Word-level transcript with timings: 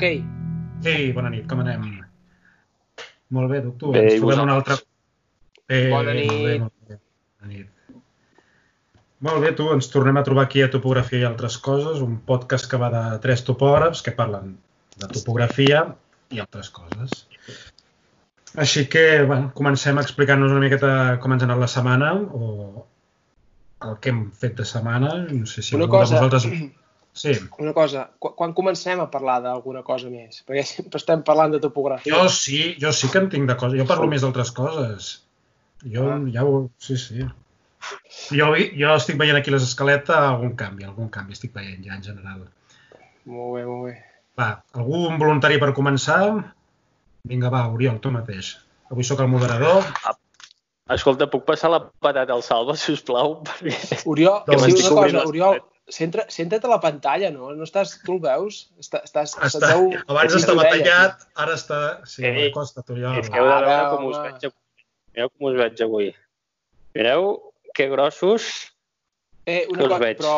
ok? 0.00 0.86
Ei, 0.88 1.10
bona 1.12 1.28
nit, 1.28 1.44
com 1.48 1.60
anem? 1.60 1.84
Molt 3.36 3.52
bé, 3.52 3.60
doctor. 3.60 3.92
Bé, 3.92 4.06
Ens 4.08 4.22
trobem 4.22 4.46
una 4.46 4.56
altra... 4.56 4.78
Eh, 5.70 5.88
Bona 5.92 6.14
nit. 6.16 6.30
Molt 6.30 6.46
bé, 6.46 6.54
molt 6.62 6.88
bé. 6.88 6.96
Bona 7.40 7.52
nit. 7.52 7.68
Molt 9.20 9.44
bé, 9.44 9.50
tu, 9.52 9.68
ens 9.74 9.90
tornem 9.92 10.16
a 10.16 10.24
trobar 10.24 10.46
aquí 10.48 10.64
a 10.64 10.70
Topografia 10.72 11.20
i 11.20 11.26
altres 11.28 11.58
coses, 11.60 12.00
un 12.00 12.16
podcast 12.26 12.70
que 12.70 12.80
va 12.80 12.88
de 12.94 13.02
tres 13.20 13.44
topògrafs 13.44 14.00
que 14.06 14.16
parlen 14.16 14.54
de 14.96 15.10
topografia 15.12 15.84
i 16.32 16.40
altres 16.40 16.72
coses. 16.72 17.26
Així 18.56 18.86
que, 18.90 19.04
bueno, 19.28 19.52
comencem 19.54 20.00
explicant-nos 20.00 20.56
una 20.56 20.64
miqueta 20.64 20.94
com 21.20 21.36
ens 21.36 21.44
ha 21.44 21.50
anat 21.50 21.60
la 21.60 21.68
setmana 21.70 22.14
o 22.16 22.86
el 23.84 24.00
que 24.00 24.14
hem 24.14 24.24
fet 24.32 24.56
de 24.56 24.64
setmana. 24.64 25.12
No 25.28 25.44
sé 25.44 25.62
si 25.62 25.76
Una 25.76 25.92
cosa, 25.92 26.16
de 26.16 26.24
vosaltres... 26.24 26.48
Sí. 27.12 27.32
una 27.58 27.72
cosa, 27.74 28.04
qu 28.22 28.30
quan 28.38 28.52
comencem 28.54 29.00
a 29.02 29.08
parlar 29.10 29.40
d'alguna 29.42 29.82
cosa 29.82 30.08
més? 30.12 30.44
Perquè 30.46 30.62
sempre 30.64 31.00
estem 31.00 31.24
parlant 31.26 31.50
de 31.52 31.58
topografia. 31.60 32.14
Jo 32.14 32.28
sí, 32.30 32.76
jo 32.80 32.92
sí 32.94 33.10
que 33.10 33.18
en 33.18 33.28
tinc 33.32 33.48
de 33.50 33.56
coses. 33.58 33.80
Jo 33.80 33.86
parlo 33.88 34.06
més 34.06 34.22
d'altres 34.22 34.52
coses. 34.54 35.10
Jo 35.82 36.06
Ah. 36.12 36.20
ja 36.32 36.44
ho... 36.44 36.70
Sí, 36.78 36.96
sí. 36.96 37.26
Jo, 38.30 38.52
jo 38.54 38.94
estic 38.94 39.18
veient 39.18 39.36
aquí 39.38 39.50
les 39.50 39.62
escaletes 39.64 40.14
algun 40.14 40.54
canvi, 40.56 40.84
algun 40.84 41.08
canvi 41.10 41.32
estic 41.32 41.52
veient 41.56 41.82
ja 41.84 41.96
en 41.96 42.02
general. 42.04 42.46
Molt 43.24 43.54
bé, 43.56 43.64
molt 43.66 43.84
bé. 43.88 43.94
Va, 44.38 44.50
algú 44.78 45.06
un 45.08 45.18
voluntari 45.18 45.58
per 45.58 45.72
començar? 45.76 46.20
Vinga, 47.28 47.50
va, 47.52 47.66
Oriol, 47.72 47.98
tu 48.00 48.12
mateix. 48.14 48.54
Avui 48.90 49.04
sóc 49.04 49.20
el 49.20 49.28
moderador. 49.32 49.84
Escolta, 50.90 51.28
puc 51.30 51.44
passar 51.46 51.70
la 51.70 51.80
patata 52.02 52.34
al 52.34 52.42
Salva, 52.42 52.74
si 52.76 52.92
us 52.96 53.02
plau? 53.06 53.40
Perquè... 53.46 54.00
Oriol, 54.10 54.40
Que 54.46 54.58
sí, 54.58 54.64
m'estic 54.72 54.90
una 54.90 55.02
cosa, 55.02 55.26
Oriol, 55.28 55.60
centra, 55.94 56.24
centra't 56.32 56.64
a 56.66 56.70
la 56.72 56.78
pantalla, 56.82 57.30
no? 57.34 57.50
No 57.56 57.66
estàs, 57.66 57.96
tu 58.06 58.16
el 58.16 58.22
veus? 58.24 58.60
Està, 58.82 59.02
estàs, 59.06 59.34
Està, 59.48 59.72
veu 59.74 59.90
abans 60.06 60.34
estava 60.38 60.64
tallat, 60.70 61.26
ara 61.36 61.54
està... 61.58 61.80
Sí, 62.08 62.24
Ei, 62.26 62.48
acosta't, 62.50 62.88
Oriol. 62.94 63.18
És 63.20 63.28
que 63.30 63.38
heu 63.40 63.46
de 63.48 63.52
veure 63.54 63.70
Ara, 63.76 63.90
com 63.94 64.08
us 64.10 64.18
veig 64.22 64.48
avui. 64.50 64.58
Mireu 65.14 65.30
com 65.34 65.48
us 65.50 65.58
veig 65.60 65.84
avui. 65.86 66.10
Mireu 66.94 67.30
que 67.74 67.88
grossos. 67.92 68.50
Eh, 69.46 69.64
que 69.66 69.72
una 69.74 69.84
us 69.86 69.88
cosa, 69.94 70.02
veig. 70.04 70.18
però, 70.20 70.36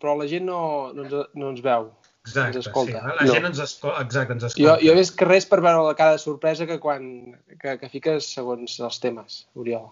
però 0.00 0.16
la 0.20 0.26
gent 0.30 0.44
no, 0.48 0.60
no, 0.96 1.04
ens, 1.06 1.16
no 1.34 1.50
ens 1.54 1.62
veu. 1.64 1.90
Exacte, 2.26 2.56
ens 2.58 2.64
sí. 2.64 2.68
escolta. 2.68 3.02
La 3.06 3.22
No. 3.24 3.32
gent 3.32 3.44
ens 3.46 3.60
escolta. 3.62 4.00
Exacte, 4.02 4.32
ens 4.34 4.42
Jo, 4.42 4.48
escolta. 4.50 4.80
jo 4.82 4.92
he 4.92 4.96
vist 4.98 5.14
que 5.16 5.28
res 5.28 5.46
per 5.46 5.60
veure 5.62 5.84
la 5.86 5.94
cara 5.98 6.16
de 6.16 6.22
sorpresa 6.22 6.66
que 6.66 6.80
quan 6.82 7.04
que, 7.60 7.76
que 7.78 7.88
fiques 7.92 8.26
segons 8.34 8.80
els 8.80 8.98
temes, 9.00 9.44
Oriol. 9.54 9.86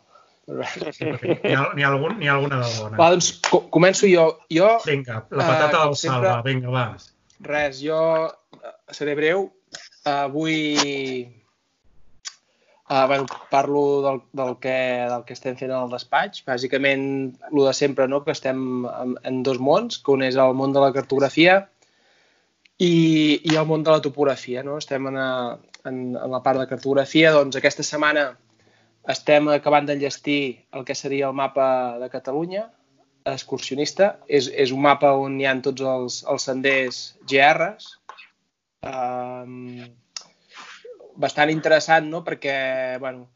N'hi 0.46 1.54
ha, 1.54 1.62
ha, 1.72 1.88
algun, 1.88 2.18
ha 2.22 2.32
alguna 2.34 2.58
de 2.60 2.72
bona. 2.80 2.96
Va, 3.00 3.10
doncs 3.14 3.30
co 3.48 3.62
començo 3.72 4.06
jo. 4.10 4.26
Jo, 4.52 4.74
Vinga, 4.84 5.22
la 5.30 5.44
Eh, 5.44 5.48
patata 5.48 5.78
com 5.78 5.86
del 5.92 5.96
sempre- 5.96 6.28
Salva, 6.28 6.42
vinga, 6.44 6.70
va. 6.70 6.84
res, 7.40 7.80
jo 7.82 8.00
eh, 8.28 8.74
seré 8.92 9.14
breu. 9.16 9.48
Avui 10.04 11.24
uh, 12.90 13.06
bueno, 13.06 13.26
parlo 13.50 14.02
del, 14.02 14.20
del, 14.32 14.56
que, 14.60 14.74
del 15.10 15.24
que 15.24 15.32
estem 15.32 15.56
fent 15.56 15.72
al 15.72 15.88
despatx. 15.90 16.44
Bàsicament, 16.46 17.06
el 17.50 17.64
de 17.64 17.72
sempre, 17.72 18.06
no? 18.08 18.22
que 18.24 18.32
estem 18.36 18.84
en, 18.86 19.16
en 19.24 19.42
dos 19.42 19.58
mons, 19.58 19.98
que 19.98 20.12
un 20.12 20.22
és 20.26 20.36
el 20.36 20.52
món 20.54 20.72
de 20.76 20.80
la 20.84 20.92
cartografia 20.92 21.62
i, 22.78 23.40
i 23.44 23.56
el 23.56 23.66
món 23.66 23.82
de 23.86 23.90
la 23.96 24.02
topografia. 24.04 24.62
No? 24.62 24.76
Estem 24.78 25.06
en, 25.08 25.16
a, 25.16 25.30
en, 25.88 26.00
en 26.20 26.30
la 26.36 26.42
part 26.44 26.60
de 26.60 26.68
cartografia. 26.68 27.32
Doncs 27.32 27.56
aquesta 27.56 27.82
setmana 27.86 28.34
estem 29.10 29.50
acabant 29.52 29.86
d'enllestir 29.88 30.66
el 30.72 30.84
que 30.88 30.96
seria 30.96 31.28
el 31.28 31.36
mapa 31.36 31.66
de 32.00 32.08
Catalunya, 32.12 32.64
excursionista. 33.28 34.14
És, 34.28 34.48
és 34.48 34.72
un 34.72 34.82
mapa 34.84 35.12
on 35.20 35.36
hi 35.40 35.48
ha 35.48 35.54
tots 35.64 35.84
els, 35.94 36.22
els 36.30 36.48
senders 36.48 37.02
GRs. 37.30 37.90
Um, 38.84 39.84
bastant 41.20 41.52
interessant, 41.52 42.08
no?, 42.12 42.22
perquè, 42.24 42.56
bueno, 43.00 43.28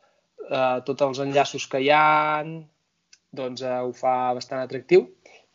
uh, 0.48 0.80
tots 0.86 1.06
els 1.06 1.22
enllaços 1.24 1.68
que 1.70 1.80
hi 1.84 1.92
ha, 1.94 2.42
doncs 3.32 3.64
uh, 3.64 3.80
ho 3.86 3.92
fa 3.96 4.34
bastant 4.36 4.64
atractiu. 4.64 5.06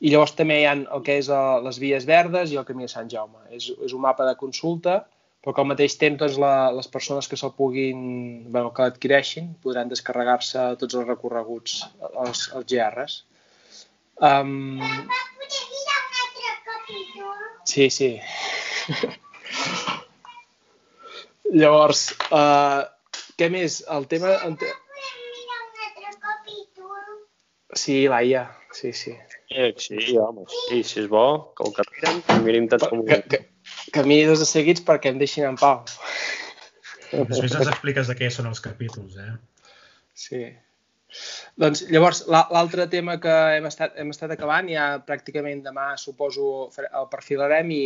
I 0.03 0.11
llavors 0.11 0.35
també 0.35 0.59
hi 0.59 0.67
ha 0.67 0.75
el 0.75 1.03
que 1.05 1.17
és 1.21 1.29
uh, 1.31 1.59
les 1.63 1.79
vies 1.79 2.05
verdes 2.09 2.51
i 2.51 2.59
el 2.59 2.65
camí 2.67 2.88
de 2.88 2.91
Sant 2.91 3.09
Jaume. 3.11 3.45
És, 3.49 3.69
és 3.85 3.93
un 3.93 4.03
mapa 4.03 4.27
de 4.27 4.38
consulta, 4.39 5.03
però 5.43 5.51
que 5.51 5.59
al 5.63 5.67
mateix 5.67 5.97
temps 5.99 6.21
doncs, 6.21 6.37
la, 6.39 6.71
les 6.71 6.87
persones 6.87 7.27
que 7.27 7.35
se'l 7.39 7.51
puguin, 7.57 7.99
bueno, 8.47 8.71
que 8.71 8.85
l'adquireixin, 8.85 9.49
podran 9.65 9.91
descarregar-se 9.91 10.69
tots 10.79 10.95
els 10.95 11.09
recorreguts, 11.09 11.81
els, 12.23 12.45
els 12.55 12.69
GRs. 12.71 13.17
Um, 14.23 14.79
sí, 17.67 17.89
sí. 17.91 18.13
Llavors, 21.59 22.07
uh, 22.31 22.87
què 23.35 23.51
més? 23.51 23.81
El 23.91 24.07
tema... 24.07 24.37
Sí, 27.75 28.05
Laia, 28.07 28.47
sí, 28.71 28.93
sí. 28.95 29.11
Eh, 29.49 29.73
sí, 29.77 29.97
home, 30.17 30.45
sí, 30.69 30.85
si 30.87 31.01
és 31.03 31.07
bo, 31.11 31.25
que 31.57 31.67
carreguen, 31.75 32.21
que 32.29 32.43
mirim 32.45 32.69
tot 32.71 32.87
com... 32.87 33.03
Que, 33.05 33.19
que, 33.27 33.39
que 33.93 34.03
miri 34.09 34.25
dos 34.29 34.41
de 34.41 34.49
seguits 34.49 34.83
perquè 34.85 35.13
em 35.13 35.21
deixin 35.21 35.45
en 35.47 35.57
pau. 35.59 35.83
Després 37.13 37.53
ens 37.53 37.69
expliques 37.69 38.09
de 38.09 38.15
què 38.17 38.29
són 38.33 38.49
els 38.49 38.61
capítols, 38.63 39.17
eh? 39.21 39.33
Sí. 40.17 40.43
Doncs 41.61 41.83
llavors, 41.93 42.23
la- 42.33 42.47
l'altre 42.49 42.87
tema 42.89 43.19
que 43.21 43.33
hem 43.57 43.67
estat, 43.69 43.93
hem 44.01 44.09
estat 44.09 44.31
acabant, 44.33 44.69
ja 44.73 44.87
pràcticament 45.05 45.61
demà 45.61 45.91
suposo 46.01 46.71
el 46.81 47.05
perfilarem 47.11 47.69
i 47.75 47.83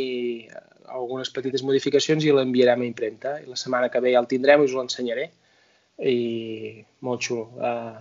eh, 0.47 0.62
algunes 0.96 1.29
petites 1.35 1.66
modificacions 1.67 2.23
i 2.23 2.31
l'enviarem 2.31 2.85
a 2.85 2.88
impremta. 2.88 3.35
I 3.44 3.50
la 3.51 3.59
setmana 3.59 3.90
que 3.91 4.00
ve 4.00 4.13
ja 4.16 4.22
el 4.23 4.29
tindrem 4.31 4.63
i 4.63 4.69
us 4.69 4.78
l'ensenyaré. 4.78 5.28
I 6.07 6.85
molt 7.01 7.25
xulo. 7.25 7.50
Uh, 7.57 7.97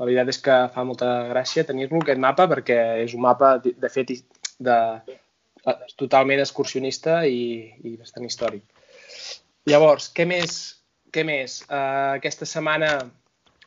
la 0.00 0.06
veritat 0.08 0.32
és 0.32 0.40
que 0.42 0.54
fa 0.74 0.82
molta 0.82 1.10
gràcia 1.28 1.62
tenir-lo, 1.68 2.00
aquest 2.02 2.18
mapa, 2.18 2.48
perquè 2.50 2.78
és 3.04 3.14
un 3.14 3.22
mapa, 3.22 3.58
de, 3.62 3.90
fet, 3.92 4.10
de, 4.58 4.78
totalment 5.96 6.40
excursionista 6.42 7.22
i, 7.26 7.72
i 7.84 7.96
bastant 7.96 8.26
històric. 8.26 8.64
Llavors, 9.70 10.10
què 10.12 10.26
més? 10.28 10.58
Què 11.14 11.24
més? 11.24 11.62
Uh, 11.70 12.16
aquesta 12.18 12.44
setmana 12.48 12.98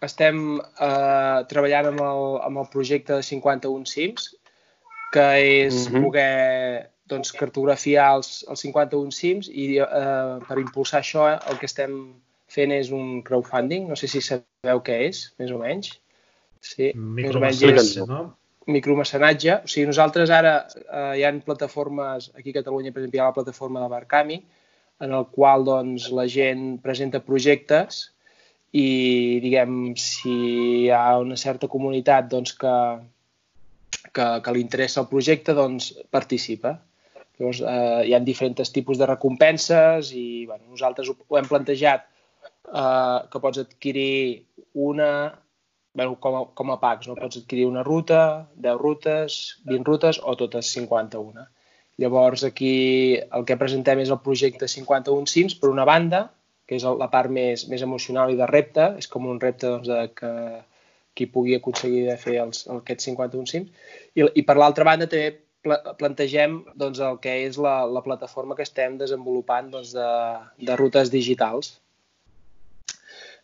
estem 0.05 0.59
eh, 0.61 1.39
treballant 1.49 1.87
amb 1.89 2.03
el, 2.05 2.27
amb 2.45 2.61
el 2.61 2.67
projecte 2.73 3.15
de 3.17 3.25
51 3.25 3.87
cims, 3.89 4.27
que 5.13 5.25
és 5.65 5.87
Mhm. 5.89 6.03
poder 6.03 6.89
doncs, 7.07 7.31
cartografiar 7.31 8.15
els, 8.17 8.45
els 8.49 8.61
51 8.61 9.11
cims 9.15 9.47
i 9.49 9.77
eh, 9.79 10.39
per 10.47 10.59
impulsar 10.59 11.01
això 11.01 11.29
eh, 11.31 11.39
el 11.49 11.57
que 11.57 11.65
estem 11.65 11.93
fent 12.51 12.71
és 12.71 12.91
un 12.91 13.21
crowdfunding, 13.23 13.87
no 13.87 13.95
sé 13.95 14.07
si 14.11 14.21
sabeu 14.21 14.83
què 14.83 15.07
és, 15.07 15.33
més 15.39 15.51
o 15.51 15.57
menys. 15.57 15.93
Sí, 16.61 16.91
més 16.95 17.35
o 17.35 17.39
menys 17.39 17.63
és 17.63 17.97
no? 18.07 18.35
Micromecenatge. 18.67 19.61
O 19.63 19.71
sigui, 19.71 19.87
nosaltres 19.89 20.31
ara 20.33 20.53
eh, 20.67 21.13
hi 21.19 21.25
ha 21.25 21.33
plataformes, 21.45 22.31
aquí 22.37 22.53
a 22.53 22.59
Catalunya, 22.59 22.93
per 22.93 23.01
exemple, 23.01 23.19
hi 23.19 23.23
ha 23.23 23.31
la 23.31 23.37
plataforma 23.37 23.83
de 23.83 23.91
Barcami, 23.93 24.41
en 25.05 25.13
el 25.13 25.27
qual 25.33 25.65
doncs, 25.65 26.09
la 26.15 26.25
gent 26.31 26.77
presenta 26.83 27.21
projectes 27.23 28.07
i, 28.73 29.39
diguem, 29.43 29.93
si 29.99 30.33
hi 30.33 30.89
ha 30.91 31.17
una 31.21 31.37
certa 31.39 31.69
comunitat 31.71 32.27
doncs, 32.31 32.55
que, 32.59 32.75
que, 34.11 34.27
que 34.43 34.53
li 34.53 34.65
interessa 34.65 35.01
el 35.03 35.09
projecte, 35.11 35.55
doncs 35.57 35.93
participa. 36.13 36.75
Llavors, 37.37 37.61
eh, 37.61 38.03
hi 38.09 38.15
ha 38.17 38.21
diferents 38.25 38.73
tipus 38.73 38.97
de 38.97 39.07
recompenses 39.09 40.11
i 40.17 40.45
bueno, 40.49 40.65
nosaltres 40.73 41.11
ho, 41.11 41.17
ho 41.27 41.37
hem 41.37 41.49
plantejat 41.49 42.07
eh, 42.73 43.19
que 43.31 43.41
pots 43.43 43.61
adquirir 43.61 44.43
una, 44.89 45.11
bueno, 45.97 46.15
com, 46.21 46.35
a, 46.37 46.45
com 46.53 46.71
a 46.71 46.77
packs, 46.79 47.09
no? 47.09 47.17
pots 47.17 47.41
adquirir 47.41 47.65
una 47.65 47.81
ruta, 47.83 48.47
10 48.61 48.77
rutes, 48.77 49.37
20 49.65 49.89
rutes 49.89 50.19
o 50.21 50.35
totes 50.37 50.69
51. 50.77 51.47
Llavors 51.97 52.43
aquí 52.45 53.17
el 53.17 53.45
que 53.49 53.57
presentem 53.57 54.03
és 54.03 54.11
el 54.13 54.21
projecte 54.21 54.69
51 54.69 55.25
Sims 55.31 55.57
per 55.57 55.71
una 55.73 55.87
banda, 55.89 56.27
que 56.69 56.77
és 56.77 56.85
la 56.85 57.07
part 57.09 57.33
més, 57.33 57.65
més 57.71 57.81
emocional 57.81 58.29
i 58.29 58.37
de 58.37 58.45
repte, 58.45 58.91
és 59.01 59.09
com 59.09 59.25
un 59.25 59.41
repte 59.41 59.71
doncs, 59.71 59.89
de 59.89 60.03
que 60.13 60.31
qui 61.17 61.25
pugui 61.33 61.57
aconseguir 61.57 62.03
de 62.05 62.19
fer 62.21 62.37
els, 62.43 62.67
aquests 62.69 63.09
51 63.09 63.49
Sims. 63.49 63.73
I, 64.13 64.27
i 64.37 64.45
per 64.45 64.59
l'altra 64.59 64.85
banda 64.85 65.09
també 65.09 65.31
pla, 65.65 65.79
plantegem 65.97 66.59
doncs, 66.77 67.01
el 67.01 67.17
que 67.23 67.33
és 67.47 67.57
la, 67.57 67.79
la 67.89 68.05
plataforma 68.05 68.53
que 68.59 68.67
estem 68.67 68.99
desenvolupant 69.01 69.73
doncs, 69.73 69.95
de, 69.97 70.11
de 70.69 70.77
rutes 70.77 71.09
digitals. 71.13 71.73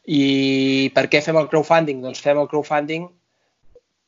I 0.04 0.92
per 0.96 1.08
què 1.08 1.22
fem 1.24 1.38
el 1.40 1.50
crowdfunding? 1.52 2.02
Doncs 2.04 2.22
fem 2.24 2.40
el 2.40 2.50
crowdfunding 2.52 3.08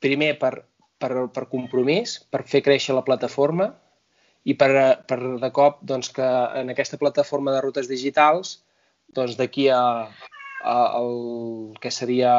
primer 0.03 0.33
per, 0.39 0.53
per, 0.99 1.11
per 1.31 1.45
compromís, 1.51 2.19
per 2.31 2.43
fer 2.43 2.61
créixer 2.65 2.95
la 2.95 3.05
plataforma 3.07 3.71
i 4.45 4.53
per, 4.59 4.69
per 5.07 5.19
de 5.41 5.51
cop 5.55 5.79
doncs, 5.81 6.11
que 6.13 6.27
en 6.59 6.69
aquesta 6.73 6.99
plataforma 7.01 7.55
de 7.55 7.63
rutes 7.63 7.87
digitals 7.89 8.59
doncs 9.15 9.39
d'aquí 9.39 9.69
a, 9.71 9.81
a, 10.61 10.77
el 10.99 11.73
que 11.81 11.91
seria 11.91 12.35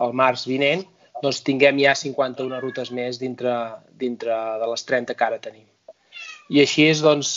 el 0.00 0.16
març 0.16 0.46
vinent 0.48 0.86
doncs 1.20 1.42
tinguem 1.44 1.78
ja 1.82 1.94
51 1.98 2.60
rutes 2.62 2.90
més 2.96 3.18
dintre, 3.20 3.52
dintre 4.00 4.36
de 4.62 4.68
les 4.70 4.84
30 4.88 5.16
que 5.16 5.26
ara 5.26 5.40
tenim. 5.42 5.66
I 6.50 6.62
així 6.62 6.86
és, 6.88 7.02
doncs, 7.04 7.32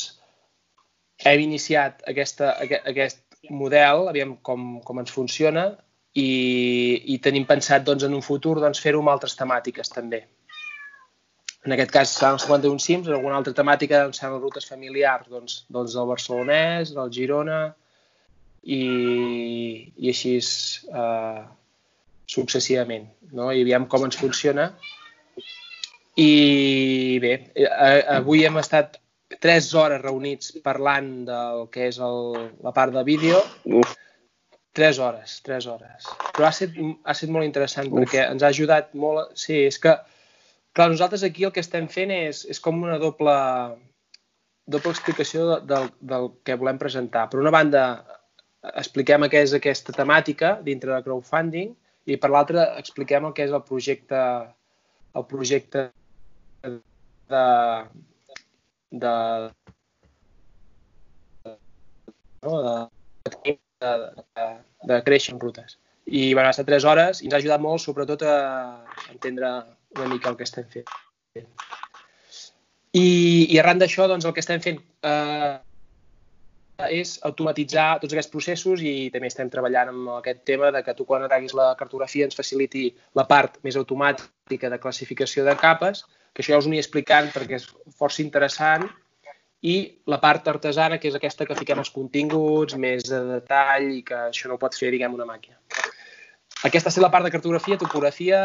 hem 1.28 1.44
iniciat 1.44 2.02
aquesta, 2.10 2.54
aquest, 2.64 2.88
aquest 2.90 3.20
model, 3.50 4.08
aviam 4.10 4.36
com, 4.42 4.80
com 4.86 5.02
ens 5.02 5.12
funciona, 5.12 5.72
i, 6.14 6.30
i 7.16 7.18
tenim 7.24 7.46
pensat 7.50 7.86
doncs, 7.88 8.06
en 8.06 8.14
un 8.14 8.24
futur 8.26 8.60
doncs, 8.62 8.82
fer-ho 8.84 9.02
amb 9.02 9.14
altres 9.16 9.36
temàtiques 9.40 9.92
també. 9.92 10.24
En 11.64 11.74
aquest 11.74 11.94
cas 11.96 12.12
seran 12.18 12.38
els 12.38 12.46
51 12.46 12.82
cims, 12.84 13.08
en 13.08 13.16
alguna 13.18 13.38
altra 13.40 13.56
temàtica 13.56 14.04
doncs, 14.04 14.20
seran 14.20 14.36
les 14.36 14.44
rutes 14.44 14.68
familiars 14.70 15.30
doncs, 15.32 15.62
doncs 15.72 15.96
del 15.96 16.10
Barcelonès, 16.10 16.92
del 16.96 17.12
Girona 17.16 17.60
i, 18.64 18.82
i 19.96 20.12
així 20.12 20.36
eh, 20.40 21.44
successivament. 22.34 23.08
No? 23.32 23.50
I 23.52 23.64
aviam 23.64 23.88
com 23.92 24.04
ens 24.08 24.20
funciona. 24.20 24.74
I 26.20 27.20
bé, 27.24 27.34
eh, 27.56 28.04
avui 28.20 28.44
hem 28.46 28.60
estat 28.62 29.00
tres 29.42 29.74
hores 29.74 30.02
reunits 30.04 30.54
parlant 30.66 31.12
del 31.30 31.68
que 31.74 31.90
és 31.90 32.00
el, 32.04 32.50
la 32.64 32.74
part 32.76 32.94
de 32.94 33.04
vídeo. 33.08 33.42
Uf 33.66 33.98
Tres 34.74 34.98
hores, 34.98 35.40
tres 35.46 35.68
hores. 35.70 36.08
Però 36.34 36.48
ha 36.48 36.50
estat, 36.50 36.74
ha 37.06 37.14
estat 37.14 37.30
molt 37.30 37.46
interessant 37.46 37.92
Uf. 37.92 38.00
perquè 38.00 38.24
ens 38.26 38.42
ha 38.42 38.50
ajudat 38.50 38.96
molt... 38.98 39.36
Sí, 39.38 39.60
és 39.70 39.78
que, 39.78 39.94
clar, 40.74 40.88
nosaltres 40.90 41.22
aquí 41.28 41.46
el 41.46 41.52
que 41.54 41.62
estem 41.62 41.86
fent 41.94 42.10
és, 42.16 42.42
és 42.50 42.60
com 42.60 42.82
una 42.82 42.98
doble, 42.98 43.36
doble 44.66 44.96
explicació 44.96 45.46
de, 45.52 45.60
del, 45.70 45.92
del 46.14 46.26
que 46.42 46.58
volem 46.58 46.82
presentar. 46.82 47.28
Per 47.30 47.38
una 47.44 47.54
banda, 47.54 47.84
expliquem 48.74 49.28
què 49.30 49.44
és 49.46 49.54
aquesta 49.54 49.94
temàtica 49.94 50.56
dintre 50.66 50.96
de 50.96 51.06
crowdfunding 51.06 51.70
i 52.10 52.18
per 52.18 52.34
l'altra 52.34 52.72
expliquem 52.82 53.30
el 53.30 53.38
que 53.38 53.46
és 53.46 53.54
el 53.54 53.62
projecte 53.68 54.24
el 55.14 55.26
projecte 55.30 55.84
de, 56.66 57.46
de, 58.94 59.14
no, 62.44 62.62
de, 62.62 62.76
de, 63.44 63.58
de, 63.82 64.48
de 64.92 65.02
créixer 65.08 65.34
en 65.34 65.42
rutes. 65.42 65.80
I 66.06 66.34
van 66.38 66.50
estar 66.50 66.66
tres 66.68 66.86
hores 66.86 67.22
i 67.22 67.28
ens 67.28 67.36
ha 67.38 67.42
ajudat 67.42 67.64
molt, 67.64 67.82
sobretot, 67.82 68.26
a 68.28 68.84
entendre 69.12 69.52
una 69.98 70.10
mica 70.12 70.30
el 70.30 70.38
que 70.40 70.48
estem 70.48 70.68
fent. 70.70 70.90
I, 72.94 73.06
i 73.50 73.60
arran 73.60 73.80
d'això, 73.82 74.08
doncs, 74.12 74.26
el 74.30 74.36
que 74.36 74.44
estem 74.44 74.62
fent 74.62 74.82
eh, 75.10 75.54
és 76.94 77.16
automatitzar 77.26 77.88
tots 78.04 78.14
aquests 78.14 78.32
processos 78.34 78.84
i 78.86 79.10
també 79.14 79.32
estem 79.32 79.50
treballant 79.50 79.94
amb 79.94 80.12
aquest 80.20 80.44
tema 80.46 80.70
de 80.76 80.84
que 80.86 80.94
tu 80.98 81.08
quan 81.10 81.26
ataquis 81.26 81.56
la 81.58 81.72
cartografia 81.80 82.28
ens 82.28 82.38
faciliti 82.38 82.92
la 83.18 83.26
part 83.30 83.58
més 83.66 83.80
automàtica 83.80 84.70
de 84.70 84.82
classificació 84.84 85.48
de 85.48 85.56
capes, 85.58 86.04
que 86.34 86.42
això 86.42 86.56
ja 86.56 86.60
us 86.62 86.68
aniré 86.68 86.82
explicant 86.82 87.30
perquè 87.34 87.60
és 87.60 87.70
força 87.98 88.24
interessant 88.24 88.88
i 89.64 89.76
la 90.12 90.20
part 90.20 90.48
artesana, 90.52 90.98
que 91.00 91.08
és 91.08 91.16
aquesta 91.16 91.46
que 91.48 91.56
fiquem 91.56 91.80
els 91.80 91.94
continguts, 91.94 92.76
més 92.76 93.06
de 93.08 93.22
detall 93.30 93.88
i 94.00 94.02
que 94.04 94.18
això 94.28 94.50
no 94.50 94.58
ho 94.58 94.62
pot 94.62 94.76
fer, 94.76 94.92
diguem, 94.92 95.16
una 95.16 95.28
màquina. 95.30 95.56
Aquesta 96.68 96.92
és 96.92 97.00
la 97.00 97.12
part 97.14 97.24
de 97.28 97.32
cartografia, 97.32 97.80
topografia, 97.80 98.42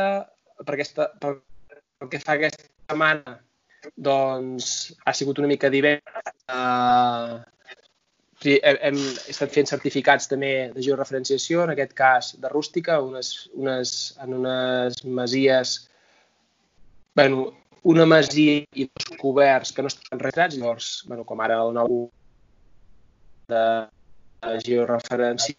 per, 0.63 0.77
aquesta, 0.77 1.09
per, 1.19 1.35
pel 1.99 2.13
que 2.13 2.23
fa 2.23 2.37
aquesta 2.37 2.69
setmana, 2.69 3.39
doncs 3.97 4.71
ha 5.03 5.15
sigut 5.15 5.43
una 5.43 5.51
mica 5.51 5.71
divers. 5.75 6.23
Uh, 6.47 7.41
hem, 8.47 8.79
hem 8.91 9.03
estat 9.35 9.51
fent 9.55 9.67
certificats 9.71 10.31
també 10.31 10.53
de 10.75 10.87
georreferenciació, 10.87 11.65
en 11.65 11.75
aquest 11.75 11.99
cas 11.99 12.33
de 12.39 12.53
rústica, 12.53 13.01
unes, 13.03 13.49
unes, 13.59 13.95
en 14.23 14.39
unes 14.39 15.03
masies 15.19 15.81
bueno, 17.19 17.49
una 17.83 18.07
masia 18.07 18.65
i 18.75 18.89
dos 18.89 19.05
coberts 19.21 19.73
que 19.73 19.83
no 19.83 19.89
estan 19.93 20.19
retrats, 20.21 20.57
llavors, 20.57 21.05
bueno, 21.07 21.25
com 21.29 21.41
ara 21.41 21.61
el 21.63 21.73
nou 21.77 22.11
de 23.49 23.65
georreferència, 24.65 25.55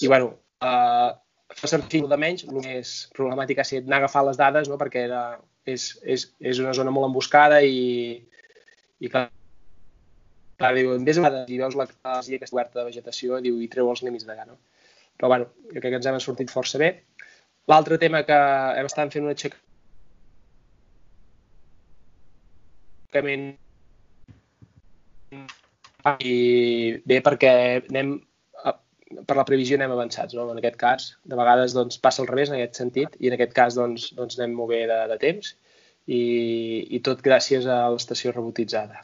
i 0.00 0.06
bueno, 0.08 0.34
eh, 0.62 1.10
fa 1.56 1.68
servir 1.68 2.02
de 2.08 2.18
menys, 2.20 2.44
el 2.46 2.60
més 2.62 2.94
problemàtic 3.16 3.58
ha 3.58 3.66
estat 3.66 3.84
anar 3.86 3.96
a 3.98 4.00
agafar 4.04 4.24
les 4.28 4.38
dades, 4.40 4.68
no? 4.70 4.78
perquè 4.80 5.00
era, 5.08 5.22
és, 5.66 5.90
és, 6.04 6.28
és 6.40 6.62
una 6.62 6.74
zona 6.76 6.92
molt 6.94 7.10
emboscada 7.10 7.60
i, 7.66 8.20
i 9.00 9.10
clar, 9.10 9.26
clar 10.60 10.72
diu, 10.76 10.94
vés 11.06 11.18
a 11.18 11.32
i 11.46 11.58
veus 11.58 11.76
la 11.78 11.88
masia 12.04 12.38
que 12.38 12.46
està 12.46 12.56
oberta 12.56 12.80
de 12.80 12.88
vegetació 12.90 13.40
diu, 13.44 13.58
i 13.60 13.68
treu 13.72 13.90
els 13.90 14.04
límits 14.06 14.28
de 14.28 14.36
gana. 14.36 14.56
Però 15.18 15.28
bueno, 15.32 15.50
jo 15.68 15.80
crec 15.80 15.90
que 15.90 15.98
ens 16.00 16.06
hem 16.08 16.20
sortit 16.22 16.52
força 16.52 16.80
bé. 16.80 16.94
L'altre 17.68 17.98
tema 18.00 18.22
que 18.26 18.38
hem 18.78 18.88
estat 18.88 19.12
fent 19.12 19.26
una 19.26 19.36
aixeca 23.10 23.54
i 26.24 27.00
bé 27.06 27.20
perquè 27.22 27.52
anem 27.90 28.20
per 29.26 29.34
la 29.36 29.44
previsió 29.44 29.76
anem 29.76 29.90
avançats, 29.90 30.34
no? 30.34 30.46
En 30.52 30.58
aquest 30.60 30.76
cas, 30.78 31.16
de 31.26 31.36
vegades 31.36 31.74
doncs, 31.74 31.98
passa 31.98 32.22
al 32.22 32.28
revés 32.30 32.50
en 32.50 32.56
aquest 32.56 32.78
sentit 32.78 33.16
i 33.18 33.28
en 33.28 33.34
aquest 33.34 33.52
cas 33.56 33.74
doncs, 33.74 34.12
doncs 34.14 34.38
anem 34.38 34.54
molt 34.54 34.70
bé 34.70 34.84
de, 34.86 34.98
de 35.10 35.18
temps 35.18 35.54
i, 36.06 36.20
i 36.94 37.00
tot 37.02 37.22
gràcies 37.22 37.66
a 37.66 37.88
l'estació 37.90 38.32
robotitzada. 38.32 39.02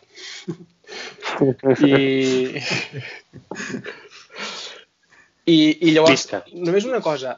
I, 1.82 2.62
i, 5.46 5.56
i 5.56 5.90
llavors, 5.90 6.14
Vista. 6.14 6.44
només 6.54 6.86
una 6.86 7.02
cosa, 7.02 7.34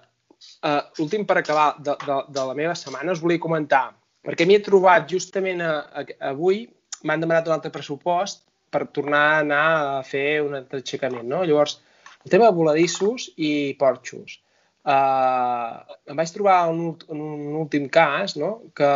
uh, 0.61 0.83
l'últim 1.01 1.25
per 1.29 1.39
acabar 1.41 1.71
de, 1.81 1.97
de, 2.05 2.21
de 2.37 2.45
la 2.51 2.57
meva 2.57 2.77
setmana 2.77 3.17
us 3.17 3.25
volia 3.25 3.41
comentar 3.41 3.87
perquè 4.29 4.45
m'hi 4.45 4.59
he 4.59 4.65
trobat 4.65 5.09
justament 5.09 5.63
a, 5.65 5.73
a, 5.89 6.05
avui, 6.29 6.67
m'han 7.09 7.23
demanat 7.25 7.49
un 7.49 7.57
altre 7.57 7.73
pressupost 7.73 8.45
per 8.69 8.85
tornar 8.93 9.23
a 9.31 9.39
anar 9.41 9.67
a 9.95 10.03
fer 10.05 10.43
un 10.45 10.59
altre 10.59 10.83
aixecament, 10.83 11.25
no? 11.31 11.41
Llavors, 11.49 11.79
el 12.27 12.35
tema 12.35 12.51
de 12.51 12.57
voladissos 12.59 13.31
i 13.41 13.73
porxos. 13.81 14.43
Uh, 14.89 15.81
em 16.09 16.21
vaig 16.21 16.31
trobar 16.33 16.59
en 16.69 16.83
un, 16.91 16.93
en 17.09 17.23
un 17.25 17.57
últim 17.63 17.89
cas, 17.93 18.37
no?, 18.41 18.51
que, 18.77 18.91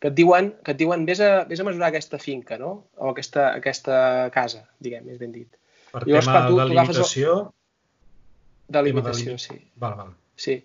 que 0.00 0.08
et 0.08 0.16
diuen, 0.16 0.50
que 0.64 0.72
et 0.74 0.80
diuen 0.80 1.04
vés, 1.08 1.20
a, 1.24 1.44
vés 1.48 1.60
a 1.60 1.68
mesurar 1.68 1.90
aquesta 1.92 2.20
finca, 2.22 2.56
no?, 2.60 2.72
o 2.96 3.12
aquesta, 3.12 3.50
aquesta 3.60 4.30
casa, 4.34 4.64
diguem, 4.84 5.04
més 5.08 5.20
ben 5.20 5.36
dit. 5.36 5.48
Per 5.92 6.06
Llavors, 6.06 6.28
tema 6.28 6.46
tu, 6.48 6.58
de 6.60 6.68
limitació... 6.72 7.36
De 8.72 8.80
limitació, 8.88 9.36
sí. 9.36 9.58
Val, 9.76 9.98
val. 9.98 10.12
Sí. 10.42 10.56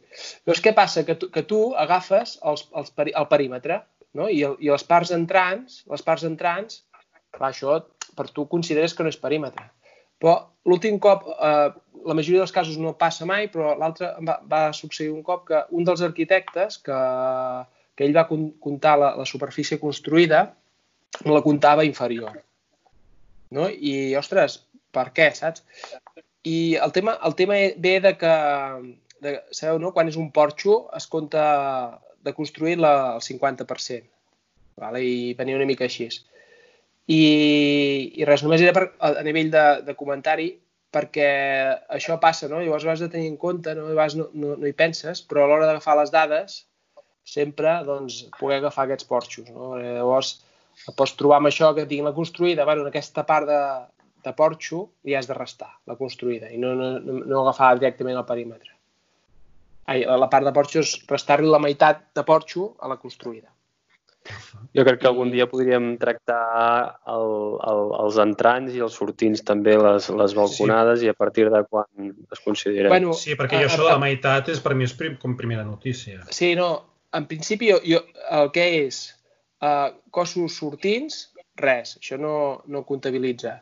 Llavors, 0.45 0.63
què 0.65 0.73
passa? 0.73 1.03
Que 1.05 1.17
tu, 1.21 1.29
que 1.33 1.43
tu 1.45 1.59
agafes 1.77 2.39
els, 2.49 2.65
els 2.79 2.93
el 3.05 3.27
perímetre 3.29 3.83
no? 4.17 4.27
I, 4.29 4.43
el, 4.47 4.57
i 4.63 4.71
les 4.71 4.85
parts 4.87 5.13
entrants, 5.15 5.81
les 5.91 6.03
parts 6.05 6.25
entrants, 6.27 6.81
clar, 7.35 7.51
això 7.51 7.79
per 8.17 8.29
tu 8.33 8.47
consideres 8.49 8.95
que 8.97 9.05
no 9.05 9.13
és 9.13 9.19
perímetre. 9.21 9.67
Però 10.17 10.33
l'últim 10.65 10.97
cop, 11.01 11.27
eh, 11.29 11.69
la 12.07 12.15
majoria 12.17 12.41
dels 12.41 12.55
casos 12.55 12.79
no 12.81 12.95
passa 12.97 13.27
mai, 13.29 13.49
però 13.53 13.75
l'altre 13.77 14.13
va, 14.25 14.39
va 14.49 14.61
succeir 14.73 15.11
un 15.13 15.21
cop 15.25 15.45
que 15.49 15.61
un 15.77 15.85
dels 15.85 16.01
arquitectes, 16.05 16.79
que, 16.85 17.01
que 17.93 18.07
ell 18.07 18.15
va 18.17 18.27
comptar 18.29 18.95
la, 18.97 19.13
la 19.19 19.27
superfície 19.29 19.77
construïda, 19.81 20.47
la 21.25 21.43
comptava 21.45 21.85
inferior. 21.85 22.41
No? 23.53 23.69
I, 23.69 24.15
ostres, 24.19 24.63
per 24.93 25.11
què, 25.13 25.29
saps? 25.37 25.61
I 26.47 26.77
el 26.81 26.93
tema, 26.95 27.17
el 27.27 27.35
tema 27.37 27.59
ve 27.83 27.97
de 28.01 28.15
que 28.17 28.33
de, 29.21 29.37
sabeu, 29.51 29.79
no? 29.81 29.93
quan 29.95 30.09
és 30.11 30.17
un 30.19 30.29
porxo 30.35 30.77
es 30.97 31.07
compta 31.11 31.43
de 32.23 32.33
construir 32.37 32.77
la, 32.79 32.93
el 33.15 33.23
50%. 33.25 34.07
Vale? 34.77 35.01
I 35.01 35.33
venia 35.37 35.57
una 35.57 35.67
mica 35.69 35.87
així. 35.87 36.09
I, 37.07 37.21
i 38.19 38.25
res, 38.27 38.43
només 38.43 38.61
era 38.61 38.75
per, 38.75 38.89
a, 38.99 39.13
a 39.21 39.25
nivell 39.25 39.51
de, 39.53 39.65
de 39.87 39.95
comentari 39.97 40.51
perquè 40.93 41.27
això 41.93 42.17
passa, 42.21 42.49
no? 42.51 42.61
Llavors 42.63 42.85
ho 42.85 42.91
has 42.93 43.03
de 43.03 43.09
tenir 43.11 43.29
en 43.31 43.37
compte, 43.39 43.73
no? 43.75 43.87
Llavors 43.89 44.15
no, 44.19 44.27
no, 44.33 44.55
no 44.59 44.67
hi 44.67 44.75
penses, 44.75 45.21
però 45.23 45.43
a 45.43 45.49
l'hora 45.51 45.67
d'agafar 45.69 45.97
les 45.99 46.13
dades 46.13 46.61
sempre 47.27 47.73
doncs, 47.87 48.21
poder 48.37 48.61
agafar 48.61 48.85
aquests 48.85 49.07
porxos. 49.07 49.49
No? 49.51 49.75
Llavors 49.81 50.37
pots 50.95 51.15
trobar 51.19 51.41
amb 51.41 51.49
això 51.49 51.73
que 51.75 51.87
tinguin 51.89 52.07
la 52.07 52.15
construïda, 52.15 52.65
bueno, 52.67 52.85
en 52.85 52.91
aquesta 52.91 53.25
part 53.27 53.49
de, 53.49 53.59
de 54.23 54.33
porxo 54.37 54.85
li 55.07 55.15
has 55.17 55.27
de 55.27 55.35
restar 55.37 55.71
la 55.89 55.97
construïda 55.99 56.51
i 56.53 56.59
no, 56.61 56.75
no, 56.77 56.91
no 56.99 57.41
agafar 57.41 57.73
directament 57.79 58.19
el 58.19 58.27
perímetre 58.29 58.76
ai, 59.91 60.03
la 60.05 60.29
part 60.31 60.47
de 60.47 60.53
porxo 60.55 60.81
és 60.83 60.95
restar-li 61.09 61.49
la 61.49 61.61
meitat 61.63 62.09
de 62.15 62.23
porxo 62.27 62.73
a 62.81 62.91
la 62.91 62.99
construïda. 63.01 63.49
Jo 64.75 64.83
crec 64.83 64.99
que 65.01 65.07
algun 65.07 65.29
dia 65.31 65.47
podríem 65.47 65.93
tractar 66.01 66.39
el, 67.09 67.29
el, 67.63 67.83
els 68.03 68.17
entrants 68.21 68.75
i 68.75 68.81
els 68.83 68.97
sortints 68.99 69.43
també, 69.47 69.77
les, 69.79 70.09
les 70.11 70.35
balconades, 70.37 70.99
sí. 70.99 71.07
i 71.07 71.13
a 71.13 71.15
partir 71.17 71.47
de 71.53 71.61
quan 71.69 72.11
es 72.11 72.41
considera. 72.43 72.91
Bueno, 72.91 73.15
sí, 73.17 73.37
perquè 73.39 73.61
jo 73.63 73.69
això 73.69 73.85
de 73.85 73.93
la 73.93 74.01
meitat 74.03 74.51
és 74.53 74.59
per 74.63 74.75
mi 74.75 74.87
és 74.87 74.95
prim, 74.99 75.15
com 75.21 75.37
primera 75.39 75.63
notícia. 75.67 76.25
Sí, 76.35 76.51
no, 76.59 76.69
en 77.15 77.29
principi 77.29 77.71
jo, 77.71 77.79
jo, 77.87 78.03
el 78.35 78.51
que 78.55 78.67
és 78.83 78.99
uh, 79.63 79.95
cossos 80.13 80.59
sortints, 80.59 81.29
res, 81.57 81.95
això 82.01 82.19
no, 82.21 82.35
no 82.67 82.83
comptabilitza. 82.89 83.55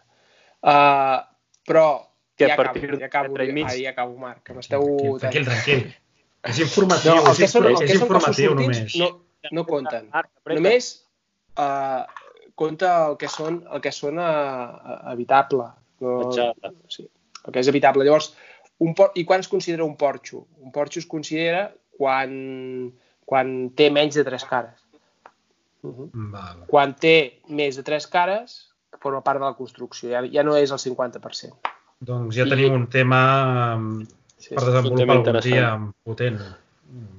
Uh, 0.65 1.21
però 1.65 1.87
que 2.35 2.49
ja 2.49 2.57
acabo, 2.57 2.81
ja 2.99 3.05
acabo, 3.05 3.37
ja, 3.37 3.69
ja 3.77 3.93
acabo, 3.93 4.17
Marc, 4.19 4.41
que 4.49 4.57
m'esteu... 4.57 4.81
Tranquil, 4.81 5.21
tranquil, 5.21 5.45
tranquil. 5.51 5.85
És 6.45 6.59
informatiu, 6.61 7.15
no, 7.17 7.33
és, 7.33 7.51
són, 7.51 7.67
és 7.81 7.95
informatiu 7.95 8.53
només. 8.57 8.95
No, 9.01 9.09
no 9.55 9.65
compten. 9.67 10.09
Només 10.51 10.91
uh, 11.57 12.05
compta 12.59 12.91
el 13.09 13.17
que 13.21 13.29
són, 13.31 13.63
el 13.73 13.83
que 13.83 13.93
són 13.95 14.21
a, 14.21 14.31
habitable. 15.13 15.71
No, 16.03 16.31
sí, 16.91 17.07
el 17.07 17.55
que 17.55 17.63
és 17.63 17.71
habitable. 17.71 18.05
Llavors, 18.05 18.33
un 18.85 18.93
por... 18.97 19.11
i 19.15 19.25
quan 19.27 19.43
es 19.43 19.49
considera 19.51 19.87
un 19.87 19.95
porxo? 19.97 20.45
Un 20.61 20.73
porxo 20.75 21.01
es 21.01 21.09
considera 21.09 21.67
quan, 21.97 22.91
quan 23.25 23.55
té 23.77 23.89
menys 23.93 24.19
de 24.19 24.25
tres 24.27 24.45
cares. 24.49 24.81
Uh 25.85 25.93
-huh. 25.93 26.09
Val. 26.33 26.65
Quan 26.67 26.95
té 26.95 27.41
més 27.47 27.75
de 27.77 27.83
tres 27.83 28.07
cares, 28.07 28.75
forma 28.99 29.21
part 29.21 29.39
de 29.39 29.45
la 29.45 29.53
construcció, 29.53 30.09
ja, 30.09 30.23
ja 30.31 30.43
no 30.43 30.55
és 30.57 30.71
el 30.71 30.81
50%. 30.81 31.53
Doncs 31.99 32.35
ja 32.35 32.45
I- 32.45 32.49
tenim 32.49 32.73
un 32.73 32.87
tema 32.87 33.77
Sí, 34.37 34.53
per 34.55 34.65
desenvolupar 34.65 35.15
algun 35.15 35.21
interessant. 35.23 35.53
dia 35.53 35.93
potent. 36.03 36.39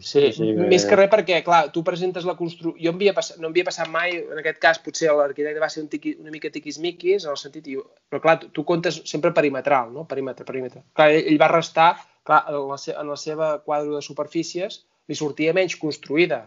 Sí, 0.00 0.32
Sí, 0.32 0.52
bé. 0.54 0.66
més 0.70 0.84
que 0.86 0.96
res 0.96 1.10
perquè, 1.10 1.42
clar, 1.44 1.70
tu 1.72 1.82
presentes 1.84 2.24
la 2.24 2.36
construcció... 2.38 2.80
Jo 2.82 2.92
em 2.92 2.96
havia 3.00 3.12
passat, 3.16 3.38
no 3.42 3.48
em 3.48 3.52
havia 3.52 3.64
passat 3.66 3.88
mai, 3.92 4.14
en 4.22 4.38
aquest 4.40 4.58
cas 4.62 4.78
potser 4.80 5.10
l'arquitecte 5.12 5.60
va 5.60 5.68
ser 5.68 5.82
un 5.82 5.88
tiqui, 5.92 6.14
una 6.20 6.30
mica 6.30 6.50
tiquismiquis, 6.54 7.24
en 7.26 7.30
el 7.34 7.36
sentit... 7.40 7.66
i- 7.72 7.76
Però 8.08 8.20
clar, 8.22 8.38
tu, 8.40 8.48
tu 8.54 8.64
comptes 8.64 9.00
sempre 9.04 9.32
perimetral, 9.36 9.90
no? 9.92 10.04
Perímetre, 10.08 10.46
perímetre. 10.48 10.84
Clar, 10.96 11.10
ell, 11.10 11.26
ell 11.32 11.40
va 11.42 11.48
restar, 11.52 11.88
clar, 12.24 12.44
en 12.48 12.60
la, 12.70 12.78
se, 12.78 12.94
en 12.94 13.08
la 13.10 13.16
seva 13.20 13.50
quadre 13.66 13.90
de 13.96 14.02
superfícies 14.06 14.84
li 15.08 15.14
sortia 15.18 15.52
menys 15.56 15.76
construïda, 15.76 16.44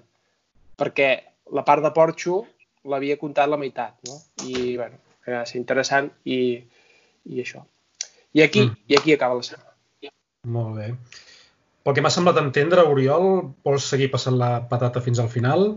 perquè 0.79 1.11
la 1.53 1.65
part 1.67 1.83
de 1.83 1.91
porxo 1.95 2.45
l'havia 2.89 3.17
comptat 3.19 3.49
la 3.51 3.57
meitat, 3.59 3.97
no? 4.07 4.15
I, 4.47 4.77
bueno, 4.79 4.97
va 5.27 5.43
ser 5.45 5.59
interessant 5.59 6.09
i, 6.25 6.63
i 7.29 7.41
això. 7.43 7.65
I 8.33 8.41
aquí, 8.45 8.61
Mm. 8.65 8.75
i 8.87 8.95
aquí 8.97 9.13
acaba 9.13 9.35
la 9.35 9.43
setmana. 9.43 9.68
Molt 10.47 10.77
bé. 10.77 10.93
Pel 11.83 11.95
que 11.95 12.03
m'ha 12.03 12.11
semblat 12.13 12.37
entendre, 12.39 12.85
Oriol, 12.87 13.53
vols 13.65 13.87
seguir 13.91 14.09
passant 14.13 14.37
la 14.39 14.59
patata 14.69 15.01
fins 15.03 15.19
al 15.19 15.29
final? 15.31 15.71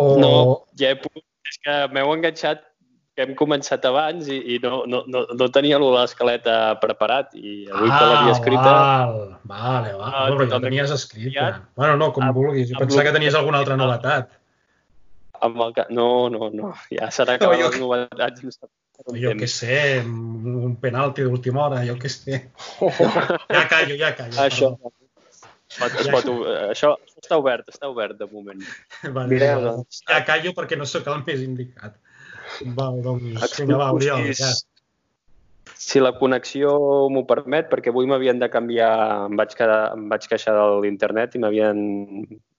O... 0.00 0.04
No, 0.20 0.32
ja 0.80 0.94
he 0.94 0.98
pogut... 1.00 1.24
És 1.50 1.58
que 1.64 1.76
m'heu 1.90 2.12
enganxat 2.14 2.62
que 3.16 3.24
hem 3.26 3.32
començat 3.34 3.84
abans 3.88 4.28
i, 4.30 4.36
i 4.54 4.58
no, 4.62 4.84
no, 4.86 5.02
no, 5.10 5.24
no 5.34 5.48
tenia 5.52 5.80
l'escaleta 5.82 6.76
preparat 6.80 7.34
i 7.34 7.66
avui 7.66 7.90
que 7.90 8.04
l'havia 8.06 8.34
escrita... 8.36 8.70
Ah, 8.70 9.06
Val, 9.10 9.16
vale, 9.50 9.94
val. 9.98 10.12
Ah, 10.12 10.26
No, 10.28 10.36
però 10.36 10.44
ja 10.46 10.52
totalment 10.52 10.68
tenies 10.68 10.92
escrita. 10.94 11.48
Bueno, 11.80 11.96
no, 12.00 12.12
com 12.16 12.28
Amb- 12.28 12.38
vulguis. 12.38 12.70
Jo 12.70 12.78
pensava 12.80 13.08
que 13.08 13.16
tenies 13.18 13.36
alguna 13.36 13.60
altra 13.64 13.76
novetat. 13.80 14.30
Amb 15.42 15.64
el... 15.66 15.74
No, 15.96 16.06
no, 16.32 16.52
no. 16.54 16.72
Ja 16.94 17.10
serà 17.12 17.36
que 17.40 17.48
No, 17.50 17.56
jo 17.58 17.72
les 17.72 17.80
novetats 17.82 18.46
no 18.46 18.54
Jo 19.20 19.32
què 19.38 19.46
sé, 19.48 19.76
un 20.04 20.74
penalti 20.80 21.24
d'última 21.26 21.66
hora, 21.68 21.82
jo 21.88 21.94
què 22.00 22.10
sé. 22.12 22.42
Ja 22.80 23.62
callo, 23.70 23.96
ja 23.98 24.10
callo. 24.18 24.36
Això, 24.44 24.68
pot, 24.80 25.96
es 26.02 26.08
pot, 26.12 26.28
això 26.70 26.92
està 27.20 27.38
obert, 27.40 27.68
està 27.72 27.88
obert 27.90 28.18
de 28.20 28.28
moment. 28.32 28.60
Vale, 29.04 29.28
Mireu, 29.32 29.56
vale. 29.60 29.72
doncs. 29.80 30.02
Ja 30.10 30.20
callo 30.28 30.52
perquè 30.56 30.78
no 30.78 30.86
sóc 30.88 31.08
el 31.10 31.22
més 31.26 31.40
indicat. 31.46 31.96
Val, 32.76 33.00
doncs, 33.04 33.56
vinga, 33.60 33.78
va, 33.80 33.90
Oriol, 33.96 34.26
si, 34.34 34.42
ja. 34.42 34.52
si 35.80 36.00
la 36.02 36.12
connexió 36.18 36.72
m'ho 37.12 37.22
permet, 37.28 37.68
perquè 37.70 37.92
avui 37.92 38.08
m'havien 38.10 38.40
de 38.42 38.48
canviar, 38.52 38.92
em 39.30 39.36
vaig, 39.38 39.54
quedar, 39.56 39.92
em 39.96 40.08
vaig 40.10 40.26
queixar 40.28 40.54
de 40.58 40.64
l'internet 40.84 41.36
i 41.38 41.42
m'havien 41.42 41.78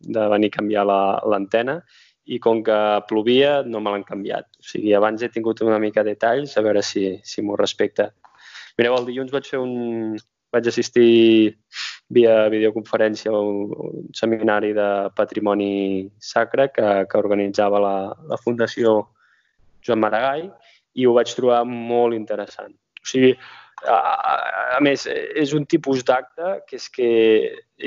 de 0.02 0.28
venir 0.34 0.50
a 0.54 0.58
canviar 0.58 0.86
la- 0.90 1.20
l'antena 1.30 1.82
i 2.26 2.40
com 2.40 2.62
que 2.64 2.78
plovia 3.10 3.62
no 3.66 3.82
me 3.82 3.94
l'han 3.94 4.06
canviat. 4.08 4.48
O 4.62 4.66
sigui, 4.66 4.94
abans 4.94 5.22
he 5.22 5.30
tingut 5.30 5.62
una 5.66 5.80
mica 5.80 6.04
de 6.04 6.16
detalls, 6.16 6.58
a 6.58 6.66
veure 6.66 6.84
si, 6.86 7.16
si 7.24 7.42
m'ho 7.42 7.58
respecta. 7.60 8.12
Mireu, 8.78 8.98
el 8.98 9.08
dilluns 9.10 9.34
vaig 9.34 9.50
fer 9.50 9.62
un... 9.62 10.20
vaig 10.52 10.68
assistir 10.68 11.56
via 12.12 12.50
videoconferència 12.52 13.32
a 13.32 13.40
un 13.40 14.10
seminari 14.14 14.74
de 14.76 14.88
patrimoni 15.16 16.10
sacre 16.20 16.68
que, 16.76 16.88
que 17.08 17.22
organitzava 17.22 17.80
la, 17.80 17.96
la 18.28 18.40
Fundació 18.42 18.98
Joan 19.80 20.02
Maragall 20.04 20.50
i 21.00 21.08
ho 21.08 21.14
vaig 21.16 21.32
trobar 21.38 21.64
molt 21.66 22.18
interessant. 22.18 22.76
O 23.00 23.08
sigui, 23.08 23.32
a, 23.88 23.96
a, 23.96 24.34
a 24.78 24.82
més, 24.84 25.08
és 25.08 25.56
un 25.58 25.66
tipus 25.66 26.04
d'acte 26.04 26.58
que 26.68 26.78
és 26.78 26.90
que 26.92 27.12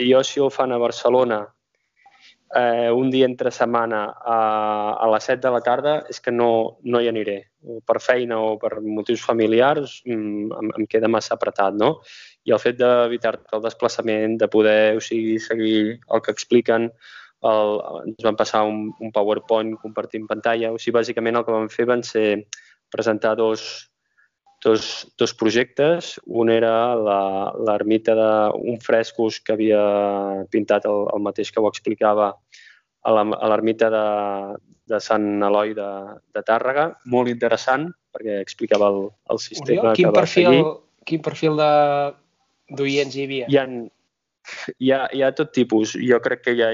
jo 0.09 0.23
si 0.25 0.41
ho 0.41 0.49
fan 0.51 0.73
a 0.73 0.81
Barcelona 0.81 1.45
eh, 2.55 2.91
un 2.91 3.11
dia 3.11 3.27
entre 3.27 3.51
setmana 3.51 4.05
a, 4.15 4.39
a 5.03 5.09
les 5.13 5.27
7 5.31 5.43
de 5.43 5.53
la 5.53 5.61
tarda 5.65 5.95
és 6.11 6.21
que 6.23 6.33
no, 6.33 6.79
no 6.83 7.01
hi 7.01 7.11
aniré. 7.11 7.37
Per 7.89 7.99
feina 8.05 8.39
o 8.45 8.55
per 8.61 8.79
motius 8.85 9.25
familiars 9.25 10.01
mm, 10.07 10.53
em, 10.61 10.71
em 10.79 10.87
queda 10.91 11.11
massa 11.11 11.35
apretat, 11.35 11.75
no? 11.81 11.97
I 12.45 12.55
el 12.55 12.63
fet 12.63 12.79
d'evitar-te 12.81 13.57
el 13.57 13.65
desplaçament, 13.65 14.39
de 14.41 14.49
poder 14.53 14.97
o 14.99 15.03
sigui, 15.03 15.39
seguir 15.43 15.99
el 15.99 16.25
que 16.25 16.35
expliquen, 16.35 16.91
el, 17.45 17.75
ens 18.05 18.25
van 18.25 18.39
passar 18.41 18.63
un, 18.69 18.87
un 19.01 19.13
PowerPoint 19.13 19.75
compartint 19.83 20.29
pantalla, 20.31 20.73
o 20.73 20.79
sigui, 20.79 20.99
bàsicament 21.01 21.41
el 21.41 21.47
que 21.47 21.57
vam 21.57 21.69
fer 21.73 21.89
van 21.91 22.05
ser 22.07 22.29
presentar 22.95 23.35
dos, 23.37 23.91
dos, 24.65 25.07
dos 25.21 25.35
projectes. 25.37 26.15
Un 26.27 26.51
era 26.51 26.95
la- 26.97 27.53
l'ermita 27.69 28.15
d'un 28.17 28.81
frescos 28.81 29.39
que 29.45 29.53
havia 29.55 29.83
pintat 30.51 30.89
el, 30.91 31.05
el 31.15 31.23
mateix 31.23 31.53
que 31.53 31.61
ho 31.63 31.69
explicava 31.69 32.33
a 33.05 33.13
la- 33.13 33.37
a 33.37 33.51
l'ermita 33.53 33.91
de, 33.93 34.05
de 34.89 35.01
Sant 35.01 35.27
Eloi 35.45 35.75
de, 35.77 35.89
de 36.35 36.43
Tàrrega. 36.43 36.89
Molt 37.13 37.29
interessant, 37.29 37.91
perquè 38.15 38.41
explicava 38.41 38.89
el, 38.91 39.11
el 39.31 39.39
sistema 39.43 39.81
Oriol, 39.83 39.95
quin 39.99 40.09
que 40.09 40.15
va 40.17 40.21
perfil, 40.25 40.49
seguir. 40.49 40.65
quin 41.05 41.23
perfil 41.29 41.61
de 41.61 41.71
d'oients 42.75 43.15
hi 43.15 43.25
havia? 43.29 43.47
Hi 43.53 43.59
ha, 43.61 43.65
hi, 44.81 44.91
ha, 44.97 45.03
hi 45.13 45.23
ha 45.23 45.33
tot 45.37 45.53
tipus. 45.53 45.93
Jo 46.01 46.17
crec 46.25 46.47
que 46.47 46.55
hi 46.57 46.63
ha 46.65 46.71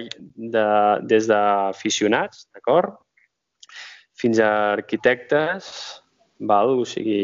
de, 0.54 0.66
des 1.10 1.26
d'aficionats, 1.30 2.46
d'acord? 2.54 2.94
Fins 4.20 4.38
a 4.38 4.50
arquitectes, 4.76 5.72
val? 6.40 6.74
O 6.80 6.84
sigui, 6.88 7.20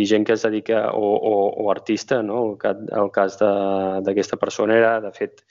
i 0.00 0.06
gent 0.06 0.26
que 0.28 0.36
es 0.36 0.44
dedica, 0.46 0.90
o, 0.92 1.10
o, 1.16 1.34
o 1.64 1.70
artista, 1.72 2.22
no? 2.22 2.44
El, 2.52 2.86
el 3.02 3.12
cas 3.14 3.38
d'aquesta 3.40 4.38
persona 4.40 4.76
era, 4.76 4.94
de 5.00 5.12
fet, 5.16 5.44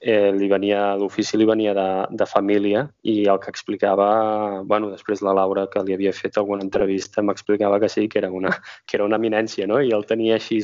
eh, 0.00 0.30
li 0.32 0.48
venia, 0.48 0.94
l'ofici 0.96 1.38
li 1.38 1.46
venia 1.48 1.74
de, 1.74 1.88
de 2.10 2.26
família 2.26 2.84
i 3.02 3.24
el 3.26 3.40
que 3.42 3.50
explicava, 3.50 4.62
bueno, 4.62 4.92
després 4.94 5.22
la 5.26 5.34
Laura, 5.34 5.66
que 5.72 5.82
li 5.84 5.96
havia 5.96 6.14
fet 6.14 6.38
alguna 6.38 6.62
entrevista, 6.66 7.22
m'explicava 7.22 7.80
que 7.82 7.90
sí, 7.90 8.06
que 8.08 8.22
era 8.22 8.30
una, 8.30 8.54
que 8.86 8.98
era 8.98 9.08
una 9.08 9.18
eminència, 9.18 9.66
no? 9.66 9.80
I 9.82 9.90
el 9.94 10.06
tenia 10.06 10.38
així, 10.38 10.62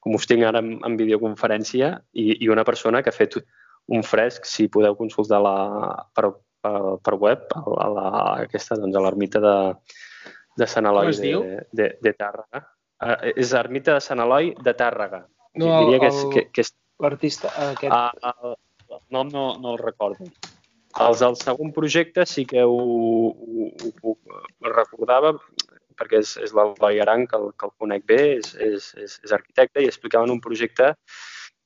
com 0.00 0.16
us 0.16 0.26
tinc 0.28 0.44
ara 0.48 0.64
en, 0.64 0.78
en 0.84 0.96
videoconferència, 1.00 1.92
i, 2.12 2.40
i 2.40 2.50
una 2.52 2.64
persona 2.64 3.02
que 3.02 3.12
ha 3.12 3.16
fet 3.16 3.36
un 3.92 4.02
fresc, 4.02 4.48
si 4.48 4.70
podeu 4.72 4.96
consultar 4.96 5.42
la, 5.44 5.56
per, 6.16 6.32
per, 6.64 6.96
per 7.04 7.14
web, 7.20 7.44
a 7.52 7.88
la, 7.92 8.08
aquesta, 8.46 8.80
doncs, 8.80 8.96
a 8.96 9.04
l'ermita 9.04 9.42
de, 9.44 9.56
de 10.56 10.66
Sant 10.70 10.86
Eloi 10.86 11.10
de, 11.12 11.20
diu? 11.22 11.44
de, 11.72 11.90
de 12.02 12.12
Tàrrega. 12.16 12.64
Uh, 13.04 13.32
és 13.34 13.52
l'ermita 13.52 13.96
de 13.98 14.04
Sant 14.04 14.22
Eloi 14.22 14.52
de 14.64 14.74
Tàrrega. 14.78 15.24
No, 15.60 15.68
el, 15.70 15.86
Diria 15.86 16.00
que 16.02 16.10
és, 16.10 16.20
que, 16.34 16.44
que 16.54 16.64
és 16.64 16.72
l'artista 17.02 17.50
aquest. 17.70 17.92
Ah, 17.94 18.34
el, 18.44 18.56
el 18.90 19.00
nom 19.14 19.30
no, 19.32 19.46
no 19.62 19.74
el 19.74 19.80
recordo. 19.82 20.26
Els 21.04 21.20
del 21.24 21.34
segon 21.40 21.72
projecte 21.74 22.22
sí 22.30 22.44
que 22.46 22.62
ho, 22.62 22.74
ho, 22.74 23.70
ho, 23.74 24.14
ho 24.14 24.70
recordava 24.70 25.34
perquè 25.98 26.20
és, 26.22 26.36
és 26.42 26.54
l'Eloi 26.54 27.00
Aran, 27.02 27.26
que 27.30 27.38
el, 27.38 27.50
que 27.58 27.66
el 27.68 27.72
conec 27.78 28.06
bé, 28.06 28.20
és, 28.38 28.54
és, 28.62 28.88
és, 28.98 29.18
és 29.26 29.34
arquitecte 29.34 29.82
i 29.82 29.90
explicaven 29.90 30.30
un 30.30 30.40
projecte 30.42 30.92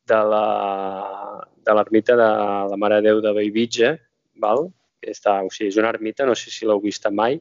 de 0.09 0.19
la- 0.33 1.45
de 1.65 1.77
l'ermita 1.77 2.17
de, 2.17 2.29
la 2.73 2.77
Mare 2.81 3.01
de 3.01 3.09
Déu 3.09 3.23
de 3.25 3.33
Bellvitge, 3.37 3.95
val? 4.41 4.69
està, 5.05 5.39
o 5.47 5.49
sigui, 5.53 5.69
és 5.71 5.77
una 5.79 5.93
ermita, 5.95 6.27
no 6.27 6.35
sé 6.37 6.51
si 6.51 6.67
l'heu 6.67 6.81
vista 6.83 7.11
mai, 7.15 7.39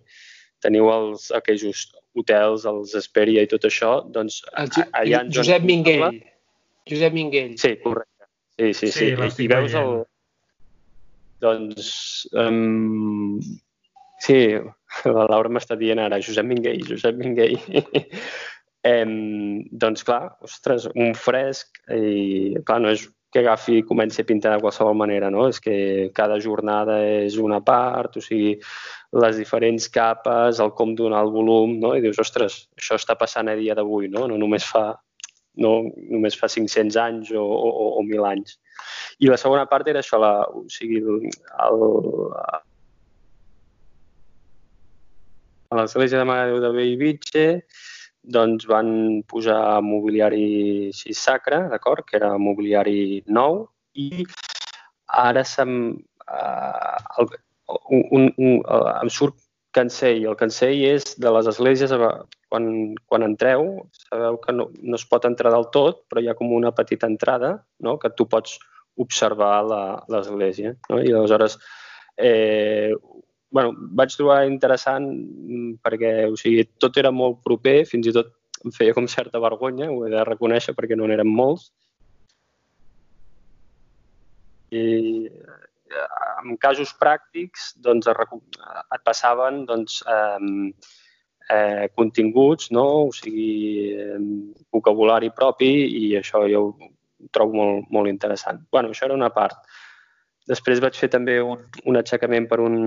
teniu 0.65 0.89
els, 0.93 1.29
aquells 1.37 1.85
hotels, 2.17 2.65
els 2.69 2.95
Esperia 2.97 3.43
i 3.45 3.49
tot 3.51 3.65
això, 3.69 3.99
doncs 4.15 4.41
El, 4.57 4.71
allà 4.97 5.21
en 5.25 5.31
Josep 5.33 5.61
Joan- 5.61 5.69
Minguell. 5.69 6.19
Josep 6.89 7.13
Minguell. 7.13 7.55
Sí, 7.61 7.75
correcte. 7.83 8.25
Sí, 8.57 8.73
sí, 8.73 8.91
Sí, 8.91 9.09
sí. 9.29 9.43
I 9.45 9.49
veus 9.51 9.73
el... 9.77 9.95
Doncs... 11.43 11.89
Um... 12.33 13.39
Sí, 14.23 14.37
la 15.05 15.27
Laura 15.29 15.51
m'està 15.53 15.75
dient 15.77 15.99
ara, 16.01 16.17
Josep 16.25 16.47
Minguell, 16.49 16.81
Josep 16.87 17.19
Minguell. 17.19 17.59
em, 18.93 19.11
doncs 19.77 20.01
clar, 20.07 20.31
ostres, 20.47 20.87
un 20.95 21.13
fresc 21.13 21.77
i 21.93 22.57
clar, 22.65 22.79
no 22.81 22.93
és 22.95 23.03
que 23.37 23.43
agafi 23.45 23.77
i 23.77 23.85
comenci 23.85 24.21
a 24.21 24.25
pintar 24.25 24.55
de 24.55 24.61
qualsevol 24.63 24.95
manera, 24.97 25.29
no? 25.33 25.47
És 25.51 25.59
que 25.61 26.09
cada 26.17 26.39
jornada 26.41 26.97
és 27.05 27.37
una 27.41 27.59
part, 27.61 28.17
o 28.17 28.23
sigui, 28.23 28.55
les 29.21 29.37
diferents 29.37 29.87
capes, 29.93 30.61
el 30.63 30.73
com 30.77 30.95
donar 30.97 31.21
el 31.25 31.33
volum, 31.33 31.77
no? 31.81 31.93
I 31.95 32.01
dius, 32.01 32.19
ostres, 32.23 32.63
això 32.79 32.97
està 32.97 33.17
passant 33.19 33.51
a 33.51 33.57
dia 33.59 33.75
d'avui, 33.77 34.09
no? 34.09 34.25
No 34.31 34.39
només 34.41 34.65
fa 34.65 34.89
no 35.57 35.71
només 35.97 36.35
fa 36.37 36.45
500 36.53 36.97
anys 37.01 37.31
o, 37.33 37.41
o, 37.41 37.69
o 37.97 38.01
1.000 38.03 38.27
anys. 38.29 38.59
I 39.25 39.29
la 39.31 39.39
segona 39.41 39.65
part 39.69 39.87
era 39.89 40.03
això, 40.03 40.19
la, 40.21 40.33
o 40.53 40.67
sigui, 40.69 41.01
el, 41.01 41.85
a 45.73 45.79
l'església 45.81 46.21
de 46.21 46.27
Mare 46.29 46.45
de 46.45 46.53
Déu 46.53 46.61
de 46.67 46.73
Bellvitge 46.77 47.47
doncs 48.27 48.67
van 48.67 48.89
posar 49.29 49.79
mobiliari 49.85 50.45
així 50.91 51.15
sacre, 51.15 51.63
d'acord? 51.71 52.05
Que 52.07 52.19
era 52.19 52.35
mobiliari 52.41 53.23
nou 53.27 53.65
i 53.95 54.25
ara 55.07 55.43
se'm, 55.47 55.73
uh, 56.27 56.97
el, 57.21 57.29
un, 57.67 58.03
un, 58.19 58.31
un, 58.37 58.57
uh, 58.61 58.97
em 59.01 59.11
surt 59.13 59.39
cancell. 59.77 60.25
El 60.27 60.37
cancell 60.39 60.83
és 60.89 61.15
de 61.21 61.31
les 61.33 61.49
esglésies, 61.51 61.93
quan, 62.51 62.69
quan 63.09 63.25
entreu, 63.25 63.67
sabeu 64.07 64.39
que 64.43 64.55
no, 64.55 64.69
no 64.81 64.99
es 64.99 65.05
pot 65.09 65.27
entrar 65.29 65.53
del 65.53 65.69
tot, 65.75 66.03
però 66.09 66.23
hi 66.23 66.31
ha 66.31 66.37
com 66.37 66.53
una 66.55 66.73
petita 66.75 67.09
entrada 67.09 67.57
no? 67.83 67.97
que 68.01 68.11
tu 68.15 68.27
pots 68.29 68.57
observar 68.97 69.61
l'església. 70.09 70.73
No? 70.89 71.01
I 71.03 71.13
aleshores, 71.13 71.57
eh, 72.17 72.93
bueno, 73.51 73.73
vaig 73.99 74.15
trobar 74.15 74.41
interessant 74.47 75.07
perquè 75.83 76.13
o 76.31 76.35
sigui, 76.39 76.65
tot 76.81 76.97
era 76.99 77.11
molt 77.11 77.41
proper, 77.45 77.79
fins 77.89 78.09
i 78.09 78.15
tot 78.15 78.33
em 78.65 78.73
feia 78.73 78.95
com 78.97 79.07
certa 79.07 79.39
vergonya, 79.39 79.89
ho 79.91 80.05
he 80.05 80.11
de 80.11 80.23
reconèixer 80.27 80.75
perquè 80.75 80.97
no 80.97 81.07
n'érem 81.07 81.29
molts. 81.29 81.71
I 84.75 85.29
en 86.43 86.57
casos 86.59 86.91
pràctics 86.99 87.73
doncs, 87.83 88.09
et 88.11 89.03
passaven 89.05 89.63
doncs, 89.69 90.01
eh, 90.11 90.73
eh, 91.49 91.87
continguts, 91.95 92.71
no? 92.71 92.85
o 93.07 93.11
sigui, 93.15 93.93
eh, 93.95 94.19
vocabulari 94.73 95.31
propi 95.31 95.71
i 96.01 96.05
això 96.19 96.43
jo 96.51 96.63
ho 96.67 96.91
trobo 97.31 97.57
molt, 97.57 97.91
molt 97.91 98.09
interessant. 98.11 98.61
bueno, 98.71 98.89
això 98.89 99.07
era 99.07 99.15
una 99.17 99.31
part. 99.33 99.57
Després 100.47 100.79
vaig 100.79 100.95
fer 100.95 101.09
també 101.11 101.37
un, 101.43 101.65
un 101.91 101.99
aixecament 101.99 102.47
per 102.47 102.61
un, 102.63 102.77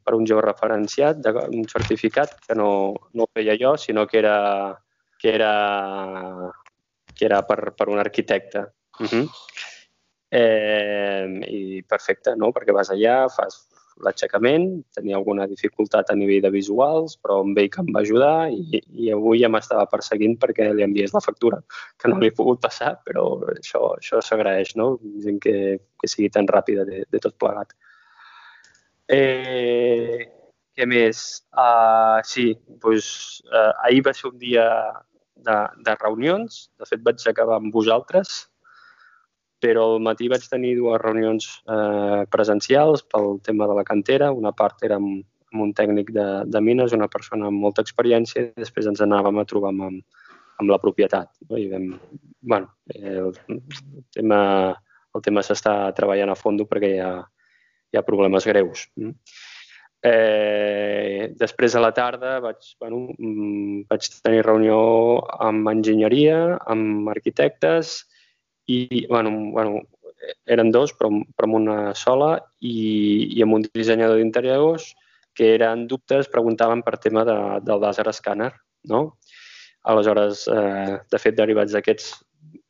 per 0.00 0.14
un 0.16 0.24
georreferenciat, 0.28 1.20
de, 1.24 1.32
un 1.52 1.66
certificat, 1.68 2.38
que 2.46 2.56
no, 2.56 2.70
no 3.12 3.26
ho 3.26 3.32
feia 3.36 3.56
jo, 3.60 3.74
sinó 3.76 4.06
que 4.08 4.18
era, 4.22 4.36
que 5.20 5.34
era, 5.34 5.52
que 7.14 7.28
era 7.28 7.42
per, 7.48 7.74
per 7.76 7.90
un 7.92 8.00
arquitecte. 8.00 8.64
Uh 8.98 9.10
-huh. 9.10 9.26
Eh, 10.32 11.26
I 11.48 11.82
perfecte, 11.84 12.32
no? 12.36 12.48
perquè 12.56 12.72
vas 12.72 12.88
allà, 12.90 13.28
fas 13.28 13.60
l'aixecament, 14.04 14.66
tenia 14.96 15.16
alguna 15.18 15.46
dificultat 15.50 16.10
a 16.10 16.16
nivell 16.18 16.42
de 16.44 16.50
visuals, 16.54 17.16
però 17.20 17.40
ell 17.44 17.70
que 17.70 17.82
em 17.82 17.90
va 17.94 18.02
ajudar 18.02 18.50
i, 18.50 18.80
i 19.04 19.10
avui 19.12 19.42
ja 19.42 19.50
m'estava 19.52 19.86
perseguint 19.90 20.38
perquè 20.40 20.70
li 20.72 20.84
enviés 20.86 21.14
la 21.14 21.24
factura, 21.24 21.60
que 21.98 22.10
no 22.10 22.18
li 22.18 22.30
he 22.30 22.36
pogut 22.36 22.60
passar, 22.62 22.94
però 23.06 23.26
això, 23.54 23.94
això 23.98 24.20
s'agraeix, 24.24 24.76
no? 24.80 24.94
Gent 25.24 25.40
que, 25.42 25.56
que 26.00 26.10
sigui 26.10 26.30
tan 26.32 26.48
ràpida 26.48 26.86
de, 26.88 27.04
de 27.10 27.22
tot 27.22 27.36
plegat. 27.38 27.74
Eh, 29.12 30.28
què 30.72 30.86
més? 30.88 31.42
Uh, 31.52 32.22
sí, 32.24 32.52
doncs, 32.80 33.42
uh, 33.50 33.72
ahir 33.84 34.06
va 34.06 34.14
ser 34.16 34.30
un 34.30 34.38
dia 34.40 34.64
de, 35.36 35.58
de 35.84 35.96
reunions. 36.00 36.68
De 36.80 36.88
fet, 36.88 37.02
vaig 37.04 37.26
acabar 37.28 37.58
amb 37.60 37.74
vosaltres 37.74 38.46
però 39.62 39.84
al 39.92 40.00
matí 40.02 40.28
vaig 40.30 40.44
tenir 40.50 40.74
dues 40.78 41.00
reunions 41.02 41.48
eh, 41.70 42.22
presencials 42.34 43.04
pel 43.06 43.38
tema 43.46 43.68
de 43.70 43.76
la 43.78 43.84
cantera. 43.86 44.32
Una 44.34 44.52
part 44.58 44.82
era 44.88 44.98
amb, 44.98 45.22
amb 45.52 45.66
un 45.68 45.72
tècnic 45.78 46.10
de, 46.16 46.26
de 46.50 46.62
mines, 46.64 46.96
una 46.96 47.10
persona 47.12 47.46
amb 47.48 47.62
molta 47.62 47.84
experiència, 47.86 48.48
i 48.48 48.64
després 48.64 48.88
ens 48.90 49.04
anàvem 49.04 49.38
a 49.38 49.46
trobar 49.48 49.70
amb, 49.74 50.02
amb 50.58 50.70
la 50.70 50.80
propietat. 50.82 51.30
No? 51.48 51.60
I 51.60 51.68
vam, 51.70 51.92
bueno, 52.40 52.72
el, 52.96 53.32
el 53.54 53.62
tema, 54.14 54.42
el 55.14 55.24
tema 55.24 55.46
s'està 55.46 55.76
treballant 55.96 56.32
a 56.32 56.38
fons 56.38 56.66
perquè 56.68 56.94
hi 56.96 57.00
ha, 57.04 57.14
hi 57.92 58.00
ha 58.00 58.06
problemes 58.06 58.48
greus. 58.48 58.88
Eh, 60.02 61.30
després 61.38 61.76
a 61.78 61.82
la 61.84 61.92
tarda 61.94 62.40
vaig, 62.42 62.72
bueno, 62.82 63.04
mm, 63.14 63.84
vaig 63.92 64.08
tenir 64.24 64.42
reunió 64.42 64.80
amb 65.46 65.70
enginyeria, 65.70 66.58
amb 66.74 67.12
arquitectes, 67.12 68.00
i 68.66 69.06
bueno, 69.08 69.32
bueno, 69.52 69.82
eren 70.46 70.70
dos, 70.70 70.92
però, 70.98 71.10
però 71.36 71.48
amb 71.48 71.58
una 71.58 71.78
sola, 71.98 72.34
i, 72.60 73.28
i 73.36 73.42
amb 73.42 73.58
un 73.58 73.64
dissenyador 73.68 74.20
d'interiors 74.20 74.92
que 75.34 75.54
eren 75.56 75.86
dubtes, 75.88 76.28
preguntaven 76.28 76.82
per 76.84 76.98
tema 77.00 77.24
de, 77.28 77.38
del 77.64 77.80
laser 77.82 78.06
escàner. 78.10 78.52
No? 78.90 79.02
Aleshores, 79.88 80.46
eh, 80.52 80.98
de 81.10 81.18
fet, 81.18 81.34
derivats 81.38 81.74
d'aquests, 81.74 82.12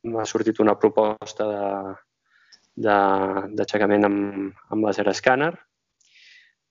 m'ha 0.09 0.25
sortit 0.27 0.59
una 0.63 0.75
proposta 0.79 1.45
d'aixecament 2.73 4.07
amb, 4.07 4.49
amb 4.73 4.87
laser 4.87 5.05
escàner 5.11 5.51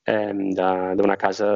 eh, 0.07 0.33
d'una 0.99 1.17
casa 1.17 1.51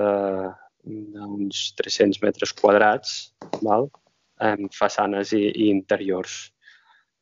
d'uns 0.86 1.62
300 1.80 2.22
metres 2.22 2.54
quadrats, 2.54 3.16
val? 3.62 3.90
amb 4.36 4.68
façanes 4.76 5.32
i, 5.32 5.46
i 5.48 5.70
interiors. 5.72 6.52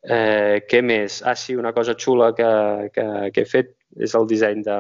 Eh, 0.05 0.65
què 0.69 0.83
més? 0.85 1.23
Ah, 1.25 1.35
sí, 1.35 1.57
una 1.57 1.73
cosa 1.73 1.95
xula 1.97 2.33
que, 2.37 2.49
que, 2.93 3.07
que 3.33 3.45
he 3.45 3.49
fet 3.49 3.73
és 4.05 4.15
el 4.19 4.27
disseny 4.29 4.61
de, 4.67 4.79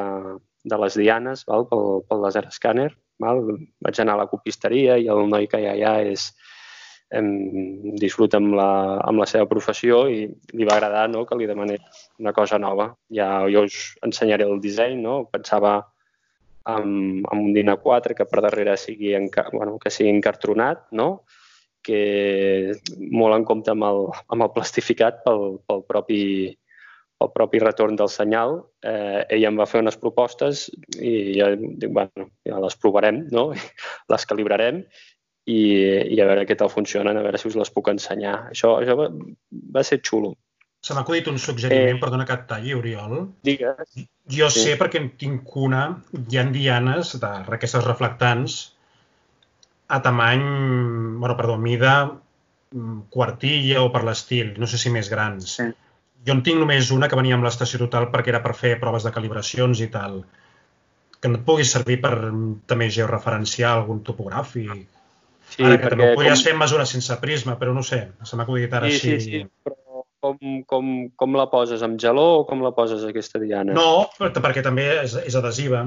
de 0.68 0.78
les 0.82 0.98
dianes 1.00 1.46
val? 1.48 1.64
Pel, 1.70 2.02
pel 2.08 2.24
laser 2.24 2.44
escàner. 2.50 2.90
Val? 3.22 3.40
Vaig 3.84 4.00
anar 4.02 4.18
a 4.18 4.24
la 4.24 4.30
copisteria 4.30 4.98
i 5.00 5.08
el 5.12 5.24
noi 5.30 5.48
que 5.48 5.62
hi 5.62 5.68
ha 5.70 5.72
allà 5.78 5.94
és, 6.10 6.26
em, 7.14 7.30
disfruta 8.00 8.40
amb 8.40 8.56
la, 8.58 8.68
amb 9.06 9.22
la 9.22 9.28
seva 9.30 9.48
professió 9.48 10.04
i 10.10 10.26
li 10.28 10.68
va 10.68 10.76
agradar 10.76 11.06
no? 11.12 11.24
que 11.24 11.38
li 11.38 11.48
demanés 11.48 12.04
una 12.20 12.34
cosa 12.36 12.58
nova. 12.58 12.90
Ja 13.14 13.30
jo 13.48 13.64
us 13.68 13.94
ensenyaré 14.04 14.48
el 14.50 14.60
disseny, 14.60 14.98
no? 15.00 15.22
pensava 15.32 15.78
amb, 16.64 17.24
amb 17.30 17.40
un 17.40 17.52
DIN 17.56 17.72
A4 17.72 18.16
que 18.18 18.28
per 18.28 18.44
darrere 18.44 18.76
sigui, 18.80 19.14
enca, 19.16 19.46
bueno, 19.52 19.78
que 19.78 19.92
sigui 19.92 20.12
encartronat, 20.12 20.86
no? 20.92 21.24
Que 21.84 22.74
molt 23.12 23.36
en 23.36 23.46
compte 23.48 23.72
amb 23.72 23.86
el, 23.86 24.06
amb 24.32 24.46
el 24.46 24.52
plastificat 24.54 25.22
pel, 25.26 25.58
pel, 25.68 25.82
propi, 25.88 26.20
pel 27.20 27.32
propi 27.34 27.62
retorn 27.62 27.98
del 28.00 28.10
senyal. 28.12 28.58
Eh, 28.84 29.24
ella 29.36 29.50
em 29.52 29.60
va 29.60 29.68
fer 29.70 29.82
unes 29.84 29.98
propostes 30.00 30.66
i 30.98 31.36
ja 31.38 31.52
dic, 31.56 31.90
bueno, 31.90 32.30
ja 32.48 32.62
les 32.64 32.78
provarem, 32.80 33.26
no? 33.34 33.50
les 34.12 34.26
calibrarem 34.30 34.84
i, 35.44 35.60
i 36.14 36.20
a 36.20 36.28
veure 36.28 36.46
què 36.48 36.56
tal 36.56 36.72
funcionen, 36.72 37.18
a 37.18 37.24
veure 37.24 37.40
si 37.40 37.50
us 37.50 37.58
les 37.60 37.72
puc 37.74 37.92
ensenyar. 37.92 38.38
Això, 38.54 38.78
això 38.80 38.96
va, 38.98 39.10
va 39.76 39.84
ser 39.86 40.00
xulo. 40.04 40.34
Se 40.84 40.92
m'ha 40.92 41.00
acudit 41.00 41.30
un 41.30 41.38
suggeriment, 41.40 41.96
eh, 41.96 42.00
perdona 42.00 42.26
que 42.28 42.34
et 42.36 42.42
talli, 42.48 42.74
Oriol. 42.76 43.14
Digues. 43.46 43.94
Jo 44.28 44.50
sí. 44.52 44.66
sé 44.66 44.74
perquè 44.80 45.00
en 45.00 45.14
tinc 45.20 45.54
una, 45.56 45.86
hi 46.12 46.36
ha 46.36 46.44
dianes 46.52 47.14
d'aquestes 47.22 47.86
reflectants 47.86 48.58
a 49.94 50.02
tamany, 50.02 50.42
bueno, 51.20 51.36
perdó, 51.36 51.56
mida 51.58 51.94
mm, 52.04 53.06
quartilla 53.10 53.82
o 53.84 53.90
per 53.94 54.04
l'estil, 54.06 54.54
no 54.58 54.66
sé 54.70 54.80
si 54.80 54.92
més 54.94 55.10
grans. 55.12 55.56
Sí. 55.60 55.68
Jo 56.24 56.34
en 56.34 56.40
tinc 56.42 56.58
només 56.58 56.90
una 56.94 57.08
que 57.10 57.18
venia 57.20 57.36
amb 57.36 57.46
l'estació 57.46 57.78
total 57.84 58.08
perquè 58.12 58.32
era 58.32 58.42
per 58.44 58.56
fer 58.58 58.78
proves 58.80 59.06
de 59.06 59.12
calibracions 59.14 59.82
i 59.84 59.90
tal. 59.92 60.22
Que 61.20 61.30
no 61.30 61.38
et 61.38 61.44
pugui 61.46 61.66
servir 61.68 62.00
per 62.02 62.14
mm, 62.16 62.64
també 62.70 62.90
georreferenciar 62.90 63.76
algun 63.76 64.02
topogràfic. 64.06 64.84
Sí, 65.54 65.62
ara 65.62 65.78
que 65.78 65.92
també 65.92 66.10
ho 66.10 66.18
podries 66.18 66.40
com... 66.40 66.48
fer 66.48 66.54
en 66.56 66.60
mesura 66.64 66.86
sense 66.88 67.16
prisma, 67.22 67.58
però 67.60 67.76
no 67.76 67.84
sé, 67.86 68.00
se 68.24 68.36
m'ha 68.36 68.46
acudit 68.48 68.72
ara 68.74 68.90
sí, 68.90 68.96
així. 68.96 69.14
Sí, 69.20 69.44
sí, 69.44 69.44
però 69.62 70.02
com, 70.24 70.62
com, 70.66 70.90
com 71.20 71.36
la 71.36 71.46
poses? 71.52 71.84
Amb 71.84 72.00
geló 72.00 72.24
o 72.40 72.42
com 72.48 72.64
la 72.64 72.72
poses 72.74 73.04
aquesta 73.06 73.38
diana? 73.42 73.76
No, 73.76 74.08
perquè 74.18 74.64
també 74.64 74.88
és, 75.04 75.18
és 75.20 75.36
adhesiva. 75.38 75.84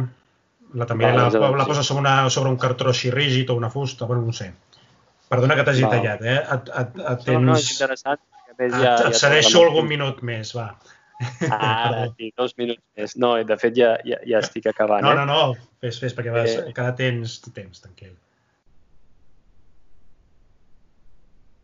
La, 0.75 0.85
també 0.85 1.07
la, 1.07 1.29
la, 1.31 1.51
la 1.55 1.65
posa 1.67 1.83
sobre, 1.85 2.01
una, 2.03 2.15
sobre 2.33 2.51
un 2.51 2.57
cartró 2.59 2.91
així 2.91 3.11
rígid 3.13 3.49
o 3.53 3.55
una 3.55 3.69
fusta, 3.71 4.05
bueno, 4.09 4.25
no 4.27 4.35
sé. 4.35 4.49
Perdona 5.31 5.55
que 5.55 5.63
t'hagi 5.67 5.87
tallat, 5.87 6.23
eh? 6.23 6.37
Et, 6.39 6.69
et, 6.81 6.99
et 7.13 7.23
tens... 7.23 7.39
No, 7.39 7.53
no, 7.53 7.57
és 7.59 7.71
interessant. 7.71 8.21
Et, 8.57 8.61
ja, 8.73 8.93
et, 8.95 9.07
et 9.09 9.17
cedeixo 9.19 9.63
algun 9.63 9.87
minut 9.87 10.23
més, 10.27 10.51
va. 10.57 10.71
Ah, 11.49 12.07
sí, 12.17 12.31
dos 12.37 12.55
minuts 12.59 12.81
més. 12.97 13.15
No, 13.21 13.33
de 13.47 13.57
fet 13.59 13.75
ja, 13.77 13.95
ja, 14.07 14.19
ja 14.27 14.41
estic 14.43 14.69
acabant. 14.71 15.05
No, 15.05 15.13
eh? 15.13 15.19
no, 15.19 15.25
no, 15.27 15.67
fes, 15.83 15.99
fes, 16.03 16.15
perquè 16.17 16.33
vas, 16.33 16.53
eh... 16.53 16.65
encara 16.71 16.95
tens 16.99 17.39
temps, 17.47 17.83
tranquil. 17.83 18.15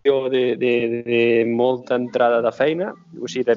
De, 0.04 0.56
de, 0.60 1.04
de 1.04 1.46
molta 1.48 1.96
entrada 1.96 2.42
de 2.42 2.52
feina, 2.52 2.90
o 3.22 3.28
sigui, 3.28 3.46
de, 3.48 3.56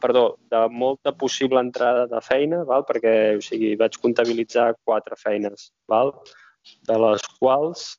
perdó, 0.00 0.36
de 0.52 0.66
molta 0.68 1.12
possible 1.16 1.60
entrada 1.60 2.06
de 2.06 2.20
feina, 2.20 2.64
val? 2.68 2.84
perquè 2.84 3.14
o 3.38 3.40
sigui, 3.40 3.74
vaig 3.80 3.96
comptabilitzar 4.02 4.74
quatre 4.84 5.16
feines, 5.16 5.72
val? 5.88 6.12
de 6.84 6.98
les 7.00 7.24
quals 7.38 7.96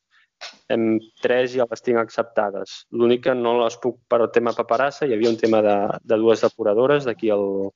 em, 0.70 1.00
tres 1.20 1.56
ja 1.56 1.66
les 1.66 1.82
tinc 1.82 1.98
acceptades. 1.98 2.84
L'únic 2.94 3.24
que 3.26 3.34
no 3.34 3.56
les 3.58 3.76
puc 3.82 3.98
per 4.08 4.22
tema 4.30 4.54
paperassa, 4.54 5.06
hi 5.06 5.16
havia 5.16 5.32
un 5.32 5.40
tema 5.40 5.60
de, 5.66 5.76
de 6.04 6.18
dues 6.22 6.46
depuradores 6.46 7.08
d'aquí 7.08 7.32
al, 7.34 7.72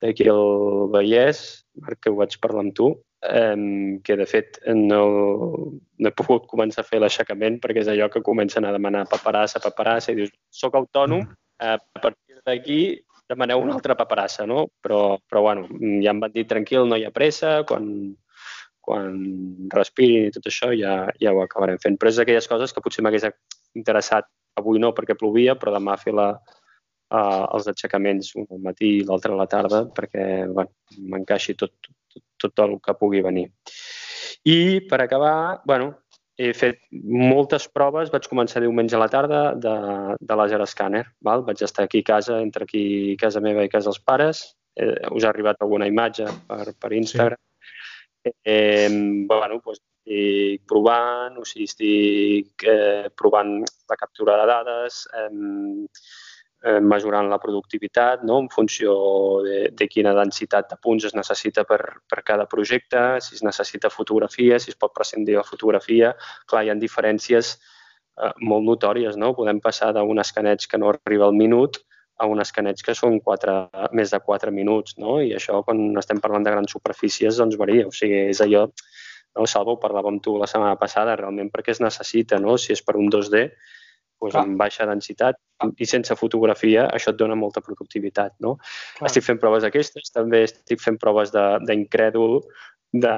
d'aquí 0.00 0.28
al 0.32 0.88
Vallès, 0.94 1.66
Marc, 1.84 2.00
que 2.00 2.12
ho 2.12 2.16
vaig 2.16 2.38
parlar 2.40 2.64
amb 2.64 2.76
tu, 2.76 2.94
eh, 3.22 4.00
que 4.04 4.16
de 4.16 4.26
fet 4.26 4.58
no, 4.74 5.02
no 5.98 6.08
he 6.08 6.16
pogut 6.16 6.48
començar 6.50 6.84
a 6.84 6.88
fer 6.88 7.00
l'aixecament 7.02 7.60
perquè 7.60 7.84
és 7.84 7.92
allò 7.92 8.08
que 8.12 8.24
comencen 8.24 8.64
a 8.64 8.72
demanar 8.76 9.06
paperassa, 9.10 9.62
paperassa, 9.62 10.12
i 10.12 10.20
dius, 10.22 10.32
soc 10.50 10.76
autònom, 10.78 11.24
mm. 11.26 11.38
eh, 11.66 11.76
a 11.78 12.02
partir 12.02 12.40
d'aquí 12.46 12.80
demaneu 13.30 13.62
una 13.62 13.76
altra 13.78 13.94
paperassa, 13.94 14.46
no? 14.46 14.66
Però, 14.82 15.18
però 15.28 15.44
bueno, 15.46 15.68
ja 16.02 16.10
em 16.10 16.20
van 16.22 16.32
dir 16.34 16.48
tranquil, 16.50 16.88
no 16.88 16.98
hi 16.98 17.04
ha 17.06 17.14
pressa, 17.14 17.60
quan, 17.68 17.84
quan 18.82 19.20
respirin 19.70 20.26
i 20.26 20.32
tot 20.34 20.48
això 20.50 20.72
ja, 20.74 21.04
ja 21.22 21.34
ho 21.34 21.44
acabarem 21.44 21.78
fent. 21.78 21.98
Però 22.00 22.10
és 22.10 22.18
aquelles 22.18 22.50
coses 22.50 22.74
que 22.74 22.82
potser 22.82 23.06
m'hagués 23.06 23.28
interessat 23.78 24.26
avui 24.58 24.82
no 24.82 24.90
perquè 24.96 25.14
plovia, 25.14 25.54
però 25.54 25.76
demà 25.76 25.94
fer 26.00 26.16
la, 26.16 26.32
uh, 27.14 27.44
els 27.54 27.70
aixecaments 27.70 28.34
un 28.38 28.48
al 28.50 28.62
matí 28.66 28.96
i 28.98 29.06
l'altre 29.06 29.34
a 29.34 29.38
la 29.38 29.48
tarda 29.50 29.84
perquè 29.96 30.26
bueno, 30.50 30.74
m'encaixi 31.12 31.56
tot, 31.60 31.76
tot, 31.78 32.24
tot 32.40 32.64
el 32.64 32.78
que 32.84 32.96
pugui 32.98 33.22
venir. 33.24 33.48
I 34.48 34.80
per 34.88 35.02
acabar, 35.04 35.60
bueno, 35.68 35.92
he 36.40 36.54
fet 36.56 36.80
moltes 36.90 37.66
proves, 37.68 38.08
vaig 38.12 38.24
començar 38.30 38.62
diumenge 38.64 38.96
a 38.96 39.02
la 39.02 39.10
tarda 39.12 39.42
de, 39.60 39.74
de 40.16 40.38
laser 40.40 40.62
scanner. 40.66 41.04
Val? 41.26 41.44
Vaig 41.44 41.60
estar 41.66 41.84
aquí 41.84 42.00
a 42.00 42.08
casa, 42.14 42.40
entre 42.40 42.64
aquí 42.64 42.84
casa 43.20 43.42
meva 43.44 43.66
i 43.66 43.72
casa 43.72 43.90
dels 43.90 44.00
pares. 44.00 44.42
Eh, 44.80 44.96
us 45.12 45.26
ha 45.26 45.34
arribat 45.34 45.60
alguna 45.60 45.88
imatge 45.90 46.30
per, 46.48 46.72
per 46.80 46.92
Instagram. 46.96 47.40
Sí. 48.24 48.32
Eh, 48.44 48.88
bueno, 49.28 49.60
doncs 49.60 49.80
estic 49.80 50.64
provant, 50.68 51.36
o 51.40 51.44
sigui, 51.44 51.68
estic 51.68 52.64
eh, 52.68 53.10
provant 53.16 53.58
la 53.90 54.00
captura 54.00 54.36
de 54.40 54.48
dades, 54.48 55.04
eh, 55.16 55.28
eh, 56.64 56.80
mesurant 56.80 57.28
la 57.30 57.38
productivitat 57.38 58.22
no? 58.24 58.38
en 58.42 58.48
funció 58.52 58.94
de, 59.44 59.58
de 59.76 59.88
quina 59.88 60.14
densitat 60.16 60.70
de 60.70 60.78
punts 60.82 61.06
es 61.08 61.16
necessita 61.16 61.64
per, 61.68 61.80
per 62.08 62.22
cada 62.26 62.46
projecte, 62.50 63.20
si 63.24 63.36
es 63.38 63.44
necessita 63.46 63.90
fotografia, 63.90 64.58
si 64.58 64.72
es 64.74 64.78
pot 64.80 64.94
prescindir 64.96 65.38
de 65.38 65.44
fotografia. 65.46 66.14
Clar, 66.50 66.64
hi 66.64 66.72
ha 66.72 66.78
diferències 66.78 67.54
eh, 67.56 68.32
molt 68.44 68.66
notòries. 68.68 69.16
No? 69.20 69.32
Podem 69.36 69.62
passar 69.64 69.92
d'un 69.96 70.22
escaneig 70.22 70.68
que 70.68 70.80
no 70.80 70.92
arriba 70.92 71.28
al 71.28 71.36
minut 71.36 71.80
a 72.20 72.26
un 72.28 72.40
escaneig 72.42 72.82
que 72.84 72.94
són 72.94 73.16
4, 73.24 73.90
més 73.96 74.12
de 74.12 74.20
4 74.20 74.52
minuts. 74.52 74.98
No? 75.00 75.20
I 75.24 75.32
això, 75.38 75.62
quan 75.64 75.80
estem 75.98 76.20
parlant 76.20 76.44
de 76.44 76.52
grans 76.52 76.76
superfícies, 76.76 77.40
doncs 77.40 77.56
varia. 77.60 77.88
O 77.88 77.94
sigui, 77.96 78.26
és 78.34 78.42
allò... 78.44 78.68
No, 79.30 79.44
Salvo, 79.46 79.76
parlàvem 79.78 80.16
tu 80.18 80.32
la 80.40 80.48
setmana 80.50 80.74
passada, 80.74 81.12
realment 81.14 81.52
perquè 81.54 81.70
es 81.70 81.78
necessita, 81.78 82.40
no? 82.42 82.56
si 82.58 82.72
és 82.74 82.80
per 82.82 82.96
un 82.98 83.06
2D, 83.14 83.44
doncs 84.20 84.38
amb 84.40 84.58
baixa 84.60 84.86
densitat 84.88 85.38
i 85.80 85.86
sense 85.88 86.14
fotografia, 86.16 86.86
això 86.94 87.12
et 87.12 87.20
dona 87.20 87.36
molta 87.36 87.62
productivitat. 87.64 88.36
No? 88.44 88.56
Clar. 88.98 89.08
Estic 89.10 89.26
fent 89.26 89.40
proves 89.42 89.66
aquestes, 89.66 90.12
també 90.14 90.44
estic 90.48 90.82
fent 90.82 90.98
proves 91.00 91.32
d'incrèdul, 91.32 92.40
de, 92.92 93.00
de, 93.00 93.14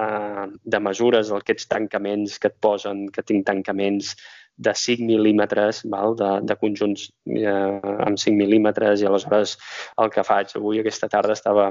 de 0.74 0.80
mesures, 0.84 1.32
aquests 1.32 1.68
tancaments 1.70 2.38
que 2.38 2.50
et 2.52 2.58
posen, 2.60 3.06
que 3.14 3.24
tinc 3.26 3.46
tancaments 3.48 4.14
de 4.62 4.74
5 4.76 5.06
mil·límetres, 5.08 5.82
val? 5.92 6.14
De, 6.18 6.30
de 6.44 6.56
conjunts 6.60 7.08
eh, 7.30 7.80
amb 8.06 8.20
5 8.20 8.36
mil·límetres, 8.36 9.00
i 9.00 9.08
aleshores 9.08 9.56
el 10.02 10.12
que 10.12 10.26
faig, 10.26 10.56
avui 10.58 10.82
aquesta 10.82 11.08
tarda 11.12 11.36
estava 11.38 11.70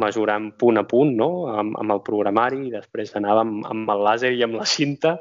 mesurant 0.00 0.50
punt 0.60 0.80
a 0.80 0.84
punt 0.88 1.14
no? 1.18 1.28
amb, 1.52 1.76
amb 1.80 1.94
el 1.94 2.02
programari 2.06 2.66
i 2.66 2.72
després 2.72 3.14
anàvem 3.18 3.58
amb 3.66 3.92
el 3.92 4.04
làser 4.06 4.32
i 4.36 4.44
amb 4.46 4.58
la 4.60 4.66
cinta 4.68 5.16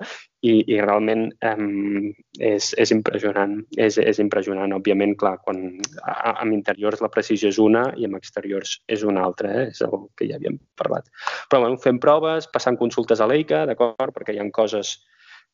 i, 0.45 0.59
i 0.75 0.77
realment 0.81 1.25
um, 1.49 2.11
és, 2.37 2.69
és 2.81 2.93
impressionant. 2.93 3.57
És, 3.81 3.97
és 4.01 4.19
impressionant, 4.21 4.75
òbviament, 4.77 5.15
clar, 5.19 5.37
quan 5.45 5.63
amb 6.05 6.53
interiors 6.53 7.01
la 7.03 7.11
precisió 7.13 7.49
és 7.53 7.59
una 7.61 7.87
i 7.97 8.05
amb 8.07 8.19
exteriors 8.19 8.77
és 8.91 9.05
una 9.07 9.23
altra, 9.25 9.53
eh? 9.55 9.65
és 9.71 9.81
el 9.85 9.95
que 10.17 10.29
ja 10.29 10.37
havíem 10.39 10.59
parlat. 10.77 11.09
Però 11.49 11.63
bueno, 11.63 11.79
fem 11.81 11.99
proves, 12.03 12.49
passant 12.53 12.77
consultes 12.81 13.23
a 13.23 13.29
l'EICA, 13.31 13.65
d'acord, 13.71 14.13
perquè 14.15 14.35
hi 14.35 14.41
ha 14.43 14.49
coses 14.53 14.99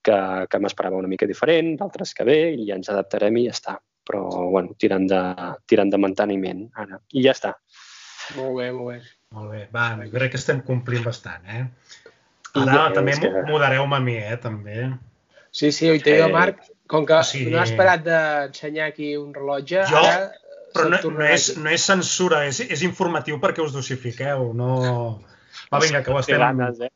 que, 0.03 0.17
que 0.49 0.59
m'esperava 0.59 0.99
una 0.99 1.11
mica 1.11 1.29
diferent, 1.29 1.75
d'altres 1.79 2.13
que 2.17 2.27
bé, 2.27 2.39
i 2.57 2.67
ja 2.67 2.77
ens 2.79 2.91
adaptarem 2.91 3.39
i 3.39 3.47
ja 3.47 3.55
està. 3.55 3.77
Però, 4.07 4.25
bueno, 4.49 4.73
tirant 4.81 5.05
de, 5.07 5.21
tirant 5.69 5.91
de 5.93 5.99
manteniment, 6.01 6.65
ara. 6.83 6.97
I 7.13 7.23
ja 7.27 7.35
està. 7.37 7.53
Molt 8.37 8.57
bé, 8.57 8.67
molt 8.75 8.89
bé. 8.91 8.99
Molt 9.35 9.53
bé. 9.53 9.61
Va, 9.75 9.85
crec 10.11 10.33
que 10.33 10.39
estem 10.41 10.61
complint 10.67 11.05
bastant, 11.07 11.47
eh? 11.47 11.63
Ara 12.59 12.75
ja, 12.75 12.83
també 12.95 13.15
que... 13.19 13.31
modereu-me 13.47 13.97
a 13.97 14.03
mi, 14.03 14.17
eh, 14.19 14.37
també. 14.43 14.89
Sí, 15.55 15.71
sí, 15.71 15.89
oi 15.91 16.01
té 16.03 16.17
eh... 16.19 16.29
Marc, 16.31 16.63
com 16.91 17.07
que 17.07 17.19
sí. 17.27 17.45
no 17.51 17.61
has 17.61 17.71
parat 17.79 18.03
d'ensenyar 18.07 18.91
aquí 18.91 19.15
un 19.19 19.33
rellotge, 19.35 19.83
jo... 19.91 19.99
ara... 20.03 20.31
Però 20.71 20.87
no, 20.87 20.99
no, 21.03 21.23
és, 21.27 21.49
no 21.59 21.67
és 21.67 21.83
censura, 21.83 22.45
és, 22.47 22.61
és 22.63 22.83
informatiu 22.87 23.41
perquè 23.43 23.59
us 23.63 23.73
dosifiqueu, 23.75 24.51
no... 24.55 24.71
Va, 25.67 25.81
vinga, 25.83 25.99
que 26.03 26.13
ho 26.13 26.19
estem... 26.21 26.39
Ganes, 26.39 26.79
eh? 26.87 26.91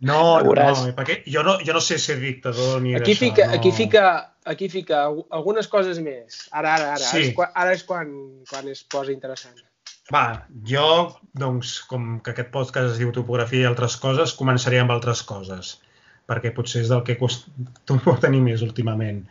No, 0.00 0.40
no, 0.40 0.54
no, 0.56 0.92
perquè 0.96 1.18
jo 1.28 1.42
no, 1.44 1.58
jo 1.60 1.74
no 1.76 1.80
sé 1.84 1.98
ser 2.00 2.16
dictador 2.22 2.78
ni 2.80 2.94
aquí 2.96 3.12
d'això. 3.12 3.20
Fica, 3.20 3.46
no. 3.50 3.56
Aquí 3.58 3.72
fica, 3.76 4.04
aquí 4.48 4.68
fica 4.72 5.02
algunes 5.04 5.68
coses 5.68 6.00
més. 6.00 6.46
Ara, 6.56 6.78
ara, 6.78 6.94
ara. 6.94 7.04
Sí. 7.04 7.18
Ara 7.18 7.26
és, 7.26 7.34
quan, 7.36 7.52
ara 7.64 7.74
és 7.76 7.84
quan, 7.84 8.14
quan 8.48 8.70
es 8.72 8.80
posa 8.88 9.12
interessant. 9.12 9.60
Va, 10.10 10.24
jo, 10.66 10.86
doncs, 11.38 11.76
com 11.86 12.16
que 12.24 12.32
aquest 12.32 12.50
podcast 12.54 12.94
es 12.94 12.98
diu 12.98 13.12
topografia 13.14 13.62
i 13.62 13.68
altres 13.68 13.94
coses, 14.02 14.34
començaré 14.38 14.80
amb 14.82 14.90
altres 14.94 15.22
coses, 15.26 15.76
perquè 16.30 16.50
potser 16.56 16.82
és 16.82 16.90
del 16.90 17.04
que 17.06 17.14
acostumo 17.18 18.12
a 18.16 18.22
tenir 18.24 18.42
més 18.42 18.64
últimament. 18.66 19.22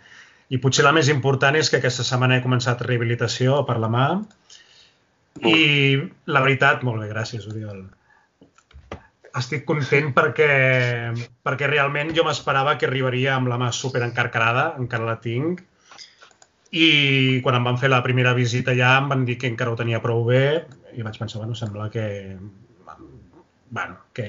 I 0.49 0.57
potser 0.63 0.85
la 0.85 0.93
més 0.95 1.11
important 1.11 1.57
és 1.59 1.69
que 1.69 1.77
aquesta 1.77 2.05
setmana 2.07 2.39
he 2.39 2.45
començat 2.45 2.81
rehabilitació 2.87 3.59
per 3.67 3.75
la 3.83 3.89
mà 3.91 4.05
i 5.45 5.99
la 6.31 6.41
veritat, 6.45 6.81
molt 6.87 7.03
bé, 7.03 7.09
gràcies, 7.11 7.45
Oriol. 7.51 7.83
Estic 9.39 9.67
content 9.67 10.09
perquè, 10.15 10.49
perquè 11.45 11.67
realment 11.69 12.15
jo 12.15 12.23
m'esperava 12.25 12.79
que 12.79 12.87
arribaria 12.87 13.35
amb 13.35 13.51
la 13.51 13.59
mà 13.61 13.69
super 13.75 14.01
encarcarada, 14.07 14.71
encara 14.81 15.11
la 15.11 15.19
tinc, 15.21 15.61
i 16.71 17.41
quan 17.41 17.57
em 17.57 17.65
van 17.65 17.79
fer 17.81 17.89
la 17.89 18.03
primera 18.05 18.35
visita 18.37 18.75
ja 18.77 18.95
em 18.99 19.09
van 19.09 19.25
dir 19.25 19.39
que 19.41 19.49
encara 19.49 19.73
ho 19.73 19.77
tenia 19.79 20.01
prou 20.03 20.21
bé 20.27 20.43
i 20.93 21.05
vaig 21.05 21.17
pensar, 21.17 21.39
bueno, 21.41 21.55
sembla 21.57 21.89
que, 21.89 22.37
bueno, 23.69 23.97
que, 24.13 24.27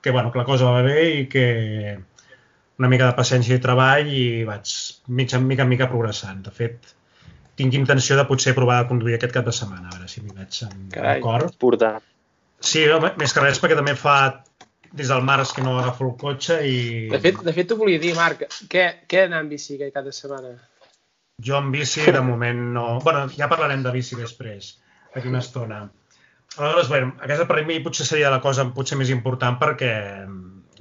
que, 0.00 0.10
bueno, 0.10 0.30
que 0.30 0.38
la 0.38 0.44
cosa 0.44 0.70
va 0.70 0.82
bé 0.82 0.98
i 1.20 1.26
que 1.30 1.46
una 2.78 2.90
mica 2.90 3.06
de 3.06 3.16
paciència 3.18 3.56
i 3.56 3.62
treball 3.62 4.10
i 4.10 4.26
vaig 4.46 4.70
mica 5.08 5.38
en 5.38 5.46
mica 5.50 5.66
en 5.66 5.70
mica 5.70 5.90
progressant. 5.90 6.42
De 6.46 6.54
fet, 6.54 6.94
tinc 7.58 7.74
intenció 7.78 8.18
de 8.18 8.26
potser 8.26 8.54
provar 8.56 8.80
de 8.82 8.88
conduir 8.90 9.18
aquest 9.18 9.34
cap 9.36 9.46
de 9.46 9.54
setmana, 9.54 9.90
a 9.90 9.94
veure 9.94 10.10
si 10.10 10.22
m'hi 10.22 10.34
veig 10.34 10.58
en, 10.66 10.88
Carai, 10.94 11.22
cor. 11.22 11.46
Portar. 11.62 11.94
Sí, 12.64 12.84
no, 12.90 12.98
més 13.20 13.34
que 13.34 13.44
res 13.44 13.60
perquè 13.62 13.78
també 13.78 13.94
fa 13.98 14.18
des 14.94 15.10
del 15.10 15.24
març 15.26 15.52
que 15.54 15.62
no 15.62 15.78
agafo 15.78 16.06
el 16.06 16.14
cotxe 16.18 16.60
i... 16.66 16.76
De 17.10 17.18
fet, 17.22 17.40
de 17.46 17.54
fet 17.54 17.70
t'ho 17.70 17.78
volia 17.78 18.02
dir, 18.02 18.14
Marc, 18.18 18.46
què, 18.70 18.86
què 19.10 19.26
anar 19.26 19.42
amb 19.42 19.54
bici 19.54 19.74
aquest 19.74 19.94
cap 19.94 20.06
de 20.06 20.14
setmana? 20.14 20.54
Jo 21.42 21.58
en 21.58 21.70
bici, 21.74 22.04
de 22.06 22.20
moment, 22.30 22.60
no... 22.76 22.86
bueno, 23.04 23.26
ja 23.34 23.50
parlarem 23.50 23.82
de 23.82 23.92
bici 23.94 24.18
després, 24.18 24.74
d'aquí 25.14 25.32
una 25.32 25.42
estona. 25.42 25.84
Aleshores, 26.54 26.90
bé, 26.92 27.00
aquesta 27.26 27.46
per 27.50 27.64
mi 27.66 27.80
potser 27.82 28.06
seria 28.06 28.30
la 28.30 28.42
cosa 28.42 28.68
potser 28.76 28.98
més 29.00 29.10
important 29.10 29.58
perquè, 29.58 29.92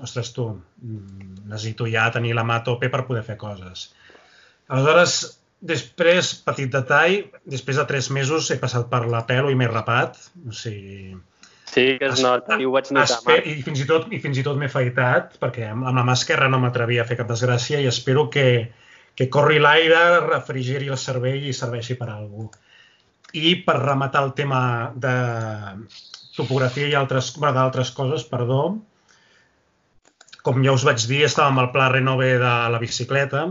ostres, 0.06 0.34
tu, 0.36 0.52
necessito 0.84 1.88
ja 1.90 2.12
tenir 2.14 2.36
la 2.38 2.46
mà 2.46 2.60
a 2.62 2.66
tope 2.68 2.92
per 2.94 3.08
poder 3.08 3.24
fer 3.26 3.40
coses. 3.42 3.88
Aleshores, 4.70 5.18
després, 5.64 6.34
petit 6.46 6.72
detall, 6.72 7.24
després 7.50 7.80
de 7.80 7.86
tres 7.90 8.10
mesos 8.14 8.52
he 8.52 8.60
passat 8.62 8.90
per 8.92 9.06
la 9.10 9.24
pelo 9.30 9.52
i 9.52 9.58
m'he 9.58 9.70
rapat, 9.72 10.20
o 10.46 10.56
sigui... 10.56 11.16
Sí, 11.74 11.96
que 11.98 12.06
es 12.06 12.20
nota, 12.22 12.60
i 12.62 12.68
ho 12.70 12.74
vaig 12.76 12.92
notar. 12.94 13.18
Esper, 13.18 13.40
I 13.50 13.64
fins 13.66 13.80
i 13.82 13.86
tot, 13.90 14.06
i 14.14 14.20
fins 14.22 14.38
i 14.38 14.44
tot 14.46 14.60
m'he 14.62 14.70
feitat, 14.70 15.40
perquè 15.42 15.72
amb, 15.72 15.88
amb 15.90 15.98
la 15.98 16.04
mà 16.06 16.14
esquerra 16.14 16.52
no 16.52 16.60
m'atrevia 16.62 17.02
a 17.02 17.08
fer 17.10 17.18
cap 17.18 17.32
desgràcia 17.32 17.80
i 17.82 17.88
espero 17.90 18.28
que, 18.30 18.46
que 19.16 19.30
corri 19.30 19.60
l'aire, 19.62 20.04
refrigeri 20.26 20.90
el 20.90 21.00
cervell 21.02 21.46
i 21.50 21.54
serveixi 21.54 21.98
per 22.00 22.10
a 22.10 22.18
alguna 22.18 22.50
cosa. 22.50 22.62
I 23.34 23.56
per 23.66 23.80
rematar 23.82 24.22
el 24.28 24.34
tema 24.38 24.62
de 24.94 25.14
topografia 26.36 26.90
i 26.90 26.98
altres, 26.98 27.32
bueno, 27.38 27.56
d'altres 27.58 27.90
coses, 27.98 28.26
perdó, 28.30 28.60
com 30.46 30.60
ja 30.66 30.74
us 30.76 30.86
vaig 30.86 31.02
dir, 31.10 31.24
estàvem 31.26 31.62
al 31.62 31.72
pla 31.74 31.88
renove 31.90 32.34
de 32.42 32.52
la 32.74 32.82
bicicleta 32.82 33.48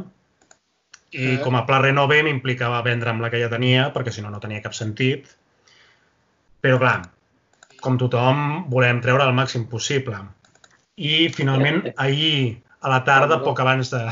i 1.13 1.35
eh. 1.35 1.39
com 1.43 1.57
a 1.59 1.65
pla 1.69 1.81
renove 1.83 2.21
m'implicava 2.23 2.83
vendre'm 2.87 3.21
la 3.23 3.31
que 3.33 3.41
ja 3.43 3.51
tenia, 3.53 3.89
perquè 3.95 4.15
si 4.15 4.23
no, 4.25 4.31
no 4.31 4.41
tenia 4.43 4.63
cap 4.65 4.77
sentit. 4.77 5.27
Però 6.63 6.79
clar, 6.79 6.99
com 7.83 7.99
tothom, 7.99 8.69
volem 8.71 9.03
treure 9.03 9.27
el 9.27 9.35
màxim 9.35 9.67
possible. 9.71 10.21
I 10.97 11.27
finalment, 11.35 11.89
ahir 11.99 12.63
a 12.83 12.93
la 12.93 13.03
tarda, 13.09 13.41
poc 13.43 13.61
abans 13.65 13.91
de, 13.91 14.03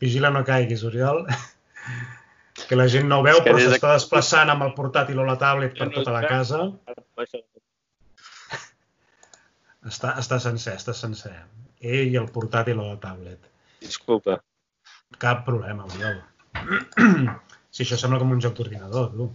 Vigila 0.00 0.30
no 0.32 0.44
caiguis, 0.46 0.84
Oriol. 0.88 1.26
que 2.68 2.76
la 2.76 2.86
gent 2.92 3.08
no 3.10 3.20
ho 3.20 3.24
veu, 3.26 3.40
però 3.44 3.58
s'està 3.58 3.94
desplaçant 3.96 4.50
amb 4.52 4.66
el 4.66 4.74
portàtil 4.76 5.18
o 5.20 5.26
la 5.26 5.36
tablet 5.40 5.76
per 5.78 5.88
tota 5.94 6.14
la 6.14 6.22
casa. 6.28 6.66
Està, 9.90 10.10
està 10.20 10.36
sencer, 10.44 10.74
està 10.76 10.92
sencer. 10.92 11.30
Ell 11.80 12.10
i 12.12 12.16
el 12.20 12.26
portàtil 12.28 12.82
o 12.82 12.84
la 12.84 12.98
tablet. 13.00 13.46
Disculpa. 13.80 14.34
Cap 15.22 15.40
problema, 15.46 15.86
Oriol. 15.88 16.18
si 17.74 17.86
això 17.86 17.96
sembla 17.96 18.18
com 18.20 18.34
un 18.34 18.42
joc 18.44 18.58
d'ordinador, 18.58 19.08
tu. 19.14 19.30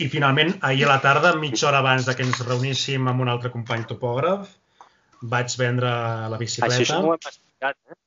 I 0.00 0.08
finalment, 0.08 0.54
ahir 0.64 0.86
a 0.86 0.94
la 0.94 1.02
tarda, 1.04 1.34
mitja 1.36 1.68
hora 1.68 1.82
abans 1.84 2.08
de 2.08 2.14
que 2.16 2.24
ens 2.24 2.40
reuníssim 2.46 3.04
amb 3.12 3.20
un 3.20 3.28
altre 3.34 3.52
company 3.52 3.84
topògraf, 3.90 4.48
vaig 5.34 5.58
vendre 5.60 5.92
la 6.32 6.40
bicicleta. 6.40 6.80
Això 6.80 7.02
no 7.02 7.12
ho 7.12 7.18
hem 7.18 7.20
explicat, 7.20 7.76
eh? 7.92 8.00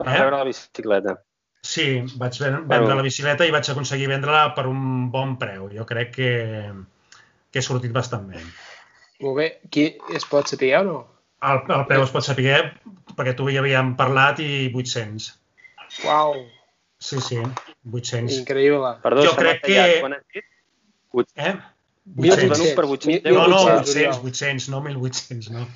Per 0.00 0.08
eh? 0.08 0.16
veure 0.16 0.40
la 0.40 0.46
bicicleta. 0.48 1.18
Sí, 1.60 1.86
vaig 2.16 2.38
vendre 2.40 2.64
bueno. 2.64 2.94
la 2.96 3.04
bicicleta 3.04 3.44
i 3.44 3.52
vaig 3.52 3.68
aconseguir 3.68 4.08
vendre-la 4.08 4.54
per 4.56 4.64
un 4.70 5.10
bon 5.12 5.36
preu. 5.40 5.68
Jo 5.74 5.84
crec 5.88 6.14
que, 6.14 6.30
que 7.52 7.60
he 7.60 7.64
sortit 7.64 7.92
bastant 7.92 8.30
bé. 8.32 8.40
Molt 9.20 9.36
bé. 9.36 9.48
Qui 9.68 9.90
es 10.16 10.24
pot 10.28 10.48
saber 10.48 10.72
o 10.78 10.84
no? 10.86 11.00
El, 11.44 11.60
el 11.72 11.84
preu 11.88 12.04
es 12.04 12.14
pot 12.14 12.24
saber 12.24 12.56
perquè 13.16 13.36
tu 13.36 13.48
ja 13.52 13.60
havíem 13.60 13.92
parlat 13.98 14.40
i 14.44 14.70
800. 14.72 15.28
Uau. 16.06 16.40
Sí, 17.00 17.20
sí, 17.24 17.40
800. 17.90 18.40
Increïble. 18.42 18.94
Perdó, 19.04 19.24
jo 19.28 19.36
crec 19.36 19.62
que... 19.64 19.84
Quan 20.00 20.16
has 20.16 20.24
dit? 20.32 20.48
Eh? 21.36 21.54
800. 22.16 22.74
per 22.76 22.84
800. 22.84 23.32
No, 23.32 23.46
no, 23.48 23.60
800, 23.80 24.20
800, 24.24 24.68
no 24.72 24.82
1.800, 24.82 25.52
no. 25.54 25.66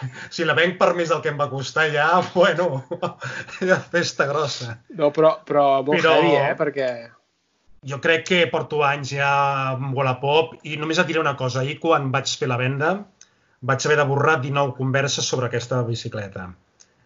si 0.34 0.46
la 0.48 0.56
venc 0.58 0.78
per 0.80 0.92
més 0.98 1.12
del 1.12 1.22
que 1.24 1.32
em 1.32 1.38
va 1.40 1.50
costar 1.52 1.88
ja, 1.92 2.08
bueno, 2.34 2.84
ja 3.60 3.78
festa 3.80 4.26
grossa. 4.30 4.78
No, 4.96 5.12
però, 5.14 5.38
però 5.46 5.82
molt 5.86 6.00
Però- 6.00 6.18
heavy, 6.18 6.36
eh? 6.40 6.52
Perquè... 6.58 6.90
Jo 7.90 7.96
crec 8.04 8.26
que 8.28 8.38
porto 8.52 8.82
anys 8.84 9.14
ja 9.16 9.30
amb 9.70 9.94
Wallapop 9.96 10.58
i 10.68 10.74
només 10.76 10.98
et 11.00 11.08
diré 11.08 11.20
una 11.22 11.32
cosa. 11.36 11.62
Ahir 11.62 11.78
quan 11.80 12.10
vaig 12.12 12.28
fer 12.36 12.48
la 12.50 12.58
venda 12.60 12.90
vaig 13.60 13.86
haver 13.86 13.96
de 13.96 14.04
borrar 14.08 14.40
19 14.40 14.74
converses 14.76 15.24
sobre 15.24 15.48
aquesta 15.48 15.80
bicicleta. 15.86 16.50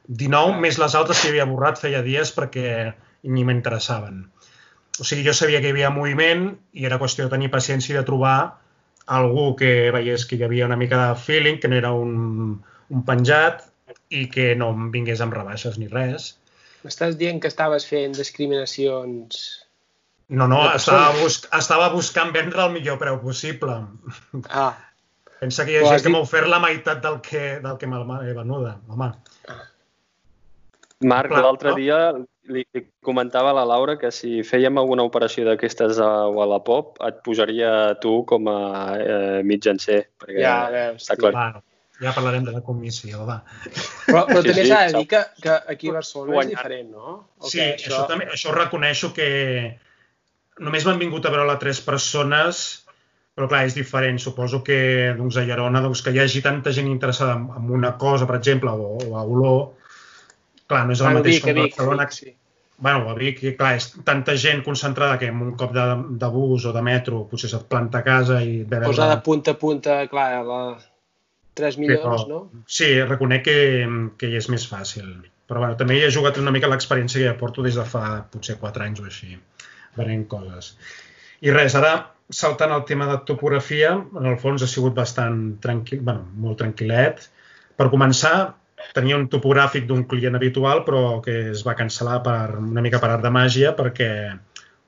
19 0.07 0.61
més 0.61 0.79
les 0.79 0.95
altres 0.99 1.23
que 1.23 1.31
havia 1.31 1.47
borrat 1.49 1.79
feia 1.81 2.03
dies 2.03 2.35
perquè 2.35 2.93
ni 3.31 3.45
m'interessaven. 3.47 4.25
O 5.01 5.07
sigui, 5.07 5.25
jo 5.27 5.33
sabia 5.35 5.61
que 5.63 5.71
hi 5.71 5.75
havia 5.75 5.91
moviment 5.91 6.53
i 6.75 6.85
era 6.87 7.01
qüestió 7.01 7.27
de 7.27 7.35
tenir 7.35 7.51
paciència 7.51 7.95
i 7.95 7.99
de 7.99 8.05
trobar 8.07 8.37
algú 9.07 9.55
que 9.59 9.91
veiés 9.95 10.27
que 10.29 10.37
hi 10.37 10.45
havia 10.47 10.69
una 10.69 10.79
mica 10.81 11.01
de 11.01 11.17
feeling, 11.21 11.59
que 11.61 11.69
no 11.69 11.77
era 11.77 11.91
un, 11.93 12.63
un 12.93 13.05
penjat 13.07 13.65
i 14.11 14.27
que 14.33 14.53
no 14.59 14.71
em 14.75 14.89
vingués 14.95 15.23
amb 15.25 15.37
rebaixes 15.37 15.79
ni 15.81 15.91
res. 15.93 16.35
M'estàs 16.85 17.17
dient 17.21 17.41
que 17.41 17.53
estaves 17.53 17.87
fent 17.89 18.17
discriminacions... 18.17 19.45
No, 20.35 20.47
no, 20.49 20.63
estava, 20.73 21.13
bus 21.21 21.43
estava 21.53 21.91
buscant 21.93 22.33
vendre 22.33 22.63
el 22.65 22.73
millor 22.73 22.97
preu 23.01 23.19
possible. 23.21 23.75
Ah, 24.49 24.73
Pensa 25.45 25.67
que 25.67 25.75
hi 25.75 25.77
ha 25.77 25.85
gent 25.85 26.07
que 26.07 26.13
m'ha 26.15 26.23
ofert 26.25 26.49
la 26.49 26.61
meitat 26.63 27.03
del 27.05 27.19
que, 27.25 27.43
del 27.61 27.77
que 27.81 27.89
m'ha 27.91 28.21
he 28.25 28.33
venuda. 28.37 28.79
Home, 28.89 29.11
Marc, 31.05 31.35
l'altre 31.37 31.75
no? 31.75 31.77
dia 31.77 31.99
li, 32.15 32.65
li 32.73 32.83
comentava 33.05 33.51
a 33.53 33.57
la 33.59 33.67
Laura 33.69 33.99
que 34.01 34.11
si 34.15 34.41
fèiem 34.47 34.81
alguna 34.81 35.05
operació 35.05 35.45
d'aquestes 35.49 36.01
a 36.01 36.11
Wallapop 36.33 37.01
et 37.09 37.21
posaria 37.27 37.73
a 37.91 37.95
tu 38.01 38.23
com 38.31 38.49
a 38.49 38.59
eh, 38.97 39.43
mitjancer. 39.45 40.01
Perquè 40.23 40.41
ja 40.45 40.57
veus. 40.73 41.05
està 41.05 41.19
clar. 41.21 41.35
va, 41.37 41.49
ja 42.03 42.13
parlarem 42.15 42.45
de 42.45 42.53
la 42.53 42.61
comissió, 42.67 43.25
va. 43.29 43.39
Però, 44.07 44.25
però 44.27 44.41
Sí, 44.43 44.49
també 44.51 44.63
sí, 44.65 44.69
s'ha 44.71 44.81
de 44.85 44.91
s'ha- 44.93 44.99
dir 44.99 45.07
que, 45.09 45.21
que 45.43 45.57
aquí 45.75 45.89
a 45.91 45.93
Barcelona 46.01 46.31
és 46.33 46.35
guanyat. 46.39 46.55
diferent, 46.57 46.91
no? 46.91 47.15
O 47.39 47.49
Sí, 47.51 47.59
que 47.59 47.75
això... 47.77 48.07
també, 48.11 48.27
això 48.35 48.51
ho 48.51 48.55
reconeixo 48.57 49.13
que 49.15 49.29
només 50.61 50.85
m'han 50.87 50.99
vingut 51.03 51.27
a 51.27 51.31
veure 51.35 51.57
tres 51.63 51.81
persones, 51.85 52.65
però 53.35 53.49
clar, 53.51 53.65
és 53.67 53.75
diferent. 53.75 54.19
Suposo 54.23 54.63
que 54.67 55.15
doncs, 55.19 55.37
a 55.37 55.43
Llerona 55.47 55.81
doncs, 55.83 56.03
que 56.03 56.13
hi 56.15 56.21
hagi 56.23 56.43
tanta 56.43 56.73
gent 56.73 56.87
interessada 56.91 57.35
en, 57.39 57.49
en 57.59 57.71
una 57.81 57.97
cosa, 57.99 58.27
per 58.31 58.37
exemple, 58.39 58.71
o, 58.71 58.95
o 59.09 59.17
a 59.19 59.23
Olor, 59.27 59.65
clar, 60.71 60.85
no 60.87 60.93
és 60.95 61.01
el 61.03 61.15
mateix 61.19 61.41
Vic, 61.41 61.45
a 61.45 61.53
com 61.53 61.63
Vic, 61.63 61.75
a 61.75 61.77
Barcelona. 61.83 62.05
Vic, 62.07 62.19
sí. 62.19 62.35
bueno, 62.79 63.11
a 63.11 63.15
Vic, 63.19 63.43
clar, 63.59 63.75
és 63.81 63.89
tanta 64.07 64.37
gent 64.39 64.63
concentrada 64.67 65.19
que 65.19 65.29
amb 65.35 65.43
un 65.49 65.53
cop 65.59 65.75
de, 65.75 65.85
de 66.23 66.31
bus 66.35 66.65
o 66.71 66.73
de 66.75 66.83
metro 66.83 67.25
potser 67.31 67.51
se't 67.51 67.67
planta 67.71 68.03
a 68.03 68.07
casa 68.07 68.41
i 68.43 68.61
et 68.63 68.69
ve 68.71 68.79
a 68.83 68.87
Posar 68.87 69.09
veure... 69.09 69.17
de 69.17 69.23
punta 69.31 69.55
a 69.55 69.59
punta, 69.63 69.99
clar, 70.11 70.29
la... 70.47 70.61
3 71.59 71.79
milions, 71.83 72.27
no? 72.31 72.41
Sí, 72.67 72.89
reconec 73.07 73.45
que, 73.47 73.59
que 74.19 74.31
hi 74.31 74.41
és 74.41 74.49
més 74.53 74.67
fàcil. 74.71 75.07
Però 75.49 75.61
bueno, 75.61 75.77
també 75.81 75.99
hi 75.99 76.07
he 76.07 76.13
jugat 76.13 76.41
una 76.41 76.53
mica 76.55 76.71
l'experiència 76.73 77.21
que 77.21 77.29
ja 77.29 77.39
porto 77.41 77.63
des 77.65 77.77
de 77.79 77.85
fa 77.89 78.25
potser 78.33 78.57
4 78.61 78.87
anys 78.87 79.03
o 79.03 79.09
així, 79.11 79.37
venent 79.99 80.25
coses. 80.31 80.75
I 81.45 81.53
res, 81.53 81.77
ara 81.77 81.95
saltant 82.33 82.73
al 82.73 82.85
tema 82.89 83.07
de 83.11 83.19
topografia, 83.29 83.93
en 83.95 84.27
el 84.31 84.39
fons 84.41 84.65
ha 84.65 84.69
sigut 84.71 84.95
bastant 84.97 85.59
tranquil, 85.65 86.01
bueno, 86.07 86.25
molt 86.41 86.59
tranquil·let. 86.63 87.27
Per 87.77 87.91
començar, 87.93 88.35
tenia 88.97 89.19
un 89.21 89.29
topogràfic 89.33 89.87
d'un 89.89 90.05
client 90.09 90.37
habitual, 90.39 90.83
però 90.89 91.21
que 91.25 91.37
es 91.53 91.65
va 91.67 91.77
cancel·lar 91.79 92.21
per, 92.25 92.57
una 92.61 92.85
mica 92.85 93.01
per 93.03 93.13
art 93.13 93.25
de 93.25 93.33
màgia, 93.35 93.75
perquè 93.77 94.11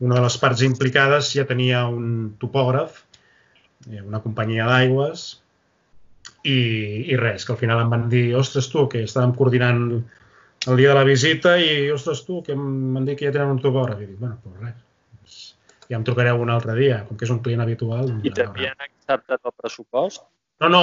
una 0.01 0.19
de 0.19 0.23
les 0.25 0.37
parts 0.41 0.63
implicades 0.65 1.33
ja 1.37 1.47
tenia 1.49 1.87
un 1.89 2.37
topògraf, 2.41 3.03
eh, 3.91 4.03
una 4.03 4.21
companyia 4.25 4.69
d'aigües, 4.69 5.29
i, 6.47 6.57
i 7.13 7.17
res, 7.19 7.45
que 7.47 7.55
al 7.55 7.59
final 7.61 7.83
em 7.83 7.91
van 7.93 8.07
dir, 8.13 8.29
ostres 8.39 8.69
tu, 8.73 8.87
que 8.93 9.03
estàvem 9.07 9.35
coordinant 9.39 9.83
el 10.67 10.81
dia 10.81 10.93
de 10.93 10.97
la 10.99 11.05
visita 11.07 11.57
i, 11.63 11.91
ostres 11.95 12.25
tu, 12.27 12.41
que 12.47 12.55
em 12.57 12.95
van 12.95 13.05
dir 13.09 13.17
que 13.19 13.29
ja 13.29 13.35
tenen 13.35 13.57
un 13.57 13.63
topògraf. 13.63 14.01
I 14.03 14.09
dic, 14.11 14.17
bueno, 14.23 14.39
doncs 14.45 14.63
res, 14.65 14.79
doncs 15.19 15.37
ja 15.91 15.99
em 16.01 16.07
trucareu 16.07 16.41
un 16.43 16.51
altre 16.55 16.75
dia, 16.79 17.03
com 17.09 17.19
que 17.19 17.27
és 17.29 17.35
un 17.35 17.43
client 17.45 17.63
habitual. 17.65 18.09
Doncs 18.11 18.27
I 18.27 18.35
t'havien 18.39 18.87
acceptat 18.89 19.41
el 19.43 19.55
pressupost? 19.61 20.25
No, 20.65 20.71
no, 20.73 20.81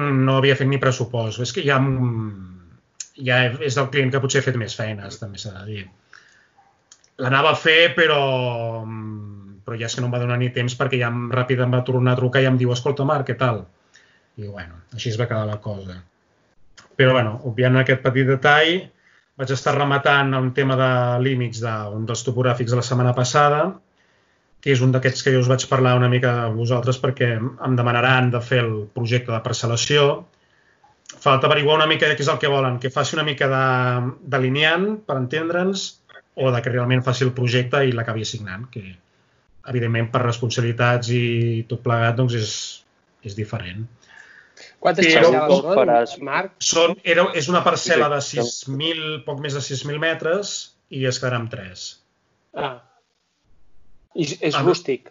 no 0.00 0.38
havia 0.38 0.56
fet 0.56 0.70
ni 0.70 0.80
pressupost. 0.82 1.42
És 1.44 1.52
que 1.52 1.62
ja, 1.66 1.76
ja 3.28 3.42
és 3.60 3.76
del 3.76 3.90
client 3.92 4.14
que 4.14 4.22
potser 4.24 4.40
he 4.40 4.46
fet 4.46 4.58
més 4.60 4.74
feines, 4.78 5.20
també 5.20 5.42
s'ha 5.42 5.52
de 5.60 5.64
dir. 5.68 5.84
L'anava 7.22 7.52
a 7.52 7.58
fer, 7.60 7.94
però, 7.96 8.20
mm, 8.84 9.60
però 9.64 9.78
ja 9.78 9.88
és 9.88 9.94
que 9.96 10.02
no 10.04 10.08
em 10.10 10.16
va 10.16 10.20
donar 10.20 10.36
ni 10.40 10.50
temps 10.52 10.74
perquè 10.78 10.98
ja 11.00 11.08
em- 11.12 11.30
ràpid 11.32 11.62
em 11.64 11.72
va 11.72 11.84
tornar 11.84 12.12
a 12.16 12.20
trucar 12.20 12.42
i 12.42 12.48
em 12.50 12.58
diu, 12.60 12.72
escolta, 12.72 13.06
Marc, 13.08 13.28
què 13.30 13.38
tal? 13.40 13.64
I 14.36 14.50
bueno, 14.50 14.82
així 14.92 15.10
es 15.12 15.16
va 15.20 15.28
quedar 15.30 15.46
la 15.48 15.60
cosa. 15.64 15.96
Però 16.96 17.12
bueno, 17.16 17.38
obviant 17.48 17.76
aquest 17.80 18.02
petit 18.04 18.28
detall, 18.28 18.78
vaig 19.36 19.52
estar 19.52 19.74
rematant 19.76 20.32
un 20.36 20.52
tema 20.56 20.76
de 20.80 20.90
límits 21.24 21.60
d'un 21.64 22.06
dels 22.08 22.24
topogràfics 22.24 22.72
de 22.72 22.80
la 22.80 22.84
setmana 22.84 23.12
passada, 23.16 23.60
que 24.60 24.72
és 24.74 24.82
un 24.84 24.92
d'aquests 24.92 25.24
que 25.24 25.32
jo 25.34 25.42
us 25.42 25.50
vaig 25.50 25.66
parlar 25.70 25.96
una 25.98 26.08
mica 26.12 26.32
a 26.44 26.48
vosaltres 26.52 26.98
perquè 27.02 27.34
em 27.36 27.76
demanaran 27.78 28.32
de 28.32 28.40
fer 28.44 28.62
el 28.64 28.72
projecte 28.94 29.32
de 29.32 29.42
parcel·lació. 29.44 30.06
Falta 31.22 31.46
averiguar 31.48 31.76
una 31.78 31.88
mica 31.90 32.08
què 32.12 32.24
és 32.24 32.32
el 32.32 32.40
que 32.42 32.50
volen, 32.50 32.80
que 32.82 32.90
faci 32.90 33.16
una 33.16 33.26
mica 33.28 33.48
de, 33.52 33.66
de 34.32 34.40
lineant, 34.42 34.88
per 35.06 35.20
entendre'ns, 35.20 35.86
o 36.36 36.50
de 36.52 36.60
que 36.64 36.72
realment 36.72 37.04
faci 37.04 37.24
el 37.24 37.32
projecte 37.36 37.84
i 37.86 37.94
l'acabi 37.94 38.24
signant, 38.28 38.66
que 38.72 38.82
evidentment 39.70 40.10
per 40.12 40.24
responsabilitats 40.24 41.12
i 41.14 41.22
tot 41.68 41.84
plegat 41.84 42.18
doncs 42.18 42.36
és, 42.40 42.50
és 43.26 43.36
diferent. 43.38 43.86
Quantes 44.80 45.06
Però 45.08 45.30
parcel·les 45.32 45.60
són, 45.62 45.76
faràs? 45.80 46.16
Marc? 46.22 46.52
Són, 46.62 46.96
era, 47.02 47.24
és 47.34 47.48
una 47.50 47.62
parcel·la 47.64 48.08
de 48.12 48.20
Sí. 48.22 48.38
6.000, 48.38 49.24
poc 49.26 49.40
més 49.42 49.54
de 49.56 49.60
6.000 49.64 49.98
metres 49.98 50.54
i 50.90 51.04
es 51.08 51.18
quedarà 51.22 51.40
amb 51.40 51.50
3. 51.50 51.86
Ah. 52.54 52.74
I 54.14 54.22
és, 54.40 54.54
Ah, 54.54 54.62
no. 54.62 54.68
rústic. 54.68 55.10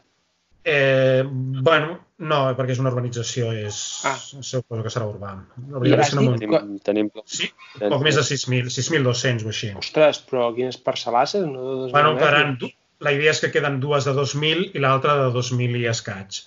Eh, 0.67 1.21
bueno, 1.27 1.99
no, 2.17 2.37
perquè 2.57 2.71
és 2.73 2.79
una 2.81 2.89
urbanització, 2.89 3.51
és, 3.53 3.75
Ah. 4.05 4.15
suposo 4.17 4.81
que 4.81 4.89
serà 4.89 5.05
urbà. 5.05 5.33
La 5.69 5.77
I 5.77 5.81
veritat 5.81 6.05
és 6.07 6.09
que 6.09 6.15
no 6.15 6.37
Tenim, 6.39 6.79
tenim... 6.79 7.09
Sí, 7.25 7.51
poc 7.79 8.01
més 8.01 8.15
de 8.15 8.23
6.000, 8.23 8.71
6.200 8.73 9.45
o 9.45 9.49
així. 9.49 9.73
Ostres, 9.77 10.23
però 10.25 10.47
quines 10.55 10.79
parcel·lasses? 10.81 11.45
No, 11.45 11.85
de 11.85 11.91
Bueno, 11.91 12.15
quedaran, 12.17 12.57
la 12.99 13.11
idea 13.13 13.31
és 13.31 13.41
que 13.41 13.51
queden 13.51 13.79
dues 13.79 14.05
de 14.05 14.13
2.000 14.13 14.71
i 14.73 14.79
l'altra 14.79 15.15
de 15.25 15.29
2.000 15.37 15.75
i 15.77 15.85
escaig. 15.91 16.41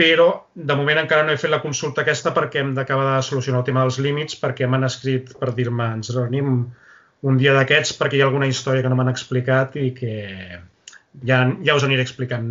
Però, 0.00 0.28
de 0.54 0.74
moment, 0.74 0.98
encara 1.02 1.24
no 1.26 1.34
he 1.34 1.40
fet 1.40 1.52
la 1.52 1.60
consulta 1.62 2.02
aquesta 2.02 2.32
perquè 2.34 2.62
hem 2.62 2.72
d'acabar 2.74 3.10
de 3.10 3.24
solucionar 3.26 3.60
el 3.60 3.66
tema 3.66 3.82
dels 3.84 3.98
límits, 4.02 4.38
perquè 4.40 4.66
m'han 4.66 4.88
escrit 4.88 5.34
per 5.38 5.52
dir-me 5.54 5.90
ens 5.98 6.12
reunim 6.16 6.52
un 7.22 7.36
dia 7.38 7.52
d'aquests 7.54 7.98
perquè 8.00 8.18
hi 8.18 8.22
ha 8.22 8.28
alguna 8.30 8.48
història 8.50 8.82
que 8.82 8.90
no 8.90 8.96
m'han 8.98 9.12
explicat 9.12 9.76
i 9.78 9.92
que 9.94 10.14
ja, 11.28 11.42
ja 11.62 11.76
us 11.76 11.84
aniré 11.86 12.02
explicant 12.02 12.48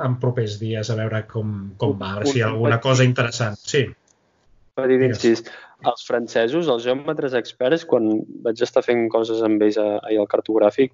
en 0.00 0.18
propers 0.20 0.58
dies 0.60 0.90
a 0.90 0.98
veure 0.98 1.22
com, 1.30 1.54
com 1.80 1.96
va, 2.00 2.16
a 2.16 2.20
veure 2.20 2.32
si 2.32 2.40
hi 2.40 2.44
ha 2.44 2.50
alguna 2.50 2.80
cosa 2.82 3.06
interessant. 3.06 3.56
Sí, 3.60 3.86
Petit 4.80 5.02
incís. 5.04 5.42
Els 5.90 6.04
francesos, 6.06 6.68
els 6.68 6.84
geòmetres 6.84 7.34
experts, 7.38 7.86
quan 7.88 8.08
vaig 8.44 8.60
estar 8.64 8.82
fent 8.84 9.06
coses 9.12 9.40
amb 9.46 9.62
ells 9.64 9.78
a- 9.80 10.00
ahir 10.04 10.20
al 10.20 10.28
cartogràfic, 10.28 10.92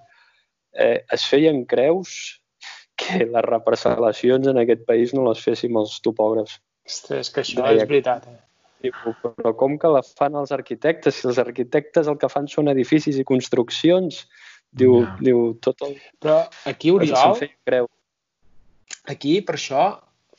eh, 0.72 1.04
es 1.12 1.26
feien 1.30 1.64
creus 1.66 2.40
que 2.96 3.24
les 3.28 3.44
reparcel·lacions 3.44 4.48
en 4.50 4.58
aquest 4.62 4.86
país 4.88 5.12
no 5.14 5.26
les 5.28 5.42
féssim 5.44 5.76
els 5.76 5.98
topògrafs. 6.04 6.58
Ostres, 6.86 7.30
que 7.34 7.42
això 7.42 7.62
Deia 7.64 7.82
és 7.84 7.88
veritat. 7.90 8.26
Eh? 8.30 8.90
Però 9.24 9.52
com 9.58 9.74
que 9.80 9.88
la 9.90 10.02
fan 10.06 10.36
els 10.38 10.52
arquitectes? 10.54 11.16
Si 11.20 11.26
els 11.28 11.38
arquitectes 11.42 12.06
el 12.08 12.16
que 12.20 12.28
fan 12.30 12.46
són 12.48 12.68
edificis 12.72 13.18
i 13.18 13.24
construccions, 13.26 14.22
diu, 14.72 15.00
Ja. 15.02 15.16
diu 15.20 15.54
tot 15.60 15.82
el... 15.82 15.96
Però 16.22 16.38
aquí, 16.64 16.90
Oriol, 16.94 17.38
creu. 17.66 17.88
aquí, 19.10 19.40
per 19.42 19.56
això, 19.58 19.84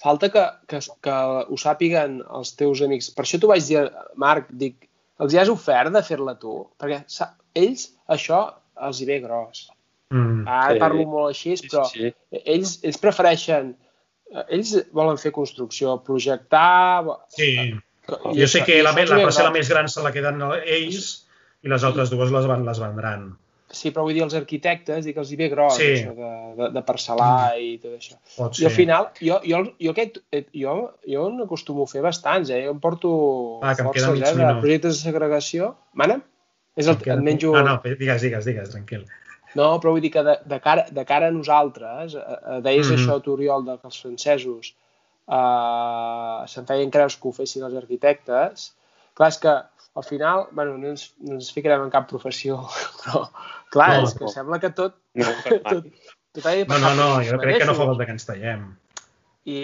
falta 0.02 0.30
que, 0.34 0.44
que, 0.70 0.80
que 1.04 1.16
ho 1.50 1.58
sàpiguen 1.60 2.22
els 2.30 2.54
teus 2.56 2.82
amics. 2.86 3.10
Per 3.16 3.26
això 3.26 3.40
t'ho 3.42 3.50
vaig 3.52 3.66
dir, 3.68 3.84
Marc, 4.16 4.50
dic, 4.52 4.88
els 5.20 5.34
hi 5.34 5.40
has 5.42 5.50
ofert 5.52 5.92
de 5.94 6.04
fer-la 6.06 6.38
tu? 6.40 6.60
Perquè 6.80 7.04
sa- 7.12 7.34
ells, 7.58 7.90
això 8.08 8.44
els 8.88 9.02
hi 9.02 9.08
ve 9.10 9.20
gros. 9.24 9.68
Mm, 10.12 10.48
Ara 10.48 10.74
Sí. 10.74 10.80
parlo 10.80 11.06
molt 11.08 11.30
així, 11.34 11.56
però 11.68 11.86
Sí, 11.90 12.08
sí. 12.08 12.14
ells, 12.46 12.80
ells 12.84 12.98
prefereixen... 12.98 13.76
Ells 14.52 14.74
volen 14.92 15.18
fer 15.18 15.32
construcció, 15.32 16.02
projectar... 16.04 17.04
sí. 17.30 17.52
i 17.72 18.40
Jo 18.40 18.48
sé 18.48 18.60
això- 18.62 18.66
que 18.66 18.78
i 18.80 18.82
la, 18.84 18.92
la 18.92 19.18
parcel·la 19.26 19.52
més 19.52 19.68
gran 19.70 19.88
se 19.92 20.02
la 20.04 20.12
queden 20.16 20.42
ells 20.66 21.28
i 21.64 21.68
les 21.72 21.84
altres 21.84 22.10
dues 22.10 22.32
les, 22.32 22.46
van, 22.48 22.64
les 22.66 22.80
vendran. 22.80 23.26
Sí, 23.70 23.92
però 23.92 24.04
vull 24.06 24.14
dir, 24.16 24.22
els 24.24 24.34
arquitectes, 24.38 25.04
dic, 25.04 25.18
els 25.20 25.32
hi 25.32 25.36
ve 25.36 25.50
gros, 25.52 25.76
Sí. 25.76 25.88
això 25.98 26.14
de, 26.16 26.30
de, 26.56 26.70
de 26.76 26.84
parcel·lar 26.88 27.58
i 27.60 27.74
tot 27.84 27.98
això. 27.98 28.16
Pot 28.38 28.60
I 28.62 28.66
al 28.70 28.72
final, 28.72 29.10
jo, 29.20 29.42
jo, 29.44 29.60
jo, 29.80 29.92
aquest, 29.92 30.22
eh, 30.32 30.46
jo, 30.56 30.76
jo 31.04 31.26
n'acostumo 31.36 31.84
a 31.84 31.92
fer 31.92 32.02
bastants, 32.06 32.50
eh? 32.50 32.62
Jo 32.64 32.72
em 32.72 32.80
porto 32.80 33.12
Ah, 33.62 33.76
que 33.76 33.84
em 33.84 33.92
queda 33.92 34.08
forces, 34.08 34.24
mig 34.24 34.24
eh, 34.24 34.36
de 34.38 34.46
minut. 34.46 34.62
projectes 34.64 34.94
de 35.04 35.10
segregació. 35.12 35.74
Mana? 35.94 36.22
És 36.78 36.88
el, 36.88 36.96
Em 36.96 37.02
queda- 37.02 37.18
et 37.20 37.24
menjo... 37.28 37.52
No, 37.58 37.64
no, 37.64 37.82
digues, 37.84 38.22
digues, 38.22 38.46
digues, 38.48 38.70
tranquil. 38.72 39.04
No, 39.58 39.68
però 39.82 39.94
vull 39.96 40.04
dir 40.04 40.12
que 40.14 40.24
de, 40.28 40.36
de, 40.46 40.60
cara, 40.64 40.86
de 40.94 41.06
cara 41.10 41.30
a 41.32 41.36
nosaltres, 41.36 42.16
eh, 42.16 42.26
eh, 42.38 42.60
deies 42.66 42.90
Mhm. 42.92 42.98
això, 42.98 43.20
tu, 43.24 43.34
Oriol, 43.38 43.66
de 43.66 43.78
que 43.82 43.90
els 43.92 44.02
francesos 44.04 44.74
eh, 45.28 46.42
se'n 46.54 46.68
feien 46.70 46.92
creus 46.94 47.18
que 47.18 47.30
ho 47.30 47.34
fessin 47.36 47.66
els 47.68 47.78
arquitectes, 47.80 48.72
Clar, 49.18 49.32
és 49.34 49.40
que 49.42 49.50
al 49.98 50.04
final, 50.06 50.44
bueno, 50.52 50.76
no 50.78 50.92
ens, 50.94 51.08
no 51.26 51.40
ens 51.40 51.50
ficarem 51.54 51.88
en 51.88 51.94
cap 51.94 52.06
professió, 52.10 52.60
però 53.02 53.24
clar, 53.74 53.88
No, 53.96 54.04
és 54.06 54.14
que 54.20 54.28
no. 54.28 54.34
sembla 54.36 54.60
que 54.62 54.70
tot... 54.78 55.00
No, 55.18 55.32
tot, 55.72 55.88
tot 56.38 56.46
ha 56.46 56.54
de 56.54 56.68
No, 56.70 56.78
no, 56.84 56.92
no, 57.00 57.08
jo 57.26 57.40
crec 57.42 57.64
que 57.64 57.70
no 57.70 57.74
fa 57.80 57.88
falta 57.90 58.06
que 58.06 58.14
ens 58.14 58.28
tallem. 58.30 58.68
I, 59.50 59.58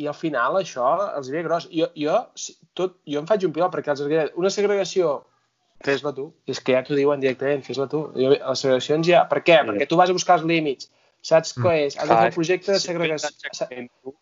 i 0.00 0.08
al 0.08 0.16
final 0.16 0.56
això 0.62 0.86
els 1.18 1.28
ve 1.34 1.42
gros. 1.44 1.66
Jo, 1.74 1.90
jo, 1.98 2.16
tot, 2.78 2.96
jo 3.04 3.20
em 3.20 3.28
faig 3.28 3.44
un 3.44 3.52
pilot 3.56 3.74
perquè 3.74 3.92
els 3.92 4.04
una 4.40 4.52
segregació, 4.54 5.12
fes-la 5.84 6.12
tu. 6.16 6.28
És 6.46 6.60
que 6.60 6.72
ja 6.76 6.82
t'ho 6.86 6.94
diuen 6.98 7.20
directament, 7.22 7.62
fes-la 7.66 7.86
tu. 7.88 8.06
Jo, 8.16 8.32
les 8.36 8.60
segregacions 8.64 9.06
ja... 9.08 9.22
Per 9.30 9.40
què? 9.46 9.60
Sí. 9.62 9.68
Perquè 9.70 9.86
tu 9.88 9.96
vas 10.00 10.10
a 10.12 10.16
buscar 10.16 10.38
els 10.40 10.46
límits. 10.48 10.90
Saps 11.22 11.54
Mm. 11.56 11.64
què 11.66 11.72
és? 11.86 11.96
Has 12.00 12.08
de 12.08 12.16
fer 12.16 12.26
el 12.30 12.34
projecte 12.36 12.72
de 12.72 12.80
segregació. 12.80 14.14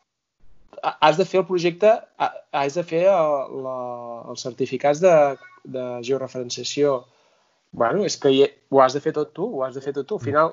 Has 1.00 1.16
de 1.18 1.24
fer 1.26 1.40
el 1.40 1.46
projecte, 1.46 1.90
ha- 2.18 2.34
has 2.52 2.74
de 2.78 2.84
fer 2.86 3.04
el, 3.10 3.62
la, 3.64 3.76
els 4.30 4.42
certificats 4.46 5.00
de, 5.02 5.14
de 5.66 5.84
georreferenciació. 6.06 7.00
Bueno, 7.72 8.04
és 8.06 8.16
que 8.16 8.30
ho 8.70 8.80
has 8.80 8.94
de 8.94 9.00
fer 9.04 9.12
tot 9.16 9.32
tu, 9.34 9.48
ho 9.58 9.64
has 9.66 9.74
de 9.74 9.82
fer 9.84 9.92
tot 9.96 10.06
tu. 10.08 10.16
Al 10.20 10.24
final 10.24 10.52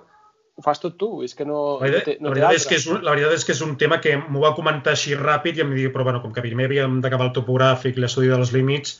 ho 0.55 0.63
fas 0.65 0.79
tot 0.81 0.97
tu, 0.97 1.21
és 1.23 1.35
que 1.35 1.45
no, 1.45 1.77
La 1.79 1.85
no 1.85 1.91
veritat, 1.91 2.05
té, 2.09 2.17
no 2.23 2.29
la, 2.31 2.35
té 2.35 2.41
veritat 2.41 2.57
és 2.61 2.65
que 2.71 2.75
és 2.79 2.87
un, 2.89 3.01
la 3.05 3.11
veritat 3.13 3.33
és 3.37 3.45
que 3.45 3.53
és 3.53 3.61
un 3.65 3.75
tema 3.77 3.99
que 4.01 4.15
m'ho 4.17 4.41
va 4.43 4.53
comentar 4.57 4.93
així 4.95 5.13
ràpid 5.19 5.57
i 5.59 5.63
em 5.65 5.73
diu, 5.75 5.91
però 5.93 6.05
bueno, 6.07 6.21
com 6.23 6.33
que 6.33 6.43
primer 6.43 6.65
havíem 6.69 6.97
d'acabar 7.03 7.29
el 7.29 7.33
topogràfic 7.37 7.97
i 7.97 8.03
l'estudi 8.03 8.31
dels 8.31 8.53
límits, 8.55 8.97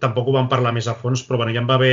tampoc 0.00 0.28
ho 0.28 0.32
vam 0.36 0.48
parlar 0.48 0.72
més 0.72 0.86
a 0.88 0.94
fons, 0.96 1.22
però 1.28 1.36
bueno, 1.42 1.52
ja 1.52 1.60
em 1.60 1.66
va 1.68 1.76
bé 1.80 1.92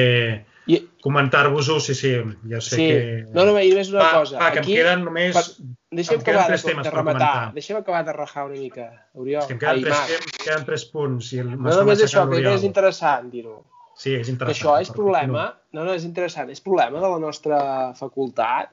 I, 0.72 0.78
comentar-vos-ho, 1.04 1.80
sí, 1.84 1.96
sí, 1.98 2.12
ja 2.50 2.62
sé 2.62 2.76
sí, 2.78 2.88
que... 2.88 3.00
no, 3.34 3.42
no, 3.44 3.52
només 3.52 3.90
una 3.92 4.04
va, 4.06 4.12
cosa. 4.22 4.38
va, 4.40 4.52
que 4.54 4.60
Aquí, 4.62 4.78
em 4.78 4.82
queden 4.84 5.04
només... 5.10 5.36
per- 5.36 5.78
Deixa'm 5.92 6.20
em 6.20 6.24
queden 6.24 6.38
acabar 6.40 6.48
tres 6.54 6.62
de, 6.64 6.70
temes 6.70 6.86
de 6.86 6.92
per 6.92 6.98
rematar. 7.02 7.28
comentar. 7.28 7.54
Deixa'm 7.58 7.78
acabar 7.82 8.04
de 8.08 8.14
rajar 8.16 8.46
una 8.48 8.60
mica, 8.62 8.86
Oriol. 9.20 9.42
És 9.42 9.48
que 9.50 9.54
em 9.58 9.60
queden, 9.60 9.76
Ai, 9.76 9.84
tres, 9.84 9.98
Marc. 9.98 10.30
em 10.40 10.46
queden 10.46 10.66
tres 10.70 10.86
punts. 10.94 11.32
I 11.36 11.40
el, 11.44 11.50
No 11.58 11.74
només 11.82 12.04
això, 12.06 12.24
que 12.32 12.40
és 12.54 12.64
interessant 12.64 13.28
dir-ho. 13.34 13.58
Sí, 14.00 14.14
és 14.16 14.26
Que 14.30 14.32
interessant. 14.32 14.70
això 14.70 14.78
és 14.86 14.90
problema, 14.96 15.50
no, 15.76 15.84
no, 15.84 15.92
és 15.94 16.06
interessant, 16.08 16.50
és 16.50 16.62
problema 16.64 17.02
de 17.04 17.10
la 17.12 17.20
nostra 17.20 17.60
facultat 18.00 18.72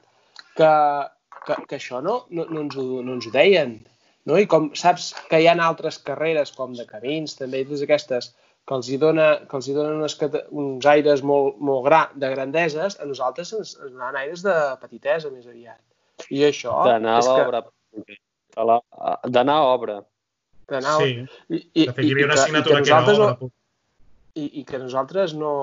que, 0.55 0.71
que, 1.45 1.57
que 1.67 1.75
això 1.75 1.99
no, 2.01 2.21
no, 2.31 2.45
no, 2.49 2.61
ens 2.63 2.77
ho, 2.79 2.87
no 3.03 3.17
ens 3.17 3.27
ho 3.27 3.33
deien. 3.35 3.75
No? 4.25 4.37
I 4.39 4.47
com 4.47 4.69
saps 4.79 5.11
que 5.29 5.41
hi 5.43 5.47
ha 5.51 5.57
altres 5.67 5.99
carreres, 6.05 6.51
com 6.55 6.71
de 6.77 6.85
camins, 6.87 7.35
també, 7.35 7.65
totes 7.67 7.83
aquestes, 7.83 8.31
que 8.69 8.77
els 8.77 8.87
hi, 8.93 8.97
dona, 9.01 9.27
que 9.49 9.57
els 9.57 9.67
hi 9.67 9.73
donen 9.73 9.95
unes, 9.97 10.15
uns 10.63 10.85
aires 10.91 11.23
molt, 11.25 11.55
molt 11.65 11.81
gra, 11.87 12.03
de 12.21 12.29
grandeses, 12.35 12.99
a 13.01 13.07
nosaltres 13.09 13.51
ens, 13.57 13.71
ens 13.81 13.95
donen 13.95 14.19
aires 14.21 14.43
de 14.45 14.53
petitesa 14.83 15.31
més 15.33 15.47
aviat. 15.49 15.79
I 16.29 16.43
això 16.51 16.75
D'anar 16.85 17.15
a 17.15 17.21
és 17.23 17.29
que... 17.29 17.37
l'obra. 17.39 17.63
A 18.59 18.65
a- 18.77 19.29
D'anar 19.29 19.55
a 19.57 19.69
obra. 19.73 19.95
d'anar 20.69 20.93
a- 20.95 20.99
Sí, 21.01 21.15
I, 21.49 21.63
i, 21.73 21.85
de 21.87 21.93
fet, 21.97 22.05
hi 22.05 22.11
havia 22.13 22.27
una 22.29 22.35
que- 22.35 22.41
assignatura 22.43 22.77
i 22.79 22.83
que, 22.83 22.89
era 22.91 22.99
nosaltres 23.01 23.19
obra. 23.25 23.37
no, 23.41 23.51
i, 24.35 24.45
i 24.61 24.63
que 24.69 24.77
nosaltres 24.85 25.33
no, 25.33 25.53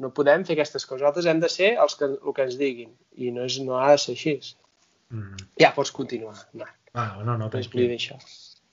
no 0.00 0.10
podem 0.16 0.44
fer 0.48 0.56
aquestes 0.56 0.86
coses. 0.88 1.02
Nosaltres 1.04 1.26
hem 1.28 1.40
de 1.44 1.50
ser 1.52 1.74
els 1.84 1.94
que, 2.00 2.08
el 2.16 2.32
que 2.34 2.46
ens 2.48 2.56
diguin. 2.58 2.94
I 3.20 3.30
no, 3.36 3.44
és, 3.44 3.58
no 3.60 3.76
ha 3.78 3.90
de 3.92 3.98
ser 4.00 4.14
així. 4.16 4.38
Mm. 5.12 5.36
Ja 5.60 5.74
pots 5.76 5.92
continuar, 5.94 6.34
Marc. 6.56 6.72
Va, 6.96 7.04
no, 7.22 7.36
no, 7.36 7.50
tranquil. 7.52 7.92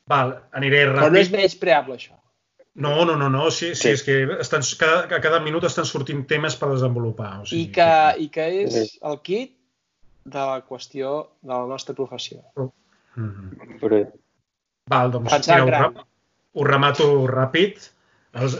Val, 0.07 0.31
aniré 0.55 0.85
Però 0.87 1.09
no 1.11 1.19
és 1.19 1.27
ràpid. 1.27 1.35
menys 1.41 1.55
preable, 1.59 1.99
això. 1.99 2.15
No, 2.75 3.05
no, 3.05 3.15
no, 3.15 3.29
no, 3.29 3.51
sí, 3.51 3.75
sí, 3.75 3.81
Sí. 3.81 3.89
és 3.89 4.03
que 4.03 4.15
estan, 4.41 4.63
cada, 4.79 5.03
a 5.15 5.21
cada 5.21 5.39
minut 5.39 5.63
estan 5.67 5.85
sortint 5.85 6.23
temes 6.27 6.55
per 6.57 6.71
desenvolupar. 6.71 7.41
O 7.41 7.45
sigui, 7.45 7.67
I 7.67 7.71
que, 7.75 7.89
I 8.23 8.29
que 8.33 8.47
és 8.63 8.73
Sí. 8.73 8.99
el 9.03 9.19
kit 9.21 9.51
de 10.25 10.39
la 10.39 10.63
qüestió 10.65 11.11
de 11.41 11.53
la 11.53 11.67
nostra 11.69 11.93
professió. 11.93 12.41
Mm. 13.15 13.77
Però... 13.79 13.99
Val, 14.89 15.11
doncs, 15.11 15.31
Pensar 15.31 15.63
mira, 15.65 15.87
ho, 15.87 16.05
ho 16.53 16.65
remato 16.65 17.27
ràpid. 17.29 17.91
Els, 18.33 18.57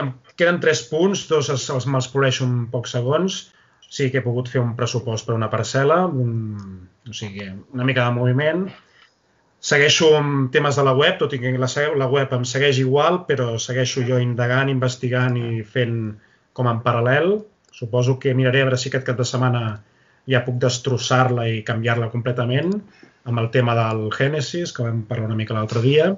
em 0.00 0.14
queden 0.36 0.60
tres 0.60 0.86
punts, 0.88 1.26
dos 1.28 1.50
els, 1.52 1.68
els 1.70 1.86
me'ls 1.86 2.08
poleixo 2.08 2.44
en 2.48 2.70
pocs 2.72 2.96
segons. 2.96 3.42
Sí 3.90 4.08
que 4.10 4.18
he 4.18 4.24
pogut 4.24 4.48
fer 4.48 4.62
un 4.62 4.76
pressupost 4.78 5.26
per 5.26 5.34
una 5.34 5.50
parcel·la, 5.50 6.06
un, 6.06 6.88
o 7.10 7.12
sigui, 7.12 7.44
una 7.74 7.84
mica 7.84 8.04
de 8.06 8.14
moviment. 8.16 8.68
Segueixo 9.60 10.14
amb 10.16 10.48
temes 10.54 10.76
de 10.80 10.84
la 10.86 10.94
web, 10.96 11.18
tot 11.20 11.34
i 11.36 11.38
que 11.42 11.50
la, 11.60 11.68
la 12.00 12.08
web 12.08 12.32
em 12.32 12.44
segueix 12.48 12.78
igual, 12.80 13.24
però 13.28 13.58
segueixo 13.60 14.00
jo 14.08 14.18
indagant, 14.22 14.70
investigant 14.72 15.36
i 15.36 15.62
fent 15.62 15.98
com 16.56 16.68
en 16.70 16.80
paral·lel. 16.84 17.34
Suposo 17.70 18.18
que 18.18 18.32
miraré 18.34 18.62
a 18.62 18.68
veure 18.70 18.78
si 18.80 18.88
aquest 18.88 19.04
cap 19.06 19.18
de 19.20 19.26
setmana 19.28 19.64
ja 20.30 20.40
puc 20.46 20.56
destrossar-la 20.62 21.46
i 21.48 21.60
canviar-la 21.66 22.08
completament 22.12 22.72
amb 23.28 23.38
el 23.42 23.50
tema 23.52 23.74
del 23.76 24.06
Genesis, 24.16 24.72
que 24.72 24.82
vam 24.86 25.02
parlar 25.08 25.28
una 25.28 25.36
mica 25.36 25.54
l'altre 25.54 25.82
dia. 25.84 26.08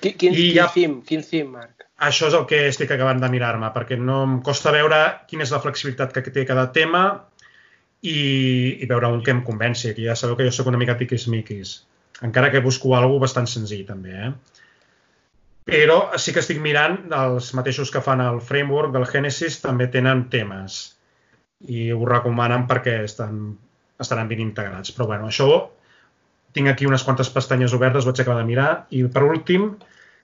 Quin, 0.00 0.14
quin, 0.16 0.32
I 0.32 0.36
quin 0.48 0.56
ja- 0.56 0.70
theme, 0.72 1.02
quin 1.04 1.22
theme, 1.26 1.50
Marc? 1.58 1.84
Això 2.08 2.28
és 2.30 2.34
el 2.38 2.44
que 2.46 2.62
estic 2.70 2.92
acabant 2.94 3.20
de 3.20 3.28
mirar-me, 3.28 3.68
perquè 3.74 3.96
no 3.98 4.22
em 4.24 4.36
costa 4.46 4.70
veure 4.72 4.98
quina 5.28 5.42
és 5.44 5.50
la 5.52 5.58
flexibilitat 5.60 6.12
que 6.14 6.22
té 6.30 6.44
cada 6.46 6.68
tema 6.72 7.04
i, 8.02 8.78
i 8.80 8.86
veure 8.86 9.10
un 9.12 9.22
que 9.26 9.32
em 9.34 9.42
convenci. 9.44 9.90
Aquí 9.92 10.06
ja 10.06 10.14
sabeu 10.16 10.36
que 10.38 10.46
jo 10.46 10.52
sóc 10.54 10.70
una 10.70 10.78
mica 10.80 10.94
tiquis-miquis, 11.00 11.72
encara 12.26 12.50
que 12.50 12.64
busco 12.64 12.94
alguna 12.96 13.22
bastant 13.24 13.48
senzill, 13.50 13.84
també. 13.86 14.14
Eh? 14.14 14.30
Però 15.68 15.98
sí 16.16 16.32
que 16.32 16.40
estic 16.40 16.60
mirant, 16.64 16.96
els 17.12 17.52
mateixos 17.56 17.92
que 17.92 18.02
fan 18.04 18.22
el 18.24 18.40
framework 18.40 18.94
del 18.94 19.06
Genesis 19.10 19.60
també 19.60 19.90
tenen 19.92 20.24
temes 20.32 20.78
i 21.68 21.90
ho 21.92 22.04
recomanen 22.08 22.64
perquè 22.70 23.02
estan, 23.04 23.42
estaran 24.00 24.30
ben 24.30 24.40
integrats. 24.40 24.94
Però 24.96 25.08
bueno, 25.10 25.28
això 25.28 25.50
tinc 26.56 26.70
aquí 26.70 26.88
unes 26.88 27.04
quantes 27.04 27.30
pestanyes 27.34 27.74
obertes, 27.76 28.06
vaig 28.08 28.22
acabar 28.22 28.40
de 28.40 28.48
mirar. 28.48 28.70
I 28.96 29.04
per 29.12 29.26
últim, 29.26 29.70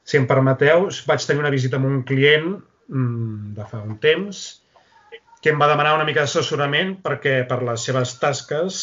si 0.04 0.16
em 0.16 0.28
permeteu, 0.30 0.88
vaig 1.11 1.26
tenir 1.26 1.44
una 1.44 1.52
visita 1.52 1.76
amb 1.80 1.90
un 1.90 2.02
client 2.09 2.54
mm, 2.88 3.54
de 3.59 3.66
fa 3.68 3.83
un 3.85 3.98
temps 4.00 4.44
que 5.44 5.52
em 5.52 5.61
va 5.61 5.68
demanar 5.68 5.98
una 5.98 6.07
mica 6.09 6.24
d'assessorament 6.24 6.96
perquè 7.04 7.42
per 7.48 7.61
les 7.68 7.85
seves 7.85 8.16
tasques 8.22 8.78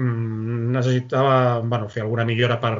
necessitava 0.00 1.60
bueno, 1.60 1.88
fer 1.92 2.02
alguna 2.04 2.24
millora 2.24 2.58
per, 2.62 2.74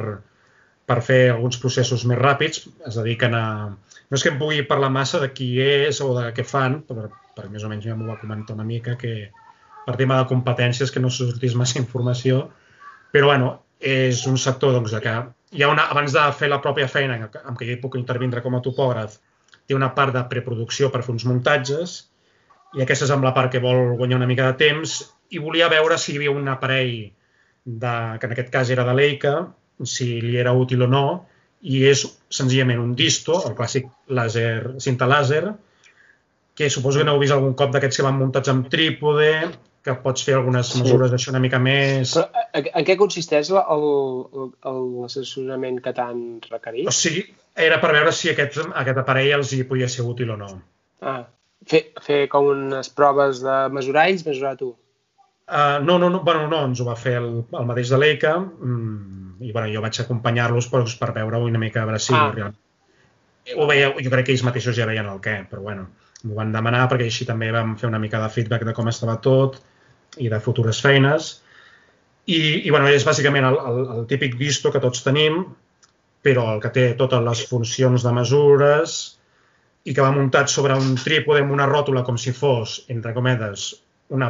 per 0.86 0.98
fer 1.06 1.20
alguns 1.34 1.60
processos 1.62 2.04
més 2.08 2.18
ràpids. 2.18 2.66
Es 2.86 2.98
dediquen 3.00 3.36
a... 3.36 3.44
No 4.10 4.18
és 4.18 4.24
que 4.26 4.32
em 4.32 4.38
pugui 4.40 4.64
parlar 4.66 4.90
massa 4.90 5.20
de 5.22 5.30
qui 5.34 5.52
és 5.62 6.00
o 6.02 6.10
de 6.16 6.30
què 6.34 6.44
fan, 6.46 6.80
però, 6.88 7.06
però 7.36 7.50
més 7.52 7.64
o 7.64 7.70
menys 7.70 7.86
ja 7.86 7.94
m'ho 7.94 8.08
va 8.10 8.18
comentar 8.18 8.56
una 8.56 8.66
mica 8.66 8.96
que 8.98 9.30
per 9.86 9.96
tema 9.96 10.18
de 10.18 10.28
competències 10.30 10.90
que 10.90 11.02
no 11.02 11.10
sortís 11.14 11.54
massa 11.58 11.78
informació, 11.78 12.48
però 13.14 13.30
bueno, 13.30 13.52
és 13.80 14.26
un 14.28 14.36
sector 14.38 14.74
doncs, 14.76 14.92
que 15.02 15.14
hi 15.56 15.62
ha 15.64 15.70
una, 15.70 15.86
abans 15.94 16.12
de 16.12 16.24
fer 16.36 16.50
la 16.50 16.60
pròpia 16.62 16.88
feina 16.90 17.16
amb 17.22 17.56
què 17.58 17.68
jo 17.70 17.78
puc 17.82 17.96
intervindre 18.00 18.42
com 18.44 18.58
a 18.58 18.62
topògraf, 18.64 19.16
té 19.66 19.76
una 19.78 19.92
part 19.94 20.14
de 20.14 20.22
preproducció 20.28 20.90
per 20.90 21.04
fer 21.06 21.14
uns 21.14 21.24
muntatges 21.30 21.96
i 22.76 22.82
aquesta 22.84 23.04
és 23.08 23.12
amb 23.14 23.24
la 23.26 23.32
part 23.36 23.50
que 23.52 23.62
vol 23.62 23.96
guanyar 23.98 24.18
una 24.20 24.28
mica 24.30 24.46
de 24.50 24.56
temps 24.60 24.98
i 25.30 25.38
volia 25.42 25.68
veure 25.72 25.98
si 25.98 26.12
hi 26.12 26.20
havia 26.20 26.34
un 26.34 26.46
aparell 26.50 27.10
de, 27.64 27.94
que 28.18 28.26
en 28.26 28.32
aquest 28.34 28.50
cas 28.54 28.70
era 28.70 28.84
de 28.86 28.94
Leica, 28.94 29.34
si 29.84 30.20
li 30.22 30.36
era 30.40 30.52
útil 30.56 30.82
o 30.86 30.88
no, 30.90 31.04
i 31.62 31.82
és 31.88 32.04
senzillament 32.32 32.80
un 32.80 32.94
disto, 32.96 33.42
el 33.48 33.54
clàssic 33.58 33.88
làser, 34.08 34.78
cinta 34.80 35.06
làser, 35.10 35.44
que 36.56 36.70
suposo 36.70 36.98
que 37.00 37.06
n'heu 37.08 37.18
vist 37.20 37.32
algun 37.34 37.54
cop 37.56 37.70
d'aquests 37.74 37.96
que 38.00 38.06
van 38.06 38.18
muntats 38.18 38.48
amb 38.52 38.68
trípode, 38.72 39.30
que 39.84 39.94
pots 40.04 40.24
fer 40.26 40.34
algunes 40.36 40.66
Sí. 40.68 40.80
mesures 40.82 41.10
d'això 41.12 41.30
una 41.32 41.40
mica 41.40 41.58
més... 41.58 42.12
Però 42.16 42.28
en, 42.52 42.66
en 42.80 42.84
què 42.84 42.96
consisteix 43.00 43.50
l'assessorament 44.64 45.80
que 45.84 45.92
t'han 45.96 46.18
requerit? 46.50 46.88
O 46.88 46.92
sigui, 46.94 47.22
era 47.56 47.80
per 47.82 47.92
veure 47.96 48.12
si 48.12 48.30
aquest, 48.32 48.60
aquest 48.82 48.98
aparell 49.02 49.38
els 49.40 49.52
hi 49.56 49.62
podia 49.68 49.88
ser 49.88 50.04
útil 50.08 50.30
o 50.34 50.36
no. 50.40 50.50
Ah, 51.00 51.22
fer, 51.68 51.82
fer 52.04 52.20
com 52.32 52.52
unes 52.52 52.92
proves 52.92 53.42
de 53.44 53.58
mesurar 53.74 54.08
ells, 54.08 54.24
mesurar 54.26 54.56
tu. 54.60 54.72
Uh, 55.50 55.82
no, 55.82 55.98
no, 55.98 56.08
no, 56.08 56.22
bueno, 56.22 56.46
no, 56.46 56.62
ens 56.68 56.80
ho 56.80 56.86
va 56.86 56.94
fer 56.94 57.16
el, 57.18 57.30
el 57.42 57.66
mateix 57.66 57.90
de 57.90 57.98
l'EICA 57.98 58.36
mm, 58.38 59.40
i 59.42 59.50
bueno, 59.50 59.66
jo 59.74 59.82
vaig 59.82 59.98
acompanyar-los 59.98 60.68
per, 60.70 60.84
per 61.00 61.14
veure 61.16 61.40
una 61.42 61.58
mica 61.58 61.82
a 61.82 61.88
veure 61.88 61.98
si 61.98 62.14
Ah. 62.14 62.28
realment 62.30 62.58
ho 63.56 63.66
veia, 63.66 63.90
jo 63.96 64.12
crec 64.12 64.28
que 64.28 64.34
ells 64.34 64.44
mateixos 64.46 64.76
ja 64.76 64.86
veien 64.88 65.08
el 65.10 65.20
què, 65.24 65.36
però 65.50 65.62
bueno, 65.64 65.86
m'ho 66.22 66.36
van 66.36 66.52
demanar 66.54 66.86
perquè 66.90 67.08
així 67.08 67.26
també 67.28 67.50
vam 67.54 67.76
fer 67.80 67.88
una 67.88 68.00
mica 68.02 68.20
de 68.22 68.28
feedback 68.32 68.66
de 68.68 68.74
com 68.76 68.90
estava 68.90 69.16
tot 69.24 69.58
i 70.18 70.28
de 70.28 70.40
futures 70.42 70.80
feines. 70.84 71.30
I, 72.26 72.66
i 72.66 72.70
bueno, 72.70 72.88
és 72.92 73.06
bàsicament 73.06 73.46
el, 73.48 73.56
el, 73.70 73.80
el 73.96 74.06
típic 74.10 74.36
visto 74.38 74.70
que 74.70 74.82
tots 74.82 75.02
tenim, 75.06 75.42
però 76.22 76.50
el 76.54 76.60
que 76.62 76.72
té 76.74 76.86
totes 76.98 77.24
les 77.24 77.42
funcions 77.48 78.04
de 78.04 78.12
mesures 78.12 78.98
i 79.84 79.94
que 79.96 80.02
va 80.04 80.12
muntat 80.12 80.50
sobre 80.52 80.74
un 80.76 80.94
trípode 81.00 81.40
amb 81.44 81.54
una 81.54 81.66
ròtula 81.70 82.02
com 82.04 82.18
si 82.20 82.32
fos, 82.36 82.80
entre 82.92 83.14
cometes, 83.16 83.70
una, 84.12 84.28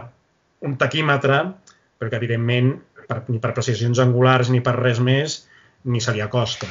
un 0.62 0.76
taquímetre, 0.78 1.40
però 1.98 2.11
que 2.12 2.20
evidentment 2.20 2.74
per, 3.09 3.24
ni 3.28 3.40
per 3.42 3.55
precisions 3.57 3.98
angulars 3.98 4.51
ni 4.55 4.61
per 4.62 4.76
res 4.78 5.01
més 5.03 5.40
ni 5.84 6.01
se 6.01 6.12
li 6.14 6.20
acosta 6.22 6.68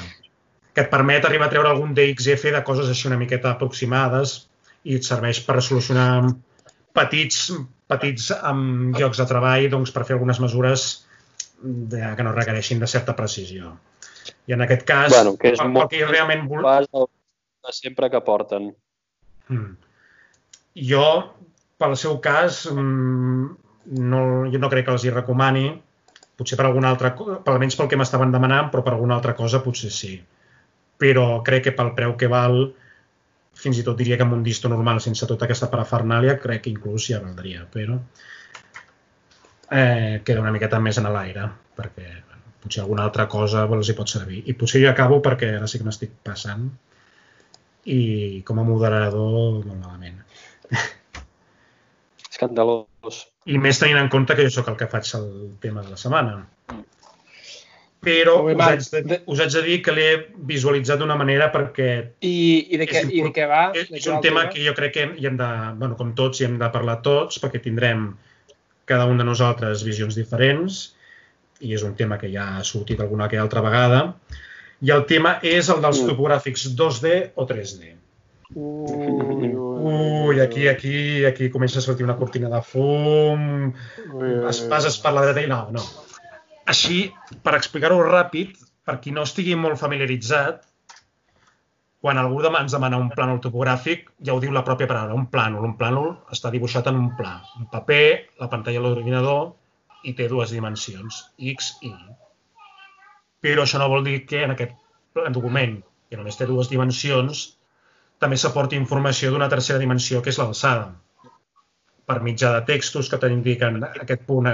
que 0.74 0.84
et 0.86 0.92
permet 0.92 1.26
arribar 1.26 1.48
a 1.48 1.52
treure 1.52 1.72
algun 1.74 1.96
DXF 1.98 2.52
de 2.54 2.62
coses 2.64 2.88
així 2.92 3.08
una 3.10 3.18
miqueta 3.20 3.50
aproximades 3.56 4.36
i 4.88 4.96
et 4.96 5.04
serveix 5.04 5.42
per 5.44 5.58
solucionar 5.66 6.30
petits, 6.96 7.50
petits 7.90 8.30
um, 8.38 8.94
llocs 8.96 9.20
de 9.20 9.26
treball 9.28 9.66
doncs, 9.74 9.92
per 9.92 10.06
fer 10.08 10.16
algunes 10.16 10.40
mesures 10.40 10.86
de, 11.60 12.00
que 12.16 12.24
no 12.24 12.32
requereixin 12.38 12.80
de 12.80 12.88
certa 12.88 13.16
precisió. 13.18 13.74
I 14.48 14.56
en 14.56 14.62
aquest 14.64 14.86
cas, 14.88 15.12
Bueno, 15.12 15.36
que 15.42 15.52
és 15.56 15.60
el, 15.60 15.74
molt- 15.74 15.90
el 15.90 16.06
que 16.06 16.12
realment 16.14 16.46
vol... 16.48 16.64
de 17.66 17.74
sempre 17.76 18.10
que 18.10 18.22
porten. 18.22 18.72
Mm. 19.50 19.76
Jo, 20.90 21.06
pel 21.80 21.96
seu 21.98 22.20
cas, 22.24 22.66
mm, 22.72 23.46
no, 24.12 24.22
jo 24.52 24.60
no 24.62 24.70
crec 24.72 24.88
que 24.88 24.96
els 24.96 25.06
hi 25.06 25.14
recomani, 25.14 25.70
potser 26.40 26.58
per 26.60 26.68
alguna 26.70 26.92
altra 26.94 27.14
cosa, 27.16 27.40
almenys 27.52 27.76
pel 27.76 27.90
que 27.92 28.00
m'estaven 28.00 28.32
demanant, 28.32 28.70
però 28.72 28.84
per 28.86 28.94
alguna 28.96 29.18
altra 29.20 29.36
cosa 29.36 29.64
potser 29.64 29.92
sí. 29.92 30.14
Però 31.00 31.42
crec 31.44 31.68
que 31.68 31.76
pel 31.76 31.94
preu 31.98 32.16
que 32.20 32.32
val, 32.32 32.62
fins 33.60 33.80
i 33.80 33.84
tot 33.84 33.98
diria 34.00 34.18
que 34.18 34.24
amb 34.28 34.38
un 34.38 34.44
disto 34.44 34.72
normal, 34.72 35.02
sense 35.04 35.28
tota 35.28 35.48
aquesta 35.48 35.70
parafernàlia, 35.72 36.40
crec 36.40 36.66
que 36.66 36.74
inclús 36.74 37.10
ja 37.12 37.20
valdria, 37.24 37.66
però 37.72 37.98
eh, 39.72 40.22
queda 40.26 40.44
una 40.44 40.54
miqueta 40.56 40.80
més 40.80 41.00
en 41.02 41.10
l'aire, 41.12 41.48
perquè 41.76 42.08
bueno, 42.08 42.54
potser 42.64 42.84
alguna 42.84 43.04
altra 43.08 43.28
cosa 43.32 43.66
els 43.68 43.90
hi 43.90 43.98
pot 43.98 44.12
servir. 44.12 44.44
I 44.48 44.56
potser 44.60 44.84
jo 44.84 44.92
acabo 44.92 45.20
perquè 45.26 45.56
ara 45.58 45.68
sí 45.68 45.82
que 45.82 45.88
m'estic 45.88 46.16
passant 46.24 46.70
i 47.90 48.42
com 48.46 48.62
a 48.62 48.68
moderador 48.68 49.60
molt 49.66 49.74
malament. 49.74 50.22
Escandalós. 52.30 53.26
I 53.50 53.58
més 53.62 53.82
tenint 53.82 54.00
en 54.00 54.12
compte 54.14 54.36
que 54.38 54.46
jo 54.46 54.54
sóc 54.54 54.70
el 54.72 54.78
que 54.80 54.88
faig 54.92 55.10
el 55.18 55.30
tema 55.64 55.84
de 55.84 55.96
la 55.96 56.00
setmana. 56.00 56.44
Però 58.06 58.38
Molt 58.46 58.56
bé, 58.56 58.76
us 58.80 58.94
haig, 58.94 59.08
de, 59.10 59.18
us 59.28 59.42
haig 59.44 59.56
de 59.58 59.62
dir 59.66 59.78
que 59.84 59.92
l'he 59.92 60.12
visualitzat 60.48 61.02
d'una 61.02 61.18
manera 61.20 61.50
perquè 61.52 61.90
I, 62.24 62.36
i, 62.72 62.78
de 62.80 62.86
què, 62.88 63.02
És 63.02 63.10
i 63.12 63.26
de 63.26 63.32
què 63.36 63.48
va? 63.50 63.64
és, 63.76 63.90
és 63.92 64.08
un 64.08 64.22
tema 64.24 64.46
que 64.54 64.64
jo 64.64 64.72
crec 64.78 64.94
que 64.96 65.08
hi 65.20 65.28
hem 65.28 65.36
de, 65.40 65.50
bueno, 65.82 65.98
com 66.00 66.14
tots, 66.16 66.40
hi 66.40 66.48
hem 66.48 66.56
de 66.62 66.70
parlar 66.72 67.02
tots, 67.04 67.42
perquè 67.44 67.60
tindrem 67.66 68.14
cada 68.88 69.10
un 69.10 69.20
de 69.20 69.28
nosaltres 69.28 69.84
visions 69.84 70.16
diferents, 70.16 70.80
i 71.60 71.76
és 71.76 71.84
un 71.84 71.98
tema 72.00 72.18
que 72.22 72.32
ja 72.32 72.46
ha 72.56 72.64
sortit 72.64 73.04
alguna 73.04 73.28
que 73.28 73.42
altra 73.42 73.62
vegada, 73.66 74.14
i 74.82 74.92
el 74.96 75.06
tema 75.10 75.38
és 75.44 75.70
el 75.70 75.82
dels 75.84 76.02
Mm. 76.02 76.12
topogràfics 76.12 76.68
2D 76.76 77.32
o 77.36 77.46
3D. 77.46 77.96
Ui, 78.56 79.50
Ui, 80.30 80.40
aquí, 80.42 80.68
aquí, 80.68 81.26
aquí 81.26 81.50
comença 81.50 81.80
a 81.80 81.82
sortir 81.82 82.04
una 82.04 82.18
cortina 82.18 82.50
de 82.50 82.62
fum, 82.62 83.74
espases 84.50 84.98
per 85.02 85.14
la 85.14 85.24
dreta 85.26 85.42
i 85.42 85.48
no, 85.48 85.68
no. 85.72 85.84
Així, 86.70 87.12
per 87.44 87.56
explicar-ho 87.58 88.00
ràpid, 88.04 88.58
per 88.86 89.00
qui 89.02 89.12
no 89.12 89.24
estigui 89.26 89.56
molt 89.56 89.80
familiaritzat, 89.80 90.66
quan 92.02 92.18
algú 92.18 92.42
ens 92.48 92.72
demana 92.72 92.98
un 92.98 93.10
plànol 93.10 93.42
topogràfic, 93.44 94.10
ja 94.24 94.34
ho 94.34 94.40
diu 94.40 94.52
la 94.52 94.64
pròpia 94.64 94.88
paraula, 94.88 95.14
un 95.14 95.28
plànol. 95.28 95.66
Un 95.66 95.76
plànol 95.78 96.16
està 96.32 96.52
dibuixat 96.52 96.88
en 96.88 96.96
un 96.96 97.10
pla. 97.18 97.42
Un 97.60 97.68
paper, 97.72 98.30
la 98.40 98.50
pantalla 98.50 98.80
de 98.80 98.88
l'ordinador, 98.88 99.54
i 100.04 100.14
té 100.14 100.30
dues 100.32 100.52
dimensions, 100.56 101.26
X 101.38 101.74
i 101.82 101.90
Y. 101.90 102.16
Però 103.44 103.64
això 103.64 103.80
no 103.80 103.90
vol 103.92 104.04
dir 104.08 104.24
que 104.30 104.44
en 104.44 104.56
aquest 104.56 104.76
document, 105.36 105.78
que 106.10 106.18
només 106.20 106.38
té 106.40 106.48
dues 106.50 106.70
dimensions, 106.72 107.46
també 108.20 108.38
s'aporti 108.38 108.76
informació 108.76 109.32
d'una 109.32 109.48
tercera 109.52 109.80
dimensió, 109.80 110.22
que 110.22 110.34
és 110.34 110.40
l'alçada 110.42 110.90
per 112.10 112.20
mitjà 112.26 112.52
de 112.56 112.66
textos 112.68 113.10
que 113.10 113.20
t'indiquen 113.22 113.84
aquest 113.86 114.26
punt, 114.28 114.50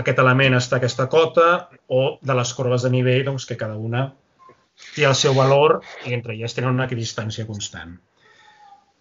aquest 0.00 0.18
element 0.22 0.58
està 0.58 0.76
a 0.76 0.82
aquesta 0.82 1.08
cota, 1.10 1.46
o 1.88 2.18
de 2.22 2.36
les 2.36 2.52
corbes 2.54 2.84
de 2.84 2.92
nivell, 2.92 3.24
doncs, 3.30 3.46
que 3.48 3.56
cada 3.56 3.78
una 3.80 4.04
té 4.94 5.06
el 5.08 5.16
seu 5.18 5.34
valor 5.34 5.80
i 6.06 6.14
entre 6.14 6.36
elles 6.36 6.54
tenen 6.54 6.76
una 6.76 6.86
equidistància 6.86 7.46
constant. 7.48 7.96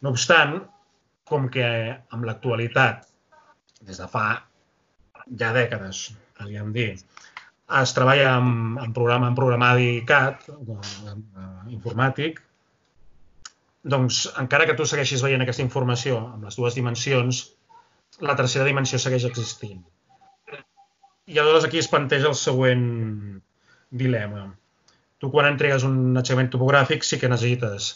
No 0.01 0.13
obstant, 0.15 0.55
com 1.27 1.49
que 1.53 1.67
amb 2.15 2.25
l'actualitat, 2.25 3.05
des 3.85 3.99
de 4.01 4.07
fa 4.09 4.27
ja 5.41 5.51
dècades, 5.53 6.07
podríem 6.39 6.71
dir, 6.73 6.89
es 7.67 7.93
treballa 7.95 8.29
amb, 8.37 8.77
amb 8.79 8.95
programa, 8.95 9.27
amb 9.27 9.39
programari 9.39 9.89
CAD, 10.07 10.47
informàtic, 11.73 12.39
doncs, 13.83 14.23
encara 14.39 14.67
que 14.67 14.75
tu 14.77 14.87
segueixis 14.87 15.23
veient 15.23 15.43
aquesta 15.43 15.65
informació 15.65 16.19
amb 16.21 16.47
les 16.47 16.55
dues 16.59 16.77
dimensions, 16.79 17.43
la 18.23 18.35
tercera 18.39 18.65
dimensió 18.67 18.99
segueix 18.99 19.27
existint. 19.27 19.81
I 21.27 21.39
aleshores 21.39 21.67
aquí 21.67 21.79
es 21.81 21.91
planteja 21.91 22.29
el 22.31 22.37
següent 22.39 22.85
dilema. 23.91 24.47
Tu 25.19 25.29
quan 25.33 25.47
entregues 25.49 25.83
un 25.87 26.15
aixecament 26.15 26.51
topogràfic 26.53 27.03
sí 27.03 27.19
que 27.19 27.29
necessites 27.31 27.89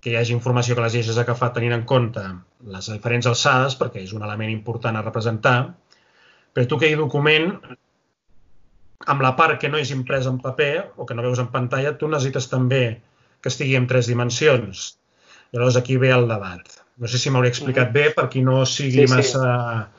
que 0.00 0.12
hi 0.12 0.16
hagi 0.20 0.34
informació 0.36 0.76
que 0.76 0.84
les 0.84 0.96
hagis 0.96 1.18
agafat 1.20 1.54
tenint 1.56 1.72
en 1.76 1.84
compte 1.88 2.22
les 2.72 2.88
diferents 2.92 3.28
alçades, 3.28 3.76
perquè 3.80 4.02
és 4.04 4.12
un 4.16 4.24
element 4.24 4.52
important 4.52 4.96
a 4.96 5.04
representar, 5.04 5.56
però 6.52 6.68
tu 6.68 6.76
aquell 6.76 7.00
document, 7.00 7.50
amb 9.06 9.22
la 9.24 9.34
part 9.36 9.60
que 9.60 9.68
no 9.68 9.78
és 9.80 9.90
impresa 9.94 10.30
en 10.32 10.38
paper 10.42 10.92
o 10.96 11.06
que 11.06 11.14
no 11.14 11.24
veus 11.24 11.40
en 11.42 11.50
pantalla, 11.52 11.96
tu 11.98 12.08
necessites 12.08 12.48
també 12.50 13.00
que 13.42 13.50
estigui 13.52 13.76
en 13.76 13.86
tres 13.86 14.06
dimensions. 14.08 14.94
Llavors 15.52 15.76
aquí 15.76 15.96
ve 16.00 16.10
el 16.14 16.26
debat. 16.28 16.62
No 16.98 17.10
sé 17.10 17.18
si 17.18 17.30
m'hauré 17.30 17.50
explicat 17.52 17.92
bé 17.92 18.08
per 18.14 18.28
qui 18.32 18.42
no 18.42 18.64
sigui 18.66 19.04
Sí, 19.04 19.08
sí. 19.08 19.14
massa... 19.14 19.90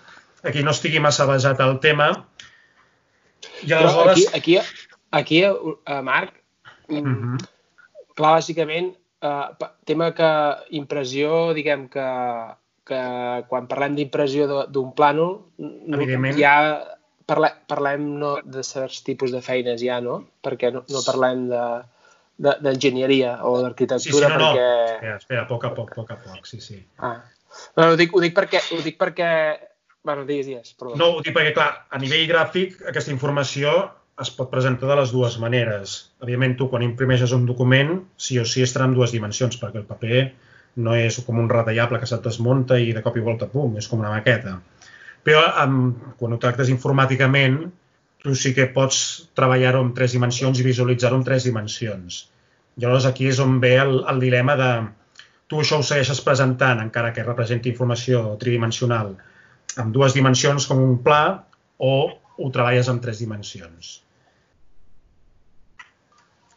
A 0.45 0.51
qui 0.53 0.61
no 0.61 0.71
estigui 0.75 0.99
massa 1.01 1.25
basat 1.25 1.61
al 1.63 1.79
tema. 1.81 2.11
I 3.63 3.69
Però 3.71 3.79
aleshores... 3.81 4.27
aquí, 4.33 4.57
aquí, 4.57 4.83
aquí 5.11 5.39
uh, 5.45 6.01
Marc, 6.05 6.35
mm, 6.89 7.01
Mhm. 7.01 7.37
clar, 8.15 8.35
bàsicament, 8.37 8.91
uh, 9.25 9.69
tema 9.85 10.11
que 10.13 10.29
impressió, 10.77 11.53
diguem 11.57 11.87
que, 11.89 12.05
que 12.85 12.99
quan 13.49 13.67
parlem 13.67 13.95
d'impressió 13.97 14.45
d'un 14.69 14.93
plànol, 14.93 15.39
no, 15.57 15.97
Evidentment. 15.97 16.37
Ja 17.25 17.33
parla, 17.33 17.49
parlem 17.67 18.05
no, 18.19 18.37
de 18.45 18.63
certs 18.63 19.01
tipus 19.03 19.31
de 19.31 19.41
feines 19.41 19.81
ja, 19.81 19.99
no? 20.01 20.21
Perquè 20.45 20.71
no, 20.73 20.83
no 20.89 21.01
parlem 21.05 21.47
de 21.49 21.65
de- 22.37 22.57
d'enginyeria 22.61 23.39
o 23.47 23.55
Sí, 23.55 23.59
sí, 23.59 23.63
d'arquitectura 23.63 24.29
no, 24.29 24.37
no. 24.37 24.49
perquè... 24.51 24.95
Espera, 24.95 25.15
espera, 25.17 25.41
a 25.43 25.47
poc 25.47 25.65
a 25.65 25.73
poc, 25.73 25.91
a 25.91 25.95
poc 25.95 26.11
a 26.11 26.17
poc, 26.23 26.45
sí, 26.45 26.59
sí. 26.61 26.81
Ah. 26.99 27.21
No, 27.77 27.91
ho 27.93 27.95
dic, 27.95 28.11
ho 28.13 28.19
dic 28.19 28.35
perquè... 28.35 28.59
Ho 28.75 28.81
dic 28.83 28.97
perquè... 28.99 29.29
Bueno, 30.05 30.25
digues, 30.25 30.45
digues, 30.45 30.73
perdó. 30.77 30.95
No, 30.99 31.07
ho 31.15 31.21
dic 31.23 31.33
perquè, 31.33 31.53
clar, 31.55 31.87
a 31.89 31.97
nivell 32.01 32.27
gràfic, 32.29 32.81
aquesta 32.91 33.13
informació 33.13 33.71
es 34.21 34.29
pot 34.35 34.51
presentar 34.51 34.87
de 34.91 34.97
les 34.99 35.11
dues 35.15 35.39
maneres. 35.39 35.95
Evidentment, 36.21 36.57
tu, 36.59 36.67
quan 36.71 36.83
imprimeixes 36.85 37.33
un 37.35 37.47
document, 37.47 38.01
sí 38.19 38.37
o 38.39 38.45
sí 38.45 38.63
estarà 38.63 38.85
en 38.87 38.93
dues 38.95 39.15
dimensions, 39.15 39.57
perquè 39.59 39.81
el 39.81 39.87
paper 39.87 40.21
no 40.83 40.93
és 40.99 41.17
com 41.25 41.39
un 41.39 41.47
retallable 41.49 41.99
que 41.99 42.07
se't 42.07 42.23
desmunta 42.27 42.77
i 42.79 42.91
de 42.95 43.01
cop 43.03 43.15
i 43.17 43.23
volta, 43.23 43.47
pum, 43.47 43.77
és 43.79 43.87
com 43.87 44.03
una 44.03 44.11
maqueta. 44.11 44.57
Però 45.25 45.41
amb, 45.63 46.13
quan 46.19 46.35
ho 46.35 46.39
tractes 46.41 46.69
informàticament, 46.69 47.57
tu 48.21 48.33
sí 48.37 48.53
que 48.57 48.67
pots 48.73 48.99
treballar-ho 49.37 49.81
en 49.85 49.91
tres 49.97 50.13
dimensions 50.17 50.61
i 50.61 50.65
visualitzar-ho 50.65 51.17
en 51.19 51.25
tres 51.25 51.47
dimensions. 51.49 52.21
I 52.75 52.83
llavors 52.83 53.07
aquí 53.09 53.29
és 53.31 53.41
on 53.41 53.59
ve 53.63 53.73
el, 53.81 53.99
el 54.11 54.21
dilema 54.21 54.55
de 54.59 54.69
tu 55.49 55.61
això 55.61 55.79
ho 55.79 55.85
segueixes 55.85 56.21
presentant, 56.25 56.81
encara 56.81 57.11
que 57.13 57.25
representi 57.25 57.71
informació 57.73 58.23
tridimensional, 58.41 59.13
amb 59.81 59.93
dues 59.93 60.15
dimensions 60.17 60.65
com 60.69 60.81
un 60.81 60.97
pla 61.05 61.21
o 61.77 61.93
ho 62.37 62.49
treballes 62.55 62.89
en 62.91 63.01
tres 63.03 63.21
dimensions. 63.21 63.99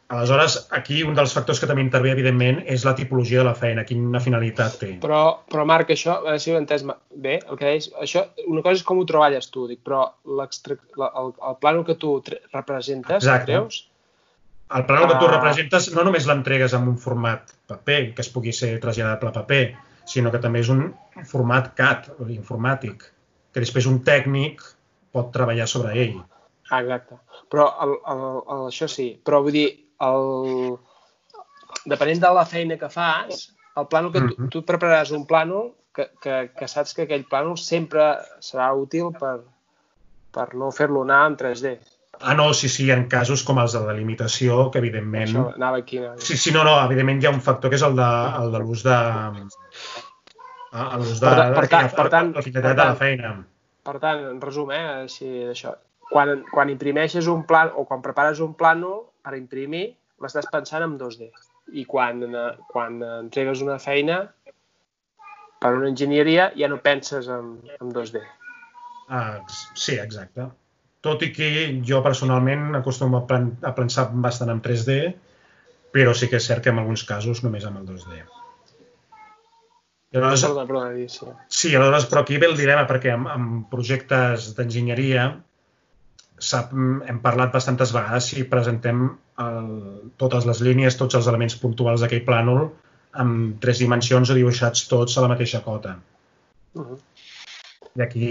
Aleshores, 0.09 0.55
aquí 0.73 1.03
un 1.05 1.13
dels 1.13 1.35
factors 1.37 1.59
que 1.61 1.67
també 1.69 1.83
intervé, 1.85 2.15
evidentment, 2.15 2.63
és 2.65 2.85
la 2.87 2.95
tipologia 2.97 3.43
de 3.43 3.45
la 3.45 3.53
feina, 3.59 3.83
quina 3.85 4.21
finalitat 4.25 4.79
té. 4.81 4.89
Però, 5.03 5.19
però 5.53 5.67
Marc, 5.69 5.91
això, 5.93 6.15
a 6.17 6.23
veure 6.25 6.39
si 6.41 6.49
ho 6.51 6.55
he 6.57 6.61
entès 6.63 6.85
bé, 7.13 7.35
el 7.45 7.59
que 7.61 7.67
deies, 7.67 7.91
això, 8.01 8.23
una 8.49 8.63
cosa 8.65 8.79
és 8.79 8.85
com 8.89 9.03
ho 9.03 9.05
treballes 9.05 9.51
tu, 9.53 9.67
dic, 9.69 9.83
però 9.85 10.07
la- 10.25 10.49
el, 11.21 11.35
el 11.51 11.59
plànol 11.61 11.85
que 11.85 11.95
tu 12.01 12.15
representes, 12.55 13.19
Exacte. 13.21 13.53
creus? 13.53 13.83
El 14.79 14.87
plànol 14.89 15.09
que 15.13 15.19
tu 15.21 15.27
Ah. 15.29 15.35
representes 15.35 15.91
no 15.95 16.05
només 16.05 16.27
l'entregues 16.27 16.73
en 16.73 16.89
un 16.89 16.97
format 16.97 17.53
paper, 17.67 18.15
que 18.15 18.23
es 18.25 18.31
pugui 18.33 18.53
ser 18.53 18.79
traslladable 18.81 19.29
a 19.29 19.33
paper, 19.33 19.77
sinó 20.07 20.31
que 20.33 20.39
també 20.39 20.61
és 20.61 20.71
un 20.73 20.95
format 21.27 21.75
CAD, 21.75 22.09
o 22.19 22.29
informàtic, 22.33 23.05
que 23.53 23.61
després 23.61 23.85
un 23.87 24.01
tècnic 24.05 24.63
pot 25.13 25.31
treballar 25.33 25.69
sobre 25.69 25.93
ell. 26.01 26.17
Ah, 26.71 26.81
exacte. 26.81 27.17
Però 27.51 27.69
el, 27.85 27.93
el, 28.09 28.25
el, 28.57 28.65
això 28.73 28.89
sí, 28.89 29.21
però 29.25 29.43
vull 29.43 29.53
dir, 29.53 29.69
el, 30.07 30.79
depenent 31.89 32.21
de 32.23 32.31
la 32.35 32.47
feina 32.47 32.77
que 32.79 32.89
fas, 32.93 33.49
el 33.77 33.87
plànol 33.91 34.13
que 34.13 34.21
tu, 34.21 34.35
Mhm. 34.39 34.49
tu 34.51 34.63
prepararàs 34.67 35.11
un 35.17 35.27
plànol 35.27 35.73
que, 35.95 36.11
que, 36.23 36.51
que 36.59 36.69
saps 36.69 36.95
que 36.95 37.03
aquell 37.07 37.25
plànol 37.31 37.57
sempre 37.59 38.19
serà 38.41 38.73
útil 38.77 39.13
per, 39.19 39.41
per 40.35 40.55
no 40.55 40.71
fer-lo 40.71 41.03
anar 41.03 41.27
en 41.27 41.37
3D. 41.37 41.79
Ah, 42.21 42.35
no, 42.35 42.53
sí, 42.55 42.69
sí, 42.69 42.91
en 42.91 43.05
casos 43.09 43.45
com 43.47 43.59
els 43.63 43.73
de 43.77 43.81
delimitació, 43.87 44.71
que 44.73 44.79
evidentment... 44.83 45.29
Això 45.29 45.55
anava 45.55 45.77
aquí. 45.79 45.99
Aquí. 46.03 46.25
Sí, 46.27 46.37
sí, 46.37 46.51
no, 46.55 46.65
no, 46.67 46.73
evidentment 46.85 47.23
hi 47.23 47.27
ha 47.29 47.31
un 47.31 47.41
factor 47.41 47.71
que 47.71 47.77
és 47.79 47.83
el 47.87 47.95
de, 47.95 48.09
el 48.43 48.51
de 48.53 48.59
l'ús 48.65 48.83
de... 48.83 48.97
el 50.73 50.99
l'ús 51.03 51.21
de... 51.21 51.29
Per- 51.29 51.55
per 51.55 51.67
tant- 51.69 51.85
la- 51.87 51.95
per 52.01 52.09
tant- 52.15 52.33
la 52.35 52.43
finalitat 52.43 52.65
per 52.65 52.75
de 52.75 52.83
la 52.83 52.89
tant- 52.89 52.99
feina. 52.99 53.31
Per 53.89 53.95
tant, 54.03 54.25
en 54.33 54.41
resum, 54.43 54.71
eh, 54.75 54.83
així 55.05 55.29
d'això, 55.47 55.77
quan, 56.11 56.43
quan 56.51 56.73
imprimeixes 56.73 57.29
un 57.31 57.45
plan 57.49 57.73
o 57.77 57.85
quan 57.89 58.03
prepares 58.05 58.41
un 58.45 58.55
plànol 58.59 59.03
per 59.25 59.37
imprimir, 59.39 59.87
l'estàs 60.23 60.49
pensant 60.53 60.85
en 60.87 60.97
2D. 61.01 61.31
I 61.79 61.85
quan, 61.85 62.23
eh, 62.25 62.51
quan 62.73 63.03
entregues 63.05 63.63
una 63.65 63.79
feina 63.83 64.23
per 65.61 65.75
una 65.77 65.91
enginyeria 65.91 66.53
ja 66.57 66.71
no 66.71 66.81
penses 66.83 67.29
en, 67.29 67.59
en 67.81 67.93
2D. 67.93 68.23
Ah, 69.09 69.41
sí, 69.75 69.99
exacte. 69.99 70.49
Tot 71.05 71.23
i 71.23 71.31
que 71.33 71.49
jo 71.87 72.03
personalment 72.05 72.75
acostumo 72.79 73.21
a, 73.21 73.27
plan, 73.29 73.53
a 73.63 73.73
pensar 73.77 74.09
bastant 74.13 74.51
en 74.53 74.63
3D, 74.65 74.99
però 75.95 76.15
sí 76.15 76.29
que 76.29 76.41
és 76.41 76.49
cert 76.51 76.65
que 76.65 76.75
en 76.75 76.81
alguns 76.83 77.05
casos 77.09 77.43
només 77.45 77.65
amb 77.69 77.81
el 77.81 77.89
2D. 77.89 78.23
I 80.09 80.17
aleshores, 80.19 81.19
sí. 81.19 81.27
Sí, 81.53 81.75
aleshores, 81.77 82.07
però 82.09 82.23
aquí 82.25 82.39
ve 82.41 82.49
el 82.49 82.57
dilema, 82.57 82.87
perquè 82.89 83.13
en, 83.13 83.27
en 83.29 83.49
projectes 83.69 84.55
d'enginyeria 84.57 85.29
hem 86.41 87.20
parlat 87.24 87.53
bastantes 87.53 87.93
vegades 87.93 88.30
si 88.30 88.45
presentem 88.45 89.05
el, 89.45 89.68
totes 90.16 90.47
les 90.47 90.61
línies, 90.61 90.97
tots 90.97 91.18
els 91.18 91.26
elements 91.26 91.57
puntuals 91.59 92.05
d'aquell 92.05 92.24
plànol 92.26 92.68
amb 93.18 93.61
tres 93.62 93.78
dimensions 93.82 94.30
o 94.30 94.36
dibuixats 94.36 94.86
tots 94.89 95.16
a 95.18 95.24
la 95.24 95.28
mateixa 95.28 95.62
cota. 95.64 95.99
Uh 96.74 96.82
-huh. 96.82 96.99
I 97.97 98.03
aquí, 98.03 98.26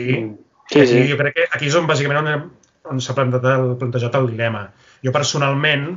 Sí, 0.67 0.79
aquí 0.79 0.87
sí. 0.87 1.09
jo 1.09 1.17
crec 1.17 1.35
que 1.35 1.47
aquí 1.47 1.69
és 1.69 1.75
on 1.79 1.87
bàsicament 1.87 2.19
on, 2.19 2.49
on 2.91 2.99
s'ha 2.99 3.15
plantejat, 3.15 3.59
el, 3.59 3.75
plantejat 3.79 4.15
el 4.19 4.27
dilema. 4.33 4.65
Jo 5.03 5.13
personalment, 5.15 5.87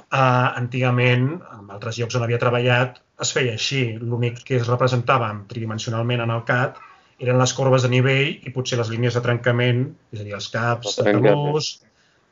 eh, 0.00 0.48
antigament, 0.62 1.28
en 1.58 1.70
altres 1.70 2.00
llocs 2.00 2.18
on 2.18 2.26
havia 2.26 2.40
treballat, 2.42 2.98
es 3.22 3.32
feia 3.36 3.52
així. 3.52 3.84
L'únic 4.00 4.42
que 4.46 4.56
es 4.58 4.66
representava 4.66 5.30
tridimensionalment 5.48 6.24
en 6.26 6.34
el 6.36 6.42
CAD 6.48 6.80
eren 7.20 7.38
les 7.40 7.52
corbes 7.56 7.84
de 7.84 7.90
nivell 7.92 8.48
i 8.48 8.52
potser 8.54 8.78
les 8.80 8.90
línies 8.92 9.16
de 9.16 9.22
trencament, 9.24 9.84
és 10.14 10.22
a 10.22 10.26
dir, 10.26 10.34
els 10.36 10.48
caps 10.52 10.98
El 11.02 11.20
talús, 11.20 11.70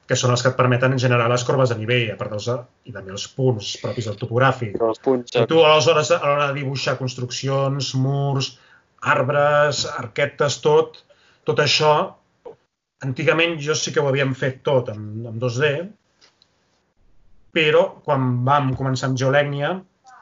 que 0.09 0.16
són 0.16 0.32
els 0.32 0.43
que 0.45 0.49
et 0.53 0.57
permeten 0.57 0.97
generar 1.01 1.26
les 1.28 1.45
corbes 1.45 1.68
de 1.68 1.76
nivell, 1.76 2.07
a 2.14 2.16
part 2.20 2.32
dels, 2.32 2.49
i 2.89 2.95
també 2.95 3.12
els 3.12 3.26
punts 3.36 3.74
propis 3.82 4.09
del 4.09 4.16
topogràfic. 4.20 4.78
Els 4.80 5.03
punts... 5.05 5.34
I 5.36 5.45
tu, 5.51 5.61
aleshores, 5.61 6.14
a 6.16 6.22
l'hora 6.22 6.47
de 6.49 6.57
dibuixar 6.62 6.97
construccions, 7.01 7.91
murs, 8.01 8.55
arbres, 9.14 9.84
arquetes, 9.91 10.57
tot, 10.64 11.03
tot 11.45 11.61
això, 11.61 11.93
antigament 13.05 13.59
jo 13.62 13.76
sí 13.76 13.93
que 13.93 14.01
ho 14.01 14.09
havíem 14.09 14.32
fet 14.39 14.62
tot 14.66 14.89
en, 14.95 15.05
en 15.28 15.36
2D, 15.43 15.74
però 17.59 17.84
quan 18.07 18.30
vam 18.49 18.72
començar 18.78 19.11
amb 19.11 19.20
geolècnia 19.20 19.74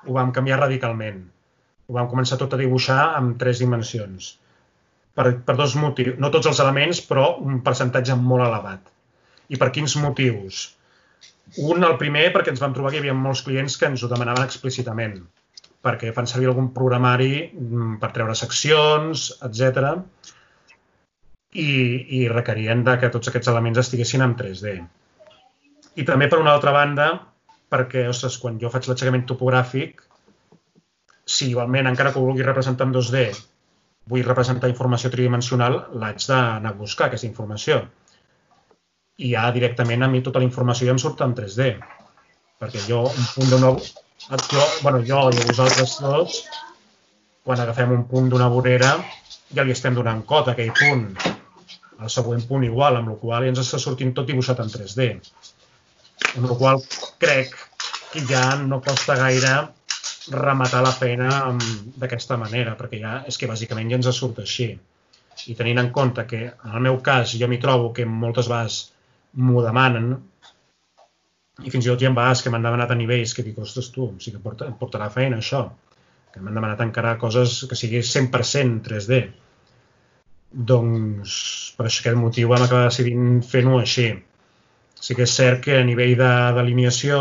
ho 0.07 0.19
vam 0.19 0.35
canviar 0.35 0.59
radicalment. 0.65 1.23
Ho 1.87 1.95
vam 1.95 2.11
començar 2.11 2.39
tot 2.41 2.55
a 2.55 2.59
dibuixar 2.59 2.99
amb 3.21 3.39
tres 3.39 3.63
dimensions. 3.63 4.35
Per, 5.17 5.31
per 5.49 5.55
dos 5.57 5.75
motius. 5.81 6.19
No 6.21 6.31
tots 6.33 6.51
els 6.51 6.61
elements, 6.61 7.01
però 7.09 7.31
un 7.41 7.63
percentatge 7.65 8.17
molt 8.21 8.45
elevat. 8.47 8.91
I 9.49 9.59
per 9.61 9.71
quins 9.73 9.95
motius? 10.03 10.67
Un, 11.63 11.85
el 11.87 11.97
primer, 12.01 12.27
perquè 12.35 12.53
ens 12.53 12.61
vam 12.63 12.75
trobar 12.77 12.91
que 12.93 12.99
hi 12.99 13.03
havia 13.05 13.15
molts 13.17 13.45
clients 13.47 13.79
que 13.81 13.89
ens 13.89 14.03
ho 14.03 14.11
demanaven 14.11 14.45
explícitament, 14.45 15.21
perquè 15.87 16.11
fan 16.13 16.29
servir 16.29 16.51
algun 16.51 16.73
programari 16.75 17.31
mm, 17.47 17.97
per 18.03 18.11
treure 18.17 18.35
seccions, 18.37 19.29
etc. 19.47 19.95
I, 21.55 21.71
i 22.19 22.27
requerien 22.33 22.83
de 22.85 22.97
que 23.01 23.13
tots 23.15 23.31
aquests 23.31 23.53
elements 23.55 23.81
estiguessin 23.85 24.27
en 24.27 24.35
3D. 24.37 24.75
I 25.97 26.05
també, 26.05 26.29
per 26.29 26.43
una 26.43 26.53
altra 26.59 26.75
banda, 26.77 27.09
perquè, 27.73 28.05
ostres, 28.11 28.37
quan 28.43 28.59
jo 28.61 28.69
faig 28.75 28.91
l'aixecament 28.91 29.25
topogràfic, 29.31 30.03
si 31.27 31.49
igualment, 31.55 31.89
encara 31.91 32.13
que 32.13 32.21
ho 32.21 32.27
vulgui 32.27 32.45
representar 32.47 32.87
en 32.87 32.93
2D, 32.95 33.23
vull 34.11 34.25
representar 34.27 34.71
informació 34.71 35.11
tridimensional, 35.11 35.79
l'haig 36.01 36.23
d'anar 36.29 36.73
a 36.73 36.79
buscar, 36.79 37.09
aquesta 37.09 37.27
informació. 37.29 37.81
I 39.19 39.33
ja 39.33 39.47
directament 39.55 40.05
a 40.05 40.11
mi 40.13 40.23
tota 40.23 40.43
la 40.43 40.47
informació 40.47 40.87
ja 40.87 40.95
em 40.95 41.01
surt 41.03 41.23
en 41.27 41.35
3D. 41.35 41.71
Perquè 42.61 42.85
jo, 42.89 43.07
un 43.11 43.31
punt 43.35 43.53
d'una... 43.55 43.73
Jo, 44.27 44.63
bueno, 44.83 45.03
jo 45.07 45.19
i 45.31 45.43
vosaltres 45.49 45.99
tots, 46.01 46.39
quan 47.47 47.61
agafem 47.63 47.93
un 47.95 48.07
punt 48.11 48.31
d'una 48.33 48.49
vorera, 48.51 48.95
ja 49.55 49.63
li 49.63 49.75
estem 49.75 49.95
donant 49.95 50.23
cota 50.27 50.53
a 50.53 50.57
aquell 50.57 50.73
punt. 50.75 51.05
El 51.97 52.13
següent 52.13 52.43
punt 52.49 52.65
igual, 52.67 52.99
amb 52.99 53.13
la 53.13 53.19
qual 53.21 53.47
ja 53.47 53.53
ens 53.53 53.63
està 53.63 53.79
sortint 53.83 54.13
tot 54.17 54.27
dibuixat 54.29 54.63
en 54.65 54.73
3D. 54.73 55.09
Amb 56.37 56.49
la 56.51 56.57
qual 56.59 56.83
crec 57.23 57.55
que 58.13 58.25
ja 58.31 58.49
no 58.63 58.81
costa 58.85 59.17
gaire 59.21 59.55
rematar 60.33 60.83
la 60.83 60.93
feina 60.93 61.29
d'aquesta 62.01 62.37
manera, 62.41 62.75
perquè 62.79 63.01
ja 63.03 63.15
és 63.27 63.39
que 63.39 63.49
bàsicament 63.51 63.91
ja 63.91 63.99
ens 64.01 64.09
surt 64.17 64.41
així. 64.43 64.71
I 65.47 65.55
tenint 65.55 65.79
en 65.83 65.91
compte 65.93 66.25
que 66.27 66.43
en 66.49 66.75
el 66.75 66.83
meu 66.89 66.99
cas 67.05 67.35
jo 67.39 67.49
m'hi 67.49 67.61
trobo 67.61 67.93
que 67.93 68.07
moltes 68.09 68.49
vegades 68.49 68.79
m'ho 69.37 69.63
demanen 69.63 70.15
i 71.65 71.71
fins 71.73 71.87
i 71.87 71.91
tot 71.91 72.03
hi 72.03 72.07
ha 72.09 72.13
vegades 72.17 72.43
que 72.45 72.51
m'han 72.53 72.65
demanat 72.65 72.91
a 72.93 72.97
nivells 72.99 73.35
que 73.37 73.45
dic, 73.45 73.59
ostres 73.59 73.91
tu, 73.93 74.11
sí 74.21 74.33
que 74.33 74.41
porta, 74.45 74.69
portarà 74.81 75.09
feina 75.13 75.39
això, 75.41 75.63
que 76.33 76.41
m'han 76.41 76.57
demanat 76.59 76.83
encara 76.85 77.17
coses 77.21 77.63
que 77.69 77.79
sigui 77.79 78.03
100% 78.05 78.83
3D. 78.89 79.21
Doncs 80.71 81.37
per 81.77 81.87
aquest 81.89 82.17
motiu 82.17 82.49
vam 82.53 82.65
acabar 82.65 82.89
decidint 82.89 83.43
fer-ho 83.45 83.79
així. 83.81 84.11
Sí 85.01 85.15
que 85.17 85.25
és 85.27 85.35
cert 85.37 85.63
que 85.65 85.79
a 85.79 85.85
nivell 85.85 86.15
de- 86.17 86.53
d'alineació 86.57 87.21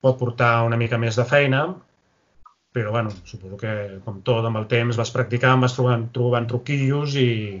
pot 0.00 0.18
portar 0.18 0.64
una 0.66 0.78
mica 0.80 0.98
més 0.98 1.18
de 1.18 1.26
feina, 1.28 1.64
però 2.72 2.92
bueno, 2.94 3.10
suposo 3.26 3.58
que 3.60 3.72
com 4.04 4.20
tot 4.26 4.46
amb 4.46 4.60
el 4.60 4.68
temps 4.70 4.98
vas 5.00 5.10
practicant, 5.14 5.60
vas 5.64 5.74
trobant, 5.76 6.06
trobant 6.14 6.46
truquillos 6.50 7.16
i, 7.18 7.58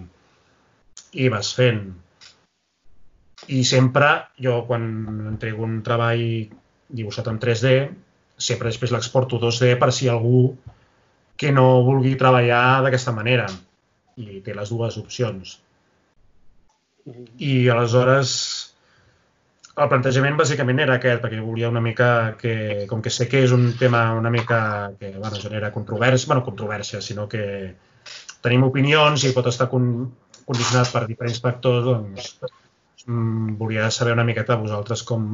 i 1.18 1.28
vas 1.32 1.52
fent. 1.56 1.82
I 3.50 3.64
sempre, 3.64 4.10
jo 4.38 4.60
quan 4.68 4.84
entrego 5.32 5.64
un 5.66 5.80
treball 5.82 6.22
dibuixat 6.90 7.30
en 7.32 7.40
3D, 7.42 7.74
sempre 8.40 8.70
després 8.70 8.92
l'exporto 8.94 9.40
2D 9.42 9.74
per 9.80 9.90
si 9.92 10.08
algú 10.08 10.44
que 11.40 11.50
no 11.52 11.82
vulgui 11.84 12.14
treballar 12.20 12.80
d'aquesta 12.84 13.14
manera 13.16 13.48
i 14.20 14.40
té 14.44 14.54
les 14.54 14.70
dues 14.70 14.98
opcions. 15.00 15.58
I 17.40 17.68
aleshores 17.72 18.32
el 19.76 19.88
plantejament 19.90 20.36
bàsicament 20.38 20.80
era 20.82 20.96
aquest, 20.98 21.20
perquè 21.22 21.38
volia 21.44 21.70
una 21.70 21.82
mica 21.84 22.34
que, 22.40 22.86
com 22.90 23.02
que 23.02 23.12
sé 23.14 23.28
que 23.30 23.44
és 23.46 23.52
un 23.54 23.70
tema 23.78 24.02
una 24.18 24.30
mica 24.30 24.58
que 24.98 25.12
bueno, 25.16 25.36
genera 25.38 25.70
controvèrsia, 25.72 26.28
bueno, 26.32 26.44
controvèrsia, 26.46 27.00
sinó 27.00 27.28
que 27.30 27.44
tenim 28.42 28.64
opinions 28.66 29.24
i 29.24 29.32
pot 29.36 29.46
estar 29.50 29.68
con, 29.70 30.10
condicionat 30.48 30.90
per 30.92 31.06
diferents 31.06 31.40
factors, 31.44 31.84
doncs 31.86 32.34
mm, 33.06 33.56
volia 33.60 33.90
saber 33.94 34.16
una 34.16 34.26
miqueta 34.26 34.58
vosaltres 34.58 35.04
com, 35.06 35.30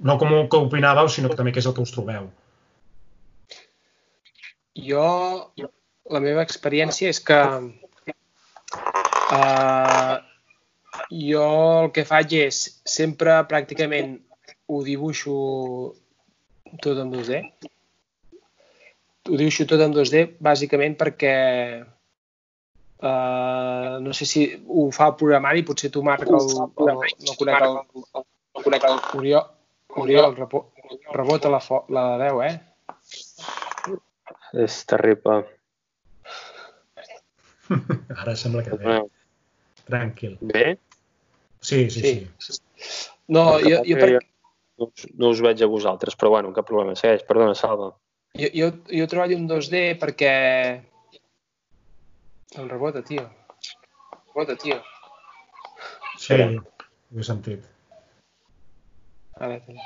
no 0.00 0.18
com 0.22 0.36
que 0.48 0.62
opinàveu, 0.68 1.10
sinó 1.10 1.28
que 1.32 1.38
també 1.40 1.52
què 1.54 1.60
és 1.64 1.68
el 1.70 1.76
que 1.76 1.84
us 1.84 1.94
trobeu. 1.96 2.30
Jo, 4.80 5.06
la 6.14 6.20
meva 6.22 6.42
experiència 6.46 7.10
és 7.10 7.20
que 7.26 7.40
uh, 9.34 10.14
jo 11.10 11.44
el 11.82 11.90
que 11.94 12.06
faig 12.06 12.34
és 12.38 12.58
sempre 12.86 13.34
pràcticament 13.50 14.18
ho 14.70 14.82
dibuixo 14.86 15.34
tot 16.82 16.98
en 17.02 17.10
2D. 17.10 17.40
Ho 19.30 19.36
dibuixo 19.36 19.66
tot 19.70 19.82
en 19.82 19.94
2D 19.94 20.22
bàsicament 20.38 20.94
perquè 20.98 21.34
uh, 23.02 23.98
no 24.04 24.14
sé 24.16 24.28
si 24.30 24.46
ho 24.66 24.88
fa 24.94 25.10
el 25.10 25.16
programari, 25.20 25.66
potser 25.66 25.90
tu 25.90 26.02
Marc 26.06 26.28
el, 26.28 26.34
el, 26.38 27.00
no 27.26 27.36
conec 27.38 27.66
el, 27.66 27.78
no 28.22 28.64
conec 28.64 28.86
el 28.86 28.98
Oriol, 29.20 29.48
Oriol 30.02 30.36
repo, 30.36 30.68
rebota 31.10 31.50
la, 31.50 31.60
fo, 31.64 31.84
la 31.90 32.04
veu, 32.22 32.42
eh? 32.46 32.54
És 34.60 34.84
terrible. 34.90 35.42
Ara 38.20 38.36
sembla 38.38 38.62
que 38.66 38.78
bé. 38.78 39.00
Tranquil. 39.90 40.38
Bé? 40.46 40.78
Sí, 41.60 41.90
sí, 41.90 42.00
sí. 42.00 42.28
Sí. 42.38 42.58
No, 43.28 43.58
jo, 43.60 43.82
jo, 43.86 43.96
per, 44.00 44.18
No, 44.80 44.86
us- 44.88 45.08
no 45.20 45.28
us 45.28 45.40
veig 45.44 45.60
a 45.60 45.66
vosaltres, 45.68 46.14
però 46.16 46.30
bueno, 46.32 46.54
cap 46.56 46.64
problema. 46.66 46.94
Segueix, 46.96 47.22
perdona, 47.28 47.54
Salva. 47.54 47.90
jo, 48.38 48.48
jo, 48.54 48.68
jo 48.88 49.06
treballo 49.12 49.36
en 49.36 49.46
2D 49.50 49.82
perquè... 50.00 50.30
Em 52.56 52.68
rebota, 52.70 53.02
tio. 53.04 53.26
Rebota, 54.32 54.56
tio. 54.56 54.78
Sí, 56.18 56.34
ho 56.40 57.20
he 57.20 57.26
sentit. 57.28 57.68
Ara, 59.36 59.60
tio. 59.66 59.76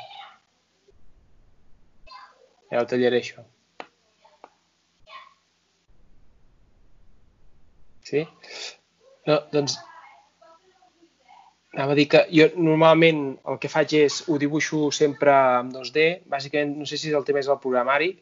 Ja 2.71 2.81
ho 2.85 2.87
tallaré, 2.87 3.19
això. 3.21 3.43
Sí? 8.07 8.23
No, 9.27 9.41
doncs... 9.51 9.77
Anava 11.75 11.95
a 11.95 11.99
dir 11.99 12.07
que 12.07 12.21
jo 12.31 12.47
normalment 12.55 13.25
el 13.51 13.57
que 13.63 13.71
faig 13.71 13.97
és 13.99 14.21
ho 14.31 14.39
dibuixo 14.39 14.93
sempre 14.95 15.33
en 15.59 15.73
2D. 15.75 16.05
Bàsicament, 16.31 16.77
no 16.79 16.87
sé 16.87 16.99
si 17.01 17.11
el 17.11 17.27
tema 17.27 17.43
és 17.43 17.51
el 17.51 17.59
programari, 17.63 18.13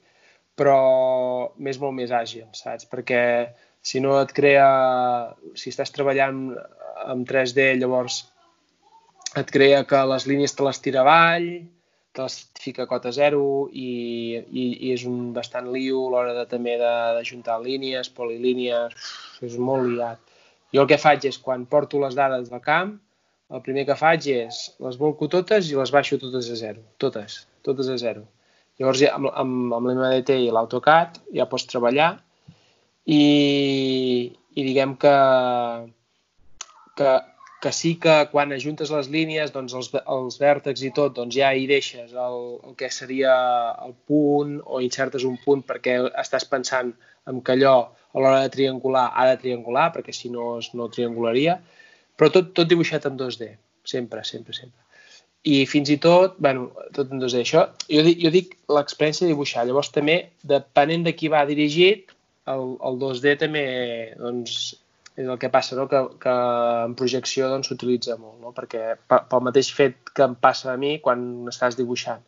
però 0.56 0.78
m'és 1.60 1.80
molt 1.82 1.96
més 1.98 2.14
àgil, 2.16 2.46
saps? 2.56 2.88
Perquè 2.88 3.20
si 3.84 4.00
no 4.00 4.16
et 4.22 4.32
crea... 4.32 4.68
Si 5.58 5.72
estàs 5.74 5.92
treballant 5.92 6.46
amb 7.04 7.28
3D, 7.28 7.74
llavors 7.82 8.22
et 9.36 9.52
crea 9.52 9.84
que 9.88 10.00
les 10.08 10.26
línies 10.28 10.56
te 10.56 10.64
les 10.64 10.80
tira 10.84 11.00
avall, 11.02 11.48
te 12.12 12.24
les 12.24 12.38
fica 12.60 12.84
a 12.84 12.88
cota 12.88 13.12
zero 13.12 13.68
i, 13.68 13.92
i, 14.36 14.64
i 14.88 14.92
és 14.96 15.04
un 15.08 15.32
bastant 15.36 15.70
lío 15.72 16.02
a 16.06 16.10
l'hora 16.12 16.34
de, 16.36 16.44
també 16.48 16.76
de, 16.80 16.92
de 17.18 17.22
juntar 17.28 17.60
línies, 17.60 18.12
polilínies, 18.16 18.96
és 19.44 19.56
molt 19.56 19.88
liat. 19.88 20.20
Jo 20.72 20.84
el 20.84 20.90
que 20.90 21.00
faig 21.00 21.24
és, 21.28 21.40
quan 21.40 21.64
porto 21.68 22.00
les 22.00 22.16
dades 22.16 22.52
del 22.52 22.64
camp, 22.64 22.96
el 23.52 23.62
primer 23.64 23.84
que 23.88 23.98
faig 23.98 24.28
és 24.32 24.60
les 24.82 24.98
volco 25.00 25.28
totes 25.32 25.70
i 25.70 25.76
les 25.78 25.92
baixo 25.92 26.18
totes 26.20 26.48
a 26.52 26.58
zero. 26.58 26.84
Totes, 27.02 27.42
totes 27.66 27.90
a 27.92 27.98
zero. 28.00 28.24
Llavors, 28.80 29.02
ja, 29.02 29.12
amb, 29.16 29.28
amb, 29.28 29.74
amb 29.76 29.90
l'MDT 29.90 30.38
i 30.46 30.52
l'AutoCAD 30.54 31.20
ja 31.36 31.48
pots 31.50 31.68
treballar 31.68 32.14
i, 33.04 33.20
i 34.56 34.64
diguem 34.64 34.94
que, 35.02 35.12
que, 36.96 37.12
que 37.62 37.72
sí 37.76 37.92
que 38.00 38.14
quan 38.32 38.54
ajuntes 38.56 38.90
les 38.94 39.10
línies, 39.12 39.52
doncs 39.54 39.76
els, 39.78 39.92
els 40.00 40.40
vèrtexs 40.40 40.86
i 40.88 40.92
tot, 40.96 41.12
doncs 41.18 41.36
ja 41.36 41.52
hi 41.52 41.68
deixes 41.68 42.16
el, 42.16 42.38
el 42.64 42.78
que 42.80 42.88
seria 42.90 43.36
el 43.84 43.92
punt 44.08 44.56
o 44.64 44.80
insertes 44.80 45.28
un 45.28 45.36
punt 45.44 45.66
perquè 45.68 46.00
estàs 46.24 46.48
pensant 46.48 46.94
en 47.28 47.44
que 47.44 47.54
allò 47.54 47.76
a 47.84 48.18
l'hora 48.20 48.40
de 48.42 48.50
triangular 48.56 49.10
ha 49.12 49.28
de 49.28 49.38
triangular, 49.44 49.90
perquè 49.92 50.16
si 50.16 50.32
no 50.32 50.56
no 50.74 50.88
triangularia, 50.92 51.60
però 52.22 52.30
tot, 52.30 52.52
tot 52.54 52.68
dibuixat 52.70 53.08
en 53.08 53.16
2D, 53.18 53.48
sempre, 53.82 54.22
sempre, 54.22 54.54
sempre. 54.54 54.78
I 55.42 55.64
fins 55.66 55.88
i 55.90 55.96
tot, 55.98 56.36
bueno, 56.38 56.68
tot 56.94 57.10
en 57.10 57.18
2D. 57.18 57.40
Això, 57.42 57.64
jo 57.90 58.02
dic, 58.06 58.20
jo 58.22 58.30
dic 58.30 58.52
l'experiència 58.70 59.24
de 59.26 59.32
dibuixar. 59.32 59.64
Llavors 59.66 59.90
també, 59.90 60.14
depenent 60.46 61.02
de 61.02 61.16
qui 61.18 61.30
va 61.32 61.40
dirigit, 61.48 62.14
el, 62.52 62.76
el 62.78 63.00
2D 63.00 63.32
també 63.40 63.64
doncs, 64.20 64.60
és 65.18 65.26
el 65.26 65.40
que 65.42 65.50
passa, 65.50 65.74
no? 65.80 65.88
que, 65.90 66.04
que 66.22 66.36
en 66.84 66.94
projecció 67.00 67.50
doncs, 67.50 67.72
s'utilitza 67.72 68.14
doncs, 68.14 68.22
molt, 68.22 68.38
no? 68.44 68.54
perquè 68.54 68.94
pel 69.10 69.42
mateix 69.48 69.72
fet 69.74 70.14
que 70.14 70.28
em 70.28 70.38
passa 70.38 70.70
a 70.70 70.78
mi 70.78 71.00
quan 71.02 71.26
estàs 71.50 71.74
dibuixant. 71.80 72.22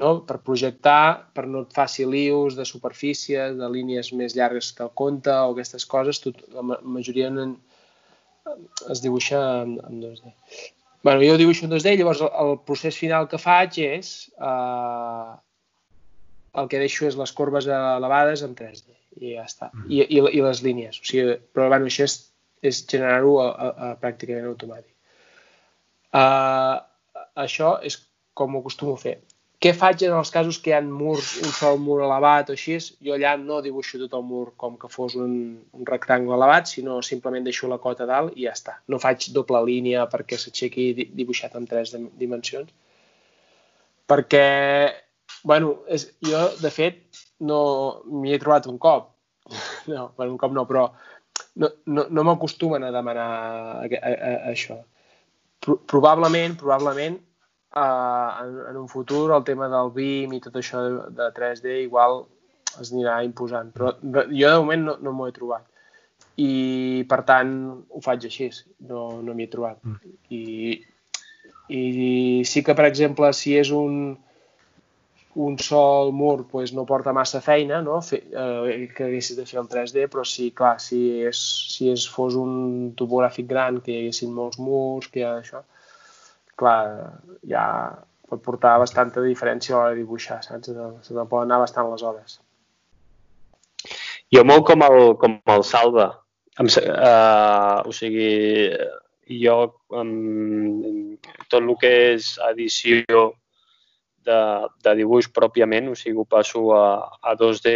No? 0.00 0.14
Per 0.24 0.40
projectar, 0.48 1.28
per 1.36 1.44
no 1.44 1.66
et 1.68 1.76
faci 1.76 2.08
lius 2.08 2.56
de 2.56 2.64
superfícies, 2.72 3.52
de 3.60 3.68
línies 3.76 4.14
més 4.16 4.32
llargues 4.32 4.72
que 4.72 4.88
el 4.88 4.96
compte 4.96 5.36
o 5.36 5.52
aquestes 5.52 5.84
coses, 5.84 6.24
tot, 6.24 6.40
la 6.56 6.64
majoria 6.80 7.28
en, 7.28 7.58
es 8.90 9.02
dibuixa 9.04 9.40
en, 9.62 9.78
en 9.88 10.02
2D. 10.02 10.34
bueno, 11.02 11.20
jo 11.20 11.36
dibuixo 11.40 11.66
en 11.66 11.72
2D, 11.72 11.96
llavors 11.98 12.22
el, 12.24 12.30
el 12.44 12.58
procés 12.68 12.96
final 12.96 13.28
que 13.28 13.40
faig 13.40 13.78
és 13.84 14.12
eh, 14.38 15.32
el 16.60 16.70
que 16.70 16.80
deixo 16.82 17.08
és 17.08 17.18
les 17.18 17.32
corbes 17.32 17.66
elevades 17.66 18.44
en 18.46 18.54
3D 18.56 18.94
i 19.20 19.34
ja 19.36 19.44
està. 19.48 19.70
Mm. 19.72 19.90
I, 19.90 20.00
i, 20.06 20.22
i 20.38 20.42
les 20.44 20.62
línies. 20.64 20.98
O 21.00 21.06
sigui, 21.06 21.36
però 21.54 21.68
bueno, 21.72 21.90
això 21.90 22.06
és, 22.08 22.16
és 22.64 22.82
generar-ho 22.90 23.36
pràcticament 24.02 24.48
automàtic. 24.50 24.92
Uh, 26.14 26.78
això 27.42 27.76
és 27.82 27.98
com 28.38 28.54
ho 28.54 28.62
acostumo 28.62 28.94
a 28.94 29.02
fer. 29.02 29.18
Què 29.64 29.70
faig 29.72 30.02
en 30.04 30.12
els 30.12 30.28
casos 30.28 30.58
que 30.60 30.68
hi 30.68 30.74
ha 30.76 30.80
murs, 30.84 31.28
un 31.40 31.52
sol 31.56 31.78
mur 31.80 32.02
elevat 32.04 32.50
o 32.52 32.54
així? 32.56 32.74
Jo 33.06 33.14
allà 33.14 33.30
no 33.40 33.62
dibuixo 33.64 33.96
tot 34.02 34.16
el 34.18 34.26
mur 34.28 34.50
com 34.60 34.74
que 34.82 34.90
fos 34.92 35.14
un, 35.16 35.30
un 35.72 35.86
rectangle 35.88 36.36
elevat, 36.36 36.68
sinó 36.68 36.98
simplement 37.00 37.46
deixo 37.46 37.70
la 37.70 37.78
cota 37.80 38.04
dalt 38.10 38.36
i 38.36 38.44
ja 38.44 38.52
està. 38.52 38.74
No 38.92 39.00
faig 39.00 39.30
doble 39.32 39.62
línia 39.64 40.04
perquè 40.12 40.36
s'aixequi 40.36 41.08
dibuixat 41.16 41.56
en 41.56 41.64
tres 41.70 41.94
dimensions. 42.20 42.68
Perquè, 44.12 44.44
bueno, 45.48 45.78
és, 45.88 46.10
jo, 46.28 46.44
de 46.60 46.76
fet, 46.82 47.00
no 47.48 47.64
m'hi 48.04 48.36
he 48.36 48.42
trobat 48.44 48.68
un 48.68 48.76
cop. 48.78 49.12
No, 49.84 50.10
per 50.16 50.24
un 50.28 50.36
cop 50.40 50.52
no, 50.56 50.62
però 50.68 50.86
no, 51.60 51.68
no, 51.92 52.06
no 52.08 52.22
m'acostumen 52.24 52.84
a 52.84 52.92
demanar 52.92 53.30
a, 53.32 53.48
a, 53.84 53.88
a, 54.12 54.12
a 54.34 54.52
això. 54.52 54.78
Pro, 55.64 55.80
probablement, 55.88 56.60
probablement, 56.60 57.18
uh, 57.76 58.30
en, 58.44 58.56
en 58.70 58.80
un 58.80 58.88
futur 58.88 59.28
el 59.36 59.44
tema 59.44 59.68
del 59.72 59.92
BIM 59.94 60.34
i 60.36 60.40
tot 60.44 60.56
això 60.60 60.82
de, 60.86 61.04
de 61.18 61.30
3D 61.36 61.78
igual 61.84 62.24
es 62.80 62.90
anirà 62.90 63.20
imposant, 63.26 63.70
però 63.74 63.92
jo 64.02 64.48
de 64.50 64.58
moment 64.58 64.88
no, 64.88 64.98
no 65.02 65.12
m'ho 65.14 65.28
he 65.30 65.36
trobat 65.36 65.68
i 66.40 67.04
per 67.08 67.22
tant 67.28 67.54
ho 67.70 68.02
faig 68.02 68.26
així, 68.26 68.50
no, 68.88 69.06
no 69.22 69.34
m'hi 69.34 69.46
he 69.46 69.50
trobat. 69.52 69.78
Mm. 69.86 70.14
I, 70.34 70.42
I 71.78 71.82
sí 72.48 72.62
que, 72.66 72.74
per 72.74 72.88
exemple, 72.88 73.30
si 73.36 73.54
és 73.58 73.70
un, 73.74 74.16
un 75.46 75.58
sol 75.62 76.10
mur 76.12 76.44
pues, 76.50 76.72
no 76.74 76.86
porta 76.88 77.14
massa 77.14 77.40
feina, 77.44 77.80
no? 77.86 78.00
Fe, 78.02 78.24
eh, 78.30 78.88
que 78.96 79.06
haguessis 79.06 79.38
de 79.38 79.46
fer 79.46 79.60
el 79.62 79.70
3D, 79.70 80.08
però 80.10 80.26
sí, 80.26 80.50
clar, 80.56 80.76
si, 80.82 81.00
és, 81.30 81.44
si 81.76 81.92
és, 81.92 82.08
fos 82.10 82.38
un 82.40 82.92
topogràfic 82.98 83.48
gran, 83.50 83.80
que 83.84 83.94
hi 83.94 84.02
haguessin 84.02 84.34
molts 84.34 84.58
murs, 84.62 85.10
que 85.12 85.22
hi 85.22 85.28
ha 85.28 85.36
això, 85.38 85.62
clar, 86.60 86.80
ja 87.48 87.64
pot 88.28 88.42
portar 88.44 88.78
bastanta 88.82 89.22
diferència 89.24 89.74
a 89.74 89.78
l'hora 89.78 89.94
de 89.94 90.02
dibuixar, 90.02 90.40
saps? 90.42 90.72
Se 91.06 91.14
te 91.14 91.28
poden 91.30 91.50
anar 91.50 91.62
bastant 91.64 91.90
les 91.92 92.02
hores. 92.02 92.38
Jo 94.34 94.42
molt 94.48 94.66
com 94.66 94.82
el, 94.86 95.00
com 95.20 95.38
el 95.54 95.64
Salva. 95.68 96.08
Em, 96.58 96.68
uh, 96.70 97.82
o 97.86 97.92
sigui, 97.92 98.28
jo 99.42 99.56
um, 99.90 101.16
tot 101.48 101.60
el 101.60 101.74
que 101.80 101.90
és 102.14 102.34
edició 102.50 103.24
de, 104.24 104.38
de 104.86 104.94
dibuix 105.00 105.28
pròpiament, 105.34 105.90
o 105.90 105.98
sigui, 105.98 106.16
ho 106.22 106.26
passo 106.28 106.64
a, 106.76 106.86
a 107.22 107.34
2D, 107.40 107.74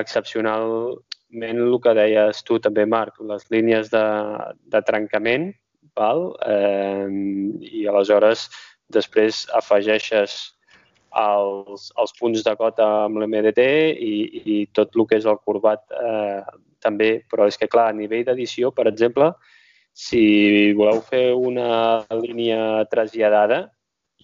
excepcionalment 0.00 1.62
el 1.66 1.78
que 1.82 1.94
deies 1.98 2.42
tu 2.46 2.58
també, 2.62 2.86
Marc, 2.86 3.20
les 3.26 3.46
línies 3.54 3.90
de, 3.92 4.04
de 4.72 4.82
trencament, 4.86 5.50
val? 5.96 6.30
Eh, 6.46 7.06
i 7.80 7.86
aleshores 7.90 8.48
després 8.90 9.44
afegeixes 9.56 10.38
els, 11.18 11.90
els 11.98 12.12
punts 12.18 12.42
de 12.46 12.54
cota 12.58 12.86
amb 13.06 13.18
l'MDT 13.18 13.66
i, 13.98 14.14
i 14.54 14.58
tot 14.76 14.94
el 14.96 15.06
que 15.10 15.18
és 15.18 15.26
el 15.26 15.40
corbat 15.44 15.82
eh, 15.94 16.42
també, 16.80 17.10
però 17.30 17.48
és 17.50 17.58
que 17.58 17.68
clar, 17.68 17.90
a 17.90 17.96
nivell 17.96 18.24
d'edició, 18.28 18.70
per 18.72 18.86
exemple, 18.88 19.32
si 19.92 20.72
voleu 20.78 21.02
fer 21.04 21.30
una 21.34 22.06
línia 22.22 22.86
traslladada, 22.90 23.66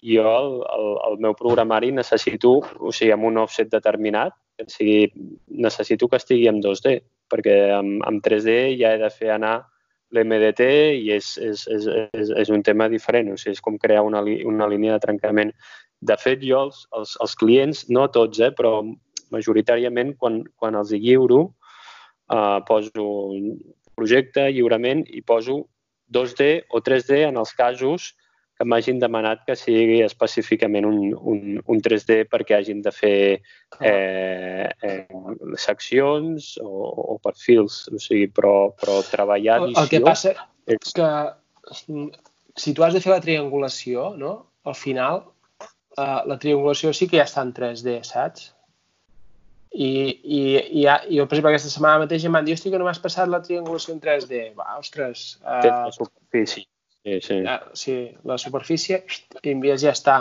jo 0.01 0.23
el, 0.29 0.51
el, 0.77 0.89
el 1.09 1.17
meu 1.25 1.35
programari 1.37 1.91
necessito, 1.91 2.59
o 2.79 2.91
sigui, 2.93 3.11
amb 3.13 3.27
un 3.29 3.39
offset 3.41 3.69
determinat, 3.71 4.35
o 4.61 4.67
sigui, 4.71 5.07
necessito 5.49 6.07
que 6.07 6.19
estigui 6.21 6.47
en 6.49 6.61
2D, 6.63 6.97
perquè 7.29 7.57
amb, 7.75 7.99
amb 8.07 8.23
3D 8.25 8.77
ja 8.79 8.93
he 8.93 9.01
de 9.01 9.09
fer 9.13 9.33
anar 9.35 9.57
l'MDT 10.15 10.67
i 11.01 11.11
és, 11.15 11.33
és, 11.43 11.65
és, 11.73 11.87
és, 12.13 12.31
és 12.43 12.51
un 12.53 12.63
tema 12.63 12.87
diferent, 12.91 13.33
o 13.33 13.37
sigui, 13.39 13.57
és 13.57 13.63
com 13.63 13.79
crear 13.81 14.05
una, 14.07 14.23
una 14.47 14.69
línia 14.71 14.95
de 14.95 15.03
trencament. 15.03 15.51
De 15.99 16.15
fet, 16.21 16.43
jo 16.45 16.67
els, 16.67 16.85
els, 16.97 17.15
els 17.23 17.35
clients, 17.39 17.85
no 17.89 18.07
tots, 18.13 18.39
eh, 18.39 18.51
però 18.55 18.79
majoritàriament 19.33 20.13
quan, 20.21 20.43
quan 20.55 20.77
els 20.79 20.93
hi 20.93 21.01
lliuro, 21.03 21.41
eh, 22.31 22.59
poso 22.67 23.09
projecte, 23.97 24.47
lliurament 24.53 25.03
i 25.09 25.23
poso 25.25 25.63
2D 26.13 26.69
o 26.71 26.81
3D 26.85 27.25
en 27.27 27.41
els 27.41 27.51
casos 27.57 28.13
que 28.57 28.65
m'hagin 28.65 28.99
demanat 28.99 29.43
que 29.45 29.55
sigui 29.57 30.01
específicament 30.05 30.87
un, 30.89 30.97
un, 31.13 31.41
un 31.61 31.81
3D 31.85 32.23
perquè 32.31 32.57
hagin 32.57 32.81
de 32.85 32.93
fer 32.93 33.19
eh, 33.37 34.65
eh, 34.65 35.05
seccions 35.61 36.55
o, 36.63 36.71
o 37.13 37.17
perfils, 37.23 37.83
o 37.93 38.01
sigui, 38.01 38.27
però, 38.33 38.73
però 38.77 38.99
treballar 39.05 39.61
edició... 39.61 39.83
El 39.83 39.93
que 39.93 40.03
passa 40.05 40.33
és 40.67 40.93
que 40.97 41.09
si 42.57 42.73
tu 42.73 42.83
has 42.83 42.97
de 42.97 43.01
fer 43.03 43.13
la 43.13 43.23
triangulació, 43.23 44.11
no? 44.17 44.35
al 44.67 44.75
final, 44.75 45.23
eh, 45.97 46.21
la 46.27 46.37
triangulació 46.41 46.93
sí 46.93 47.07
que 47.07 47.21
ja 47.21 47.27
està 47.29 47.43
en 47.45 47.53
3D, 47.55 47.99
saps? 48.07 48.51
I, 49.77 49.87
i, 49.87 50.39
i, 50.57 50.81
ja, 50.81 50.97
jo, 51.05 51.27
per 51.27 51.37
exemple, 51.37 51.51
aquesta 51.51 51.69
setmana 51.69 52.01
mateix 52.05 52.25
em 52.25 52.33
van 52.33 52.47
dir, 52.47 52.55
hosti, 52.57 52.71
que 52.73 52.79
no 52.81 52.87
m'has 52.87 53.01
passat 53.03 53.29
la 53.29 53.43
triangulació 53.45 53.93
en 53.93 54.01
3D. 54.01 54.41
Va, 54.57 54.71
ostres... 54.81 55.27
Uh, 55.43 55.61
Tens 55.61 55.75
la 55.75 55.93
superfície. 55.93 56.65
Sí, 57.07 57.21
sí. 57.21 57.35
Ja, 57.45 57.61
sí, 57.71 57.93
la 58.27 58.35
superfície 58.35 58.97
i 59.39 59.51
envies 59.53 59.79
ja 59.79 59.93
està. 59.95 60.15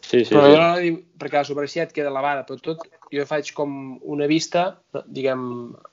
Sí, 0.00 0.22
sí, 0.24 0.30
però 0.30 0.46
sí. 0.46 0.54
Jo, 0.54 0.94
perquè 1.20 1.36
la 1.42 1.48
superfície 1.48 1.82
et 1.84 1.92
queda 1.92 2.08
elevada, 2.08 2.46
però 2.48 2.56
tot 2.64 2.86
jo 3.12 3.26
faig 3.28 3.50
com 3.56 3.74
una 4.14 4.28
vista, 4.30 4.62
diguem, 5.04 5.42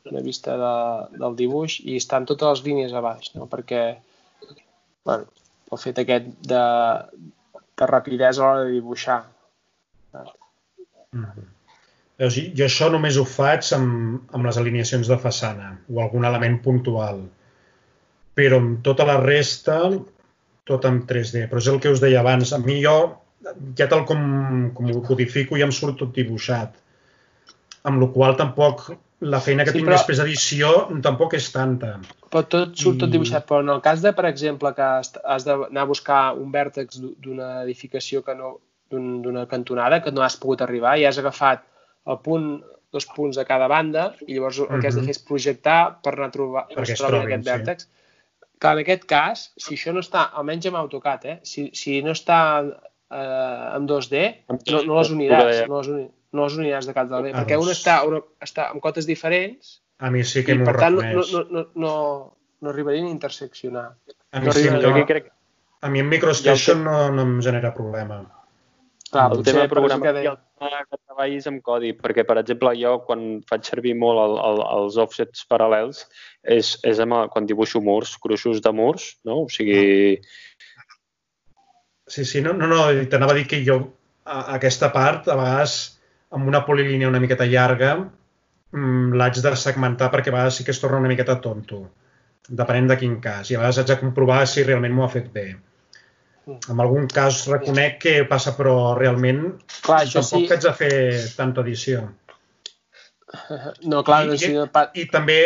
una 0.07 0.21
vista 0.23 0.55
de, 0.61 0.71
del 1.17 1.35
dibuix 1.41 1.81
i 1.83 1.97
estan 1.99 2.27
totes 2.29 2.53
les 2.53 2.63
línies 2.69 2.95
a 2.95 3.01
baix, 3.03 3.33
no? 3.35 3.49
perquè 3.51 3.81
bueno, 5.03 5.27
el 5.71 5.83
fet 5.83 5.99
aquest 5.99 6.31
de, 6.47 6.63
de 7.75 7.91
rapidesa 7.91 8.45
a 8.45 8.53
l'hora 8.53 8.63
de 8.69 8.77
dibuixar. 8.77 9.19
Mm 11.11 11.25
-hmm. 11.27 11.45
jo 12.55 12.65
això 12.69 12.89
només 12.91 13.17
ho 13.17 13.27
faig 13.27 13.73
amb, 13.75 14.23
amb 14.31 14.45
les 14.45 14.57
alineacions 14.57 15.07
de 15.07 15.17
façana 15.27 15.77
o 15.91 16.01
algun 16.01 16.25
element 16.25 16.61
puntual 16.63 17.25
però 18.37 18.59
amb 18.61 18.79
tota 18.85 19.05
la 19.07 19.17
resta, 19.21 19.77
tot 20.67 20.87
en 20.87 21.03
3D. 21.07 21.47
Però 21.51 21.61
és 21.61 21.69
el 21.71 21.79
que 21.83 21.91
us 21.91 22.01
deia 22.03 22.21
abans. 22.21 22.53
A 22.55 22.59
mi 22.61 22.79
jo, 22.83 22.95
ja 23.77 23.89
tal 23.91 24.05
com, 24.09 24.23
com 24.77 24.91
ho 24.91 25.03
codifico, 25.05 25.59
ja 25.59 25.67
em 25.67 25.75
surt 25.75 25.99
tot 26.01 26.13
dibuixat. 26.15 26.75
Amb 27.89 28.03
la 28.03 28.09
qual 28.13 28.37
tampoc 28.39 28.91
la 29.21 29.41
feina 29.43 29.65
que 29.65 29.73
sí, 29.73 29.79
tinc 29.79 29.89
però... 29.89 29.99
després 29.99 30.21
d'edició 30.21 30.71
tampoc 31.05 31.35
és 31.37 31.51
tanta. 31.53 31.95
Però 32.31 32.43
tot 32.49 32.75
surt 32.79 33.03
tot 33.03 33.13
dibuixat. 33.13 33.45
Però 33.49 33.61
en 33.65 33.71
el 33.75 33.83
cas 33.85 34.03
de, 34.05 34.13
per 34.17 34.27
exemple, 34.29 34.73
que 34.77 34.89
has 34.89 35.47
d'anar 35.47 35.85
a 35.85 35.89
buscar 35.89 36.23
un 36.37 36.51
vèrtex 36.53 37.01
d'una 37.01 37.53
edificació 37.65 38.25
que 38.25 38.37
no 38.37 38.57
d'una 38.91 39.45
cantonada 39.47 40.01
que 40.03 40.11
no 40.11 40.19
has 40.19 40.33
pogut 40.35 40.59
arribar 40.65 40.97
i 40.99 41.05
has 41.07 41.15
agafat 41.21 41.61
el 42.11 42.17
punt 42.25 42.47
dos 42.91 43.05
punts 43.07 43.37
a 43.39 43.45
cada 43.47 43.69
banda 43.71 44.09
i 44.25 44.35
llavors 44.35 44.57
el 44.65 44.81
que 44.83 44.89
has 44.89 44.97
de 44.97 45.05
fer 45.05 45.13
és 45.15 45.21
projectar 45.23 45.77
per 46.03 46.11
anar 46.17 46.27
a 46.27 46.33
trobar 46.33 46.63
per 46.73 46.83
trobi 46.89 47.21
aquest 47.21 47.45
vèrtex. 47.47 47.85
Sí 47.85 48.00
que 48.61 48.71
en 48.75 48.81
aquest 48.83 49.05
cas, 49.09 49.43
si 49.57 49.75
això 49.75 49.93
no 49.95 50.03
està, 50.05 50.27
almenys 50.37 50.69
amb 50.69 50.79
AutoCAD, 50.83 51.27
eh, 51.31 51.37
si, 51.47 51.67
si 51.77 51.99
no 52.05 52.13
està 52.17 52.39
eh, 52.61 53.75
amb 53.75 53.89
2D, 53.89 54.23
no, 54.71 54.83
no 54.87 54.99
les 54.99 55.13
uniràs, 55.15 55.63
no 55.71 55.81
les, 55.81 55.89
uni, 55.95 56.05
no 56.37 56.45
les 56.45 56.59
uniràs 56.61 56.89
de 56.89 56.95
cap 56.97 57.09
de 57.09 57.17
la 57.17 57.23
B, 57.25 57.33
Ah, 57.33 57.41
perquè 57.41 57.57
doncs. 57.57 57.65
una 57.67 57.77
està, 57.77 57.97
una 58.07 58.21
està 58.45 58.69
amb 58.69 58.83
cotes 58.83 59.09
diferents 59.09 59.79
A 60.01 60.09
mi 60.13 60.23
sí 60.25 60.41
que 60.45 60.55
i 60.57 60.63
per 60.65 60.77
tant 60.81 60.95
no, 60.97 61.01
no, 61.13 61.43
no, 61.49 61.65
no, 61.83 61.93
no 62.61 62.71
arribarien 62.71 63.05
a 63.05 63.13
interseccionar. 63.13 63.83
A 64.31 64.39
no 64.39 64.47
mi, 64.47 64.53
sí, 64.55 64.69
Jo 64.69 64.77
aquí 64.77 65.03
no, 65.03 65.09
crec 65.09 65.31
a 65.81 65.89
mi 65.89 65.99
en 65.99 66.09
MicroStation 66.09 66.83
no, 66.85 66.95
no 67.11 67.25
em 67.25 67.41
genera 67.41 67.73
problema. 67.73 68.21
Clar, 69.11 69.25
el 69.35 69.41
tema 69.43 69.63
de 69.65 69.69
programar 69.69 70.07
que 70.07 70.13
deia- 70.19 70.31
el 70.31 70.37
tema 70.59 70.83
que 70.89 70.97
treballis 71.05 71.47
amb 71.51 71.61
codi, 71.61 71.91
perquè, 71.93 72.23
per 72.27 72.37
exemple, 72.39 72.71
jo 72.79 72.93
quan 73.05 73.41
faig 73.49 73.65
servir 73.67 73.91
molt 73.99 74.21
el, 74.23 74.35
el, 74.49 74.61
els 74.77 74.97
offsets 75.03 75.43
paral·lels 75.51 76.05
és, 76.43 76.77
és 76.87 76.99
amb, 77.03 77.17
el- 77.17 77.29
quan 77.33 77.45
dibuixo 77.49 77.81
murs, 77.83 78.13
gruixos 78.23 78.61
de 78.63 78.71
murs, 78.71 79.17
no? 79.27 79.41
O 79.43 79.49
sigui, 79.49 80.21
Sí, 82.11 82.25
sí, 82.25 82.41
no, 82.43 82.51
no, 82.53 82.67
no 82.67 82.79
i 82.91 83.05
t'anava 83.07 83.31
a 83.31 83.35
dir 83.37 83.45
que 83.47 83.61
jo 83.63 83.77
a, 84.25 84.39
a 84.41 84.55
aquesta 84.57 84.89
part, 84.91 85.29
a 85.31 85.35
vegades, 85.39 85.75
amb 86.35 86.47
una 86.49 86.59
polilínia 86.67 87.07
una 87.07 87.21
miqueta 87.23 87.45
llarga, 87.47 87.93
mm, 88.75 89.13
l'haig 89.19 89.39
de 89.43 89.53
segmentar 89.55 90.09
perquè 90.11 90.27
a 90.31 90.35
vegades 90.35 90.57
sí 90.59 90.65
que 90.67 90.71
es 90.75 90.81
torna 90.81 90.99
una 90.99 91.11
miqueta 91.11 91.37
tonto, 91.39 91.79
depenent 92.49 92.89
de 92.91 92.97
quin 92.99 93.15
cas. 93.23 93.51
I 93.51 93.55
a 93.55 93.61
vegades 93.61 93.79
haig 93.79 93.87
de 93.93 93.99
comprovar 94.01 94.41
si 94.47 94.63
realment 94.67 94.93
m'ho 94.97 95.05
ha 95.05 95.13
fet 95.13 95.31
bé. 95.31 95.45
En 96.49 96.79
algun 96.81 97.05
cas 97.11 97.43
reconec 97.51 97.99
que 98.01 98.13
passa, 98.29 98.55
però 98.57 98.95
realment 98.97 99.43
Clar, 99.85 100.01
això 100.05 100.23
tampoc 100.23 100.47
sí. 100.47 100.53
haig 100.55 100.63
de 100.65 100.73
fer 100.79 100.95
tanta 101.37 101.61
edició. 101.65 102.07
No, 103.87 104.01
clar, 104.03 104.25
I- 104.25 104.27
no, 104.27 104.37
si 104.37 104.49
no, 104.55 104.65
pa... 104.71 104.89
I 104.97 105.05
també, 105.11 105.37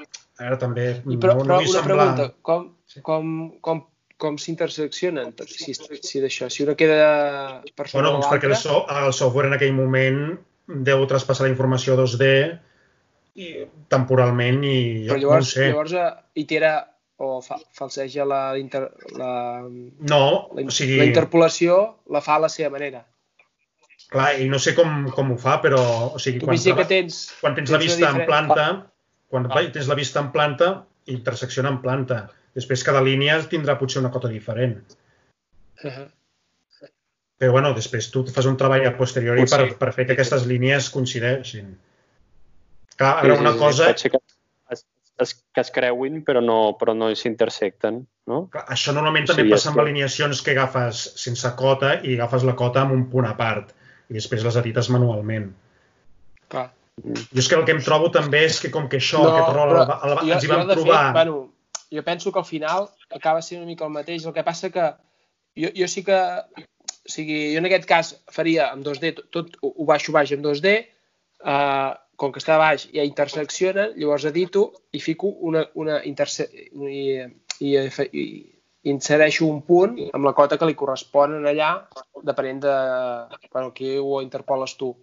a 0.00 0.42
veure, 0.42 0.56
també, 0.58 0.88
I 1.06 1.18
però, 1.20 1.36
no, 1.36 1.44
però 1.44 1.60
no 1.60 1.60
una 1.60 1.70
semblar... 1.70 2.06
pregunta, 2.08 2.26
com, 2.42 2.64
com, 3.06 3.28
com, 3.62 3.82
com 4.18 4.38
s'interseccionen? 4.42 5.30
Si, 5.46 5.76
si 5.76 6.22
d'això, 6.24 6.48
si 6.50 6.64
una 6.66 6.74
queda 6.78 7.62
per 7.76 7.86
sobre 7.86 8.00
Bueno, 8.00 8.16
doncs 8.16 8.30
perquè 8.32 8.50
el, 8.50 8.56
so, 8.58 8.80
el 8.90 9.12
software 9.14 9.52
en 9.52 9.58
aquell 9.58 9.76
moment 9.76 10.18
deu 10.88 11.04
traspassar 11.08 11.46
la 11.46 11.52
informació 11.52 11.94
a 11.94 12.00
2D 12.02 12.32
i, 13.38 13.52
temporalment 13.92 14.64
i 14.66 14.76
jo 15.06 15.12
Però 15.14 15.20
llavors, 15.22 15.46
no 15.46 15.54
sé. 15.54 15.68
llavors 15.70 15.94
eh, 15.94 16.08
itera 16.42 16.72
o 17.18 17.40
fa, 17.42 17.56
falseja 17.74 18.24
la, 18.24 18.40
inter, 18.58 18.84
la, 19.18 19.30
No, 20.12 20.48
la, 20.54 20.64
o 20.64 20.70
sigui, 20.74 20.98
la 21.00 21.06
interpolació, 21.08 21.78
la 22.14 22.20
fa 22.22 22.36
a 22.38 22.44
la 22.46 22.48
seva 22.52 22.70
manera. 22.76 23.04
clar, 24.08 24.28
i 24.40 24.46
no 24.48 24.58
sé 24.62 24.72
com, 24.76 25.08
com 25.12 25.32
ho 25.34 25.36
fa, 25.38 25.58
però 25.60 25.80
o 26.14 26.18
sigui, 26.22 26.38
Tu 26.40 26.46
quan, 26.46 26.56
que 26.78 26.84
tens... 26.88 27.18
quan 27.40 27.54
tens 27.58 27.70
la 27.70 27.78
tens 27.78 27.82
una 27.82 27.82
vista 27.84 28.06
en 28.08 28.14
diferent- 28.20 28.28
planta, 28.30 28.68
quan 29.28 29.48
tens 29.74 29.88
la 29.90 29.94
vista 29.98 30.20
en 30.20 30.30
planta, 30.32 30.68
intersecciona 31.06 31.68
en 31.74 31.82
planta. 31.82 32.22
Després 32.54 32.82
cada 32.86 33.02
línia 33.04 33.36
tindrà 33.50 33.74
potser 33.78 34.00
una 34.00 34.10
cota 34.14 34.28
diferent. 34.28 34.78
Uh 35.84 35.90
-huh. 35.90 36.06
Però 37.38 37.52
bueno, 37.52 37.74
després 37.74 38.10
tu 38.10 38.24
fas 38.26 38.46
un 38.46 38.56
treball 38.56 38.86
a 38.86 38.96
posteriori 38.96 39.44
per, 39.46 39.76
per 39.78 39.92
fer 39.92 40.06
que 40.06 40.12
aquestes 40.16 40.46
línies 40.46 40.88
coincideixin. 40.90 41.76
Clar, 42.96 43.12
sí, 43.20 43.26
ara 43.26 43.34
sí, 43.36 43.40
una 43.40 43.52
sí, 43.52 43.58
cosa, 43.58 43.86
pot 43.86 43.98
ser 43.98 44.10
que 44.10 44.18
es, 45.24 45.34
que 45.54 45.60
es 45.64 45.70
creuin, 45.74 46.22
però 46.26 46.40
no, 46.44 46.58
però 46.80 46.94
no 46.96 47.08
s'intersecten, 47.16 48.00
no? 48.30 48.40
Clar, 48.52 48.64
Això 48.74 48.94
normalment 48.96 49.26
també 49.28 49.44
Sí, 49.46 49.50
passa 49.52 49.68
és 49.68 49.72
amb 49.72 49.82
alineacions 49.84 50.42
que 50.46 50.54
agafes 50.54 51.02
sense 51.20 51.50
cota 51.58 51.96
i 52.02 52.14
agafes 52.18 52.46
la 52.48 52.54
cota 52.58 52.84
amb 52.84 52.94
un 52.96 53.06
punt 53.12 53.28
a 53.28 53.34
part 53.38 53.74
i 54.08 54.16
després 54.16 54.44
les 54.46 54.56
edites 54.62 54.88
manualment. 54.94 55.50
Clar. 56.48 56.68
Jo 57.04 57.38
és 57.42 57.46
que 57.50 57.54
el 57.58 57.64
que 57.66 57.74
em 57.76 57.82
trobo 57.84 58.08
també 58.14 58.44
és 58.48 58.58
que 58.62 58.70
com 58.74 58.88
que 58.90 58.98
això, 58.98 59.20
no, 59.22 59.34
aquest 59.34 59.54
rol, 59.54 59.74
però 59.74 59.84
el, 59.84 60.16
el, 60.16 60.16
jo- 60.26 60.34
ens 60.34 60.44
hi 60.44 60.48
jo, 60.48 60.54
vam 60.54 60.66
de 60.66 60.78
trobar... 60.80 61.02
Fet, 61.04 61.14
bueno, 61.20 61.36
jo 61.98 62.02
penso 62.04 62.32
que 62.32 62.42
al 62.42 62.48
final 62.48 62.88
acaba 63.14 63.42
sent 63.42 63.60
una 63.62 63.68
mica 63.70 63.86
el 63.86 63.94
mateix. 63.94 64.26
El 64.26 64.34
que 64.34 64.44
passa 64.46 64.70
que 64.74 64.88
jo, 65.56 65.70
jo 65.76 65.88
sí 65.90 66.04
que... 66.06 66.18
O 67.08 67.10
sigui, 67.12 67.54
jo 67.54 67.60
en 67.62 67.68
aquest 67.70 67.86
cas 67.88 68.10
faria 68.28 68.66
amb 68.72 68.84
2D, 68.84 69.14
tot, 69.16 69.28
tot 69.32 69.54
ho 69.64 69.70
ho 69.80 69.86
baixo 69.88 70.12
baix 70.12 70.32
amb 70.34 70.44
2D, 70.44 70.72
eh, 71.52 71.92
com 72.18 72.32
que 72.34 72.40
està 72.42 72.56
a 72.56 72.60
baix 72.60 72.88
ja 72.90 73.04
interseccionen, 73.06 73.92
llavors 73.96 74.24
edito 74.26 74.68
i 74.92 75.00
fico 75.00 75.30
una, 75.48 75.64
una 75.78 76.00
interse 76.08 76.48
i, 76.50 77.22
i, 77.62 77.74
i, 78.10 78.24
insereixo 78.90 79.46
un 79.46 79.60
punt 79.66 79.94
amb 80.14 80.26
la 80.26 80.32
cota 80.34 80.58
que 80.58 80.66
li 80.66 80.74
correspon 80.78 81.36
en 81.38 81.46
allà, 81.50 81.70
depenent 82.26 82.62
de 82.64 82.74
bueno, 83.52 83.70
qui 83.76 83.94
ho 83.98 84.18
interpoles 84.24 84.74
tu. 84.80 84.94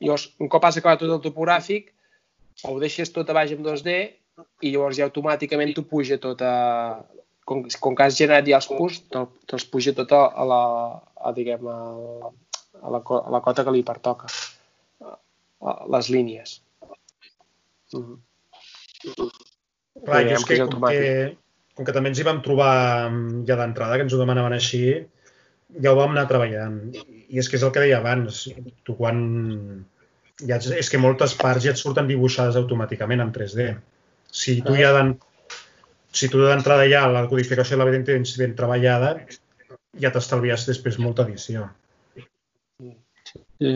Llavors, 0.00 0.30
un 0.40 0.48
cop 0.52 0.64
has 0.68 0.78
acabat 0.80 1.00
tot 1.02 1.12
el 1.12 1.22
topogràfic, 1.24 1.92
ho 2.68 2.78
deixes 2.80 3.12
tot 3.12 3.28
a 3.28 3.36
baix 3.36 3.52
amb 3.52 3.64
2D 3.66 3.96
i 4.64 4.72
llavors 4.72 4.96
ja 4.96 5.06
automàticament 5.08 5.74
t'ho 5.76 5.84
puja 5.88 6.18
tot 6.22 6.40
a... 6.44 7.04
Com, 7.46 7.60
com 7.80 7.94
que 7.94 8.02
has 8.02 8.16
generat 8.18 8.48
ja 8.48 8.56
els 8.58 8.66
punts, 8.66 9.04
te'l- 9.12 9.28
te'ls 9.46 9.68
puja 9.70 9.92
tot 9.94 10.10
a, 10.16 10.44
la, 10.50 10.62
a, 11.14 11.30
diguem, 11.36 11.68
a, 11.70 11.76
a, 12.82 12.88
la, 12.90 12.98
a 12.98 13.30
la 13.36 13.40
cota 13.44 13.62
que 13.62 13.74
li 13.76 13.84
pertoca, 13.86 14.26
les 15.94 16.08
línies. 16.12 16.60
Mm. 17.94 18.16
Clar, 19.06 20.22
jo 20.22 20.22
Diguem 20.22 20.36
és 20.36 20.46
que, 20.48 20.58
com 20.68 20.86
que, 20.86 21.10
com 21.76 21.86
que 21.88 21.94
també 21.96 22.12
ens 22.12 22.20
hi 22.20 22.26
vam 22.26 22.40
trobar 22.44 22.72
mm, 23.10 23.44
ja 23.48 23.58
d'entrada, 23.60 23.96
que 23.96 24.06
ens 24.06 24.16
ho 24.16 24.20
demanaven 24.20 24.56
així, 24.56 24.82
ja 25.82 25.92
ho 25.92 25.98
vam 25.98 26.14
anar 26.14 26.26
treballant. 26.30 26.80
I 27.26 27.40
és 27.42 27.48
que 27.50 27.58
és 27.58 27.64
el 27.66 27.72
que 27.74 27.84
deia 27.84 28.00
abans, 28.02 28.46
tu 28.86 28.96
quan... 28.98 29.22
Ja, 30.46 30.58
és 30.60 30.90
que 30.92 31.00
moltes 31.00 31.32
parts 31.38 31.64
ja 31.64 31.72
et 31.72 31.80
surten 31.80 32.08
dibuixades 32.10 32.58
automàticament 32.60 33.22
en 33.24 33.32
3D. 33.32 33.70
Si 34.28 34.58
tu 34.60 34.74
ja 34.76 34.90
d'en- 34.92 35.14
si 36.16 36.28
tu 36.32 36.42
d'entrada 36.44 36.84
ja 36.88 37.06
la 37.12 37.24
codificació 37.28 37.78
la 37.80 37.86
tens 38.04 38.34
ben 38.40 38.54
treballada, 38.56 39.14
ja 40.00 40.12
t'estalvies 40.12 40.66
després 40.68 40.98
molta 41.00 41.24
edició. 41.24 41.70
Sí. 43.56 43.72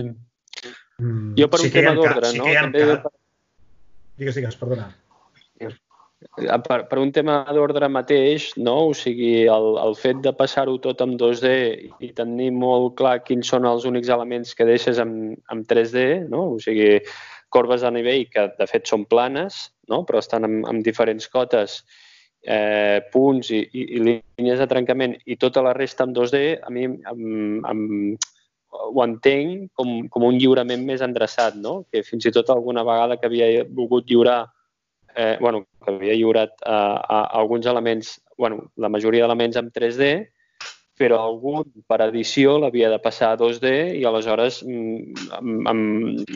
Mm, 1.00 1.34
Jo 1.40 1.48
per 1.48 1.62
un 1.62 1.66
sí 1.66 1.72
ha 1.72 1.76
tema 1.80 1.96
d'ordre, 1.96 2.32
sí 2.34 2.38
no? 2.38 2.50
També 2.52 2.84
Digues, 4.20 4.36
digues, 4.36 4.56
perdona. 4.60 4.90
Eh, 6.20 6.56
per, 6.66 6.82
per 6.90 6.98
un 7.00 7.08
tema 7.16 7.38
d'ordre 7.56 7.88
mateix, 7.88 8.50
no? 8.60 8.90
o 8.90 8.96
sigui, 8.96 9.46
el, 9.48 9.68
el 9.80 9.94
fet 9.96 10.20
de 10.26 10.34
passar-ho 10.36 10.76
tot 10.84 11.00
amb 11.00 11.16
2D 11.20 11.52
i 12.04 12.10
tenir 12.16 12.50
molt 12.52 12.98
clar 12.98 13.14
quins 13.24 13.48
són 13.48 13.64
els 13.70 13.86
únics 13.88 14.12
elements 14.12 14.52
que 14.56 14.68
deixes 14.68 15.00
amb, 15.00 15.38
amb 15.48 15.64
3D, 15.70 16.28
no? 16.28 16.42
o 16.56 16.60
sigui, 16.60 16.98
corbes 17.48 17.82
a 17.82 17.92
nivell 17.94 18.26
que 18.28 18.50
de 18.58 18.68
fet 18.68 18.92
són 18.92 19.08
planes, 19.08 19.70
no? 19.88 20.02
però 20.04 20.20
estan 20.20 20.44
amb, 20.44 20.68
amb 20.68 20.84
diferents 20.84 21.24
cotes, 21.32 21.80
eh, 22.44 23.00
punts 23.12 23.48
i, 23.56 23.62
i, 23.72 23.86
i 23.96 24.04
línies 24.04 24.60
de 24.60 24.68
trencament 24.68 25.16
i 25.24 25.40
tota 25.40 25.64
la 25.64 25.72
resta 25.76 26.04
amb 26.04 26.16
2D, 26.20 26.44
a 26.60 26.76
mi 26.76 26.84
em, 26.84 27.00
em, 27.64 27.82
ho 28.70 29.02
entenc 29.04 29.70
com, 29.74 30.08
com 30.08 30.26
un 30.28 30.38
lliurament 30.38 30.84
més 30.86 31.02
endreçat, 31.02 31.56
no? 31.58 31.84
que 31.90 32.04
fins 32.06 32.26
i 32.26 32.32
tot 32.34 32.50
alguna 32.50 32.84
vegada 32.86 33.18
que 33.18 33.26
havia 33.26 33.64
volgut 33.66 34.08
lliurar 34.10 34.44
eh, 35.16 35.36
bueno, 35.40 35.66
que 35.84 35.94
havia 35.94 36.14
lliurat 36.14 36.52
eh, 36.64 36.70
a, 36.70 36.98
a 37.02 37.38
alguns 37.40 37.66
elements, 37.66 38.20
bueno, 38.38 38.70
la 38.76 38.88
majoria 38.88 39.24
d'elements 39.24 39.58
en 39.58 39.70
3D, 39.74 40.10
però 41.00 41.22
algun 41.24 41.64
per 41.88 42.02
edició 42.04 42.58
l'havia 42.60 42.90
de 42.92 42.98
passar 43.00 43.32
a 43.32 43.40
2D 43.40 43.72
i 43.96 44.04
aleshores 44.04 44.60
em, 44.68 45.14
em, 45.40 45.80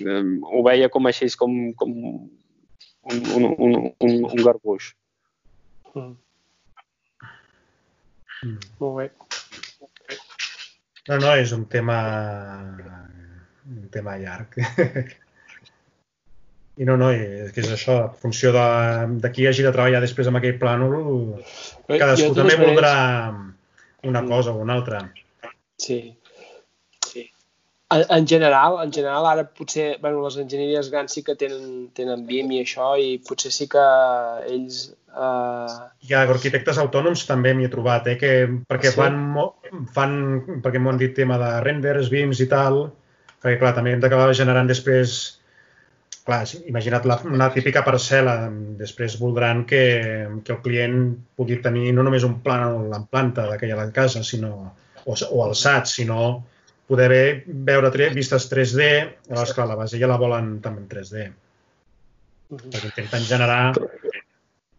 em, 0.01 0.31
ho 0.41 0.63
veia 0.65 0.89
com 0.89 1.07
així, 1.11 1.29
com, 1.37 1.75
com 1.77 1.93
un, 2.01 3.19
un, 3.37 3.49
un, 3.59 3.75
un, 4.01 4.15
un 4.31 4.45
garbuix. 4.45 4.95
Mm. 5.93 6.15
Mm. 8.45 8.57
Molt 8.81 8.97
bé. 8.97 9.11
No, 11.09 11.19
no, 11.21 11.35
és 11.37 11.53
un 11.53 11.67
tema 11.69 11.99
un 13.65 13.89
tema 13.93 14.17
llarg. 14.21 14.57
I 16.81 16.87
no, 16.89 16.97
no, 16.99 17.13
és 17.15 17.53
que 17.55 17.63
és 17.63 17.71
això, 17.71 17.95
en 18.09 18.17
funció 18.19 18.51
de, 18.55 18.65
de 19.23 19.31
qui 19.31 19.45
hagi 19.47 19.63
de 19.63 19.71
treballar 19.71 20.01
després 20.03 20.27
amb 20.27 20.41
aquell 20.41 20.57
plànol, 20.59 20.97
Bé, 21.87 22.01
cadascú 22.01 22.33
també 22.35 22.57
voldrà 22.59 22.95
una 24.05 24.21
Mm. 24.23 24.29
cosa 24.29 24.53
o 24.53 24.59
una 24.65 24.75
altra. 24.75 25.05
Sí. 25.79 26.17
En, 27.95 28.05
en 28.17 28.27
general, 28.27 28.81
en 28.83 28.93
general 28.93 29.27
ara 29.31 29.45
potser, 29.47 29.87
bueno, 30.03 30.25
les 30.25 30.37
enginyeries 30.43 30.91
grans 30.93 31.15
sí 31.15 31.23
que 31.27 31.37
tenen, 31.39 31.89
tenen 31.97 32.27
BIM 32.29 32.53
i 32.57 32.61
això 32.65 32.95
i 32.99 33.19
potser 33.29 33.53
sí 33.55 33.69
que 33.71 33.85
ells 34.51 34.81
eh, 34.91 35.77
Hi 36.09 36.17
ha 36.17 36.25
arquitectes 36.25 36.81
autònoms 36.83 37.25
també 37.29 37.55
m'hi 37.55 37.69
he 37.69 37.73
trobat, 37.73 38.11
eh, 38.11 38.19
que, 38.21 38.33
perquè 38.71 38.91
Sí? 38.91 38.99
fan, 38.99 39.21
fan, 39.95 40.19
perquè 40.65 40.83
m'ho 40.83 40.93
han 40.95 41.01
dit 41.01 41.15
tema 41.17 41.39
de 41.41 41.55
renders, 41.65 42.11
BIMs 42.13 42.43
i 42.45 42.51
tal, 42.51 42.85
perquè 43.39 43.59
clar, 43.63 43.75
també 43.79 43.95
hem 43.95 44.05
d'acabar 44.05 44.35
generant 44.35 44.71
després 44.71 45.19
clar, 46.25 46.41
imagina't 46.65 47.05
la, 47.09 47.19
una 47.29 47.51
típica 47.53 47.83
parcel·la, 47.85 48.35
després 48.81 49.19
voldran 49.21 49.65
que, 49.69 49.85
que 50.45 50.55
el 50.57 50.63
client 50.65 50.97
pugui 51.37 51.61
tenir 51.63 51.93
no 51.93 52.07
només 52.07 52.25
un 52.25 52.39
plànol 52.45 52.89
en 52.97 53.07
planta 53.11 53.45
d'aquella 53.51 53.77
la 53.83 53.91
casa, 53.93 54.25
sinó, 54.25 54.55
o, 55.05 55.15
o 55.15 55.45
alçat, 55.45 55.91
sinó 55.93 56.23
poder 56.89 57.09
bé, 57.11 57.23
veure 57.71 57.91
tre, 57.95 58.11
vistes 58.15 58.49
3D, 58.51 58.89
llavors, 59.31 59.55
clar, 59.57 59.69
la 59.71 59.79
base 59.79 60.01
ja 60.01 60.11
la 60.11 60.21
volen 60.21 60.59
també 60.65 60.85
en 60.85 60.91
3D, 60.91 61.29
perquè 62.51 62.91
intenten 62.91 63.25
generar 63.29 63.63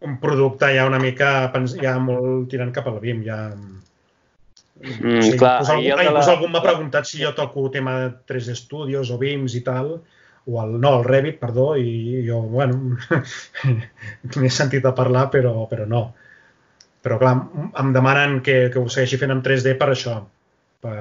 un 0.06 0.18
producte 0.22 0.68
ja 0.76 0.86
una 0.86 1.00
mica, 1.02 1.50
ja 1.82 1.96
molt 1.98 2.46
tirant 2.52 2.72
cap 2.74 2.86
al 2.92 3.00
BIM, 3.02 3.24
ja 3.26 3.40
Mm, 4.76 5.22
sí, 5.24 5.38
clar, 5.40 5.62
inclús, 5.62 5.70
algú, 5.72 5.88
de 5.88 5.96
la- 5.96 6.04
inclús 6.04 6.28
algú 6.28 6.48
m'ha 6.52 6.60
preguntat 6.60 7.06
si 7.08 7.22
jo 7.22 7.32
toco 7.34 7.70
tema 7.72 7.94
3D 8.28 8.54
Studios 8.54 9.10
o 9.10 9.16
BIMs 9.16 9.54
i 9.56 9.62
tal, 9.64 10.02
o 10.46 10.62
el, 10.62 10.74
no, 10.80 10.98
el 10.98 11.04
Revit, 11.04 11.38
perdó, 11.40 11.76
i 11.80 12.22
jo, 12.26 12.42
bueno, 12.42 12.98
m'he 14.36 14.50
sentit 14.52 14.84
a 14.84 14.92
parlar, 14.94 15.30
però, 15.32 15.66
però 15.70 15.86
no. 15.88 16.02
Però 17.02 17.18
clar, 17.18 17.34
em 17.80 17.92
demanen 17.94 18.40
que, 18.42 18.68
que 18.72 18.78
ho 18.82 18.88
segueixi 18.92 19.18
fent 19.18 19.32
amb 19.32 19.44
3D 19.46 19.76
per 19.80 19.88
això, 19.94 20.18
per, 20.82 21.00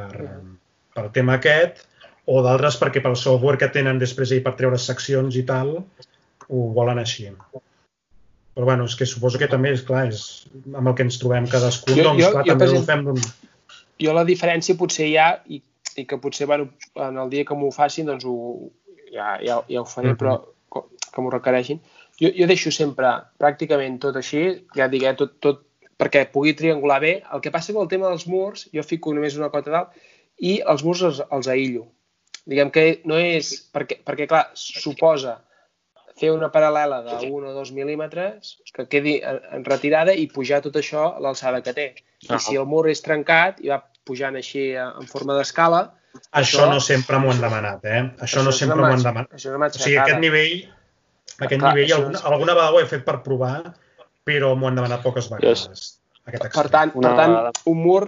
pel 0.96 1.12
tema 1.16 1.36
aquest, 1.40 1.84
o 2.26 2.40
d'altres 2.46 2.78
perquè 2.82 3.02
pel 3.04 3.18
software 3.20 3.60
que 3.62 3.68
tenen 3.74 4.00
després 4.02 4.32
ahir 4.32 4.44
per 4.46 4.56
treure 4.58 4.80
seccions 4.82 5.36
i 5.38 5.44
tal, 5.48 5.76
ho 6.48 6.62
volen 6.78 7.02
així. 7.02 7.28
Però 8.56 8.64
bueno, 8.70 8.86
és 8.88 8.96
que 8.96 9.06
suposo 9.10 9.38
que 9.42 9.50
també 9.52 9.74
és 9.76 9.84
clar, 9.84 10.06
és 10.08 10.22
amb 10.72 10.88
el 10.88 10.96
que 10.96 11.04
ens 11.04 11.20
trobem 11.20 11.48
cadascun, 11.52 11.98
Jo- 11.98 12.06
doncs 12.08 12.24
jo- 12.24 12.32
clar, 12.32 12.46
jo, 12.48 12.54
també 12.54 12.70
per 12.72 12.80
ho 12.80 12.86
fem 12.88 13.04
d'un... 13.10 13.20
Jo 14.06 14.14
la 14.16 14.24
diferència 14.28 14.78
potser 14.80 15.10
hi 15.12 15.18
ha, 15.20 15.28
i, 15.52 15.60
i 16.00 16.06
que 16.08 16.18
potser 16.24 16.48
bueno, 16.48 16.70
en 16.96 17.20
el 17.20 17.30
dia 17.32 17.46
que 17.48 17.56
m'ho 17.60 17.70
facin 17.76 18.08
doncs 18.08 18.24
ho, 18.28 18.36
ja, 19.12 19.36
ja, 19.44 19.60
ja 19.68 19.82
ho 19.84 19.86
faré, 19.86 20.14
Mhm. 20.14 20.18
però 20.24 20.38
co- 20.72 20.88
que 21.12 21.22
m'ho 21.22 21.32
requereixin. 21.36 21.82
Jo, 22.20 22.32
jo 22.32 22.48
deixo 22.48 22.72
sempre 22.72 23.12
pràcticament 23.40 24.00
tot 24.00 24.16
així, 24.16 24.46
ja 24.76 24.88
eh, 24.88 25.14
tot, 25.20 25.36
tot 25.44 25.62
perquè 26.00 26.26
pugui 26.32 26.54
triangular 26.56 27.02
bé. 27.02 27.24
El 27.34 27.42
que 27.42 27.52
passa 27.52 27.74
amb 27.74 27.82
el 27.84 27.88
tema 27.92 28.08
dels 28.08 28.26
murs, 28.28 28.70
jo 28.74 28.84
fico 28.84 29.14
només 29.14 29.36
una 29.36 29.50
cota 29.52 29.72
dalt 29.72 29.90
i 30.40 30.60
els 30.66 30.84
murs 30.84 31.02
els, 31.02 31.22
els 31.32 31.48
aïllo. 31.48 31.86
Diguem 32.46 32.70
que 32.72 33.02
no 33.06 33.18
és... 33.18 33.54
Perquè, 33.74 34.00
perquè 34.06 34.28
clar, 34.30 34.48
suposa 34.54 35.40
fer 36.20 36.30
una 36.32 36.48
paral·lela 36.52 37.02
de 37.04 37.16
1 37.28 37.50
o 37.50 37.54
2 37.58 37.72
mil·límetres 37.76 38.54
que 38.76 38.86
quedi 38.88 39.18
en, 39.24 39.40
en 39.58 39.66
retirada 39.68 40.14
i 40.16 40.28
pujar 40.32 40.62
tot 40.64 40.76
això 40.80 41.10
a 41.16 41.20
l'alçada 41.24 41.62
que 41.66 41.74
té. 41.76 41.88
I 42.26 42.32
Ah. 42.32 42.40
si 42.40 42.56
el 42.56 42.66
mur 42.66 42.86
és 42.90 43.02
trencat 43.04 43.60
i 43.62 43.70
va 43.70 43.82
pujant 44.06 44.36
així 44.40 44.70
eh, 44.74 44.82
en 45.02 45.08
forma 45.12 45.36
d'escala... 45.38 45.92
Això 46.32 46.62
Això- 46.64 46.70
no 46.72 46.80
sempre 46.80 47.18
m'ho 47.20 47.34
han 47.34 47.42
demanat, 47.44 47.84
eh? 47.84 48.02
Això, 48.24 48.42
no 48.46 48.54
és 48.54 48.58
sempre 48.62 48.78
m'ho 48.80 48.88
han 48.88 49.04
demanat. 49.04 49.34
Això 49.36 49.50
és 49.52 49.56
una 49.58 49.68
O 49.68 49.76
sigui, 49.76 49.98
aquest 50.00 50.22
nivell, 50.24 50.54
aquest 51.44 51.60
Clar, 51.60 51.74
nivell 51.76 51.90
això 51.90 51.98
alguna, 52.00 52.20
és- 52.22 52.26
alguna 52.32 52.54
vegada 52.56 52.72
ho 52.72 52.80
he 52.80 52.86
fet 52.94 53.04
per 53.04 53.18
provar, 53.26 53.58
però 54.24 54.54
m'ho 54.56 54.70
han 54.70 54.80
demanat 54.80 55.04
poques 55.04 55.28
vegades. 55.34 56.00
Aquest 56.26 56.48
Per 56.56 56.70
tant, 56.72 56.94
Una 56.96 57.12
per 57.12 57.18
tant 57.20 57.60
un 57.74 57.82
mur 57.84 58.06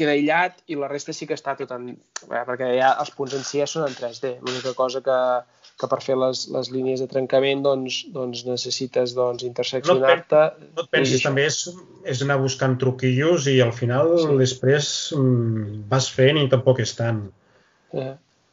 queda 0.00 0.16
aïllat 0.16 0.58
i 0.72 0.76
la 0.80 0.88
resta 0.90 1.12
sí 1.16 1.28
que 1.28 1.36
està 1.38 1.52
tot 1.58 1.70
en... 1.76 1.90
Bé, 2.26 2.40
perquè 2.48 2.72
ja 2.78 2.94
els 3.02 3.12
punts 3.16 3.36
en 3.38 3.44
si 3.46 3.60
ja 3.62 3.66
són 3.70 3.86
en 3.86 3.94
3D. 3.96 4.34
L'única 4.40 4.72
cosa 4.78 5.00
que, 5.04 5.18
que 5.80 5.88
per 5.92 5.98
fer 6.04 6.16
les, 6.20 6.46
les 6.52 6.70
línies 6.74 7.00
de 7.04 7.08
trencament 7.10 7.62
doncs, 7.64 8.00
doncs 8.14 8.42
necessites 8.48 9.14
doncs, 9.16 9.44
interseccionar-te. 9.48 10.42
No 10.76 10.84
et 10.86 10.90
pensis, 10.92 11.18
això. 11.20 11.28
també 11.30 11.46
és, 11.48 11.60
és 12.16 12.24
anar 12.26 12.40
buscant 12.42 12.78
truquillos 12.82 13.46
i 13.52 13.58
al 13.64 13.72
final 13.76 14.16
Sí. 14.24 14.34
després 14.40 14.90
mm, 15.16 15.84
vas 15.92 16.10
fent 16.16 16.40
i 16.42 16.48
tampoc 16.52 16.80
és 16.84 16.96
tant. 16.98 17.22
Eh, 17.96 18.10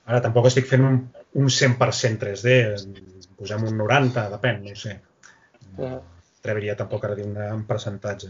Ara 0.07 0.21
tampoc 0.23 0.45
estic 0.47 0.69
fent 0.69 0.85
un, 0.87 1.01
un 1.35 1.49
100% 1.51 2.21
3D, 2.21 2.53
posem 3.37 3.65
un 3.67 3.75
90, 3.83 4.29
depèn, 4.37 4.61
no 4.69 4.75
sé. 4.79 4.93
eh. 5.83 5.97
Atreviria 6.39 6.77
tampoc 6.79 7.03
ara 7.03 7.17
dir 7.17 7.25
una- 7.27 7.49
un 7.57 7.65
percentatge. 7.67 8.29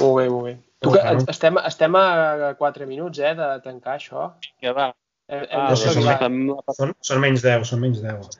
Molt 0.00 0.16
bé, 0.18 0.28
molt 0.32 0.44
bé. 0.48 0.54
Tu, 0.82 0.90
que, 0.90 1.02
no? 1.14 1.24
estem, 1.30 1.58
estem 1.68 1.94
a 1.98 2.54
4 2.58 2.86
minuts 2.90 3.18
eh, 3.22 3.34
de 3.38 3.48
tancar 3.64 3.98
això. 3.98 4.30
Ja 4.62 4.72
va. 4.76 4.88
Hem, 5.28 5.44
hem 5.48 5.60
Ah, 5.60 5.68
de 5.70 5.76
sí, 5.76 5.84
som- 5.88 5.94
saludar. 5.94 6.18
som- 6.18 6.74
Són, 6.80 6.94
són 7.12 7.20
menys 7.22 7.42
10, 7.44 7.68
són 7.68 7.80
menys 7.80 8.00
10. 8.02 8.32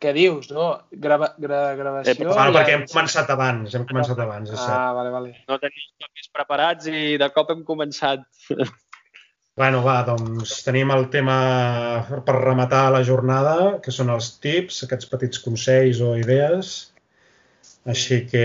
Què 0.00 0.12
dius? 0.16 0.50
No? 0.50 0.66
Grava, 0.92 1.34
gra, 1.38 1.74
gravació... 1.76 2.12
Eh, 2.12 2.26
Bueno, 2.26 2.52
ja 2.52 2.58
perquè 2.58 2.74
hem 2.78 2.84
començat 2.88 3.30
abans, 3.30 3.74
hem 3.76 3.84
començat 3.88 4.18
abans, 4.18 4.48
és 4.50 4.58
cert. 4.58 4.70
Ah, 4.76 4.92
vale, 4.96 5.10
vale. 5.12 5.34
no 5.48 5.58
tenim 5.60 5.88
tòpics 6.00 6.30
preparats 6.32 6.86
i 6.88 7.16
de 7.20 7.28
cop 7.34 7.50
hem 7.54 7.64
començat. 7.64 8.24
Bueno, 9.60 9.82
va, 9.84 9.98
doncs 10.06 10.62
tenim 10.64 10.88
el 10.94 11.08
tema 11.12 12.06
per 12.24 12.36
rematar 12.38 12.86
la 12.94 13.02
jornada, 13.04 13.80
que 13.84 13.92
són 13.92 14.08
els 14.08 14.38
tips, 14.40 14.84
aquests 14.86 15.08
petits 15.10 15.40
consells 15.44 16.00
o 16.00 16.14
idees. 16.16 16.70
Així 17.84 18.22
que 18.30 18.44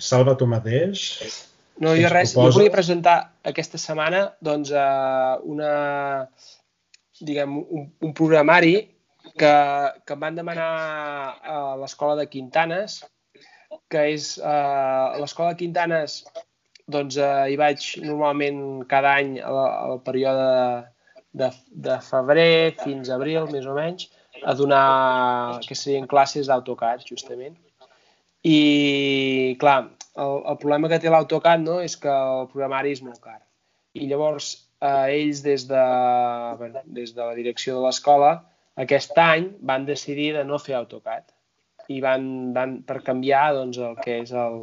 salva 0.00 0.36
tu 0.38 0.46
mateix. 0.48 1.02
No, 1.82 1.94
jo 1.98 2.10
res, 2.12 2.32
jo 2.32 2.38
proposes? 2.38 2.58
volia 2.58 2.74
presentar 2.74 3.16
aquesta 3.50 3.80
setmana 3.80 4.22
doncs, 4.44 4.70
eh, 4.70 5.34
una, 5.54 5.72
diguem, 7.20 7.56
un, 7.58 7.88
un 8.06 8.14
programari 8.18 8.76
que, 9.38 9.52
que 10.06 10.14
em 10.14 10.22
van 10.22 10.38
demanar 10.38 10.70
a 11.42 11.58
l'escola 11.80 12.14
de 12.20 12.28
Quintanes, 12.30 13.00
que 13.90 14.06
és 14.12 14.36
eh, 14.38 15.20
l'escola 15.22 15.52
de 15.52 15.60
Quintanes 15.64 16.22
doncs 16.92 17.18
eh, 17.18 17.52
hi 17.52 17.58
vaig 17.58 17.84
normalment 18.04 18.62
cada 18.90 19.16
any 19.20 19.36
al, 19.40 19.58
al 19.66 20.00
període 20.06 20.48
de, 21.32 21.48
de 21.86 21.98
febrer 22.06 22.74
fins 22.82 23.10
a 23.10 23.16
abril, 23.16 23.46
més 23.52 23.66
o 23.66 23.76
menys, 23.76 24.08
a 24.42 24.54
donar 24.58 25.60
que 25.66 25.76
serien 25.78 26.08
classes 26.10 26.50
d'AutoCAD, 26.50 27.06
justament. 27.08 27.56
I, 28.42 29.56
clar, 29.60 29.80
el, 30.18 30.36
el 30.50 30.58
problema 30.58 30.90
que 30.90 30.98
té 31.02 31.10
l'AutoCAD 31.10 31.64
no, 31.64 31.80
és 31.84 31.96
que 32.00 32.10
el 32.10 32.48
programari 32.52 32.94
és 32.96 33.02
molt 33.06 33.20
car. 33.22 33.38
I 33.94 34.08
llavors, 34.10 34.52
eh, 34.82 35.18
ells 35.18 35.42
des 35.46 35.66
de, 35.70 35.82
bueno, 36.58 36.82
des 36.98 37.14
de 37.14 37.22
la 37.22 37.36
direcció 37.38 37.76
de 37.78 37.86
l'escola, 37.86 38.32
aquest 38.82 39.18
any 39.18 39.50
van 39.60 39.86
decidir 39.86 40.32
de 40.36 40.44
no 40.48 40.58
fer 40.58 40.78
AutoCAD 40.78 41.28
i 41.92 42.00
van, 42.00 42.24
van 42.56 42.78
per 42.88 43.02
canviar 43.04 43.52
doncs, 43.56 43.78
el 43.78 43.98
que 44.00 44.18
és 44.22 44.32
el, 44.32 44.58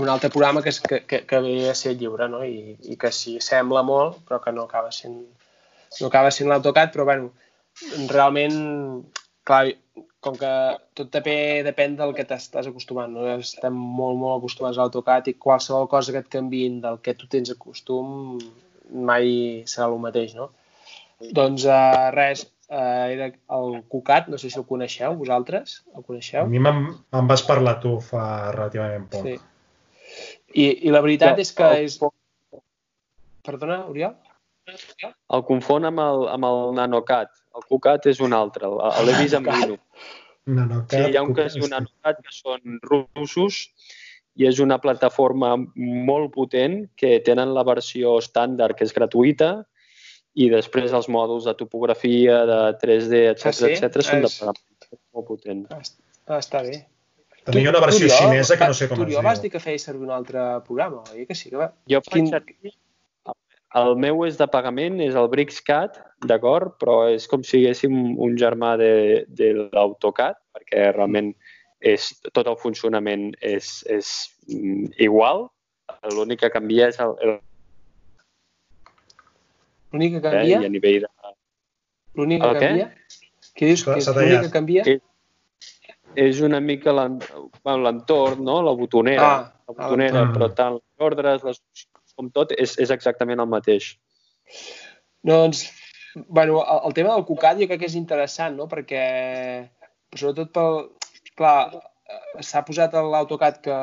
un 0.00 0.12
altre 0.12 0.30
programa 0.32 0.62
que, 0.62 0.72
és, 0.72 0.80
que, 0.80 1.02
que, 1.08 1.22
que 1.28 1.40
ve 1.44 1.56
a 1.70 1.74
ser 1.74 1.96
lliure 2.00 2.28
no? 2.32 2.42
I, 2.44 2.76
i 2.92 2.96
que 3.00 3.12
sí, 3.12 3.36
sembla 3.44 3.82
molt 3.86 4.22
però 4.28 4.40
que 4.44 4.54
no 4.54 4.64
acaba 4.64 4.92
sent 4.94 5.18
no 6.00 6.08
acaba 6.08 6.32
sent 6.34 6.48
l'AutoCAD 6.50 6.94
però 6.94 7.06
bueno, 7.08 7.32
realment 8.12 8.56
clar, 9.46 9.66
com 10.26 10.34
que 10.40 10.50
tot 10.98 11.08
també 11.14 11.36
depèn 11.66 11.94
del 11.98 12.12
que 12.16 12.26
t'estàs 12.28 12.66
acostumant 12.68 13.14
no? 13.14 13.24
estem 13.38 13.74
molt 14.00 14.18
molt 14.18 14.40
acostumats 14.40 14.76
a 14.76 14.82
l'AutoCAD 14.84 15.30
i 15.30 15.36
qualsevol 15.46 15.86
cosa 15.92 16.12
que 16.14 16.24
et 16.24 16.30
canviïn 16.32 16.80
del 16.82 16.98
que 17.04 17.14
tu 17.14 17.30
tens 17.30 17.52
acostum 17.54 18.36
mai 18.90 19.62
serà 19.70 19.86
el 19.92 19.98
mateix 20.02 20.34
no? 20.38 20.50
doncs 21.38 21.64
uh, 21.70 22.10
res 22.14 22.44
uh, 22.68 23.06
era 23.14 23.30
el 23.56 23.80
Cucat, 23.88 24.28
no 24.28 24.38
sé 24.42 24.50
si 24.50 24.58
el 24.60 24.66
coneixeu 24.68 25.14
vosaltres, 25.16 25.80
el 25.94 26.02
A 26.02 26.06
coneixeu? 26.10 26.46
mi 26.50 26.58
me'n 26.60 26.82
me'n 27.14 27.30
vas 27.30 27.44
parlar 27.46 27.78
tu 27.80 27.96
fa 28.04 28.52
relativament 28.52 29.06
poc. 29.12 29.24
Sí. 29.24 29.38
I, 30.56 30.66
I 30.88 30.92
la 30.92 31.00
veritat 31.04 31.36
Ja, 31.38 31.42
és 31.46 31.52
que 31.56 31.66
el- 31.70 31.86
és... 31.88 31.98
Perdona, 33.46 33.84
Oriol? 33.86 34.14
El 35.30 35.42
confon 35.46 35.86
amb 35.86 36.00
el, 36.02 36.24
amb 36.32 36.46
el 36.48 36.60
NanoCat. 36.74 37.30
El 37.56 37.62
QCAT 37.70 38.06
és 38.12 38.20
un 38.20 38.32
altre, 38.36 38.68
l'he 39.06 39.14
vist 39.22 39.34
amb. 39.38 39.46
Linux. 39.48 39.82
No, 40.46 40.64
no, 40.66 40.82
Sí, 40.90 40.98
hi 41.10 41.16
ha 41.16 41.22
un 41.26 41.32
que 41.34 41.46
es 41.48 41.54
diu 41.56 41.66
NanoCat, 41.66 42.20
que 42.22 42.30
són 42.34 42.76
russos, 42.86 43.62
i 44.36 44.44
és 44.46 44.60
una 44.62 44.76
plataforma 44.78 45.54
molt 45.76 46.34
potent 46.34 46.84
que 46.94 47.16
tenen 47.24 47.54
la 47.56 47.64
versió 47.66 48.18
estàndard, 48.20 48.76
que 48.76 48.84
és 48.84 48.92
gratuïta, 48.94 49.64
i 50.36 50.50
després 50.52 50.92
els 50.92 51.08
mòduls 51.08 51.46
de 51.48 51.54
topografia, 51.56 52.42
de 52.46 52.58
3D, 52.82 53.22
etc 53.32 53.46
Ah, 53.48 53.52
sí? 53.56 53.72
etc 53.72 54.02
són 54.04 54.20
de 54.20 54.28
És- 54.30 54.38
pagament. 54.38 54.62
Molt 55.16 55.26
potent. 55.26 55.64
Ah, 55.72 56.38
està 56.38 56.60
bé. 56.62 56.82
Tenia 57.46 57.70
una 57.70 57.80
versió 57.80 58.04
Oriol, 58.06 58.18
xinesa 58.34 58.56
que 58.58 58.66
no 58.68 58.74
sé 58.74 58.88
com 58.90 58.98
tu, 58.98 59.02
es 59.02 59.06
Oriol, 59.08 59.24
vas 59.24 59.38
diu. 59.40 59.46
dir 59.48 59.50
que 59.52 59.60
feies 59.62 59.82
servir 59.82 60.02
un 60.04 60.10
altre 60.12 60.40
programa, 60.66 61.02
oi 61.14 61.24
que 61.26 61.34
sí? 61.34 61.48
Que 61.50 61.56
va... 61.56 61.72
Jo 61.88 62.00
Quin- 62.02 62.28
faig 62.28 62.42
servir... 62.44 62.72
El 63.74 63.96
meu 63.98 64.22
és 64.24 64.38
de 64.38 64.46
pagament, 64.46 65.00
és 65.02 65.16
el 65.18 65.26
BricsCAD, 65.32 65.98
d'acord? 66.30 66.76
Però 66.80 67.00
és 67.10 67.26
com 67.28 67.42
si 67.44 67.64
haguéssim 67.64 68.14
un 68.22 68.36
germà 68.38 68.76
de, 68.80 69.24
de 69.26 69.50
l'AutoCAD, 69.58 70.38
perquè 70.54 70.92
realment 70.94 71.32
és, 71.80 72.12
tot 72.32 72.46
el 72.46 72.56
funcionament 72.60 73.32
és, 73.44 73.82
és 73.90 74.12
mm, 74.48 74.94
igual. 75.08 75.48
L'únic 76.14 76.44
que 76.44 76.52
canvia 76.54 76.88
és 76.92 77.00
el, 77.02 77.14
el 77.22 77.36
L'únic 79.92 80.16
que 80.16 80.22
eh, 80.22 80.30
canvia? 80.30 80.62
i 80.62 80.66
a 80.66 80.70
nivell 80.72 81.04
de... 81.04 81.34
L'únic 82.16 82.42
que 82.42 82.54
què? 82.56 82.62
canvia? 82.62 82.88
Què 83.56 83.68
dius? 83.70 83.84
Que 83.86 83.98
és 84.00 84.08
l'únic 84.12 84.46
que 84.46 84.54
canvia? 84.54 84.86
Sí. 84.86 84.96
És 86.16 86.40
una 86.44 86.62
mica 86.64 86.94
l'entorn, 86.96 88.40
no? 88.44 88.60
La 88.64 88.72
botonera. 88.76 89.26
Ah, 89.26 89.68
la 89.68 89.74
botonera, 89.74 90.22
l'entorn. 90.22 90.34
però 90.36 90.50
tant 90.56 90.78
les 90.78 91.06
ordres, 91.10 91.44
les, 91.44 91.86
com 92.16 92.30
tot, 92.34 92.52
és, 92.56 92.74
és 92.82 92.92
exactament 92.94 93.42
el 93.42 93.50
mateix. 93.52 93.92
Doncs, 95.26 95.64
bueno, 96.28 96.62
el, 96.62 96.80
el 96.88 96.94
tema 96.96 97.14
del 97.14 97.26
Cucat 97.28 97.60
jo 97.60 97.68
crec 97.68 97.82
que 97.82 97.90
és 97.90 97.98
interessant, 97.98 98.56
no? 98.58 98.68
Perquè, 98.72 99.04
sobretot 100.16 100.52
pel... 100.56 100.84
Clar, 101.36 101.56
eh, 102.08 102.44
s'ha 102.48 102.62
posat 102.64 102.94
l'AutoCAD 102.96 103.58
que, 103.64 103.80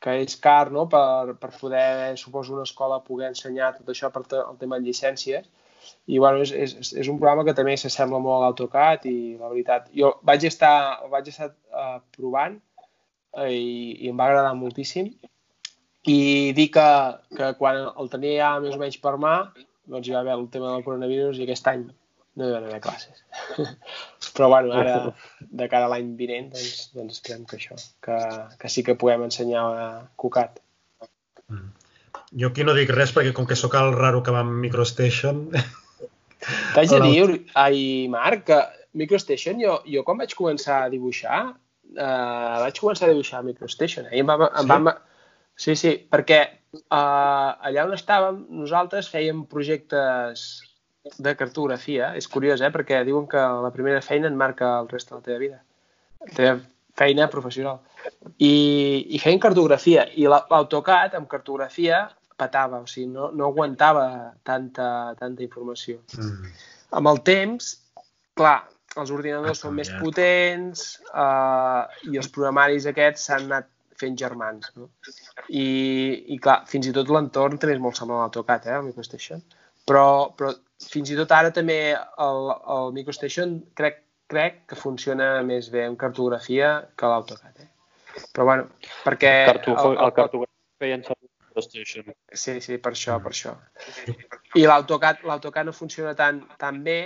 que 0.00 0.14
és 0.22 0.38
car, 0.40 0.70
no? 0.72 0.86
Per, 0.88 1.34
per 1.42 1.50
poder, 1.58 2.14
suposo, 2.20 2.54
una 2.56 2.64
escola 2.64 3.02
poder 3.04 3.34
ensenyar 3.34 3.74
tot 3.76 3.92
això 3.92 4.08
per 4.14 4.24
el 4.40 4.56
tema 4.62 4.78
de 4.78 4.88
llicències. 4.88 5.50
I, 6.08 6.16
bueno, 6.16 6.40
és, 6.40 6.54
és, 6.56 6.94
és 6.96 7.10
un 7.12 7.18
programa 7.20 7.44
que 7.44 7.52
també 7.56 7.74
s'assembla 7.76 8.22
molt 8.24 8.38
a 8.38 8.46
l'AutoCAD 8.46 9.04
i, 9.10 9.18
la 9.36 9.50
veritat, 9.52 9.90
jo 9.92 10.14
vaig 10.24 10.46
estar, 10.48 11.04
vaig 11.12 11.28
estar 11.28 11.50
uh, 11.52 11.98
provant 12.16 12.56
eh, 13.36 13.50
i, 13.52 13.74
i 14.06 14.08
em 14.08 14.16
va 14.16 14.30
agradar 14.30 14.54
moltíssim 14.56 15.10
i 16.10 16.52
dir 16.56 16.70
que, 16.72 16.88
que 17.36 17.52
quan 17.60 17.80
el 17.88 18.10
tenia 18.12 18.40
ja 18.40 18.48
més 18.62 18.76
o 18.76 18.80
menys 18.80 18.98
per 19.02 19.14
mà, 19.20 19.36
doncs 19.88 20.08
hi 20.08 20.16
va 20.16 20.24
haver 20.24 20.34
el 20.36 20.48
tema 20.52 20.72
del 20.72 20.84
coronavirus 20.86 21.38
i 21.38 21.46
aquest 21.46 21.70
any 21.72 21.86
no 22.34 22.48
hi 22.48 22.52
va 22.52 22.60
haver 22.60 22.80
classes. 22.82 23.22
Però 24.34 24.48
bueno, 24.50 24.74
ara, 24.74 25.14
de 25.38 25.68
cara 25.70 25.86
a 25.86 25.92
l'any 25.92 26.12
vinent, 26.18 26.50
doncs, 26.54 26.90
doncs 26.96 27.20
esperem 27.20 27.46
que 27.48 27.60
això, 27.60 27.78
que, 28.04 28.18
que 28.58 28.70
sí 28.72 28.84
que 28.86 28.98
puguem 28.98 29.24
ensenyar 29.28 29.64
a 29.64 29.88
Cucat. 30.20 30.60
Mm. 31.48 31.72
Jo 32.40 32.50
aquí 32.50 32.66
no 32.66 32.74
dic 32.74 32.90
res 32.90 33.12
perquè 33.14 33.32
com 33.34 33.46
que 33.46 33.58
sóc 33.58 33.76
el 33.78 33.94
raro 33.94 34.22
que 34.26 34.34
va 34.34 34.42
amb 34.42 34.56
MicroStation... 34.64 35.46
T'haig 36.74 36.90
de 36.90 37.00
dir, 37.08 37.38
ai, 37.56 37.84
Marc, 38.10 38.48
que 38.50 38.60
MicroStation, 38.98 39.60
jo, 39.62 39.78
jo 39.86 40.02
quan 40.06 40.18
vaig 40.18 40.34
començar 40.38 40.82
a 40.82 40.90
dibuixar, 40.90 41.40
eh, 41.94 42.56
vaig 42.64 42.80
començar 42.82 43.06
a 43.06 43.14
dibuixar 43.14 43.40
a 43.40 43.46
MicroStation. 43.46 44.10
Eh? 44.10 44.18
I 44.18 44.24
em 44.24 44.30
va, 44.30 44.50
em 44.50 44.66
sí? 44.66 44.72
Va, 44.74 44.94
sí, 45.56 45.74
sí, 45.76 45.96
perquè 46.10 46.40
eh, 46.44 46.90
allà 46.90 47.86
on 47.86 47.96
estàvem, 47.96 48.44
nosaltres 48.62 49.10
fèiem 49.12 49.44
projectes 49.50 50.46
de 51.18 51.34
cartografia. 51.36 52.12
És 52.18 52.28
curiós, 52.28 52.62
eh? 52.64 52.72
Perquè 52.72 53.02
diuen 53.04 53.28
que 53.30 53.40
la 53.64 53.72
primera 53.74 54.02
feina 54.02 54.30
en 54.30 54.38
marca 54.40 54.78
el 54.80 54.88
rest 54.88 55.10
de 55.10 55.18
la 55.18 55.24
teva 55.26 55.40
vida. 55.42 55.62
La 56.24 56.36
teva 56.38 56.58
feina 56.96 57.28
professional. 57.30 57.80
I, 58.38 58.54
i 59.10 59.20
feien 59.22 59.42
cartografia. 59.42 60.06
I 60.16 60.28
l'AutoCAD 60.30 61.18
amb 61.18 61.30
cartografia 61.30 62.06
patava, 62.40 62.80
o 62.82 62.86
sigui, 62.90 63.08
no, 63.12 63.30
no 63.36 63.50
aguantava 63.50 64.06
tanta, 64.46 65.14
tanta 65.18 65.44
informació. 65.44 66.00
Mm. 66.18 66.54
Amb 66.98 67.10
el 67.10 67.20
temps, 67.26 67.68
clar, 68.38 68.56
els 68.98 69.10
ordinadors 69.14 69.62
són 69.62 69.76
més 69.78 69.90
potents 70.00 70.84
eh, 71.10 71.82
i 72.10 72.18
els 72.18 72.30
programaris 72.34 72.86
aquests 72.90 73.28
s'han 73.28 73.46
anat 73.48 73.70
fent 74.00 74.16
germans, 74.20 74.70
no? 74.78 74.88
I, 75.48 75.66
i 76.34 76.38
clar, 76.42 76.62
fins 76.70 76.88
i 76.88 76.94
tot 76.96 77.10
l'entorn 77.12 77.60
també 77.60 77.76
és 77.76 77.82
molt 77.82 77.98
semblant 77.98 78.22
a 78.22 78.26
l'AutoCAD, 78.26 78.68
eh, 78.70 78.78
el 78.78 78.88
MicroStation. 78.88 79.42
Però, 79.88 80.06
però 80.38 80.52
fins 80.88 81.12
i 81.12 81.18
tot 81.18 81.32
ara 81.36 81.52
també 81.54 81.78
el, 81.94 82.50
el 82.76 82.94
MicroStation 82.96 83.58
crec, 83.78 84.00
crec 84.32 84.62
que 84.70 84.80
funciona 84.80 85.36
més 85.46 85.68
bé 85.72 85.84
en 85.88 85.98
cartografia 86.00 86.74
que 86.96 87.10
l'AutoCAD. 87.10 87.66
Eh? 87.66 87.70
Però 88.32 88.48
bueno, 88.48 88.68
perquè... 89.04 89.34
El, 89.44 89.58
cartografia, 89.58 89.90
el, 89.90 89.98
el, 89.98 90.04
el 90.06 90.16
cartografia 90.18 90.84
feien 90.84 91.04
servir 91.08 91.30
MicroStation. 91.48 92.14
Sí, 92.44 92.56
sí, 92.64 92.78
per 92.82 92.94
això, 92.94 93.18
per 93.22 93.34
això. 93.34 93.54
I 94.58 94.64
l'AutoCAD 94.68 95.26
l'AutoCAD 95.28 95.70
no 95.70 95.76
funciona 95.76 96.16
tan, 96.18 96.42
tan 96.58 96.82
bé 96.86 96.98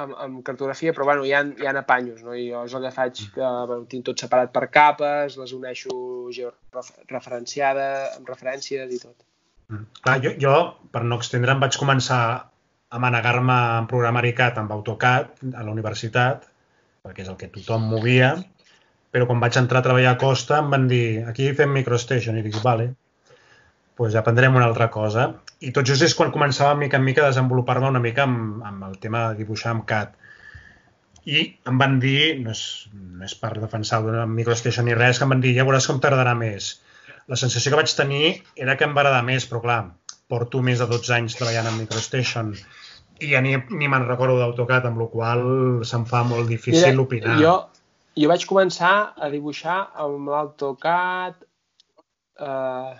amb, 0.00 0.14
amb 0.26 0.40
cartografia, 0.46 0.94
però 0.94 1.06
bueno, 1.08 1.24
hi 1.26 1.32
ha, 1.34 1.42
hi 1.60 1.68
ha 1.68 1.74
apanyos, 1.80 2.22
no? 2.26 2.34
I 2.36 2.48
jo 2.50 2.64
és 2.68 2.74
el 2.76 2.86
que 2.86 2.94
faig, 2.94 3.20
que 3.34 3.50
bueno, 3.70 3.84
tinc 3.90 4.06
tot 4.08 4.24
separat 4.24 4.52
per 4.54 4.66
capes, 4.74 5.38
les 5.40 5.54
uneixo 5.56 5.98
georreferenciada, 6.34 7.86
amb 8.16 8.32
referències 8.32 8.96
i 8.96 9.00
tot. 9.02 9.16
Mm. 9.70 9.86
Clar, 10.00 10.16
jo, 10.24 10.34
jo, 10.40 10.56
per 10.94 11.04
no 11.06 11.20
extendre'm, 11.20 11.62
vaig 11.62 11.78
començar 11.80 12.22
a 12.94 13.00
manegar-me 13.02 13.54
en 13.78 13.86
programari 13.90 14.34
CAD 14.38 14.60
amb 14.62 14.74
AutoCAD 14.74 15.46
a 15.54 15.62
la 15.62 15.72
universitat, 15.72 16.44
perquè 17.04 17.24
és 17.24 17.30
el 17.32 17.38
que 17.40 17.50
tothom 17.54 17.88
movia, 17.90 18.34
però 19.14 19.26
quan 19.30 19.40
vaig 19.42 19.56
entrar 19.58 19.82
a 19.82 19.86
treballar 19.86 20.14
a 20.14 20.20
Costa 20.20 20.60
em 20.60 20.70
van 20.74 20.86
dir, 20.90 21.24
aquí 21.30 21.50
fem 21.58 21.74
MicroStation, 21.74 22.38
i 22.38 22.44
dic, 22.46 22.60
vale, 22.62 22.92
pues 23.98 24.16
aprendrem 24.18 24.56
una 24.58 24.66
altra 24.70 24.90
cosa. 24.90 25.28
I 25.64 25.72
tot 25.76 25.88
just 25.88 26.04
és 26.04 26.14
quan 26.18 26.32
començava 26.34 26.76
mica 26.78 27.00
en 27.00 27.06
mica 27.06 27.24
a 27.24 27.30
desenvolupar-me 27.30 27.88
una 27.88 28.02
mica 28.04 28.26
amb, 28.28 28.62
amb 28.68 28.86
el 28.88 28.98
tema 29.02 29.28
de 29.28 29.40
dibuixar 29.42 29.72
amb 29.72 29.86
CAD. 29.88 30.14
I 31.24 31.44
em 31.70 31.78
van 31.80 31.98
dir, 32.02 32.36
no 32.44 32.52
és, 32.52 32.62
no 32.92 33.24
és 33.24 33.34
per 33.40 33.54
defensar 33.56 34.02
el 34.04 34.24
MicroStation 34.28 34.84
ni 34.88 34.96
res, 34.98 35.18
que 35.18 35.24
em 35.24 35.32
van 35.32 35.44
dir, 35.44 35.54
ja 35.56 35.64
veuràs 35.64 35.88
com 35.88 36.00
tardarà 36.04 36.34
més. 36.36 36.74
La 37.32 37.38
sensació 37.40 37.72
que 37.72 37.80
vaig 37.80 37.94
tenir 37.96 38.34
era 38.60 38.76
que 38.76 38.84
em 38.84 38.92
va 38.96 39.00
agradar 39.04 39.22
més, 39.24 39.46
però 39.48 39.62
clar, 39.64 39.78
porto 40.28 40.60
més 40.66 40.82
de 40.82 40.88
12 40.90 41.14
anys 41.16 41.38
treballant 41.38 41.70
amb 41.70 41.80
MicroStation 41.80 42.52
i 43.22 43.30
ja 43.30 43.40
ni, 43.44 43.54
ni 43.54 43.88
me'n 43.90 44.06
recordo 44.08 44.36
d'AutoCAD, 44.40 44.88
amb 44.90 45.00
la 45.04 45.08
qual 45.12 45.44
se'm 45.86 46.06
fa 46.10 46.24
molt 46.26 46.50
difícil 46.50 46.90
Mira, 46.90 47.04
opinar. 47.04 47.36
Jo, 47.40 47.54
jo 48.18 48.30
vaig 48.30 48.46
començar 48.50 48.94
a 49.16 49.30
dibuixar 49.32 49.80
amb 50.04 50.32
l'AutoCAD... 50.34 51.42
Uh, 52.34 52.94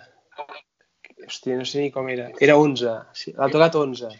hòstia, 1.25 1.57
no 1.59 1.65
sé 1.67 1.83
ni 1.83 1.91
com 1.93 2.07
era. 2.11 2.29
Era 2.43 2.57
11, 2.61 2.95
sí, 3.17 3.33
l'AutoCAD 3.37 3.77
11. 3.81 4.11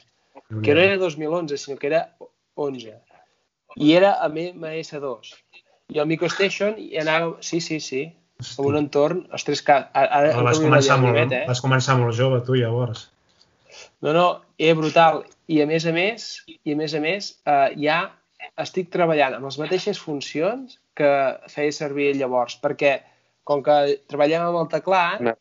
Que 0.61 0.75
no 0.75 0.81
era 0.81 0.97
2011, 1.01 1.57
sinó 1.57 1.77
que 1.81 1.87
era 1.87 2.01
11. 2.55 2.93
I 3.75 3.93
era 3.93 4.13
a 4.23 4.29
MS2. 4.29 5.33
I 5.93 5.99
al 5.99 6.07
MicroStation 6.09 6.77
hi 6.79 6.99
anava... 7.01 7.35
Sí, 7.41 7.61
sí, 7.61 7.79
sí. 7.79 8.05
Hosti. 8.39 8.61
En 8.61 8.67
un 8.67 8.77
entorn... 8.79 9.23
Ostres, 9.35 9.61
que 9.65 9.75
ara... 9.75 10.05
ara 10.19 10.43
vas, 10.43 10.59
començar 10.59 10.99
molt, 11.01 11.19
eh? 11.33 11.43
vas 11.47 11.61
començar 11.63 11.97
molt 11.99 12.15
jove, 12.17 12.41
tu, 12.47 12.57
llavors. 12.59 13.07
No, 14.03 14.11
no, 14.11 14.27
era 14.57 14.75
brutal. 14.77 15.23
I 15.51 15.61
a 15.63 15.67
més 15.69 15.85
a 15.87 15.93
més, 15.95 16.29
i 16.55 16.73
a 16.73 16.79
més 16.79 16.95
a 16.95 17.01
més, 17.03 17.31
eh, 17.47 17.75
ja 17.81 17.99
estic 18.61 18.91
treballant 18.93 19.37
amb 19.37 19.47
les 19.47 19.57
mateixes 19.61 19.99
funcions 20.01 20.79
que 20.97 21.09
feia 21.51 21.75
servir 21.75 22.13
llavors, 22.15 22.57
perquè 22.61 22.97
com 23.47 23.61
que 23.65 23.97
treballem 24.09 24.47
amb 24.47 24.61
el 24.63 24.69
teclat, 24.71 25.23
no. 25.25 25.35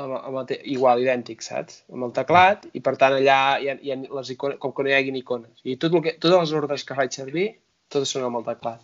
Amb, 0.00 0.16
amb 0.18 0.40
el 0.40 0.48
te 0.48 0.58
igual, 0.72 1.02
idèntic, 1.04 1.44
saps? 1.44 1.82
Amb 1.92 2.08
el 2.08 2.14
teclat, 2.16 2.66
i 2.76 2.82
per 2.84 2.96
tant 3.00 3.16
allà 3.16 3.38
hi 3.62 3.70
ha, 3.70 3.76
hi 3.80 3.94
ha 3.94 4.00
les 4.18 4.32
icones, 4.34 4.60
com 4.62 4.74
que 4.76 4.84
no 4.84 4.92
hi 4.92 4.96
hagi 4.98 5.14
icones. 5.20 5.54
I 5.64 5.78
tot 5.82 5.94
el 5.96 6.04
que, 6.04 6.16
totes 6.20 6.38
les 6.38 6.56
ordres 6.60 6.84
que 6.86 6.98
faig 6.98 7.16
servir, 7.16 7.48
totes 7.92 8.12
són 8.12 8.26
amb 8.28 8.40
el 8.42 8.48
teclat. 8.50 8.82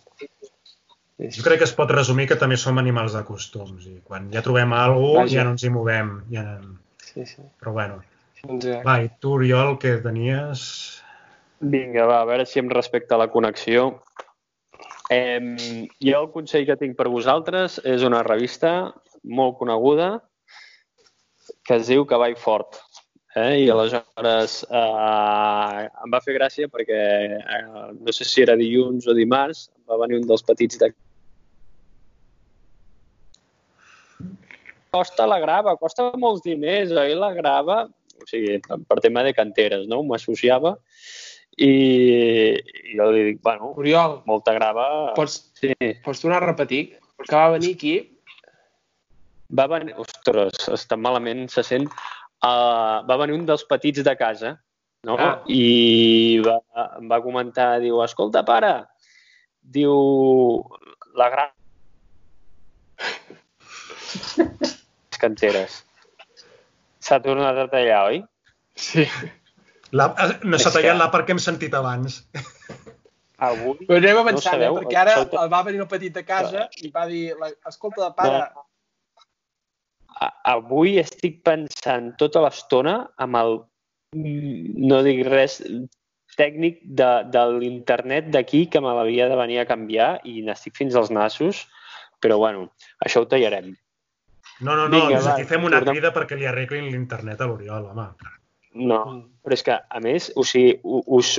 Jo 1.23 1.43
crec 1.45 1.61
que 1.61 1.67
es 1.69 1.75
pot 1.77 1.91
resumir 1.93 2.25
que 2.27 2.39
també 2.39 2.57
som 2.59 2.79
animals 2.81 3.13
de 3.15 3.21
costums 3.27 3.85
i 3.87 3.99
quan 4.03 4.31
ja 4.33 4.41
trobem 4.43 4.73
alguna 4.75 5.23
cosa 5.23 5.35
ja 5.37 5.45
no 5.45 5.53
ens 5.55 5.63
hi 5.63 5.71
movem. 5.71 6.15
Ja... 6.33 6.47
Sí, 7.03 7.27
sí. 7.29 7.43
Però 7.61 7.71
bueno, 7.75 8.01
Exacte. 8.43 8.81
Va, 8.83 8.97
i 9.05 9.07
tu, 9.23 9.37
Oriol, 9.37 9.77
què 9.79 9.93
tenies? 10.03 10.63
Vinga, 11.63 12.03
va, 12.09 12.19
a 12.23 12.27
veure 12.27 12.43
si 12.49 12.59
em 12.59 12.67
respecta 12.73 13.19
la 13.19 13.29
connexió. 13.31 14.01
Eh, 15.13 15.39
jo 16.03 16.19
el 16.19 16.29
consell 16.33 16.65
que 16.67 16.75
tinc 16.79 16.97
per 16.99 17.07
vosaltres 17.11 17.77
és 17.87 18.03
una 18.03 18.23
revista 18.25 18.91
molt 19.23 19.55
coneguda 19.61 20.17
que 21.63 21.79
es 21.79 21.87
diu 21.91 22.05
Cavall 22.05 22.35
Fort. 22.39 22.79
Eh? 23.35 23.63
I 23.63 23.69
aleshores 23.73 24.59
eh, 24.69 25.79
em 26.05 26.13
va 26.13 26.21
fer 26.21 26.35
gràcia 26.37 26.69
perquè 26.69 26.99
eh, 27.39 27.63
no 27.97 28.13
sé 28.13 28.27
si 28.29 28.43
era 28.43 28.57
dilluns 28.59 29.07
o 29.09 29.15
dimarts, 29.17 29.69
va 29.89 29.97
venir 30.03 30.21
un 30.21 30.29
dels 30.29 30.45
petits 30.45 30.77
de 30.81 30.91
costa 34.93 35.25
la 35.25 35.39
grava, 35.41 35.73
costa 35.81 36.11
molts 36.21 36.43
diners, 36.45 36.93
oi, 36.93 37.15
la 37.17 37.31
grava? 37.33 37.87
o 38.23 38.29
sigui, 38.29 38.59
per 38.87 38.99
tema 39.03 39.23
de 39.23 39.33
canteres, 39.35 39.85
no? 39.91 40.01
M'associava 40.07 40.75
i, 41.57 41.69
i 41.69 42.97
jo 42.97 43.09
li 43.13 43.23
dic, 43.29 43.41
bueno, 43.45 43.73
Oriol, 43.79 44.21
molta 44.29 44.55
grava... 44.55 44.87
Pots, 45.17 45.39
sí. 45.59 45.73
pots 46.05 46.23
tornar 46.23 46.41
a 46.41 46.47
repetir 46.47 46.83
que 47.23 47.35
va 47.35 47.53
venir 47.55 47.75
aquí? 47.77 47.93
Va 49.51 49.67
venir... 49.71 49.95
Ostres, 50.01 50.69
està 50.73 50.97
malament, 50.99 51.47
se 51.51 51.63
sent... 51.67 51.89
Uh, 52.43 52.99
va 53.07 53.15
venir 53.21 53.37
un 53.37 53.45
dels 53.47 53.63
petits 53.69 54.03
de 54.03 54.15
casa, 54.19 54.57
no? 55.07 55.15
Ah. 55.15 55.39
I 55.47 56.41
va, 56.43 56.57
va 57.07 57.21
comentar, 57.23 57.79
diu, 57.79 58.01
escolta, 58.03 58.43
pare, 58.47 58.73
diu, 59.63 59.93
la 61.19 61.29
gran... 61.31 61.53
canteres. 65.23 65.79
S'ha 67.03 67.19
tornat 67.23 67.55
a 67.59 67.67
tallar, 67.71 68.01
oi? 68.11 68.19
Sí. 68.79 69.07
La, 69.93 70.09
eh, 70.25 70.33
no 70.49 70.59
s'ha 70.59 70.73
tallat 70.73 70.99
la 70.99 71.09
part 71.13 71.27
que 71.27 71.35
hem 71.35 71.41
sentit 71.43 71.73
abans. 71.77 72.21
Avui... 73.43 73.75
Però 73.87 73.99
anem 73.99 74.19
avançant, 74.21 74.59
no 74.59 74.67
eh? 74.67 74.75
perquè 74.79 74.99
ara 74.99 75.15
el 75.23 75.49
va 75.51 75.63
venir 75.67 75.83
el 75.83 75.89
petit 75.91 76.19
a 76.19 76.23
casa 76.27 76.67
i 76.81 76.91
va 76.93 77.07
dir, 77.09 77.25
escolta, 77.69 78.11
pare... 78.17 78.45
No. 78.51 78.67
Avui 80.49 80.97
estic 81.01 81.41
pensant 81.47 82.13
tota 82.19 82.43
l'estona 82.43 82.95
amb 83.23 83.39
el, 83.39 83.59
no 84.13 85.01
dic 85.05 85.23
res, 85.27 85.59
tècnic 86.37 86.81
de, 86.83 87.09
de 87.33 87.43
l'internet 87.59 88.29
d'aquí 88.33 88.65
que 88.73 88.81
me 88.81 88.93
l'havia 88.97 89.29
de 89.29 89.37
venir 89.39 89.59
a 89.61 89.67
canviar 89.69 90.09
i 90.29 90.41
n'estic 90.45 90.77
fins 90.77 90.97
als 90.99 91.11
nassos, 91.13 91.65
però 92.23 92.39
bueno, 92.41 92.69
això 93.05 93.23
ho 93.23 93.29
tallarem. 93.29 93.73
No, 94.61 94.75
no, 94.75 94.87
no, 94.87 94.95
Vinga, 94.95 95.17
des 95.17 95.27
d'aquí 95.27 95.47
fem 95.49 95.65
una 95.67 95.81
tornem... 95.81 95.97
crida 95.97 96.13
perquè 96.15 96.37
li 96.39 96.47
arreglin 96.49 96.89
l'internet 96.91 97.41
a 97.41 97.49
l'Oriol, 97.49 97.89
home. 97.91 98.07
No, 98.73 98.99
però 99.45 99.57
és 99.57 99.65
que, 99.65 99.75
a 99.77 99.99
més, 100.01 100.31
o 100.39 100.45
sigui, 100.47 100.79
us, 100.83 101.35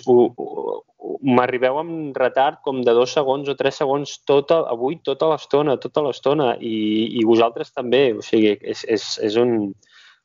m'arribeu 1.25 1.79
amb 1.81 2.17
retard 2.17 2.61
com 2.65 2.81
de 2.85 2.95
dos 2.97 3.13
segons 3.17 3.49
o 3.49 3.55
tres 3.59 3.79
segons 3.81 4.17
tota, 4.29 4.63
avui 4.71 4.99
tota 5.05 5.29
l'estona, 5.33 5.77
tota 5.81 6.05
l'estona, 6.07 6.55
i, 6.61 7.19
i 7.21 7.25
vosaltres 7.29 7.73
també, 7.73 8.07
o 8.17 8.25
sigui, 8.25 8.57
és, 8.61 8.85
és, 8.89 9.07
és 9.31 9.39
un... 9.41 9.73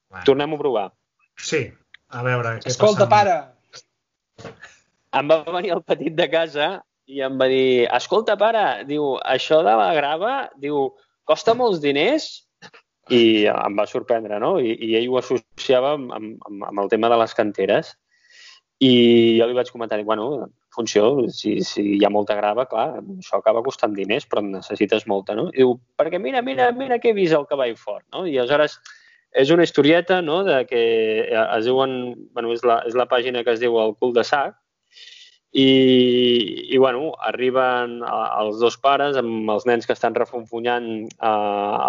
Bueno. 0.09 0.25
Tornem 0.25 0.55
a 0.55 0.57
provar. 0.57 0.87
Sí, 1.37 1.67
a 2.09 2.23
veure 2.25 2.55
què 2.57 2.71
Escolta, 2.71 3.05
passa. 3.09 3.35
pare! 4.41 4.53
Em 5.19 5.29
va 5.29 5.41
venir 5.45 5.75
el 5.75 5.83
petit 5.85 6.15
de 6.17 6.25
casa 6.31 6.69
i 7.09 7.21
em 7.25 7.37
va 7.37 7.47
dir, 7.49 7.85
escolta, 7.93 8.37
pare, 8.37 8.85
diu, 8.89 9.15
això 9.21 9.61
de 9.65 9.75
la 9.77 9.91
grava, 9.97 10.33
diu, 10.61 10.87
costa 11.29 11.55
molts 11.57 11.81
diners? 11.83 12.31
i 13.09 13.47
em 13.49 13.77
va 13.77 13.87
sorprendre, 13.89 14.37
no? 14.41 14.57
I, 14.61 14.75
i 14.85 14.93
ell 14.99 15.09
ho 15.09 15.17
associava 15.19 15.95
amb, 15.97 16.11
amb, 16.13 16.65
amb 16.69 16.83
el 16.83 16.89
tema 16.91 17.09
de 17.11 17.17
les 17.21 17.33
canteres. 17.37 17.95
I 18.85 18.91
jo 19.39 19.47
li 19.49 19.57
vaig 19.57 19.71
comentar, 19.73 19.99
bueno, 20.07 20.47
funció, 20.79 21.09
si, 21.35 21.59
si 21.67 21.83
hi 21.97 22.05
ha 22.07 22.13
molta 22.13 22.37
grava, 22.39 22.65
clar, 22.69 23.01
això 23.17 23.41
acaba 23.41 23.63
costant 23.65 23.93
diners, 23.97 24.27
però 24.29 24.43
necessites 24.45 25.05
molta, 25.11 25.35
no? 25.35 25.49
I 25.51 25.61
diu, 25.61 25.75
perquè 25.99 26.21
mira, 26.23 26.41
mira, 26.45 26.71
mira 26.75 27.01
que 27.03 27.11
he 27.11 27.17
vist 27.17 27.35
el 27.35 27.47
cavall 27.49 27.75
fort, 27.79 28.05
no? 28.15 28.23
I 28.23 28.39
aleshores 28.39 28.79
és 29.37 29.51
una 29.53 29.67
historieta, 29.67 30.23
no?, 30.25 30.41
de 30.47 30.63
que 30.69 30.81
es 31.27 31.67
diuen, 31.67 31.99
bueno, 32.33 32.55
és 32.55 32.65
la, 32.65 32.79
és 32.87 32.97
la 32.97 33.09
pàgina 33.11 33.43
que 33.45 33.53
es 33.53 33.61
diu 33.61 33.77
El 33.83 33.93
cul 33.99 34.15
de 34.15 34.25
sac, 34.25 34.55
i, 35.51 35.65
i 36.69 36.77
bueno, 36.77 37.15
arriben 37.25 37.99
els 38.05 38.59
dos 38.61 38.77
pares 38.77 39.17
amb 39.17 39.49
els 39.49 39.65
nens 39.65 39.87
que 39.89 39.95
estan 39.97 40.13
refonfunyant 40.13 41.07
a, 41.17 41.31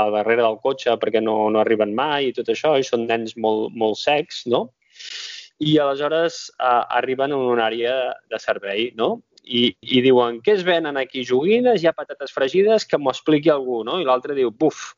a 0.01 0.05
darrere 0.15 0.47
del 0.47 0.57
cotxe 0.65 0.97
perquè 1.01 1.21
no, 1.21 1.35
no 1.53 1.61
arriben 1.61 1.93
mai 1.97 2.31
i 2.31 2.37
tot 2.37 2.49
això, 2.49 2.79
i 2.81 2.87
són 2.87 3.05
nens 3.11 3.37
molt, 3.37 3.75
molt 3.77 4.01
secs, 4.01 4.47
no? 4.49 4.71
I 5.61 5.77
aleshores 5.79 6.47
a, 6.59 6.87
arriben 6.99 7.33
a 7.33 7.39
una 7.39 7.67
àrea 7.69 7.97
de 8.33 8.41
servei, 8.41 8.91
no? 8.97 9.21
I, 9.45 9.71
i 9.81 10.01
diuen, 10.05 10.39
què 10.45 10.55
es 10.57 10.65
venen 10.65 10.97
aquí? 11.01 11.25
Joguines, 11.27 11.83
hi 11.83 11.89
ha 11.91 11.97
patates 11.97 12.33
fregides, 12.33 12.87
que 12.89 13.01
m'ho 13.01 13.13
expliqui 13.13 13.53
algú, 13.53 13.83
no? 13.85 13.99
I 14.01 14.07
l'altre 14.09 14.37
diu, 14.39 14.53
buf, 14.53 14.95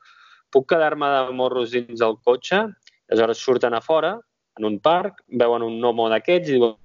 puc 0.54 0.68
quedar-me 0.70 1.08
de 1.16 1.34
morros 1.38 1.74
dins 1.74 1.98
del 1.98 2.18
cotxe? 2.22 2.66
Aleshores 3.10 3.42
surten 3.42 3.74
a 3.74 3.82
fora, 3.82 4.14
en 4.58 4.68
un 4.68 4.78
parc, 4.84 5.24
veuen 5.42 5.64
un 5.66 5.80
gnomo 5.80 6.08
d'aquests 6.12 6.52
i 6.52 6.56
diuen, 6.58 6.76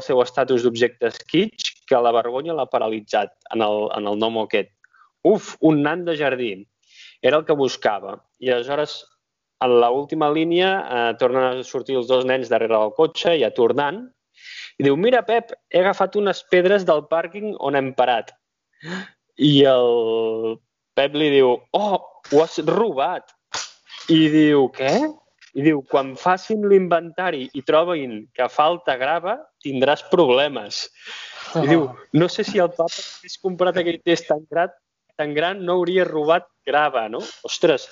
el 0.00 0.06
seu 0.06 0.20
estatus 0.22 0.64
d'objecte 0.64 1.10
kitsch 1.28 1.84
que 1.88 1.98
la 2.00 2.12
vergonya 2.14 2.54
l'ha 2.56 2.68
paralitzat 2.70 3.32
en 3.54 3.64
el, 3.66 3.88
en 3.96 4.06
el 4.08 4.18
nom 4.20 4.38
aquest. 4.44 4.70
Uf, 5.26 5.54
un 5.60 5.82
nan 5.84 6.06
de 6.06 6.16
jardí. 6.16 6.52
Era 7.20 7.40
el 7.40 7.44
que 7.44 7.56
buscava. 7.58 8.20
I 8.40 8.54
aleshores, 8.54 9.02
en 9.60 9.76
l 9.76 9.90
última 9.92 10.30
línia, 10.32 10.70
eh, 10.80 11.12
tornen 11.20 11.60
a 11.60 11.66
sortir 11.66 11.98
els 12.00 12.08
dos 12.08 12.24
nens 12.24 12.48
darrere 12.48 12.76
del 12.76 12.94
cotxe, 12.96 13.36
ja 13.42 13.50
tornant, 13.52 14.06
i 14.80 14.86
diu, 14.86 14.96
mira, 14.96 15.20
Pep, 15.26 15.52
he 15.68 15.82
agafat 15.82 16.16
unes 16.16 16.40
pedres 16.52 16.86
del 16.88 17.02
pàrquing 17.10 17.52
on 17.60 17.76
hem 17.76 17.92
parat. 17.96 18.32
I 19.36 19.52
el 19.68 20.56
Pep 20.96 21.16
li 21.20 21.28
diu, 21.34 21.56
oh, 21.76 21.98
ho 22.32 22.40
has 22.40 22.56
robat. 22.64 23.34
I 24.08 24.22
diu, 24.32 24.68
què? 24.72 24.94
I 25.52 25.66
diu, 25.66 25.82
quan 25.90 26.14
facin 26.16 26.64
l'inventari 26.70 27.48
i 27.58 27.64
trobin 27.66 28.22
que 28.36 28.48
falta 28.48 28.96
grava, 28.96 29.36
tindràs 29.64 30.06
problemes. 30.08 30.86
I 31.60 31.66
diu, 31.66 31.88
no 32.16 32.30
sé 32.32 32.46
si 32.46 32.62
el 32.62 32.70
papa 32.72 32.88
hagués 32.88 33.36
comprat 33.42 33.80
aquell 33.82 34.00
test 34.06 34.30
tan 34.30 34.46
gran, 34.48 34.72
tan 35.20 35.34
gran 35.36 35.64
no 35.66 35.76
hauria 35.76 36.06
robat 36.08 36.46
grava, 36.66 37.08
no? 37.12 37.20
Ostres, 37.44 37.88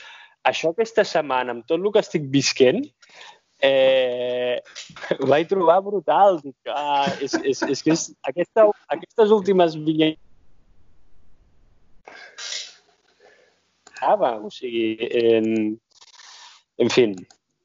això 0.46 0.72
aquesta 0.72 1.04
setmana, 1.04 1.54
amb 1.54 1.66
tot 1.66 1.80
el 1.80 1.92
que 1.92 2.02
estic 2.04 2.28
visquent, 2.32 2.84
eh, 3.62 4.60
ho 5.18 5.26
vaig 5.26 5.48
trobar 5.50 5.80
brutal. 5.84 6.40
Dic, 6.44 6.56
ah, 6.72 7.08
és, 7.24 7.34
és, 7.42 7.62
és 7.62 7.82
que 7.82 7.94
és, 7.96 8.06
aquesta, 8.30 8.68
aquestes 8.96 9.34
últimes 9.34 9.76
vinyes 9.76 10.16
Ah, 13.98 14.14
o 14.14 14.46
sigui, 14.54 14.94
en, 15.18 15.74
en 16.78 16.90
fi, 16.94 17.08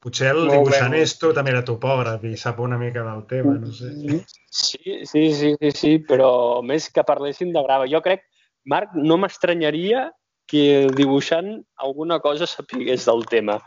Potser 0.04 0.34
el 0.34 0.50
dibuixant 0.50 0.92
és 0.98 1.14
tu 1.16 1.30
també 1.32 1.54
era 1.54 1.62
topògraf 1.64 2.26
i 2.28 2.34
sap 2.36 2.58
una 2.60 2.76
mica 2.76 3.00
del 3.06 3.22
tema, 3.30 3.54
no 3.56 3.70
sé. 3.72 3.88
Sí, 3.96 4.98
sí, 5.08 5.22
sí, 5.32 5.52
sí, 5.56 5.70
sí 5.72 5.92
però 6.04 6.60
més 6.60 6.90
que 6.92 7.06
parlessin 7.08 7.54
de 7.54 7.62
grava. 7.64 7.86
Jo 7.88 8.02
crec, 8.04 8.26
Marc, 8.68 8.92
no 8.92 9.16
m'estranyaria 9.22 10.10
que 10.46 10.84
el 10.84 10.94
dibuixant 10.94 11.56
alguna 11.76 12.20
cosa 12.20 12.46
sapigués 12.46 13.06
del 13.08 13.24
tema. 13.26 13.58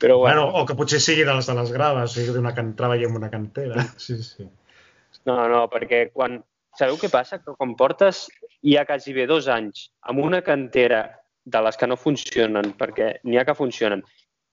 Però 0.00 0.18
bueno. 0.18 0.46
bueno 0.46 0.62
o 0.62 0.66
que 0.66 0.74
potser 0.74 1.00
sigui 1.00 1.24
de 1.24 1.34
les 1.34 1.46
de 1.46 1.54
les 1.54 1.72
graves, 1.72 2.10
o 2.10 2.14
sigui, 2.14 2.34
d'una 2.34 2.54
can... 2.54 2.74
treballi 2.76 3.06
en 3.06 3.16
una 3.16 3.30
cantera. 3.30 3.86
Sí, 4.02 4.18
sí. 4.22 4.48
No, 5.26 5.46
no, 5.48 5.66
perquè 5.72 6.10
quan... 6.12 6.42
Sabeu 6.76 6.98
què 7.00 7.08
passa? 7.08 7.38
Que 7.40 7.54
quan 7.56 7.72
portes 7.78 8.26
ja 8.60 8.82
quasi 8.84 9.14
bé 9.16 9.24
dos 9.26 9.46
anys 9.48 9.86
amb 10.04 10.20
una 10.20 10.42
cantera 10.44 11.06
de 11.46 11.62
les 11.64 11.78
que 11.80 11.86
no 11.88 11.96
funcionen, 11.96 12.74
perquè 12.76 13.14
n'hi 13.24 13.38
ha 13.40 13.46
que 13.48 13.54
funcionen, 13.56 14.02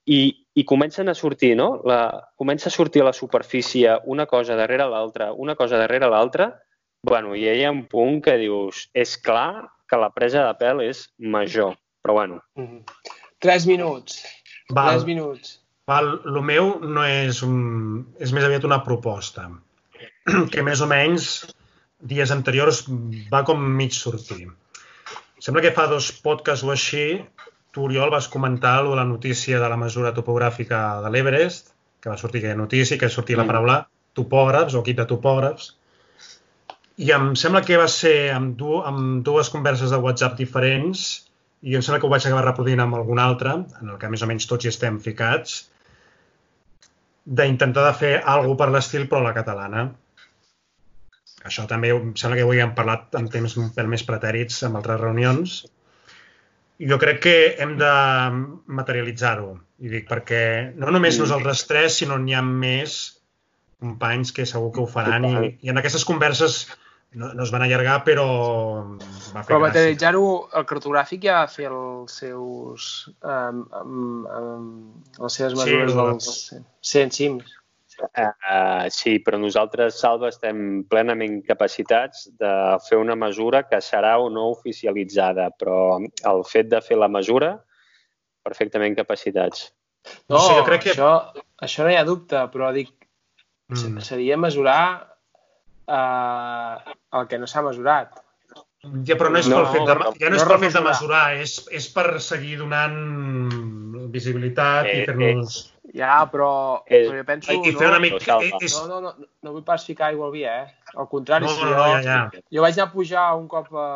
i, 0.06 0.20
i 0.56 0.64
comencen 0.64 1.10
a 1.10 1.16
sortir, 1.18 1.54
no? 1.60 1.82
La, 1.90 2.30
comença 2.40 2.70
a 2.70 2.76
sortir 2.76 3.04
a 3.04 3.10
la 3.10 3.16
superfície 3.18 3.98
una 4.06 4.26
cosa 4.30 4.56
darrere 4.56 4.88
l'altra, 4.88 5.32
una 5.34 5.56
cosa 5.56 5.80
darrere 5.82 6.08
l'altra, 6.12 6.52
bueno, 7.04 7.36
i 7.36 7.44
hi 7.44 7.64
ha 7.66 7.72
un 7.72 7.86
punt 7.92 8.22
que 8.24 8.38
dius, 8.40 8.88
és 8.94 9.18
clar 9.20 9.66
que 9.94 10.02
la 10.02 10.10
presa 10.14 10.48
de 10.48 10.54
pèl 10.58 10.82
és 10.88 11.06
major, 11.36 11.76
però 12.02 12.18
bueno. 12.18 12.42
Mm 12.58 12.66
-hmm. 12.66 12.82
Tres 13.40 13.68
minuts. 13.70 14.24
Val. 14.70 14.90
Tres 14.90 15.06
minuts. 15.06 15.60
Val, 15.88 16.22
el 16.26 16.42
meu 16.42 16.80
no 16.80 17.04
és 17.06 17.44
un... 17.44 18.08
és 18.20 18.32
més 18.32 18.44
aviat 18.44 18.64
una 18.64 18.84
proposta 18.84 19.50
que 20.54 20.64
més 20.64 20.82
o 20.82 20.88
menys 20.88 21.46
dies 22.00 22.32
anteriors 22.32 22.86
va 23.34 23.44
com 23.44 23.60
mig 23.60 23.92
sortir. 23.92 24.48
Sembla 25.40 25.62
que 25.62 25.76
fa 25.76 25.88
dos 25.88 26.12
podcasts 26.24 26.64
o 26.64 26.72
així 26.72 27.26
tu, 27.72 27.84
Oriol, 27.84 28.10
vas 28.10 28.28
comentar 28.28 28.84
la 28.86 29.04
notícia 29.04 29.60
de 29.60 29.70
la 29.70 29.78
mesura 29.78 30.14
topogràfica 30.14 31.02
de 31.04 31.10
l'Everest, 31.10 31.74
que 32.00 32.10
va 32.10 32.18
sortir 32.18 32.40
aquella 32.40 32.64
notícia, 32.64 32.98
que 32.98 33.10
sortia 33.10 33.36
mm. 33.36 33.42
la 33.42 33.50
paraula 33.52 33.78
topògrafs 34.14 34.76
o 34.76 34.82
equip 34.82 34.98
de 34.98 35.06
topògrafs, 35.06 35.76
i 36.98 37.12
em 37.16 37.32
sembla 37.40 37.64
que 37.66 37.78
va 37.80 37.88
ser 37.90 38.32
amb, 38.36 38.56
du 38.60 38.80
amb 38.86 39.24
dues 39.26 39.50
converses 39.54 39.94
de 39.94 40.00
WhatsApp 40.02 40.38
diferents 40.38 41.06
i 41.64 41.78
em 41.78 41.82
sembla 41.82 42.00
que 42.00 42.08
ho 42.08 42.12
vaig 42.12 42.26
acabar 42.28 42.46
reproduint 42.46 42.84
amb 42.84 42.98
algun 43.00 43.22
altre, 43.24 43.56
en 43.82 43.94
el 43.94 44.00
que 44.00 44.10
més 44.12 44.22
o 44.22 44.30
menys 44.30 44.50
tots 44.50 44.66
hi 44.66 44.72
estem 44.74 45.00
ficats, 45.02 45.62
d'intentar 47.24 47.86
de 47.88 47.94
fer 47.98 48.14
alguna 48.20 48.60
per 48.60 48.70
l'estil 48.74 49.08
però 49.08 49.24
a 49.24 49.28
la 49.30 49.36
catalana. 49.38 49.86
Això 51.48 51.64
també 51.68 51.94
em 51.96 52.12
sembla 52.20 52.38
que 52.40 52.44
avui 52.46 52.60
hem 52.64 52.76
parlat 52.76 53.16
en 53.20 53.30
temps 53.32 53.56
per 53.76 53.88
més 53.88 54.04
pretèrits 54.08 54.62
amb 54.68 54.82
altres 54.82 55.02
reunions 55.02 55.64
jo 56.80 56.98
crec 57.00 57.20
que 57.24 57.36
hem 57.62 57.76
de 57.78 57.92
materialitzar-ho. 58.80 59.52
I 59.84 59.92
dic, 59.92 60.08
perquè 60.10 60.74
no 60.80 60.92
només 60.94 61.20
nosaltres 61.20 61.66
tres, 61.70 62.00
sinó 62.02 62.18
n'hi 62.20 62.36
ha 62.38 62.44
més 62.46 62.98
companys 63.84 64.32
que 64.32 64.46
segur 64.48 64.72
que 64.74 64.82
ho 64.84 64.88
faran 64.88 65.26
i, 65.28 65.34
i 65.66 65.72
en 65.72 65.80
aquestes 65.80 66.06
converses 66.08 66.62
no, 67.16 67.32
no 67.34 67.44
es 67.46 67.52
van 67.54 67.66
allargar, 67.66 68.00
però 68.08 68.28
va 69.34 69.42
fer 69.42 69.50
Però 69.50 69.60
materialitzar-ho, 69.64 70.28
el 70.60 70.68
cartogràfic 70.70 71.26
ja 71.28 71.42
va 71.42 71.50
fer 71.52 71.68
els 71.70 72.16
seus... 72.24 72.88
Um, 73.22 73.66
um, 73.80 74.08
um, 74.38 74.72
les 75.20 75.38
seves 75.40 75.58
mesures 75.60 75.94
sí, 75.94 76.00
dels 76.00 76.32
100 76.94 77.20
cims. 77.20 77.60
Uh, 78.04 78.90
sí, 78.90 79.20
però 79.22 79.38
nosaltres, 79.38 80.00
Salva, 80.02 80.32
estem 80.34 80.82
plenament 80.90 81.38
capacitats 81.46 82.26
de 82.42 82.54
fer 82.88 82.98
una 82.98 83.16
mesura 83.20 83.64
que 83.70 83.80
serà 83.86 84.16
o 84.20 84.32
no 84.34 84.50
oficialitzada, 84.56 85.52
però 85.60 86.00
el 86.02 86.44
fet 86.50 86.72
de 86.74 86.82
fer 86.82 86.98
la 86.98 87.12
mesura, 87.12 87.54
perfectament 88.44 88.98
capacitats. 88.98 89.70
No, 90.28 90.42
sí, 90.42 90.58
jo 90.58 90.66
crec 90.68 90.88
que... 90.88 90.94
això, 90.96 91.12
això 91.64 91.86
no 91.86 91.94
hi 91.94 92.00
ha 92.00 92.08
dubte, 92.08 92.42
però 92.52 92.74
dic, 92.76 92.92
mm. 93.72 94.02
seria 94.04 94.42
mesurar 94.42 95.13
uh, 95.88 96.94
el 97.20 97.28
que 97.32 97.40
no 97.42 97.50
s'ha 97.50 97.66
mesurat. 97.66 98.16
Ja, 99.08 99.16
però 99.16 99.30
no 99.32 99.40
és 99.40 99.48
no, 99.48 99.62
pel 99.62 99.70
fet 99.72 99.86
de, 99.88 99.94
ja 100.20 100.30
no, 100.30 100.36
no 100.36 100.42
és 100.42 100.48
pel 100.50 100.64
fet 100.66 100.74
de 100.76 100.82
mesurar, 100.84 101.26
és, 101.40 101.60
és 101.72 101.86
per 101.94 102.08
seguir 102.24 102.58
donant 102.60 102.98
visibilitat 104.12 104.90
eh, 104.90 104.98
i 105.02 105.06
fer-nos... 105.08 105.62
Eh 105.62 105.74
ja, 105.94 106.26
però, 106.32 106.84
eh, 106.88 107.04
però 107.06 107.18
jo 107.20 107.24
penso... 107.28 107.54
I 107.54 107.74
fer 107.78 107.88
una 107.92 108.00
mica... 108.02 108.40
És... 108.60 108.76
No, 108.82 108.88
no, 108.88 109.14
no, 109.14 109.28
no 109.46 109.54
vull 109.54 109.64
pas 109.68 109.86
ficar 109.86 110.10
aigua 110.10 110.26
al 110.28 110.34
vi, 110.34 110.44
eh? 110.50 110.66
Al 110.96 111.08
contrari, 111.12 111.46
no, 111.46 111.54
si 111.54 111.62
no, 111.62 111.70
no, 111.70 111.76
jo, 111.78 112.00
ja, 112.02 112.16
ja. 112.34 112.44
jo 112.58 112.64
vaig 112.66 112.80
anar 112.80 112.88
a 112.90 112.94
pujar 112.94 113.26
un 113.38 113.46
cop 113.52 113.70
a, 113.78 113.88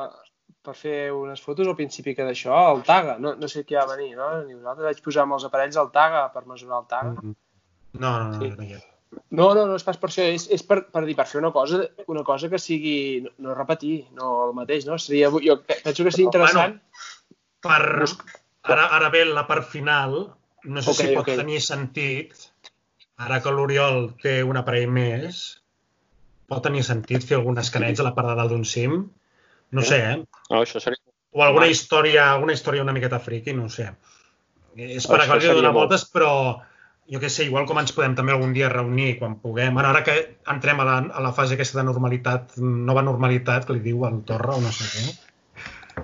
per 0.67 0.75
fer 0.77 0.99
unes 1.15 1.41
fotos 1.41 1.67
al 1.67 1.77
principi 1.79 2.13
que 2.17 2.27
d'això, 2.27 2.53
al 2.73 2.83
Taga, 2.85 3.17
no, 3.23 3.33
no 3.39 3.49
sé 3.49 3.63
qui 3.65 3.79
va 3.79 3.87
venir, 3.89 4.11
no? 4.19 4.29
Ni 4.43 4.53
vosaltres 4.59 4.91
vaig 4.91 5.01
posar 5.05 5.25
amb 5.25 5.37
els 5.39 5.47
aparells 5.47 5.79
al 5.81 5.89
Taga 5.95 6.27
per 6.35 6.45
mesurar 6.45 6.83
el 6.83 6.87
Taga. 6.91 7.15
Mm 7.15 7.17
-hmm. 7.23 7.35
No, 7.97 8.11
no, 8.11 8.29
no, 8.29 8.41
sí. 8.41 8.49
no, 8.49 8.55
no, 8.55 8.69
no, 8.75 8.96
no, 9.29 9.47
no 9.55 9.75
és 9.75 9.85
pas 9.87 9.99
per 9.99 10.09
això, 10.09 10.25
és, 10.37 10.47
és 10.53 10.63
per, 10.67 10.81
per 10.93 11.03
dir, 11.07 11.15
per 11.17 11.27
fer 11.29 11.39
una 11.41 11.51
cosa, 11.55 11.81
una 12.11 12.23
cosa 12.27 12.49
que 12.51 12.59
sigui, 12.61 12.97
no, 13.23 13.33
no 13.47 13.55
repetir, 13.57 13.97
no 14.17 14.33
el 14.47 14.55
mateix, 14.57 14.87
no? 14.87 14.97
Seria, 15.01 15.29
jo 15.31 15.59
penso 15.67 16.03
que 16.03 16.13
seria 16.13 16.27
interessant... 16.29 16.77
Bueno, 16.77 17.05
per, 17.67 18.07
ara, 18.73 18.87
ara 18.99 19.11
ve 19.13 19.23
la 19.29 19.45
part 19.49 19.67
final, 19.67 20.17
no 20.67 20.83
sé 20.83 20.93
okay, 20.93 21.09
si 21.11 21.15
pot 21.15 21.25
okay. 21.25 21.39
tenir 21.39 21.61
sentit, 21.63 22.49
ara 23.23 23.39
que 23.43 23.53
l'Oriol 23.53 24.11
té 24.21 24.39
un 24.45 24.59
aparell 24.59 24.91
més, 24.93 25.41
pot 26.47 26.63
tenir 26.63 26.83
sentit 26.87 27.25
fer 27.27 27.39
algun 27.39 27.59
escaneig 27.59 27.99
a 27.99 28.07
la 28.07 28.13
part 28.15 28.31
de 28.31 28.37
dalt 28.39 28.53
d'un 28.53 28.65
cim? 28.67 29.01
No 29.75 29.83
sé, 29.83 29.99
eh? 30.13 30.17
No, 30.51 30.61
això 30.61 30.79
seria... 30.83 31.01
O 31.35 31.43
alguna 31.43 31.67
història, 31.69 32.31
alguna 32.31 32.55
història 32.55 32.85
una 32.85 32.95
miqueta 32.95 33.19
friqui, 33.19 33.53
no 33.53 33.67
sé. 33.69 33.89
És 34.77 35.05
per 35.09 35.19
acabar 35.19 35.41
de 35.43 35.57
donar 35.57 35.73
molt... 35.73 35.89
voltes, 35.89 36.05
però 36.13 36.31
jo 37.07 37.19
què 37.23 37.29
sé, 37.31 37.45
igual 37.47 37.65
com 37.67 37.79
ens 37.79 37.93
podem 37.95 38.15
també 38.17 38.33
algun 38.33 38.53
dia 38.55 38.69
reunir 38.71 39.17
quan 39.19 39.37
puguem. 39.39 39.73
Bueno, 39.73 39.89
ara 39.89 40.03
que 40.03 40.17
entrem 40.51 40.81
a 40.83 40.87
la, 40.87 40.97
a 41.19 41.23
la 41.23 41.31
fase 41.35 41.55
aquesta 41.55 41.79
de 41.79 41.85
normalitat, 41.87 42.57
nova 42.59 43.03
normalitat, 43.05 43.67
que 43.67 43.77
li 43.77 43.83
diu 43.85 44.03
el 44.07 44.21
Torra 44.27 44.57
o 44.57 44.63
no 44.63 44.73
sé 44.75 44.89
què, 44.91 46.03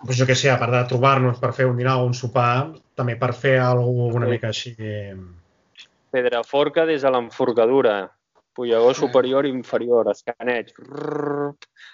doncs 0.00 0.16
jo 0.16 0.26
què 0.28 0.36
sé, 0.38 0.48
a 0.48 0.56
part 0.60 0.72
de 0.72 0.84
trobar-nos 0.88 1.40
per 1.42 1.52
fer 1.56 1.68
un 1.68 1.76
dinar 1.76 1.98
o 2.00 2.06
un 2.08 2.16
sopar, 2.16 2.72
també 2.96 3.18
per 3.20 3.34
fer 3.36 3.58
alguna 3.60 4.22
una 4.22 4.26
Sí. 4.26 4.32
mica 4.32 4.48
així... 4.48 4.74
Pedraforca 6.10 6.86
des 6.88 7.02
de 7.02 7.10
l'enforcadura. 7.12 8.10
Pollegó 8.56 8.94
superior 8.94 9.46
i 9.46 9.52
inferior, 9.54 10.08
escaneig. 10.10 10.72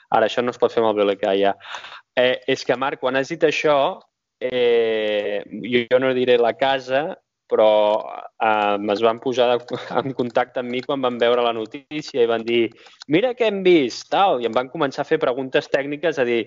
Ara, 0.09 0.25
això 0.25 0.43
no 0.43 0.55
es 0.55 0.59
pot 0.59 0.73
fer 0.73 0.81
amb 0.83 0.95
el 0.95 1.03
BLK, 1.03 1.35
ja. 1.37 1.53
Eh, 2.17 2.41
és 2.49 2.65
que, 2.65 2.77
Marc, 2.81 3.03
quan 3.03 3.17
has 3.17 3.29
dit 3.29 3.43
això, 3.45 3.99
eh, 4.41 5.43
jo, 5.45 5.83
jo 5.91 5.99
no 6.01 6.15
diré 6.17 6.39
la 6.39 6.55
casa, 6.57 7.19
però 7.51 7.69
eh, 8.43 8.93
es 8.93 9.03
van 9.05 9.21
posar 9.23 9.49
en 10.03 10.15
contacte 10.19 10.63
amb 10.63 10.73
mi 10.73 10.83
quan 10.85 11.03
van 11.05 11.19
veure 11.19 11.45
la 11.45 11.55
notícia 11.57 12.23
i 12.23 12.31
van 12.31 12.45
dir 12.47 12.67
mira 13.13 13.35
què 13.39 13.51
hem 13.51 13.63
vist, 13.67 14.09
tal, 14.13 14.41
i 14.43 14.49
em 14.49 14.57
van 14.57 14.71
començar 14.73 15.05
a 15.05 15.09
fer 15.09 15.21
preguntes 15.23 15.71
tècniques, 15.73 16.19
a 16.19 16.27
dir, 16.27 16.43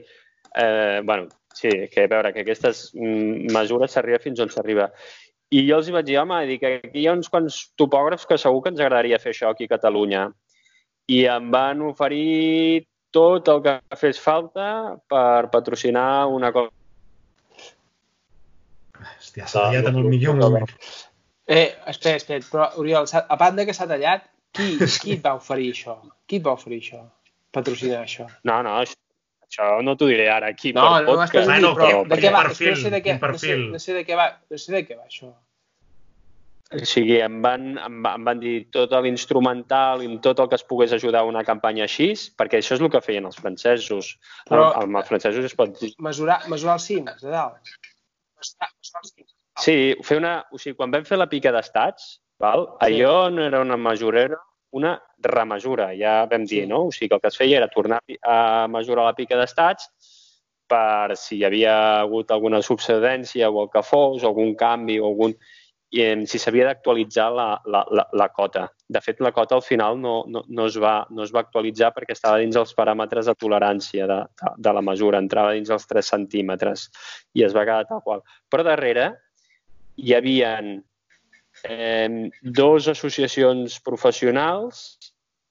eh, 0.56 1.02
bueno, 1.06 1.30
sí, 1.54 1.72
que 1.92 2.04
a 2.04 2.12
veure, 2.12 2.34
que 2.34 2.44
aquestes 2.46 2.90
mm, 2.96 3.50
mesures 3.56 3.96
s'arriba 3.96 4.22
fins 4.24 4.40
on 4.44 4.52
s'arriba. 4.54 4.90
I 5.50 5.64
jo 5.66 5.80
els 5.80 5.90
hi 5.90 5.96
vaig 5.96 6.06
dir, 6.06 6.20
home, 6.22 6.44
dic, 6.46 6.64
aquí 6.64 7.02
hi 7.02 7.08
ha 7.10 7.16
uns 7.18 7.30
quants 7.32 7.64
topògrafs 7.80 8.28
que 8.30 8.38
segur 8.38 8.62
que 8.64 8.74
ens 8.74 8.82
agradaria 8.84 9.22
fer 9.22 9.34
això 9.34 9.50
aquí 9.50 9.66
a 9.66 9.74
Catalunya. 9.74 10.28
I 11.10 11.24
em 11.34 11.50
van 11.52 11.82
oferir 11.88 12.86
tot 13.12 13.48
el 13.50 13.64
que 13.66 13.80
fes 13.98 14.20
falta 14.22 14.98
per 15.10 15.50
patrocinar 15.50 16.28
una 16.30 16.52
cosa. 16.54 16.79
Hòstia, 19.30 19.48
s'ha 19.48 19.68
tallat 19.70 19.88
en 19.92 19.96
el 20.02 20.10
millor 20.10 20.36
moment. 20.40 20.72
Eh, 21.50 21.68
espera, 21.88 22.18
espera, 22.18 22.44
però 22.52 22.68
Oriol, 22.82 23.08
a 23.14 23.36
banda 23.38 23.66
que 23.66 23.74
s'ha 23.74 23.88
tallat, 23.90 24.26
qui, 24.54 24.76
qui 25.02 25.16
et 25.18 25.24
va 25.26 25.36
oferir 25.38 25.72
això? 25.74 25.96
Qui 26.28 26.38
et 26.42 26.46
va 26.46 26.54
oferir 26.58 26.82
això? 26.84 27.04
Patrocinar 27.54 28.04
això? 28.06 28.28
No, 28.46 28.60
no, 28.66 28.76
això, 28.84 28.98
això 29.48 29.70
no 29.86 29.96
t'ho 29.98 30.08
diré 30.12 30.28
ara 30.30 30.50
aquí 30.54 30.74
No, 30.74 30.84
per 30.94 31.04
no 31.06 31.16
podcast. 31.16 31.34
dir, 31.40 31.46
Bueno, 31.50 31.72
però 31.78 32.02
de 32.10 32.20
què 32.22 32.32
va? 32.34 32.44
perfil, 32.48 32.74
no 32.76 32.82
sé 32.84 32.90
de 32.94 33.02
què, 33.06 33.14
no 33.14 33.20
sé, 33.20 33.26
perfil? 33.28 33.64
no 33.74 33.80
sé 33.86 33.94
de 33.98 34.04
què 34.06 34.18
va, 34.20 34.28
no 34.50 34.58
sé 34.62 34.76
de 34.76 34.84
què 34.88 34.98
va 34.98 35.06
això. 35.08 35.32
O 36.70 36.86
sigui, 36.86 37.16
em 37.26 37.40
van, 37.42 37.64
em, 37.82 37.96
em 38.06 38.26
van 38.28 38.38
dir 38.44 38.68
tot 38.70 38.92
l'instrumental 39.02 40.04
i 40.06 40.10
tot 40.22 40.38
el 40.44 40.50
que 40.52 40.58
es 40.60 40.64
pogués 40.70 40.92
ajudar 40.94 41.24
a 41.24 41.30
una 41.32 41.42
campanya 41.44 41.88
així, 41.88 42.12
perquè 42.38 42.60
això 42.62 42.76
és 42.78 42.84
el 42.86 42.92
que 42.94 43.02
feien 43.02 43.26
els 43.26 43.40
francesos. 43.42 44.12
Però- 44.46 44.68
Però... 44.70 44.84
Amb 44.84 45.00
els 45.02 45.08
francesos 45.10 45.48
es 45.50 45.56
pot 45.58 45.74
dir. 45.82 45.96
Mesurar, 45.98 46.44
mesurar 46.48 46.76
els 46.78 46.86
cims, 46.86 47.24
de 47.26 47.34
dalt. 47.34 47.74
Sí, 49.60 49.96
fer 50.04 50.18
una, 50.18 50.46
o 50.52 50.58
sigui, 50.58 50.76
quan 50.78 50.92
vam 50.92 51.06
fer 51.06 51.18
la 51.20 51.28
pica 51.28 51.52
d'estats, 51.52 52.20
val? 52.40 52.68
Sí. 52.80 52.86
allò 52.88 53.30
no 53.30 53.44
era 53.44 53.60
una 53.62 53.78
mesura, 53.78 54.22
era 54.22 54.38
una 54.72 54.94
remesura, 55.18 55.90
ja 55.98 56.26
vam 56.30 56.46
dir, 56.46 56.64
Sí. 56.64 56.68
no? 56.68 56.86
O 56.88 56.92
sigui, 56.92 57.10
que 57.10 57.16
el 57.16 57.22
que 57.22 57.28
es 57.28 57.38
feia 57.38 57.58
era 57.58 57.68
tornar 57.68 58.00
a 58.24 58.68
mesurar 58.68 59.06
la 59.06 59.16
pica 59.16 59.36
d'estats 59.36 59.90
per 60.70 61.18
si 61.18 61.38
hi 61.38 61.44
havia 61.44 62.02
hagut 62.02 62.30
alguna 62.32 62.62
subsidència 62.62 63.50
o 63.50 63.64
el 63.64 63.70
que 63.74 63.82
fos, 63.84 64.24
o 64.24 64.28
algun 64.28 64.56
canvi 64.56 65.00
o 65.00 65.08
algun 65.08 65.34
i 65.90 66.04
si 66.30 66.38
s'havia 66.38 66.68
d'actualitzar 66.68 67.28
la, 67.34 67.48
la, 67.66 67.82
la, 67.90 68.04
la 68.14 68.28
cota. 68.30 68.68
De 68.86 69.02
fet, 69.02 69.22
la 69.26 69.32
cota 69.34 69.56
al 69.58 69.64
final 69.66 69.98
no, 69.98 70.24
no, 70.30 70.44
no, 70.48 70.66
es 70.70 70.78
va, 70.82 71.08
no 71.10 71.24
es 71.26 71.32
va 71.34 71.42
actualitzar 71.42 71.90
perquè 71.96 72.14
estava 72.14 72.38
dins 72.42 72.58
els 72.60 72.76
paràmetres 72.78 73.26
de 73.26 73.34
tolerància 73.38 74.06
de, 74.10 74.20
de, 74.42 74.52
de 74.68 74.74
la 74.78 74.84
mesura, 74.86 75.22
entrava 75.22 75.56
dins 75.58 75.72
els 75.74 75.90
3 75.90 76.12
centímetres 76.14 76.90
i 77.34 77.46
es 77.48 77.58
va 77.58 77.66
quedar 77.66 77.90
tal 77.90 78.04
qual. 78.06 78.22
Però 78.50 78.66
darrere 78.66 79.10
hi 79.98 80.14
havia 80.14 80.54
eh, 80.62 82.30
dos 82.42 82.88
associacions 82.94 83.80
professionals, 83.82 84.86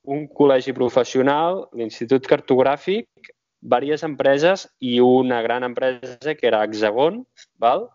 un 0.08 0.28
col·legi 0.30 0.72
professional, 0.76 1.66
l'Institut 1.76 2.30
Cartogràfic, 2.30 3.34
diverses 3.58 4.06
empreses 4.06 4.68
i 4.78 5.00
una 5.02 5.42
gran 5.42 5.66
empresa 5.66 6.34
que 6.38 6.46
era 6.46 6.62
Hexagon, 6.64 7.24
val? 7.58 7.88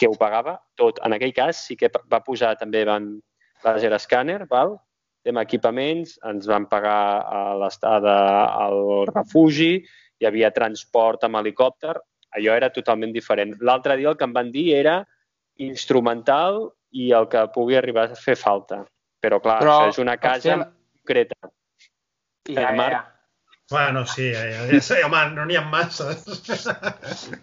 Que 0.00 0.08
ho 0.08 0.16
pagava 0.16 0.56
tot. 0.80 1.00
En 1.04 1.12
aquell 1.12 1.34
cas 1.36 1.60
sí 1.68 1.76
que 1.76 1.90
va 2.08 2.22
posar 2.24 2.54
també 2.56 2.86
van 2.88 3.12
laser 3.64 3.92
scanner, 4.00 4.46
val? 4.48 4.78
tema 5.20 5.42
equipaments, 5.44 6.14
ens 6.24 6.46
van 6.48 6.66
pagar 6.70 7.20
a 7.28 7.40
l'estada 7.60 8.14
al 8.56 9.04
refugi, 9.10 9.74
hi 10.20 10.28
havia 10.28 10.48
transport 10.56 11.26
amb 11.26 11.36
helicòpter, 11.40 11.92
allò 12.38 12.56
era 12.56 12.70
totalment 12.72 13.12
diferent. 13.12 13.56
L'altre 13.60 13.98
dia 14.00 14.08
el 14.12 14.16
que 14.16 14.28
em 14.28 14.32
van 14.36 14.48
dir 14.54 14.70
era 14.78 15.00
instrumental 15.60 16.62
i 16.96 17.10
el 17.16 17.28
que 17.28 17.44
pugui 17.54 17.76
arribar 17.76 18.08
a 18.08 18.18
fer 18.18 18.36
falta. 18.38 18.82
Però, 19.20 19.42
clar, 19.44 19.60
Però, 19.60 19.76
això 19.76 19.94
és 19.94 20.02
una 20.02 20.16
casa 20.16 20.54
hòstia, 20.56 20.70
concreta. 21.02 21.52
Ja, 22.48 22.60
ja, 22.62 22.76
Marc? 22.80 22.96
ja. 22.96 23.06
Bueno, 23.70 24.02
sí, 24.08 24.32
ja, 24.32 24.48
ja, 24.50 24.80
ja 24.82 24.96
home, 25.06 25.20
no 25.36 25.44
n'hi 25.46 25.60
ha 25.60 25.62
masses. 25.62 26.24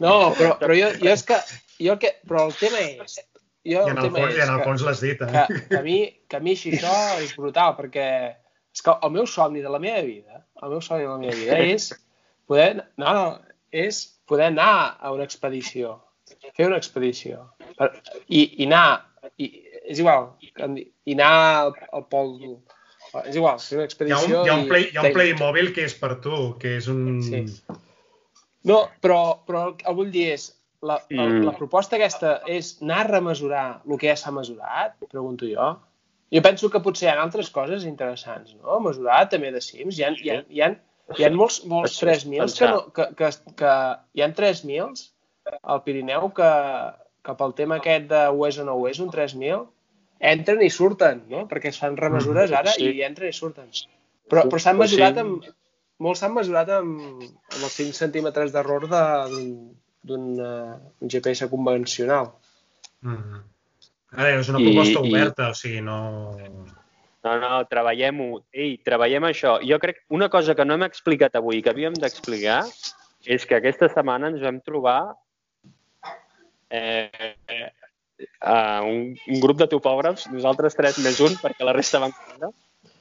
No, 0.04 0.34
però, 0.36 0.58
però 0.60 0.76
jo, 0.76 0.90
jo 1.00 1.14
és 1.14 1.24
que... 1.24 1.38
Jo 1.80 1.94
el 1.96 2.00
que 2.02 2.14
però 2.28 2.48
el 2.48 2.56
tema 2.58 2.82
és... 2.84 3.20
Jo, 3.68 3.82
I 3.84 3.92
en 3.92 3.98
el 4.00 4.06
tema 4.08 4.22
fons, 4.22 4.34
i 4.34 4.40
és 4.40 4.46
en 4.48 4.54
el 4.54 4.62
fons 4.64 4.84
l'has 4.88 5.02
dit, 5.04 5.22
eh? 5.26 5.28
que, 5.50 5.56
que, 5.68 5.78
a 5.82 5.84
mi, 5.84 5.98
que 6.32 6.38
a 6.38 6.40
mi 6.40 6.54
així 6.56 6.72
això 6.78 6.94
és 7.20 7.34
brutal, 7.36 7.74
perquè 7.76 8.06
és 8.78 8.84
que 8.86 8.94
el 9.04 9.12
meu 9.12 9.26
somni 9.28 9.60
de 9.66 9.72
la 9.74 9.80
meva 9.84 10.04
vida, 10.06 10.44
el 10.64 10.72
meu 10.72 10.80
somni 10.86 11.04
de 11.04 11.10
la 11.10 11.18
meva 11.20 11.36
vida 11.36 11.58
és 11.74 11.90
poder, 12.48 12.70
no, 13.02 13.12
no, 13.18 13.26
és 13.76 14.00
poder 14.30 14.48
anar 14.54 14.96
a 15.02 15.12
una 15.12 15.26
expedició, 15.28 15.98
fer 16.56 16.70
una 16.70 16.80
expedició, 16.80 17.42
per, 17.76 17.90
i, 18.30 18.46
i 18.64 18.70
anar, 18.70 19.02
i, 19.36 19.50
és 19.84 20.00
igual, 20.00 20.30
i 20.48 21.18
anar 21.18 21.34
al, 21.66 21.74
al 21.98 22.06
pol, 22.08 22.38
és 23.26 23.36
igual, 23.36 23.60
fer 23.60 23.82
una 23.82 23.84
Hi 23.84 23.84
ha 23.84 23.84
un, 23.84 23.90
expedició... 23.90 24.46
hi 24.46 24.54
ha 24.54 24.56
un, 24.62 24.64
i- 24.64 24.72
play, 24.72 24.88
hi 24.94 25.02
ha 25.02 25.04
un. 25.10 25.14
Playmobil 25.18 25.74
que 25.76 25.84
és 25.90 25.98
per 26.00 26.14
tu, 26.24 26.54
que 26.62 26.78
és 26.80 26.88
un... 26.94 27.20
Sí. 27.26 27.44
No, 28.68 28.86
però, 29.04 29.20
però 29.48 29.68
el 29.74 29.76
que 29.80 29.92
vull 29.96 30.10
dir 30.16 30.30
és, 30.38 30.54
la, 30.82 31.00
la, 31.10 31.24
Mm. 31.26 31.44
la 31.46 31.54
proposta 31.58 31.96
aquesta 31.98 32.42
és 32.46 32.78
anar 32.82 33.00
a 33.04 33.08
remesurar 33.08 33.82
el 33.88 33.98
que 33.98 34.08
ja 34.12 34.16
s'ha 34.16 34.32
mesurat, 34.32 34.94
pregunto 35.10 35.46
jo. 35.50 35.78
Jo 36.34 36.42
penso 36.44 36.70
que 36.70 36.80
potser 36.84 37.08
hi 37.08 37.12
ha 37.16 37.22
altres 37.24 37.50
coses 37.50 37.86
interessants, 37.88 38.56
no? 38.62 38.80
Mesurar 38.84 39.30
també 39.30 39.52
de 39.52 39.62
cims. 39.62 39.98
Hi 39.98 40.04
ha, 40.04 40.12
hi 40.12 40.30
ha, 40.30 40.42
hi 40.50 40.62
ha, 40.62 40.70
hi 41.18 41.24
ha 41.24 41.30
molts, 41.32 41.62
molts 41.66 41.96
Això 42.04 42.12
és 42.12 42.26
3.000 42.26 42.58
que, 42.60 42.68
no, 42.68 42.82
que, 42.92 43.06
que, 43.16 43.30
que 43.56 43.74
hi 44.14 44.22
ha 44.22 44.28
3.000 44.36 45.08
al 45.64 45.82
Pirineu 45.84 46.30
que, 46.36 46.52
que 47.24 47.34
pel 47.40 47.54
tema 47.56 47.78
aquest 47.80 48.10
de 48.12 48.26
ho 48.28 48.46
és 48.48 48.60
o 48.60 48.66
no 48.68 48.76
ho 48.76 48.88
és, 48.90 49.00
un 49.00 49.10
3.000, 49.10 49.66
entren 50.20 50.62
i 50.62 50.70
surten, 50.70 51.24
no? 51.32 51.46
Perquè 51.48 51.72
es 51.72 51.80
fan 51.80 51.96
remesures 51.98 52.52
ara 52.52 52.72
Sí. 52.76 52.90
i 52.92 53.04
entren 53.08 53.30
i 53.30 53.34
surten. 53.34 53.70
Però, 54.30 54.44
però 54.52 54.60
s'han 54.60 54.78
mesurat 54.78 55.18
amb, 55.24 55.46
molts 56.04 56.20
s'han 56.20 56.34
mesurat 56.36 56.70
amb, 56.70 57.00
amb 57.24 57.64
els 57.64 57.74
5 57.80 57.96
centímetres 57.96 58.52
d'error 58.52 58.90
de- 58.92 59.30
d'un 59.32 59.52
d'un 60.02 60.40
uh, 60.40 60.78
un 61.02 61.10
GPS 61.10 61.50
convencional. 61.50 62.32
Mm. 63.02 63.42
Ara, 64.18 64.30
és 64.40 64.50
una 64.50 64.60
I- 64.60 64.70
proposta 64.70 65.02
i- 65.04 65.12
oberta, 65.12 65.50
o 65.52 65.54
sigui, 65.58 65.82
no... 65.82 65.98
No, 67.28 67.34
no, 67.42 67.64
treballem-ho. 67.68 68.42
Ei, 68.54 68.78
treballem 68.86 69.26
això. 69.28 69.58
Jo 69.68 69.80
crec 69.84 70.04
una 70.16 70.30
cosa 70.30 70.56
que 70.56 70.64
no 70.64 70.78
hem 70.78 70.86
explicat 70.86 71.36
avui 71.36 71.60
que 71.62 71.74
havíem 71.74 71.94
d'explicar 72.00 72.62
és 73.26 73.44
que 73.46 73.58
aquesta 73.58 73.90
setmana 73.92 74.30
ens 74.32 74.40
vam 74.40 74.62
trobar 74.64 75.02
eh, 76.70 77.10
eh, 77.50 77.72
a 78.40 78.82
un, 78.86 79.18
un 79.28 79.42
grup 79.44 79.60
de 79.60 79.68
topògrafs, 79.68 80.30
nosaltres 80.32 80.78
tres 80.78 81.02
més 81.04 81.20
un, 81.20 81.36
perquè 81.42 81.68
la 81.68 81.76
resta 81.76 82.00
van 82.00 82.16
córrer, 82.16 82.54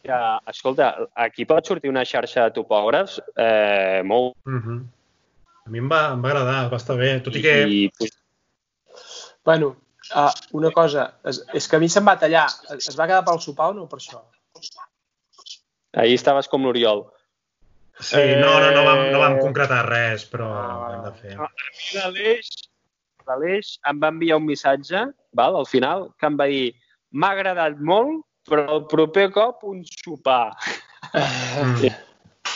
que, 0.02 0.18
escolta, 0.50 0.90
aquí 1.14 1.46
pot 1.46 1.66
sortir 1.66 1.90
una 1.92 2.04
xarxa 2.08 2.48
de 2.48 2.56
topògrafs 2.58 3.20
eh, 3.36 4.02
molt... 4.04 4.34
Mm 4.44 4.60
-hmm. 4.60 4.84
A 5.66 5.72
mi 5.74 5.80
em 5.82 5.88
va, 5.90 6.00
em 6.14 6.22
va 6.22 6.30
agradar, 6.30 6.60
va 6.70 6.78
estar 6.78 6.96
bé, 6.98 7.10
tot 7.26 7.34
i 7.34 7.42
que... 7.42 7.56
I, 7.66 7.82
i, 8.06 8.10
Bueno, 9.46 9.68
uh, 10.14 10.30
una 10.58 10.70
cosa, 10.74 11.08
és, 11.26 11.38
és 11.54 11.66
que 11.70 11.78
a 11.78 11.82
mi 11.82 11.88
se'm 11.90 12.06
va 12.08 12.16
tallar. 12.18 12.46
Es, 12.74 12.88
es 12.90 12.96
va 12.98 13.06
quedar 13.06 13.22
pel 13.26 13.38
sopar 13.42 13.68
o 13.70 13.76
no 13.76 13.84
per 13.90 14.00
això? 14.00 14.22
ahir 15.96 16.16
estaves 16.18 16.48
com 16.52 16.66
l'Oriol. 16.66 17.06
Sí, 18.04 18.20
no, 18.36 18.50
no, 18.60 18.72
no 18.74 18.82
vam, 18.84 18.98
no 19.14 19.20
vam 19.22 19.36
Eh, 19.38 19.40
concretar 19.40 19.78
res, 19.88 20.26
però 20.28 20.50
Ah, 20.52 20.72
ho 20.76 20.88
hem 20.92 21.04
de 21.06 21.12
fer. 21.20 21.36
l'Aleix 21.96 22.50
l'Aleix 23.26 23.70
em 23.88 24.02
va 24.02 24.10
enviar 24.12 24.36
un 24.36 24.44
missatge, 24.46 25.06
val, 25.32 25.56
al 25.56 25.66
final, 25.70 26.10
que 26.20 26.28
em 26.28 26.36
va 26.36 26.46
dir 26.50 26.66
m'ha 27.12 27.30
agradat 27.32 27.80
molt, 27.80 28.26
però 28.46 28.66
el 28.76 28.84
proper 28.90 29.30
cop 29.32 29.64
un 29.64 29.82
sopar. 29.84 30.52
Mm. 31.14 31.86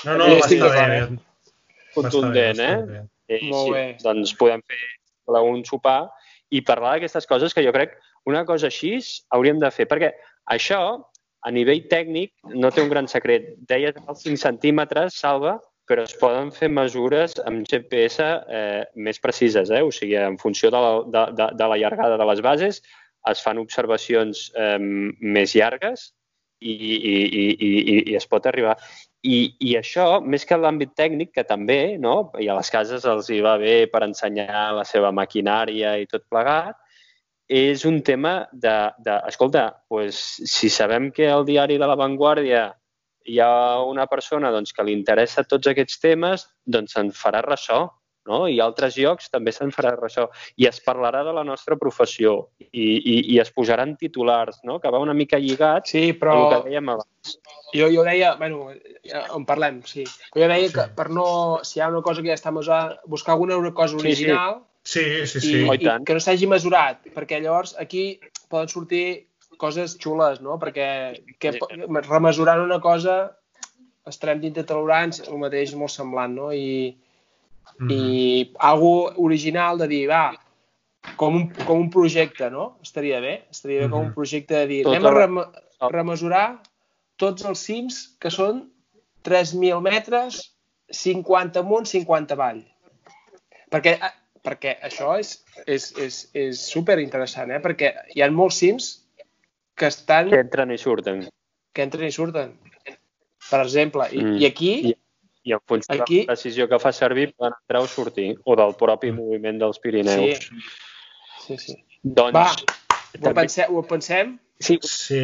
No, 0.05 0.15
no, 0.16 0.27
va 0.32 0.47
estar 0.47 0.89
bé. 0.89 1.19
Bé, 2.02 2.10
Contundent, 2.10 2.60
eh? 2.64 2.77
bé. 2.89 3.02
Sí, 3.31 3.51
Molt 3.51 3.68
sí. 3.68 3.74
bé. 3.77 3.85
Doncs 4.02 4.35
podem 4.40 4.62
fer 4.66 5.40
un 5.40 5.62
sopar 5.64 6.01
i 6.51 6.62
parlar 6.66 6.97
d'aquestes 6.97 7.28
coses 7.31 7.55
que 7.55 7.62
jo 7.62 7.72
crec 7.72 7.94
una 8.27 8.44
cosa 8.44 8.68
així 8.68 8.98
hauríem 9.31 9.60
de 9.62 9.70
fer, 9.70 9.86
perquè 9.89 10.10
això, 10.51 10.81
a 11.40 11.51
nivell 11.55 11.86
tècnic, 11.89 12.35
no 12.52 12.70
té 12.70 12.82
un 12.82 12.90
gran 12.90 13.09
secret. 13.09 13.55
Deies 13.70 13.97
els 13.97 14.24
5 14.27 14.40
centímetres, 14.43 15.16
salva, 15.16 15.59
però 15.90 16.05
es 16.06 16.14
poden 16.14 16.52
fer 16.55 16.68
mesures 16.70 17.35
amb 17.48 17.64
GPS 17.66 18.22
eh, 18.22 18.82
més 18.94 19.18
precises, 19.18 19.72
eh? 19.74 19.82
o 19.82 19.90
sigui, 19.90 20.14
en 20.20 20.36
funció 20.39 20.70
de 20.70 20.82
la, 20.85 20.90
de, 21.14 21.24
de, 21.39 21.48
de 21.59 21.68
la 21.72 21.78
llargada 21.81 22.18
de 22.20 22.28
les 22.31 22.43
bases, 22.47 22.82
es 23.31 23.43
fan 23.44 23.59
observacions 23.59 24.48
eh, 24.56 24.78
més 24.78 25.56
llargues 25.59 26.12
i, 26.60 26.72
i, 26.72 27.16
i, 27.24 27.44
i, 27.56 27.98
i 28.12 28.16
es 28.16 28.28
pot 28.31 28.47
arribar. 28.47 28.77
I, 29.21 29.53
I 29.61 29.75
això, 29.77 30.21
més 30.25 30.47
que 30.49 30.57
l'àmbit 30.57 30.95
tècnic, 30.97 31.35
que 31.37 31.45
també, 31.45 31.99
no? 32.01 32.31
i 32.41 32.49
a 32.49 32.57
les 32.57 32.71
cases 32.73 33.05
els 33.05 33.29
hi 33.29 33.41
va 33.45 33.59
bé 33.61 33.85
per 33.93 34.01
ensenyar 34.07 34.71
la 34.79 34.85
seva 34.89 35.11
maquinària 35.13 35.99
i 36.01 36.09
tot 36.09 36.25
plegat, 36.33 36.79
és 37.51 37.85
un 37.85 38.01
tema 38.07 38.47
de, 38.53 38.75
de 39.05 39.19
escolta, 39.29 39.67
pues, 39.91 40.17
si 40.49 40.71
sabem 40.71 41.11
que 41.13 41.29
al 41.29 41.45
diari 41.45 41.77
de 41.83 41.89
La 41.91 41.99
Vanguardia 41.99 42.69
hi 43.29 43.41
ha 43.43 43.83
una 43.85 44.07
persona 44.09 44.53
doncs, 44.55 44.73
que 44.73 44.87
li 44.87 44.95
interessa 44.97 45.45
tots 45.45 45.69
aquests 45.69 46.01
temes, 46.01 46.47
doncs 46.65 46.97
se'n 46.97 47.11
farà 47.13 47.43
ressò 47.45 47.83
no? 48.31 48.44
i 48.48 48.61
altres 48.62 48.94
llocs 48.97 49.28
també 49.35 49.52
se'n 49.52 49.73
farà 49.74 49.97
ressò. 49.98 50.28
I 50.57 50.69
es 50.70 50.78
parlarà 50.86 51.24
de 51.27 51.35
la 51.36 51.43
nostra 51.44 51.77
professió 51.81 52.36
i, 52.70 52.86
i, 52.97 53.16
i 53.35 53.40
es 53.43 53.51
posaran 53.51 53.97
titulars, 53.98 54.61
no? 54.65 54.78
que 54.81 54.90
va 54.94 55.02
una 55.02 55.15
mica 55.19 55.39
lligat 55.43 55.90
Sí, 55.90 56.12
però 56.15 56.36
el 56.39 56.48
que 56.55 56.70
dèiem 56.70 56.89
abans. 56.94 57.36
jo, 57.74 57.90
jo 57.93 58.05
deia, 58.07 58.36
bueno, 58.39 58.70
ja 59.07 59.27
en 59.36 59.44
parlem, 59.47 59.82
sí. 59.86 60.07
Jo 60.36 60.47
deia 60.48 60.70
que 60.73 60.86
per 60.97 61.09
no, 61.11 61.27
si 61.66 61.78
hi 61.78 61.82
ha 61.85 61.90
una 61.90 62.02
cosa 62.07 62.23
que 62.23 62.31
ja 62.32 62.39
està 62.39 62.55
mesurada, 62.55 63.01
buscar 63.07 63.35
alguna 63.35 63.59
una 63.59 63.74
cosa 63.74 63.97
Sí, 63.98 64.01
sí. 64.01 64.07
original 64.09 64.61
Sí, 64.82 65.02
sí, 65.28 65.39
i, 65.39 65.40
sí. 65.44 65.57
Oh, 65.69 65.74
i 65.74 65.82
i 65.82 65.85
tant. 65.85 66.07
que 66.09 66.15
no 66.16 66.20
s'hagi 66.24 66.47
mesurat, 66.48 67.02
perquè 67.12 67.36
llavors 67.44 67.74
aquí 67.78 68.15
poden 68.48 68.70
sortir 68.73 69.02
coses 69.61 69.98
xules, 70.01 70.39
no? 70.40 70.55
Perquè 70.59 70.86
que, 71.39 71.52
Sí. 71.52 71.85
remesurant 72.09 72.62
una 72.65 72.78
cosa 72.81 73.36
estarem 74.09 74.40
dintre 74.40 74.65
tolerants, 74.65 75.20
el 75.28 75.36
mateix 75.39 75.74
molt 75.77 75.93
semblant, 75.93 76.32
no? 76.35 76.48
I, 76.57 76.97
Mhm. 77.79 77.91
i 77.91 78.53
algo 78.59 79.13
original 79.17 79.79
de 79.79 79.87
dir, 79.89 80.09
va, 80.09 80.33
com 81.17 81.35
un, 81.37 81.49
com 81.67 81.79
un 81.81 81.91
projecte, 81.91 82.51
no? 82.51 82.79
Estaria 82.83 83.21
bé, 83.21 83.45
estaria 83.51 83.83
bé 83.83 83.91
com 83.91 84.01
un 84.01 84.07
Mhm. 84.09 84.15
projecte 84.15 84.55
de 84.55 84.67
dir, 84.67 84.83
Tota 84.85 84.97
anem 84.97 85.07
a 85.07 85.15
rem 85.19 85.39
remesurar 85.93 86.63
tots 87.17 87.45
els 87.45 87.59
cims 87.59 88.17
que 88.21 88.31
són 88.31 88.71
3.000 89.23 89.81
metres, 89.81 90.55
50 90.91 91.61
amunt, 91.61 91.87
50 91.87 92.35
avall. 92.35 92.65
Perquè, 93.71 93.93
eh, 93.95 94.13
perquè 94.43 94.79
això 94.83 95.19
és, 95.19 95.45
és, 95.67 95.93
és, 95.97 96.31
és 96.35 96.59
super 96.61 96.99
interessant, 96.99 97.51
eh? 97.51 97.61
Perquè 97.61 97.95
hi 98.15 98.23
ha 98.23 98.31
molts 98.31 98.57
cims 98.59 99.07
que 99.77 99.87
estan, 99.87 100.29
Que 100.31 100.41
entren 100.41 100.71
i 100.73 100.79
surten. 100.79 101.29
que 101.73 101.83
entren 101.83 102.07
i 102.09 102.13
surten. 102.13 102.59
Per 103.51 103.61
exemple, 103.63 104.09
i, 104.13 104.19
Mm. 104.23 104.37
i 104.41 104.47
aquí, 104.47 104.97
I- 105.43 105.53
en 105.53 105.61
funció 105.67 106.03
Aquí- 106.03 106.21
de 106.21 106.27
la 106.27 106.35
decisió 106.35 106.69
que 106.69 106.79
fa 106.79 106.93
servir 106.93 107.35
poden 107.35 107.55
entrar 107.61 107.81
o 107.83 107.87
sortir, 107.87 108.37
o 108.45 108.57
del 108.57 108.75
propi 108.77 109.11
moviment 109.12 109.59
dels 109.59 109.79
Pirineus. 109.79 110.51
sí, 111.47 111.57
sí, 111.57 111.59
sí. 111.59 111.77
Doncs, 112.03 112.35
Va, 112.35 112.47
ho, 112.51 113.19
també- 113.21 113.35
pense, 113.43 113.67
ho 113.69 113.83
pensem? 113.83 114.39
Sí, 114.59 114.79
Sí. 114.83 115.21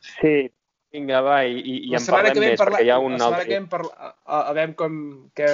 sí. 0.00 0.50
Vinga, 0.94 1.20
va, 1.26 1.44
i, 1.44 1.58
i, 1.58 1.90
la 1.90 1.98
en 1.98 2.06
parlem 2.06 2.32
que 2.34 2.40
més, 2.40 2.58
parla... 2.58 2.78
perquè 2.78 2.84
hi 2.86 2.90
ha 2.90 2.98
un 3.02 3.12
la 3.12 3.18
setmana 3.18 3.36
altre... 3.36 3.44
que 3.48 3.50
ve 3.50 3.56
en 3.56 3.68
parla... 3.68 3.90
a, 3.98 4.10
a, 4.24 4.40
a 4.50 4.52
veure 4.52 4.74
com... 4.78 4.98
Que... 5.34 5.46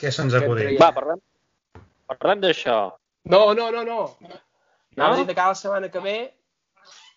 Què 0.00 0.10
se'ns 0.10 0.34
acudit? 0.34 0.64
traiem? 0.64 0.80
Va, 0.82 0.88
parlem, 0.96 1.20
parlem 2.10 2.40
d'això. 2.42 2.78
No, 3.30 3.54
no, 3.54 3.70
no, 3.70 3.84
no. 3.86 3.98
No? 4.20 4.40
No? 4.96 5.16
Dit 5.16 5.28
de 5.30 5.34
cada 5.38 5.54
setmana 5.54 5.90
que 5.94 6.00
ve... 6.02 6.16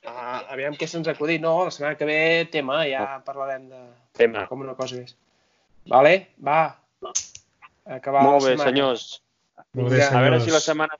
Ah, 0.06 0.44
aviam 0.54 0.76
què 0.78 0.86
se'ns 0.86 1.08
acudit. 1.10 1.42
No, 1.42 1.64
la 1.66 1.72
setmana 1.74 1.98
que 1.98 2.06
ve 2.06 2.20
tema, 2.54 2.84
ja 2.86 3.08
parlarem 3.26 3.70
de 3.72 3.82
Tema. 4.14 4.46
com 4.46 4.62
una 4.62 4.76
cosa 4.78 5.00
més. 5.02 5.16
Vale? 5.90 6.16
Va. 6.42 6.62
Acabar 7.86 8.24
Molt 8.26 8.48
bé, 8.48 8.56
senyors. 8.58 9.22
Molt 9.76 9.92
bé, 9.92 10.00
Vinga, 10.00 10.10
A 10.10 10.22
veure 10.24 10.40
senyors. 10.40 10.46
si 10.48 10.56
la 10.56 10.62
setmana 10.64 10.98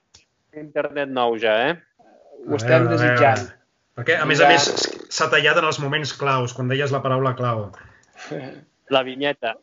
internet 0.56 1.10
nou 1.12 1.36
ja, 1.40 1.56
eh? 1.70 1.74
Ho 2.46 2.56
estem 2.56 2.86
desitjant. 2.88 3.48
Perquè, 3.96 4.18
a 4.20 4.26
més 4.28 4.40
a 4.44 4.48
més, 4.52 4.68
s'ha 5.08 5.28
tallat 5.32 5.58
en 5.58 5.66
els 5.66 5.80
moments 5.80 6.12
claus, 6.20 6.54
quan 6.56 6.68
deies 6.68 6.92
la 6.92 7.02
paraula 7.04 7.34
clau. 7.38 7.70
La 8.94 9.02
vinyeta. 9.02 9.56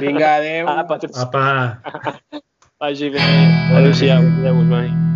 Vinga, 0.00 0.36
adeu. 0.38 0.70
Patró. 0.88 1.12
Apa! 1.20 1.82
Vagi 2.80 3.12
bé. 3.12 3.20
Adéu-siau. 3.20 4.24
Adéu, 4.24 4.64
adéu, 4.64 4.80
adéu. 4.80 5.09